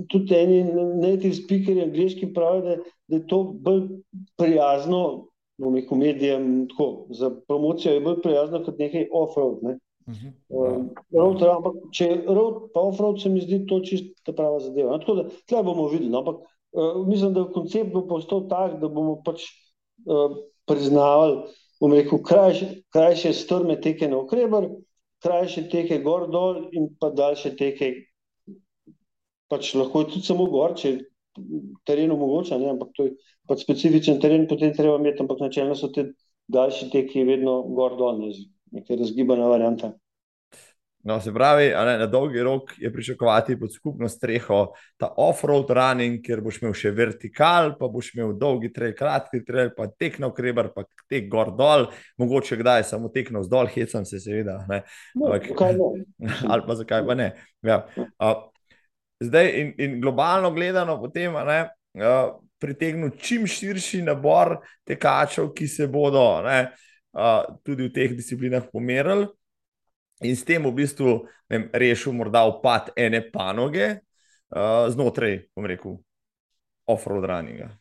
tudi 0.09 0.35
eni 0.35 0.63
native 1.01 1.33
speakeri, 1.33 1.83
angliški 1.85 2.33
pravijo, 2.33 2.61
da, 2.65 2.75
da 3.07 3.15
je 3.15 3.27
to 3.27 3.41
bolj 3.67 3.81
prijazno, 4.37 5.01
bom 5.61 5.75
rekel, 5.75 5.97
medijem, 5.97 6.67
tako, 6.69 7.07
za 7.09 7.31
promocijo 7.47 7.93
je 7.93 8.03
bolj 8.05 8.21
prijazno 8.23 8.63
kot 8.65 8.79
nekaj 8.79 9.07
off-road. 9.11 9.63
Ne? 9.63 9.77
Uh 10.07 10.13
-huh. 10.13 10.31
um, 10.49 10.89
road, 11.11 11.43
ampak, 11.43 11.77
če 11.91 12.05
je 12.05 12.23
road, 12.27 12.69
pa 12.73 12.79
off-road, 12.79 13.21
se 13.21 13.29
mi 13.29 13.41
zdi 13.41 13.65
to 13.65 13.79
čisto 13.79 14.33
prava 14.33 14.59
zadeva. 14.59 14.91
No, 14.91 14.99
tako 14.99 15.15
da, 15.15 15.29
tle 15.47 15.63
bomo 15.63 15.87
videli. 15.87 16.09
No, 16.09 16.19
ampak 16.19 16.35
uh, 16.71 17.07
mislim, 17.07 17.33
da 17.33 17.51
koncept 17.51 17.93
bo 17.93 18.07
postal 18.07 18.47
tak, 18.49 18.79
da 18.81 18.87
bomo 18.87 19.21
pač 19.25 19.47
uh, 20.05 20.37
priznavali, 20.65 21.41
bom 21.81 21.93
rekel, 21.93 22.21
krajše, 22.23 22.67
krajše 22.93 23.33
strme 23.33 23.81
teke 23.81 24.07
na 24.07 24.19
okrebr, 24.19 24.69
krajše 25.23 25.69
teke 25.69 25.99
gor 25.99 26.29
dol 26.31 26.67
in 26.71 26.89
pa 26.99 27.09
daljše 27.09 27.55
teke 27.55 27.93
pač 29.51 29.73
lahko 29.77 30.03
je 30.03 30.13
tudi 30.13 30.27
samo 30.27 30.47
gor, 30.51 30.75
če 30.79 30.91
je 30.91 31.03
teren 31.87 32.13
omogoča, 32.15 32.57
ne? 32.61 32.71
ampak 32.73 32.93
to 32.95 33.09
je 33.09 33.15
pač 33.49 33.65
specifičen 33.65 34.21
teren, 34.23 34.47
potem 34.49 34.73
treba 34.73 34.97
imeti, 34.99 35.21
ampak 35.23 35.43
načelno 35.43 35.75
so 35.75 35.91
te 35.93 36.09
daljši 36.51 36.89
teki 36.93 37.25
vedno 37.27 37.61
gor 37.75 37.97
dol, 37.99 38.23
ne? 38.23 38.33
nekaj 38.75 39.03
razgibana 39.03 39.51
varianta. 39.51 39.93
No, 41.05 41.19
se 41.21 41.29
pravi, 41.33 41.67
ne, 41.85 41.97
na 42.01 42.05
dolgi 42.09 42.41
rok 42.41 42.71
je 42.81 42.89
pričakovati 42.93 43.59
pod 43.59 43.73
skupno 43.73 44.07
streho 44.09 44.71
ta 44.97 45.11
off-road 45.17 45.69
running, 45.69 46.17
ker 46.25 46.41
boš 46.41 46.57
imel 46.63 46.73
še 46.73 46.89
vertikal, 46.97 47.75
pa 47.77 47.85
boš 47.93 48.09
imel 48.15 48.31
dolgi 48.41 48.71
trail, 48.73 48.95
kratki 48.97 49.43
trail, 49.45 49.69
pa 49.77 49.85
tek 49.85 50.17
na 50.23 50.31
ukrebar, 50.33 50.71
pa 50.73 50.81
tek 51.05 51.29
gor 51.29 51.51
dol, 51.53 51.85
mogoče 52.17 52.57
kdaj 52.57 52.87
samo 52.89 53.13
tek 53.13 53.29
na 53.35 53.45
vzdolj, 53.45 53.69
hecam 53.75 54.09
se 54.09 54.17
seveda. 54.23 54.57
No, 55.13 55.29
ali 56.51 56.65
pa 56.65 56.79
zakaj 56.81 57.05
pa 57.05 57.19
ne. 57.21 57.29
Ja. 57.61 57.83
Uh, 58.17 58.49
zdaj 59.23 59.51
in, 59.61 59.73
in 59.77 60.01
globalno 60.01 60.51
gledano, 60.51 60.97
potem 61.01 61.33
ne, 61.47 61.59
uh, 62.01 62.35
pritegnil 62.59 63.15
čim 63.19 63.47
širši 63.47 64.01
nabor 64.05 64.57
tekačev, 64.87 65.51
ki 65.55 65.67
se 65.67 65.87
bodo 65.91 66.41
ne, 66.45 66.71
uh, 67.15 67.43
tudi 67.63 67.87
v 67.87 67.93
teh 67.93 68.15
disciplinah 68.17 68.67
pomerili, 68.71 69.27
in 70.23 70.35
s 70.35 70.45
tem 70.47 70.63
v 70.63 70.73
bistvu 70.75 71.25
vem, 71.51 71.69
rešil 71.73 72.15
morda 72.15 72.45
upad 72.49 72.93
ene 72.95 73.21
panoge 73.31 73.99
uh, 74.55 74.87
znotraj, 74.91 75.45
bom 75.55 75.67
rekel, 75.67 75.99
off-road 76.87 77.27
runninga. 77.27 77.71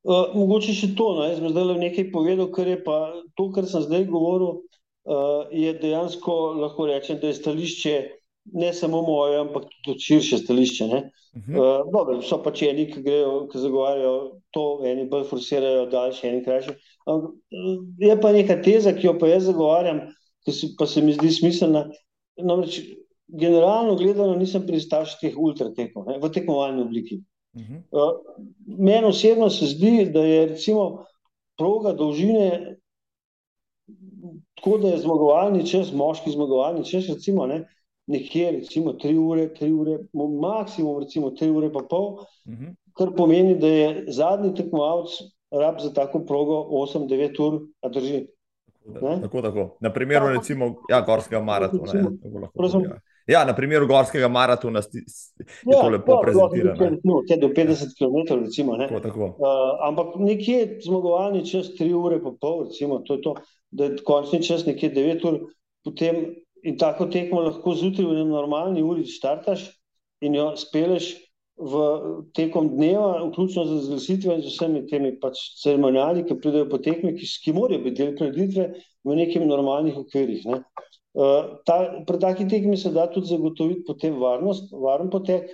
Uh, 0.00 0.32
mogoče 0.32 0.72
še 0.72 0.94
to, 0.96 1.10
no, 1.18 1.26
jaz 1.28 1.42
sem 1.42 1.50
zdaj 1.52 1.76
nekaj 1.76 2.06
povedal, 2.12 2.48
kar 2.54 2.68
je 2.70 2.78
pa 2.80 2.96
to, 3.36 3.50
kar 3.52 3.66
sem 3.68 3.84
zdaj 3.84 4.06
govoril, 4.08 4.62
uh, 5.04 5.50
je 5.52 5.74
dejansko 5.76 6.36
lahko 6.56 6.88
rečem, 6.88 7.18
da 7.20 7.28
je 7.28 7.36
stališče 7.36 7.96
ne 8.44 8.72
samo 8.72 9.02
moje, 9.02 9.38
ampak 9.40 9.64
tudi 9.84 10.00
širše 10.00 10.38
stališče. 10.38 10.84
Uh 10.84 10.92
-huh. 10.92 11.58
uh, 11.58 11.92
dobro, 11.92 12.22
so 12.22 12.42
pač 12.42 12.62
eni, 12.62 12.90
ki 12.92 13.02
grejo, 13.02 13.48
ki 13.52 13.58
zagovarjajo 13.58 14.40
to, 14.50 14.80
eni 14.84 15.08
bolj 15.08 15.24
forsirajo, 15.24 15.86
daljše, 15.86 16.28
eni 16.28 16.44
krajše. 16.44 16.74
Ampak 17.06 17.30
je 17.98 18.20
pa 18.20 18.32
neka 18.32 18.62
teza, 18.62 18.92
ki 18.92 19.06
jo 19.06 19.18
pa 19.18 19.28
jaz 19.28 19.44
zagovarjam, 19.44 20.00
ki 20.44 20.52
se, 20.52 20.66
pa 20.78 20.86
se 20.86 21.02
mi 21.02 21.12
zdi 21.12 21.30
smiselna. 21.30 21.90
Namreč, 22.36 22.80
generalno 23.28 23.94
gledano, 23.96 24.34
nisem 24.34 24.66
pristaš 24.66 25.18
teh 25.20 25.36
ultratekov 25.38 26.06
v 26.22 26.30
tekmovalni 26.32 26.82
obliki. 26.82 27.22
Uh 27.54 27.62
-huh. 27.62 27.78
uh, 27.90 28.18
Meni 28.78 29.06
osebno 29.06 29.50
se 29.50 29.66
zdi, 29.66 30.10
da 30.14 30.24
je 30.24 30.46
recimo 30.46 31.04
proga 31.58 31.92
dolžine. 31.92 32.76
Tako 34.54 34.78
da 34.78 34.88
je 34.88 34.98
zmagovalni 34.98 35.66
čas, 35.66 35.92
moški 35.92 36.30
zmagovalni 36.30 36.84
čas, 36.84 37.08
recimo, 37.08 37.46
ne, 37.46 37.64
nekje, 38.10 38.50
recimo, 38.58 38.94
tri 38.98 39.14
ure, 39.18 39.48
tri 39.54 39.70
ure, 39.72 39.98
maksimum, 40.14 40.98
recimo, 41.04 41.30
tri 41.30 41.50
ure, 41.50 41.70
pa 41.72 41.84
pol, 41.90 42.12
uh 42.12 42.52
mhm. 42.52 42.64
-huh. 42.64 42.74
kar 42.98 43.14
pomeni, 43.16 43.54
da 43.58 43.66
je 43.66 44.04
zadnji 44.08 44.54
tekmovalec 44.54 45.20
rab 45.50 45.80
za 45.80 45.92
tako 45.92 46.24
progo 46.26 46.66
8-9 46.70 47.42
ur, 47.46 47.60
a 47.82 47.88
drži. 47.88 48.26
Ne? 48.84 49.20
Tako, 49.22 49.42
tako. 49.42 49.76
Na 49.80 49.92
primeru, 49.92 50.26
ja, 50.26 50.32
recimo, 50.32 50.74
ja, 50.90 51.00
gorskega 51.00 51.42
maratona. 51.42 51.92
Recimo, 51.92 52.84
ja, 52.84 53.00
ja, 53.26 53.44
na 53.44 53.54
primeru 53.54 53.86
gorskega 53.86 54.28
maratona 54.28 54.80
je 54.92 55.02
ja, 55.72 55.80
to 55.80 55.88
lepo 55.88 56.12
ja, 56.12 56.20
prezentirano. 56.22 57.22
Te 57.28 57.36
do 57.36 57.48
50 57.48 57.94
km, 57.98 58.40
recimo. 58.44 58.76
Ne? 58.76 58.88
Tako, 58.88 59.00
tako. 59.00 59.24
Uh, 59.24 59.88
ampak 59.88 60.06
nekje 60.18 60.78
zmagovalni 60.84 61.44
čas 61.46 61.70
3 61.80 61.92
ure, 61.94 62.22
pa 62.22 62.32
pol, 62.40 62.64
recimo, 62.64 62.98
to 62.98 63.14
je 63.14 63.22
to, 63.22 63.34
da 63.70 63.84
je 63.84 63.96
končni 64.04 64.42
čas 64.42 64.66
nekje 64.66 64.90
9 64.94 65.28
ur, 65.28 65.40
potem 65.84 66.24
In 66.62 66.76
tako 66.78 67.06
tekmo 67.08 67.40
lahko 67.46 67.74
zjutraj 67.74 68.06
v 68.06 68.24
normalni 68.28 68.82
uri 68.84 69.06
startaš 69.08 69.68
in 70.20 70.34
jo 70.36 70.50
speleš 70.60 71.14
v 71.60 71.80
tekom 72.36 72.70
dneva, 72.76 73.20
vključno 73.28 73.64
z 73.68 73.80
zglasitvijo 73.84 74.36
in 74.36 74.42
z 74.42 74.52
vsemi 74.52 74.80
temi 74.88 75.10
pač 75.20 75.40
ceremonijali, 75.60 76.24
ki 76.24 76.38
pridejo 76.40 76.68
po 76.70 76.78
tekmi, 76.80 77.12
ki, 77.18 77.28
ki 77.44 77.52
morajo 77.56 77.82
biti 77.84 78.00
del 78.00 78.14
predviditve 78.16 78.66
v 79.04 79.16
nekem 79.18 79.44
normalnih 79.48 79.98
okvirih. 80.00 80.46
Ne. 80.48 80.62
Uh, 81.12 81.60
ta, 81.66 81.76
pri 82.06 82.20
takih 82.22 82.48
tekmi 82.48 82.76
se 82.80 82.92
da 82.94 83.08
tudi 83.12 83.28
zagotoviti 83.32 83.84
potem 83.86 84.16
varnost, 84.20 84.72
varen 84.72 85.10
potek, 85.12 85.52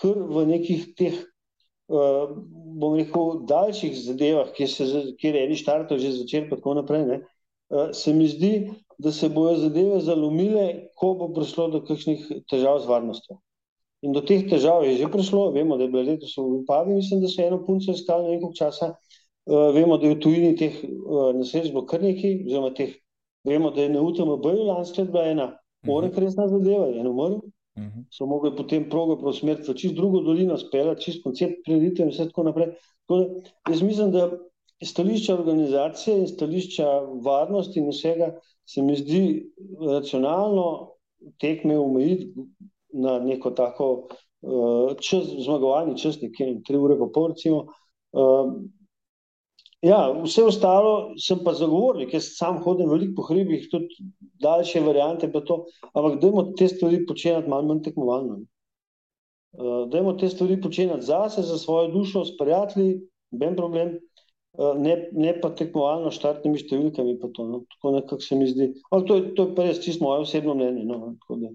ker 0.00 0.16
v 0.16 0.46
nekih 0.48 0.86
teh, 0.96 1.18
uh, 1.92 2.32
bom 2.80 2.96
rekel, 2.96 3.42
daljših 3.50 3.96
zadevah, 4.00 4.52
kjer 4.56 5.34
je 5.34 5.44
eni 5.44 5.58
štartov 5.60 6.00
že 6.00 6.14
začel, 6.22 6.48
pa 6.48 6.56
tako 6.60 6.78
naprej, 6.80 7.04
ne, 7.10 7.20
uh, 7.74 7.90
se 7.92 8.16
mi 8.16 8.30
zdi, 8.30 8.54
da 8.98 9.12
se 9.12 9.28
bodo 9.28 9.56
zadeve 9.56 10.00
zalomile, 10.00 10.90
ko 10.94 11.14
bo 11.18 11.28
prišlo 11.34 11.68
do 11.72 11.80
kakšnih 11.84 12.26
težav 12.50 12.80
z 12.82 12.90
varnostjo. 12.90 13.38
In 14.04 14.12
do 14.12 14.20
teh 14.20 14.44
težav 14.50 14.84
je 14.84 14.98
že 15.00 15.08
prišlo, 15.08 15.50
vemo, 15.54 15.78
da 15.80 15.86
je 15.86 15.92
bilo 15.92 16.02
letos 16.04 16.36
v 16.36 16.44
Upavi, 16.60 16.94
mislim, 16.98 17.22
da 17.24 17.28
so 17.28 17.42
eno 17.42 17.62
punco 17.64 17.92
iskali 17.92 18.36
nekaj 18.36 18.52
časa, 18.58 18.90
uh, 18.92 19.72
vemo, 19.74 19.96
da 19.98 20.08
je 20.08 20.14
v 20.14 20.20
tujini 20.20 20.52
teh 20.60 20.76
uh, 20.84 21.32
nesreč 21.36 21.70
bilo 21.72 21.86
kar 21.88 22.04
nekaj, 22.04 22.44
oziroma 22.44 22.74
teh, 22.76 22.94
vemo, 23.48 23.72
da 23.72 23.82
je 23.82 23.94
na 23.94 24.02
UTMB-ju 24.04 24.68
lansko 24.68 25.06
bila 25.08 25.26
ena 25.32 25.46
mhm. 25.86 26.20
resna 26.20 26.48
zadeva, 26.48 26.86
je 26.92 27.00
umrl, 27.00 27.40
uh 27.40 27.82
mhm. 27.82 27.88
-huh. 27.88 28.04
so 28.10 28.26
mogli 28.26 28.56
potem 28.56 28.88
progo 28.90 29.16
prosmeriti 29.16 29.70
v 29.72 29.74
čist 29.74 29.94
drugo 29.94 30.20
dolino, 30.20 30.58
spela 30.58 30.94
čist 30.94 31.24
koncept 31.24 31.64
preditev 31.64 32.06
in 32.06 32.12
vse 32.12 32.28
tako 32.28 32.42
naprej. 32.42 32.74
Tako 33.06 33.18
da, 33.18 33.50
jaz 33.70 33.82
mislim, 33.82 34.12
da 34.12 34.30
stališča 34.84 35.34
organizacije 35.34 36.18
in 36.18 36.28
stališča 36.28 36.86
varnosti 37.24 37.80
in 37.80 37.88
vsega 37.88 38.34
se 38.66 38.82
mi 38.82 38.96
zdi 38.96 39.52
racionalno 39.80 40.94
tekme 41.40 41.78
omejiti 41.78 42.32
na 42.92 43.18
neko 43.18 43.50
tako 43.50 43.88
uh, 44.42 44.94
čas, 45.00 45.26
zmagovalni 45.44 45.98
čas, 45.98 46.20
nekje 46.22 46.60
tri 46.66 46.78
ure 46.78 46.98
po 46.98 47.10
pol, 47.12 47.32
recimo. 47.32 47.66
Uh, 48.14 48.54
ja, 49.82 50.06
vse 50.22 50.44
ostalo 50.48 51.14
sem 51.20 51.42
pa 51.44 51.52
zagovornik, 51.58 52.14
jaz 52.14 52.30
sam 52.38 52.60
hodim 52.64 52.90
veliko 52.90 53.20
po 53.20 53.28
hribih, 53.28 53.66
tudi 53.70 54.06
daljše 54.42 54.80
variante, 54.80 55.30
to, 55.32 55.64
ampak 55.92 56.20
dajmo 56.22 56.50
te 56.58 56.68
stvari 56.68 57.04
počenjati 57.06 57.50
malo 57.50 57.68
manj 57.68 57.82
tekmovalno. 57.88 58.40
Uh, 59.54 59.84
dajmo 59.90 60.14
te 60.20 60.28
stvari 60.28 60.60
počenjati 60.60 61.06
zase, 61.06 61.42
za 61.42 61.58
svojo 61.58 61.90
dušo, 61.92 62.24
s 62.24 62.36
prijatelji, 62.38 63.00
ben 63.30 63.56
problem. 63.56 63.98
Eh, 64.54 64.74
ne, 64.78 65.08
ne 65.12 65.32
pa 65.42 65.50
tekmovalno 65.50 66.12
štartnimi 66.14 66.60
številkami. 66.62 67.18
To, 67.18 67.46
no. 67.48 67.62
Tako 67.74 67.94
nekako 67.96 68.22
se 68.22 68.38
mi 68.38 68.46
zdi. 68.46 68.70
To, 68.86 69.02
to 69.34 69.48
je 69.48 69.52
pa 69.56 69.66
res 69.66 69.82
čisto 69.82 70.06
moje 70.06 70.28
osebno 70.28 70.54
mnenje. 70.54 70.84
No. 70.86 71.50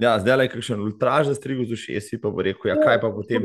Ja, 0.00 0.16
zdaj 0.18 0.40
je 0.42 0.52
kakšen 0.56 0.80
ultraž 0.82 1.28
za 1.28 1.36
strigo 1.36 1.66
z 1.68 1.76
ušesi, 1.76 2.18
pa 2.18 2.32
bo 2.34 2.42
rekel, 2.42 2.72
ja, 2.72 2.78
kaj 2.80 2.96
pa 2.98 3.12
potem, 3.14 3.44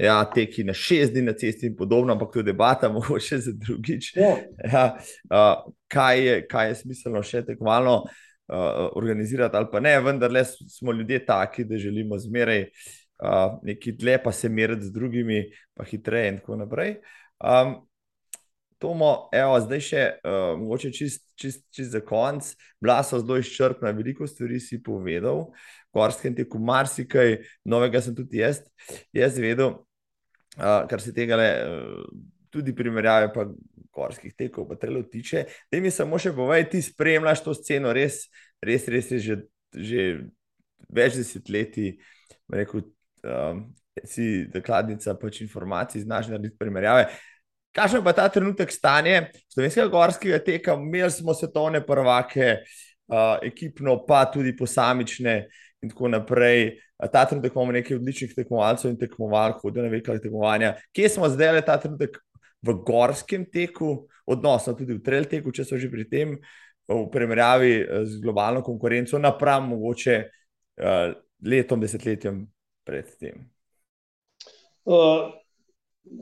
ja, 0.00 0.16
teki 0.26 0.64
na 0.66 0.74
šest 0.74 1.12
dni 1.14 1.28
na 1.28 1.36
cesti 1.38 1.68
in 1.70 1.76
podobno, 1.78 2.16
ampak 2.16 2.32
to 2.34 2.40
je 2.40 2.48
debata, 2.48 2.90
mogoče 2.96 3.38
za 3.44 3.54
drugič. 3.54 4.10
Ja. 4.18 4.32
Ja, 4.64 4.84
uh, 5.28 5.68
kaj, 5.92 6.24
je, 6.24 6.40
kaj 6.50 6.72
je 6.72 6.80
smiselno 6.80 7.22
še 7.22 7.44
tekmovalno 7.46 8.00
uh, 8.08 8.58
organizirati 8.96 9.60
ali 9.60 9.70
pa 9.70 9.84
ne, 9.84 9.94
vendar 10.02 10.32
le 10.34 10.42
smo 10.48 10.96
ljudje 10.96 11.22
taki, 11.28 11.68
da 11.68 11.78
želimo 11.78 12.18
zmeraj 12.18 12.64
uh, 12.64 13.60
neki 13.62 13.94
dlje 14.00 14.18
pa 14.24 14.32
se 14.32 14.48
meriti 14.48 14.88
z 14.88 14.96
drugimi, 14.96 15.44
pa 15.76 15.86
hitreje 15.86 16.32
in 16.32 16.40
tako 16.40 16.64
naprej. 16.64 16.96
Um, 17.38 17.84
Tomo, 18.84 19.30
evo, 19.32 19.56
zdaj 19.64 19.80
še 19.80 20.00
uh, 20.12 20.58
mogoče 20.60 20.90
čist, 20.92 21.22
čist, 21.40 21.62
čist 21.72 21.94
za 21.94 22.02
konc. 22.04 22.50
Bila 22.84 22.98
so 23.00 23.16
zelo 23.16 23.38
izčrpna, 23.40 23.94
veliko 23.96 24.28
stvari 24.28 24.60
si 24.60 24.76
povedal, 24.84 25.46
gorskem 25.96 26.36
teku 26.36 26.60
marsikaj, 26.60 27.38
novega 27.64 28.02
sem 28.04 28.12
tudi 28.12 28.42
jaz, 28.42 28.60
jaz 29.16 29.40
vedel, 29.40 29.78
uh, 30.58 30.84
kar 30.90 31.00
se 31.00 31.14
tega 31.16 31.40
le, 31.40 31.48
uh, 31.64 32.04
tudi 32.52 32.76
primerjave 32.76 33.32
pa 33.32 33.48
gorskih 33.94 34.36
tekov, 34.36 34.68
pa 34.68 34.76
trelo 34.76 35.00
tiče. 35.08 35.46
Da 35.72 35.80
mi 35.80 35.88
samo 35.88 36.20
še 36.20 36.34
povej, 36.36 36.68
ti 36.68 36.84
spremljaš 36.84 37.46
to 37.46 37.56
sceno 37.56 37.96
res, 37.96 38.26
res, 38.60 38.84
res 38.92 39.12
je 39.16 39.24
že, 39.30 39.42
že 39.72 40.08
več 40.92 41.16
desetletij, 41.24 41.94
rekel, 42.52 42.84
um, 43.24 43.68
si 44.04 44.44
dekladnica 44.52 45.16
pač 45.16 45.40
informacij, 45.40 46.04
znaš 46.04 46.34
narediti 46.34 46.60
primerjave. 46.60 47.14
Kakšno 47.74 48.04
pa 48.06 48.12
ta 48.14 48.28
trenutek 48.30 48.70
stanje 48.70 49.32
slovenskega 49.50 49.88
gorskega 49.90 50.38
teka? 50.38 50.76
Imeli 50.78 51.10
smo 51.10 51.34
svetovne 51.34 51.80
prvake, 51.86 52.60
uh, 53.10 53.34
ekipno, 53.42 53.96
pa 54.06 54.24
tudi 54.30 54.54
posamične 54.56 55.34
in 55.82 55.90
tako 55.90 56.08
naprej. 56.12 56.76
Ta 57.12 57.24
trenutek 57.26 57.52
imamo 57.52 57.74
nekaj 57.74 57.96
odličnih 57.98 58.36
tekmovalcev 58.36 58.92
in 58.92 58.98
tekmovalk, 58.98 59.58
hodijo 59.62 59.82
na 59.82 59.90
velika 59.90 60.14
tekmovanja. 60.22 60.76
Kje 60.94 61.08
smo 61.16 61.28
zdaj, 61.28 61.52
le 61.58 61.64
ta 61.66 61.76
trenutek 61.82 62.20
v 62.62 62.78
gorskem 62.86 63.44
teku, 63.50 64.06
odnosno 64.26 64.76
tudi 64.78 64.94
v 64.94 65.02
trail 65.02 65.26
teku, 65.28 65.52
če 65.52 65.66
so 65.66 65.78
že 65.78 65.90
pri 65.90 66.06
tem, 66.08 66.38
v 66.88 67.04
primerjavi 67.10 67.74
z 68.06 68.22
globalno 68.22 68.62
konkurenco, 68.62 69.18
napram 69.18 69.72
mogoče 69.74 70.20
uh, 70.22 71.10
letom, 71.42 71.82
desetletjem 71.82 72.44
predtem. 72.86 73.48
Uh 74.84 75.43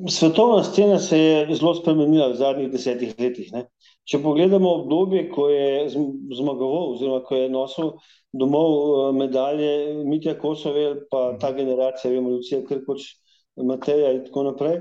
svetovna 0.09 0.65
scena 0.65 0.99
se 0.99 1.19
je 1.19 1.55
zelo 1.55 1.75
spremenila 1.75 2.29
v 2.29 2.37
zadnjih 2.37 2.71
desetih 2.73 3.15
letih. 3.19 3.53
Ne. 3.53 3.67
Če 4.09 4.19
pogledamo 4.23 4.71
obdobje, 4.81 5.29
ko 5.31 5.49
je 5.51 5.89
zmagoval, 5.91 6.95
oziroma 6.95 7.23
ko 7.27 7.39
je 7.39 7.51
nosil 7.51 7.93
domov 8.33 8.73
eh, 8.73 9.13
medalje 9.19 9.73
Mitja 10.05 10.35
Kosovel, 10.39 11.03
pa 11.11 11.37
ta 11.41 11.53
generacija, 11.57 12.11
vemo, 12.13 12.37
Lucija 12.37 12.63
Krkoč, 12.67 13.09
Mateja 13.57 14.15
in 14.17 14.23
tako 14.25 14.47
naprej, 14.47 14.79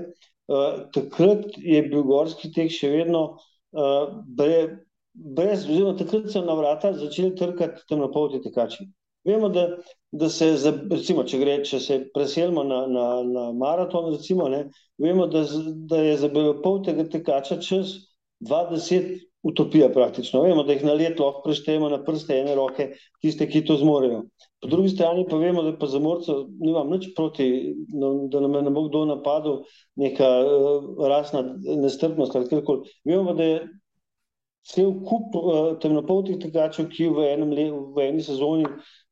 uh, 0.48 0.86
takrat 0.94 1.58
je 1.60 1.82
bil 1.90 2.06
gorski 2.08 2.48
tek 2.56 2.70
še 2.72 2.88
vedno 2.88 3.20
uh, 3.36 4.14
bre, 4.38 4.78
brez, 5.12 5.66
oziroma 5.66 5.92
takrat 5.98 6.30
so 6.32 6.40
na 6.46 6.56
vrata 6.56 6.94
začeli 6.96 7.34
trkati 7.36 7.84
temnopolti 7.90 8.40
tekači. 8.46 8.86
Vemo, 9.24 9.48
da, 9.48 9.66
da 10.12 10.28
se, 10.28 10.48
recimo, 10.90 11.24
če, 11.24 11.38
gre, 11.38 11.58
če 11.66 11.80
se 11.80 11.98
preselimo 12.14 12.64
na, 12.66 12.80
na, 12.90 13.04
na 13.26 13.44
maraton, 13.54 14.10
recimo, 14.14 14.48
ne, 14.50 14.64
vemo, 14.98 15.28
da, 15.30 15.44
da 15.90 16.00
je 16.02 16.16
za 16.24 16.30
pol 16.64 16.80
tega 16.86 17.06
tekača 17.10 17.60
čez 17.62 17.94
20 18.42 19.12
utopija 19.42 19.88
praktično. 19.92 20.42
Vemo, 20.42 20.62
da 20.62 20.72
jih 20.72 20.84
na 20.84 20.94
let 20.94 21.20
lahko 21.20 21.42
preštejemo 21.46 21.88
na 21.90 21.98
prste 22.04 22.38
ene 22.38 22.54
roke, 22.54 22.88
tiste, 23.22 23.48
ki 23.50 23.64
to 23.66 23.76
zmorejo. 23.76 24.22
Po 24.62 24.70
drugi 24.70 24.92
strani 24.92 25.24
pa 25.30 25.36
vemo, 25.36 25.62
da 25.66 25.74
pa 25.78 25.86
za 25.90 25.98
morcev 25.98 26.44
nimam 26.60 26.90
nič 26.90 27.08
proti, 27.16 27.48
no, 27.94 28.12
da 28.30 28.40
nam 28.40 28.58
ne 28.64 28.70
bo 28.70 28.86
kdo 28.88 29.04
napadel, 29.10 29.62
neka 29.98 30.28
uh, 30.46 31.06
rasna 31.10 31.42
nestrpnost 31.62 32.36
ali 32.38 32.50
karkoli. 32.50 32.92
Vemo, 33.04 33.34
da 33.34 33.48
je 33.48 33.62
cel 34.62 34.92
kup 35.06 35.34
uh, 35.34 35.74
temnopoltih 35.82 36.38
tekačev, 36.42 36.88
ki 36.92 37.08
v, 37.10 37.26
enem, 37.34 37.54
v 37.94 38.04
eni 38.06 38.22
sezoni 38.22 38.66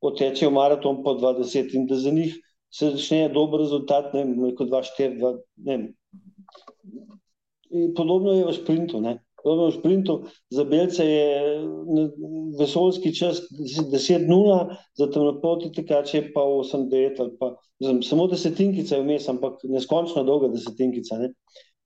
otečejo 0.06 0.52
maraton 0.54 1.02
po 1.04 1.16
20 1.18 1.74
in 1.74 1.88
da 1.90 1.98
za 1.98 2.12
njih 2.14 2.36
se 2.70 2.90
začne 2.90 3.28
dober 3.34 3.60
rezultat, 3.60 4.14
ne 4.14 4.24
vem, 4.24 4.54
kot 4.54 4.70
2-4, 4.70 5.34
ne 5.66 5.76
vem. 5.76 5.88
Podobno 7.96 8.34
je 8.34 8.46
v 8.46 8.54
sprintu, 8.54 9.00
ne. 9.02 9.18
Podobno 9.42 9.66
je 9.66 9.72
v 9.72 9.78
sprintu, 9.78 10.14
za 10.54 10.64
belce 10.68 11.06
je 11.06 11.28
vesolski 12.58 13.14
čas 13.16 13.40
10-0, 13.50 14.76
za 14.98 15.10
temnopolti 15.10 15.72
tekače 15.74 16.30
pa 16.34 16.44
8-9 16.44 17.20
ali 17.24 17.36
pa, 17.40 17.54
znam, 17.80 18.02
samo 18.06 18.28
desetinkica 18.30 18.96
je 18.96 19.02
vmes, 19.02 19.28
ampak 19.28 19.64
neskončno 19.64 20.24
dolga 20.28 20.52
desetinkica, 20.54 21.18
ne. 21.18 21.32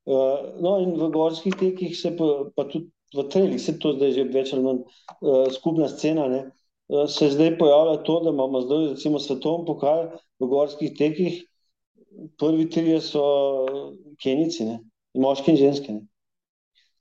Uh, 0.04 0.60
no 0.60 0.76
in 0.84 0.92
v 1.00 1.08
gorskih 1.14 1.54
tekih 1.56 1.94
se 1.96 2.12
pa, 2.16 2.26
pa 2.52 2.66
tudi 2.68 2.90
v 3.14 3.28
trelih, 3.30 3.60
se 3.62 3.78
to 3.78 3.94
zdaj 3.94 4.12
že 4.16 4.28
več 4.34 4.52
ali 4.52 4.66
manj 4.66 4.84
uh, 4.84 5.48
skupna 5.54 5.88
scena, 5.88 6.28
ne. 6.28 6.44
Uh, 6.48 6.64
Eh, 6.88 7.08
se 7.08 7.30
zdaj 7.30 7.58
pojavlja 7.58 8.02
to, 8.02 8.20
da 8.20 8.30
imamo 8.30 8.60
zdaj 8.60 8.88
recimo 8.88 9.18
svetovni 9.18 9.66
pokal 9.66 10.08
v 10.40 10.46
gorskih 10.46 10.92
tekih. 10.98 11.44
Prvi 12.38 12.68
tri 12.70 13.00
so 13.00 13.22
kenici, 14.22 14.64
ne? 14.64 14.78
moški 15.14 15.50
in 15.50 15.56
ženske. 15.56 15.92
Ne? 15.92 16.04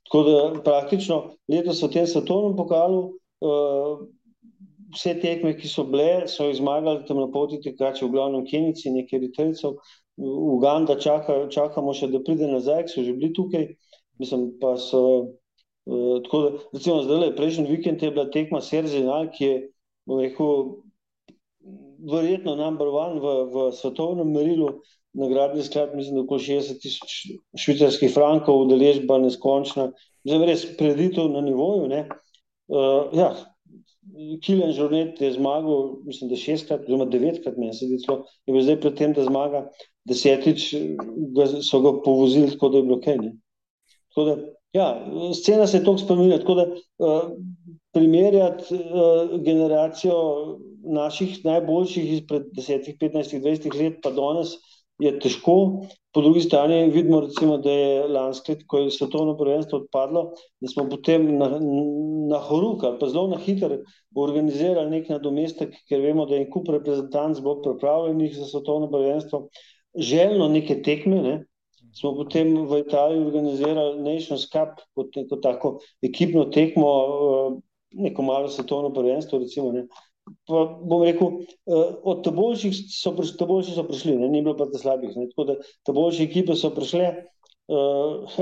Tako 0.07 0.23
da 0.23 0.63
praktično 0.63 1.17
letos 1.51 1.83
v 1.83 1.89
tem 1.93 2.07
svetovnem 2.07 2.55
pokalu 2.57 3.01
uh, 3.45 4.07
vse 4.95 5.13
tekme, 5.21 5.53
ki 5.57 5.69
so 5.69 5.85
bile, 5.85 6.25
so 6.27 6.47
jih 6.47 6.57
zmagali 6.57 7.05
tam 7.05 7.19
na 7.21 7.27
poti 7.33 7.59
tekači, 7.61 8.05
v 8.05 8.11
glavnem 8.15 8.45
kenici, 8.49 8.93
nekaj 8.93 9.21
riteljcev. 9.27 9.77
Uganda 10.17 10.97
čaka, 10.97 11.47
čakamo 11.53 11.93
še, 11.93 12.09
da 12.09 12.23
pride 12.25 12.49
nazaj, 12.49 12.87
so 12.89 13.05
že 13.05 13.13
bili 13.13 13.33
tukaj. 13.37 13.69
Mislim, 14.21 14.49
pa 14.61 14.75
so, 14.81 15.03
uh, 15.85 16.17
tako 16.25 16.41
da, 16.41 16.49
recimo 16.73 17.01
zdaj, 17.03 17.35
prejšnji 17.35 17.67
vikend 17.69 18.03
je 18.03 18.11
bila 18.11 18.29
tekma 18.31 18.61
Serzinal, 18.61 19.29
ki 19.35 19.45
je 19.45 19.59
bom 20.09 20.19
rekel, 20.19 20.65
verjetno 22.11 22.55
number 22.59 22.87
one 22.87 23.21
v, 23.23 23.35
v 23.53 23.69
svetovnem 23.75 24.31
merilu, 24.31 24.81
nagradni 25.13 25.63
sklad, 25.63 25.95
mislim, 25.95 26.15
da 26.15 26.25
okoli 26.25 26.43
60 26.43 26.81
tisoč 26.81 27.15
švicarskih 27.59 28.11
frankov, 28.13 28.65
udeležba 28.65 29.19
neskončna, 29.21 29.91
zdaj 30.25 30.45
res 30.49 30.65
preditev 30.79 31.29
na 31.31 31.43
nivoju, 31.45 31.87
ne. 31.91 32.07
Uh, 32.67 33.13
ja, 33.15 33.33
Kilian 34.43 34.73
Žurnet 34.73 35.21
je 35.21 35.31
zmagal, 35.33 35.99
mislim, 36.07 36.29
da 36.29 36.39
šestkrat, 36.39 36.83
oziroma 36.83 37.05
devetkrat, 37.11 37.57
meni 37.57 37.73
se 37.73 37.87
zdi, 37.87 38.01
je 38.03 38.53
bil 38.55 38.65
zdaj 38.65 38.79
pred 38.81 38.97
tem, 38.99 39.13
da 39.15 39.23
zmaga, 39.27 39.63
desetič 40.09 40.73
ga, 41.37 41.47
so 41.63 41.79
ga 41.85 41.93
povozili, 42.03 42.51
tako 42.51 42.69
da 42.73 42.81
je 42.81 42.87
bilo 42.89 42.99
kaj, 43.05 43.17
ne. 43.21 43.31
Tako 44.11 44.25
da, 44.27 44.35
ja, 44.73 45.05
scena 45.33 45.67
se 45.67 45.77
je 45.77 45.83
toliko 45.83 46.03
spremenila, 46.03 46.39
tako 46.41 46.55
da 46.55 46.65
uh, 46.67 47.31
primerjati 47.93 48.75
uh, 48.75 49.41
generacijo 49.45 50.15
naših 50.83 51.45
najboljših 51.45 52.13
izpred 52.13 52.49
10, 52.57 52.95
15, 52.99 53.41
20 53.41 53.75
let, 53.79 53.99
pa 54.03 54.11
danes 54.11 54.57
je 54.99 55.13
težko. 55.19 55.85
Po 56.13 56.21
drugi 56.21 56.41
strani 56.41 56.91
vidimo, 56.93 57.21
recimo, 57.21 57.57
da 57.57 57.71
je 57.71 58.07
lansko 58.07 58.51
leto, 58.51 58.65
ko 58.67 58.79
je 58.83 58.91
svetovno 58.91 59.37
prvenstvo 59.37 59.79
odpadlo, 59.79 60.23
da 60.61 60.69
smo 60.69 60.85
potem 60.89 61.25
na, 61.37 61.47
na 62.29 62.39
horuk 62.39 62.83
ali 62.83 62.99
pa 62.99 63.09
zelo 63.09 63.27
na 63.31 63.39
hiter 63.41 63.79
organizirali 64.15 64.91
nek 64.91 65.09
nadomestek, 65.09 65.73
ker 65.89 66.03
vemo, 66.03 66.27
da 66.29 66.37
je 66.37 66.49
kup 66.53 66.69
reprezentanc 66.69 67.41
bo 67.41 67.55
pripravljenih 67.61 68.35
za 68.37 68.45
svetovno 68.51 68.91
prvenstvo, 68.91 69.47
želno 69.97 70.47
neke 70.53 70.81
tekme, 70.85 71.21
ne, 71.21 71.35
smo 71.93 72.15
potem 72.17 72.55
v 72.67 72.81
Italiji 72.81 73.25
organizirali 73.25 74.01
Nations 74.01 74.47
Cup 74.49 74.81
kot 74.97 75.15
neko 75.15 75.37
tako 75.43 75.77
ekipno 76.01 76.45
tekmo, 76.53 76.89
uh, 76.89 77.53
neko 77.93 78.25
malo 78.25 78.49
svetovno 78.49 78.93
prvenstvo. 78.93 79.39
Recimo, 79.39 79.71
ne. 79.71 79.85
Pa 80.47 80.65
bom 80.81 81.03
rekel, 81.03 81.43
uh, 81.67 81.95
od 82.03 82.27
boljših 82.33 82.73
so, 82.89 83.13
prišli, 83.15 83.47
boljši 83.47 83.77
so 83.77 83.85
prišli, 83.87 84.17
ne, 84.17 84.31
ni 84.31 84.41
bilo 84.41 84.57
pa 84.57 84.69
te 84.71 84.81
slabih. 84.81 85.15
Ne. 85.15 85.29
Tako 85.31 85.47
da 85.51 85.59
te 85.85 85.95
boljše 85.95 86.25
ekipe 86.25 86.57
so 86.57 86.73
prišle, 86.73 87.13
uh, 87.69 88.41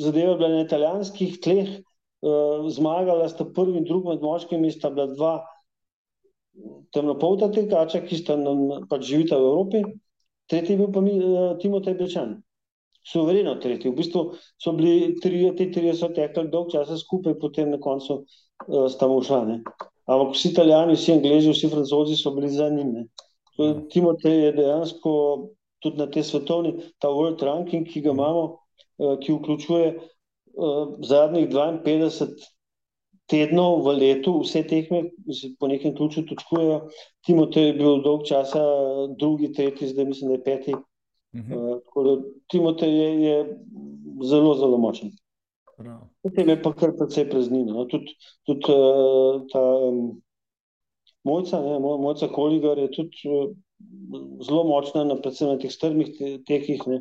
zadeva 0.00 0.36
bila 0.40 0.54
na 0.56 0.66
italijanskih 0.66 1.40
tleh, 1.44 1.80
uh, 2.24 2.68
zmagala 2.72 3.28
sta 3.28 3.44
prvi 3.44 3.82
in 3.82 3.88
drugi 3.88 4.14
med 4.14 4.22
moškimi, 4.24 4.72
sta 4.72 4.90
bila 4.94 5.10
dva 5.12 5.34
temnopolta 6.94 7.50
tekača, 7.52 8.02
ki 8.06 8.18
sta 8.18 8.36
nam 8.38 8.86
pač 8.90 9.06
živita 9.10 9.38
v 9.38 9.50
Evropi, 9.50 9.82
tretji 10.50 10.74
je 10.74 10.78
bil 10.78 10.90
pa 10.92 11.00
uh, 11.00 11.58
Timotej 11.62 11.94
Bečan 11.94 12.40
suvereno 13.06 13.54
tretji. 13.62 13.90
V 13.90 13.96
bistvu 13.96 14.24
so 14.60 14.74
bili 14.76 15.14
tri, 15.22 15.42
te 15.56 15.70
tri 15.72 15.94
so 15.96 16.10
tekli 16.14 16.50
dolg 16.50 16.72
časa 16.72 16.98
skupaj, 16.98 17.38
potem 17.40 17.70
na 17.70 17.80
koncu 17.80 18.20
uh, 18.20 18.86
sta 18.92 19.08
mu 19.08 19.22
šla. 19.22 19.44
Ne. 19.48 19.62
Ampak 20.10 20.34
vsi 20.34 20.50
italijani, 20.50 20.98
vsi 20.98 21.16
angliži, 21.16 21.54
vsi 21.54 21.70
francozi 21.72 22.18
so 22.18 22.34
bili 22.36 22.50
za 22.50 22.68
njim. 22.70 23.08
Timotej 23.92 24.44
je 24.44 24.52
dejansko 24.56 25.12
tudi 25.80 26.00
na 26.00 26.06
te 26.10 26.22
svetovni, 26.24 26.74
ta 26.98 27.08
World 27.08 27.42
Ranking, 27.44 27.86
ki 27.88 28.02
ga 28.04 28.14
imamo, 28.14 28.44
uh, 28.98 29.18
ki 29.22 29.32
vključuje 29.38 29.92
uh, 29.96 30.96
zadnjih 31.06 31.48
52 31.48 32.26
tednov 33.30 33.84
v 33.86 33.94
letu, 33.98 34.40
vse 34.42 34.62
tekme 34.66 35.04
se 35.32 35.52
po 35.58 35.68
nekem 35.70 35.94
ključu 35.96 36.26
točkujejo. 36.26 36.80
Timotej 37.26 37.70
je 37.70 37.74
bil 37.78 38.02
dolg 38.02 38.26
časa, 38.26 38.62
drugi, 39.18 39.52
tretji, 39.54 39.92
zdaj 39.94 40.04
mislim, 40.04 40.30
da 40.30 40.38
je 40.38 40.44
peti. 40.44 40.74
Uh 40.74 41.40
-huh. 41.40 41.80
uh, 41.94 42.22
Timotej 42.50 42.96
je, 42.98 43.10
je 43.22 43.58
zelo, 44.26 44.54
zelo 44.54 44.78
močen. 44.78 45.10
Potem 46.22 46.48
je 46.48 46.62
pa 46.62 46.72
kar 46.72 46.92
precej 46.96 47.30
praznina. 47.30 47.72
No. 47.72 47.84
Tudi 47.84 48.16
tud, 48.46 48.66
uh, 48.68 49.46
ta 49.52 49.60
um, 49.60 50.20
mojca, 51.24 51.60
ne, 51.60 51.78
mojca 51.78 52.28
Koligar 52.28 52.78
je 52.78 52.90
tudi 52.90 53.16
uh, 53.24 53.54
zelo 54.44 54.64
močna, 54.64 55.04
na, 55.04 55.16
predvsem 55.16 55.48
na 55.48 55.58
teh 55.58 55.72
strmih 55.72 56.12
tekih. 56.46 56.84
Ne. 56.86 57.00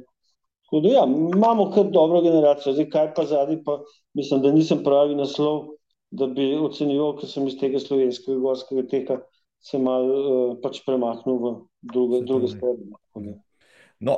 Da, 0.72 0.88
ja, 0.88 1.04
imamo 1.36 1.72
kar 1.72 1.90
dobro 1.90 2.22
generacijo, 2.22 2.74
zdaj 2.74 2.90
kaj 2.90 3.14
pa 3.16 3.26
zadnji, 3.26 3.64
pa 3.66 3.80
mislim, 4.14 4.42
da 4.42 4.52
nisem 4.52 4.84
pravi 4.84 5.16
naslov, 5.16 5.66
da 6.12 6.28
bi 6.28 6.52
ocenil, 6.58 7.14
ker 7.20 7.30
sem 7.30 7.48
iz 7.50 7.58
tega 7.60 7.82
slovenskega 7.82 8.40
gorskega 8.42 8.86
teka 8.90 9.20
se 9.62 9.80
mal 9.82 10.08
uh, 10.08 10.58
pač 10.64 10.82
premaknil 10.86 11.40
v 11.40 11.54
druge, 11.94 12.22
druge 12.28 12.52
stvari. 12.54 13.36
No, 14.00 14.16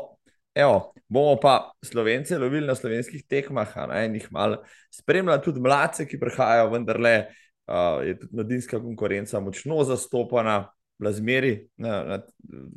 evo, 0.54 0.92
bomo 1.10 1.38
pa 1.42 1.74
slovence 1.84 2.38
lovili 2.38 2.70
na 2.70 2.76
slovenskih 2.78 3.26
tekmah, 3.28 3.74
in 4.06 4.20
jih 4.20 4.28
malo 4.32 4.62
spremljali, 4.94 5.42
tudi 5.44 5.64
mladce, 5.64 6.06
ki 6.06 6.22
prihajajo, 6.22 6.70
vendar 6.76 7.02
le 7.02 7.16
uh, 7.26 8.04
je 8.06 8.20
tudi 8.22 8.38
mladinska 8.38 8.82
konkurenca 8.84 9.42
močno 9.42 9.82
zastopana 9.88 10.62
zmeri 11.02 11.68
na, 11.82 12.04
na 12.06 12.18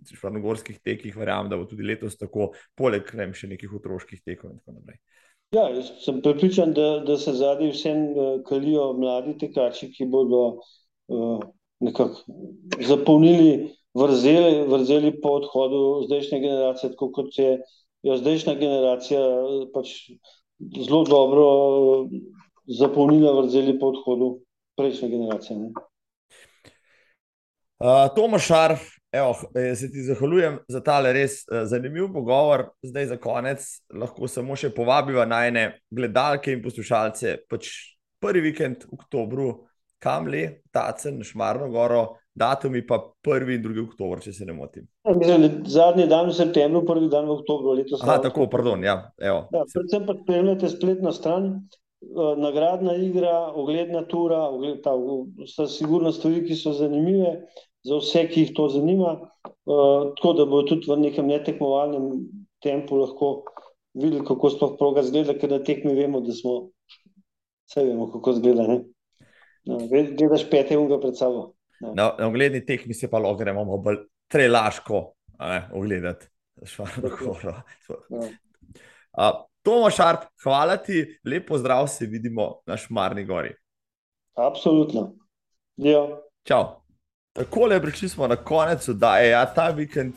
črnogorskih 0.09 0.79
tekih, 0.81 1.17
verjamem, 1.17 1.51
da 1.53 1.59
bo 1.61 1.67
tudi 1.69 1.85
letos 1.85 2.17
tako, 2.17 2.55
poleg 2.73 3.11
ne, 3.19 3.29
še 3.37 3.51
nekih 3.53 3.75
otroških 3.77 4.23
tekov 4.25 4.55
in 4.55 4.63
tako 4.63 4.79
naprej. 4.79 4.97
Ja, 5.53 5.69
sem 5.83 6.23
pripričan, 6.23 6.73
da, 6.73 6.99
da 7.07 7.17
se 7.19 7.33
zadnji 7.33 7.71
vsem 7.71 7.99
uh, 8.11 8.43
kalijo 8.47 8.93
mladi 8.99 9.37
tekači, 9.39 9.91
ki 9.93 10.07
bodo 10.11 10.41
uh, 11.09 11.41
nekako 11.81 12.25
zapolnili 12.89 13.75
vrzeli, 13.95 14.65
vrzeli 14.69 15.13
po 15.21 15.37
odhodu 15.39 16.07
zdajšnje 16.07 16.41
generacije, 16.41 16.91
tako 16.91 17.11
kot 17.13 17.39
je 17.39 17.59
ja, 18.03 18.17
zdajšnja 18.17 18.55
generacija 18.55 19.21
pač 19.75 19.95
zelo 20.87 21.05
dobro 21.05 21.47
zapolnila 22.67 23.33
vrzeli 23.41 23.79
po 23.79 23.93
odhodu 23.95 24.31
prejšnje 24.77 25.09
generacije. 25.09 25.59
Ne? 25.59 25.73
Uh, 27.79 28.09
Tomaš 28.17 28.47
Šarf, 28.47 28.94
evo, 29.15 29.35
eh, 29.55 29.75
se 29.75 29.91
ti 29.93 30.03
zahvaljujem 30.03 30.59
za 30.69 30.81
tale 30.83 31.13
res 31.13 31.43
uh, 31.47 31.63
zanimiv 31.65 32.13
pogovor. 32.13 32.69
Zdaj 32.83 33.07
za 33.07 33.17
konec 33.17 33.67
lahko 33.95 34.29
samo 34.29 34.57
še 34.57 34.73
povabiva 34.75 35.27
najne 35.29 35.69
gledalke 35.91 36.53
in 36.53 36.63
poslušalce. 36.65 37.37
Pač 37.51 37.71
prvi 38.23 38.43
vikend 38.49 38.89
v 38.89 38.99
oktobru, 38.99 39.49
kam 40.03 40.27
le, 40.29 40.65
Tacen, 40.75 41.23
Šmarno 41.25 41.71
goro, 41.73 42.03
datumi 42.35 42.83
pa 42.87 42.99
prvi 43.23 43.55
in 43.57 43.63
drugi 43.63 43.85
oktober, 43.85 44.21
če 44.25 44.33
se 44.35 44.49
ne 44.49 44.57
motim. 44.57 44.89
Ja, 45.07 45.39
zadnji 45.71 46.09
dan 46.11 46.33
v 46.33 46.35
septembru, 46.37 46.83
prvi 46.89 47.09
dan 47.13 47.31
v 47.31 47.39
oktobru 47.39 47.77
letos. 47.79 48.03
Aha, 48.03 48.19
tako, 48.25 48.49
pardon, 48.51 48.83
ja. 48.85 48.99
Evo. 49.23 49.47
ja 49.55 49.63
predvsem 49.71 50.09
pa 50.09 50.19
spremljate 50.19 50.73
spletno 50.75 51.15
stran. 51.15 51.53
Nagradna 52.37 52.99
igra, 53.01 53.33
ogledna 53.57 54.03
tura, 54.05 54.43
ogled, 54.53 54.83
ta, 54.85 54.93
so 55.49 55.65
sigurno 55.71 56.13
stvari, 56.13 56.43
ki 56.45 56.59
so 56.59 56.75
zanimive 56.77 57.39
za 57.85 57.99
vse, 58.01 58.25
ki 58.31 58.47
jih 58.47 58.53
to 58.57 58.69
zanima, 58.73 59.13
uh, 59.21 60.13
tako 60.17 60.33
da 60.39 60.47
bo 60.49 60.63
tudi 60.69 60.89
v 60.89 60.97
nekem 61.03 61.29
netekmovalnem 61.29 62.11
tempu 62.65 62.97
lahko 63.01 63.45
videli, 63.95 64.25
kako 64.27 64.51
sploh 64.51 64.77
proga 64.79 65.05
zgleda, 65.05 65.37
ker 65.39 65.53
na 65.53 65.61
tekmi 65.65 65.95
vemo, 65.95 66.23
da 66.25 66.33
smo 66.33 66.55
vse 67.69 67.85
vemo, 67.85 68.09
kako 68.13 68.39
zgleda. 68.41 68.67
Ne? 68.71 68.79
No, 69.69 69.79
gledaš 69.89 70.49
pete 70.51 70.79
unga 70.79 70.99
pred 71.01 71.17
sabo. 71.17 71.53
No. 71.81 71.93
Na, 71.95 72.11
na 72.19 72.29
ogledni 72.29 72.65
tekmi 72.65 72.95
se 72.95 73.11
pa 73.11 73.21
lahko 73.21 73.43
gremo 73.43 73.65
bolj 73.79 74.05
trelaško 74.33 75.05
ogledati. 75.75 76.27
Uh, 79.15 79.45
Tomo 79.65 79.91
Šarp, 79.91 80.29
hvala 80.45 80.77
ti, 80.77 81.03
lepo 81.25 81.59
zdrav, 81.59 81.87
se 81.89 82.07
vidimo 82.07 82.61
na 82.67 82.77
Šmarni 82.77 83.25
gori. 83.25 83.55
Absolutno. 84.37 85.15
Ja. 85.77 86.07
Čau. 86.45 86.84
Tako 87.35 87.67
le 87.67 87.81
prišli 87.83 88.09
smo 88.09 88.27
na 88.27 88.37
konec, 88.37 88.89
da 88.89 89.17
je 89.19 89.31
ja, 89.31 89.47
ta 89.55 89.69
vikend 89.69 90.15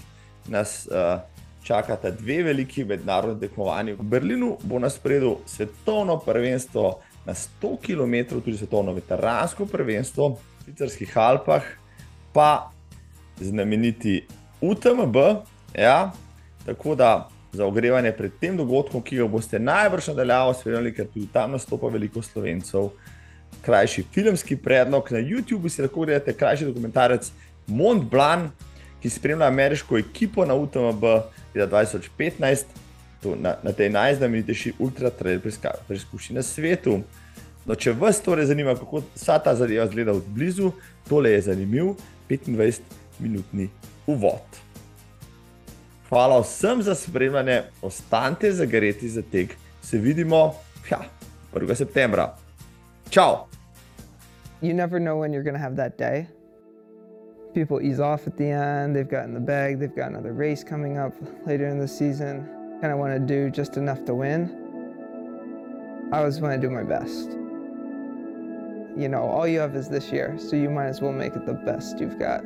nas 0.47 0.87
uh, 0.91 1.19
čakata 1.63 2.11
dve 2.11 2.43
veliki 2.43 2.83
mednarodni 2.85 3.39
tekmovanji. 3.39 3.93
V 3.93 4.03
Berlinu 4.03 4.57
bo 4.63 4.79
na 4.79 4.89
spredu 4.89 5.37
svetovno 5.45 6.19
prvenstvo 6.19 6.99
na 7.25 7.33
100 7.33 7.71
km, 7.81 8.35
tudi 8.43 8.57
svetovno 8.57 8.93
veteransko 8.93 9.65
prvenstvo 9.65 10.29
v 10.29 10.37
švicarskih 10.63 11.17
Alpah, 11.17 11.63
pa 12.33 12.69
znameniti 13.39 14.27
UTMB. 14.61 15.15
Ja, 15.73 16.11
tako 16.65 16.95
da 16.95 17.29
za 17.51 17.65
ogrevanje 17.65 18.11
pred 18.11 18.31
tem 18.39 18.57
dogodkom, 18.57 19.01
ki 19.01 19.17
ga 19.17 19.27
boste 19.27 19.59
najbrž 19.59 20.13
nadaljavo 20.13 20.53
spremljali, 20.53 20.93
ker 20.93 21.09
tudi 21.13 21.33
tam 21.33 21.57
nastopa 21.57 21.89
veliko 21.89 22.21
slovencev 22.21 22.91
krajši 23.61 24.03
filmski 24.13 24.57
predlog. 24.57 25.11
Na 25.11 25.19
YouTubu 25.19 25.69
si 25.69 25.81
lahko 25.81 26.05
gledate 26.05 26.33
krajši 26.33 26.65
dokumentarec 26.65 27.31
Mont 27.67 28.03
Blanc, 28.11 28.51
ki 29.01 29.09
spremlja 29.09 29.47
ameriško 29.47 29.97
ekipo 29.97 30.45
na 30.45 30.55
UTMB 30.55 31.03
leta 31.55 31.67
2015, 31.71 32.63
na, 33.35 33.55
na 33.63 33.71
tej 33.71 33.89
najznamenitejši 33.89 34.73
ultra-trail 34.79 35.41
preizkušnji 35.87 36.35
na 36.35 36.43
svetu. 36.43 37.01
No, 37.65 37.75
če 37.75 37.91
vas 37.99 38.21
torej 38.23 38.47
zanima, 38.47 38.77
kako 38.79 39.01
vsa 39.15 39.39
ta 39.43 39.55
zadeva 39.55 39.85
izgleda 39.85 40.15
od 40.15 40.23
blizu, 40.31 40.71
tole 41.09 41.31
je 41.31 41.41
zanimiv 41.49 41.97
25-minutni 42.29 43.67
uvod. 44.07 44.61
Hvala 46.09 46.39
vsem 46.39 46.81
za 46.83 46.95
spremljanje, 46.95 47.61
ostanite 47.81 48.51
zagreti 48.51 49.09
za 49.09 49.21
tek. 49.21 49.57
Se 49.83 49.97
vidimo 49.97 50.55
ja, 50.91 51.01
1. 51.53 51.75
septembra. 51.75 52.35
Ciao. 53.09 53.47
You 54.61 54.73
never 54.73 54.99
know 54.99 55.17
when 55.17 55.31
you're 55.31 55.43
going 55.43 55.53
to 55.53 55.59
have 55.59 55.75
that 55.77 55.97
day. 55.97 56.27
People 57.53 57.81
ease 57.81 57.99
off 57.99 58.27
at 58.27 58.37
the 58.37 58.45
end, 58.45 58.95
they've 58.95 59.09
gotten 59.09 59.33
the 59.33 59.39
bag, 59.39 59.79
they've 59.79 59.95
got 59.95 60.09
another 60.09 60.33
race 60.33 60.63
coming 60.63 60.97
up 60.97 61.13
later 61.45 61.67
in 61.67 61.79
the 61.79 61.87
season. 61.87 62.47
Kind 62.81 62.93
of 62.93 62.99
want 62.99 63.13
to 63.13 63.19
do 63.19 63.49
just 63.49 63.77
enough 63.77 64.03
to 64.05 64.13
win. 64.13 66.09
I 66.11 66.19
always 66.19 66.39
want 66.39 66.59
to 66.59 66.67
do 66.67 66.71
my 66.71 66.83
best. 66.83 67.31
You 68.95 69.09
know, 69.09 69.23
all 69.23 69.47
you 69.47 69.59
have 69.59 69.75
is 69.75 69.89
this 69.89 70.11
year, 70.11 70.37
so 70.39 70.55
you 70.55 70.69
might 70.69 70.87
as 70.87 71.01
well 71.01 71.13
make 71.13 71.35
it 71.35 71.45
the 71.45 71.53
best 71.53 71.99
you've 71.99 72.19
got. 72.19 72.43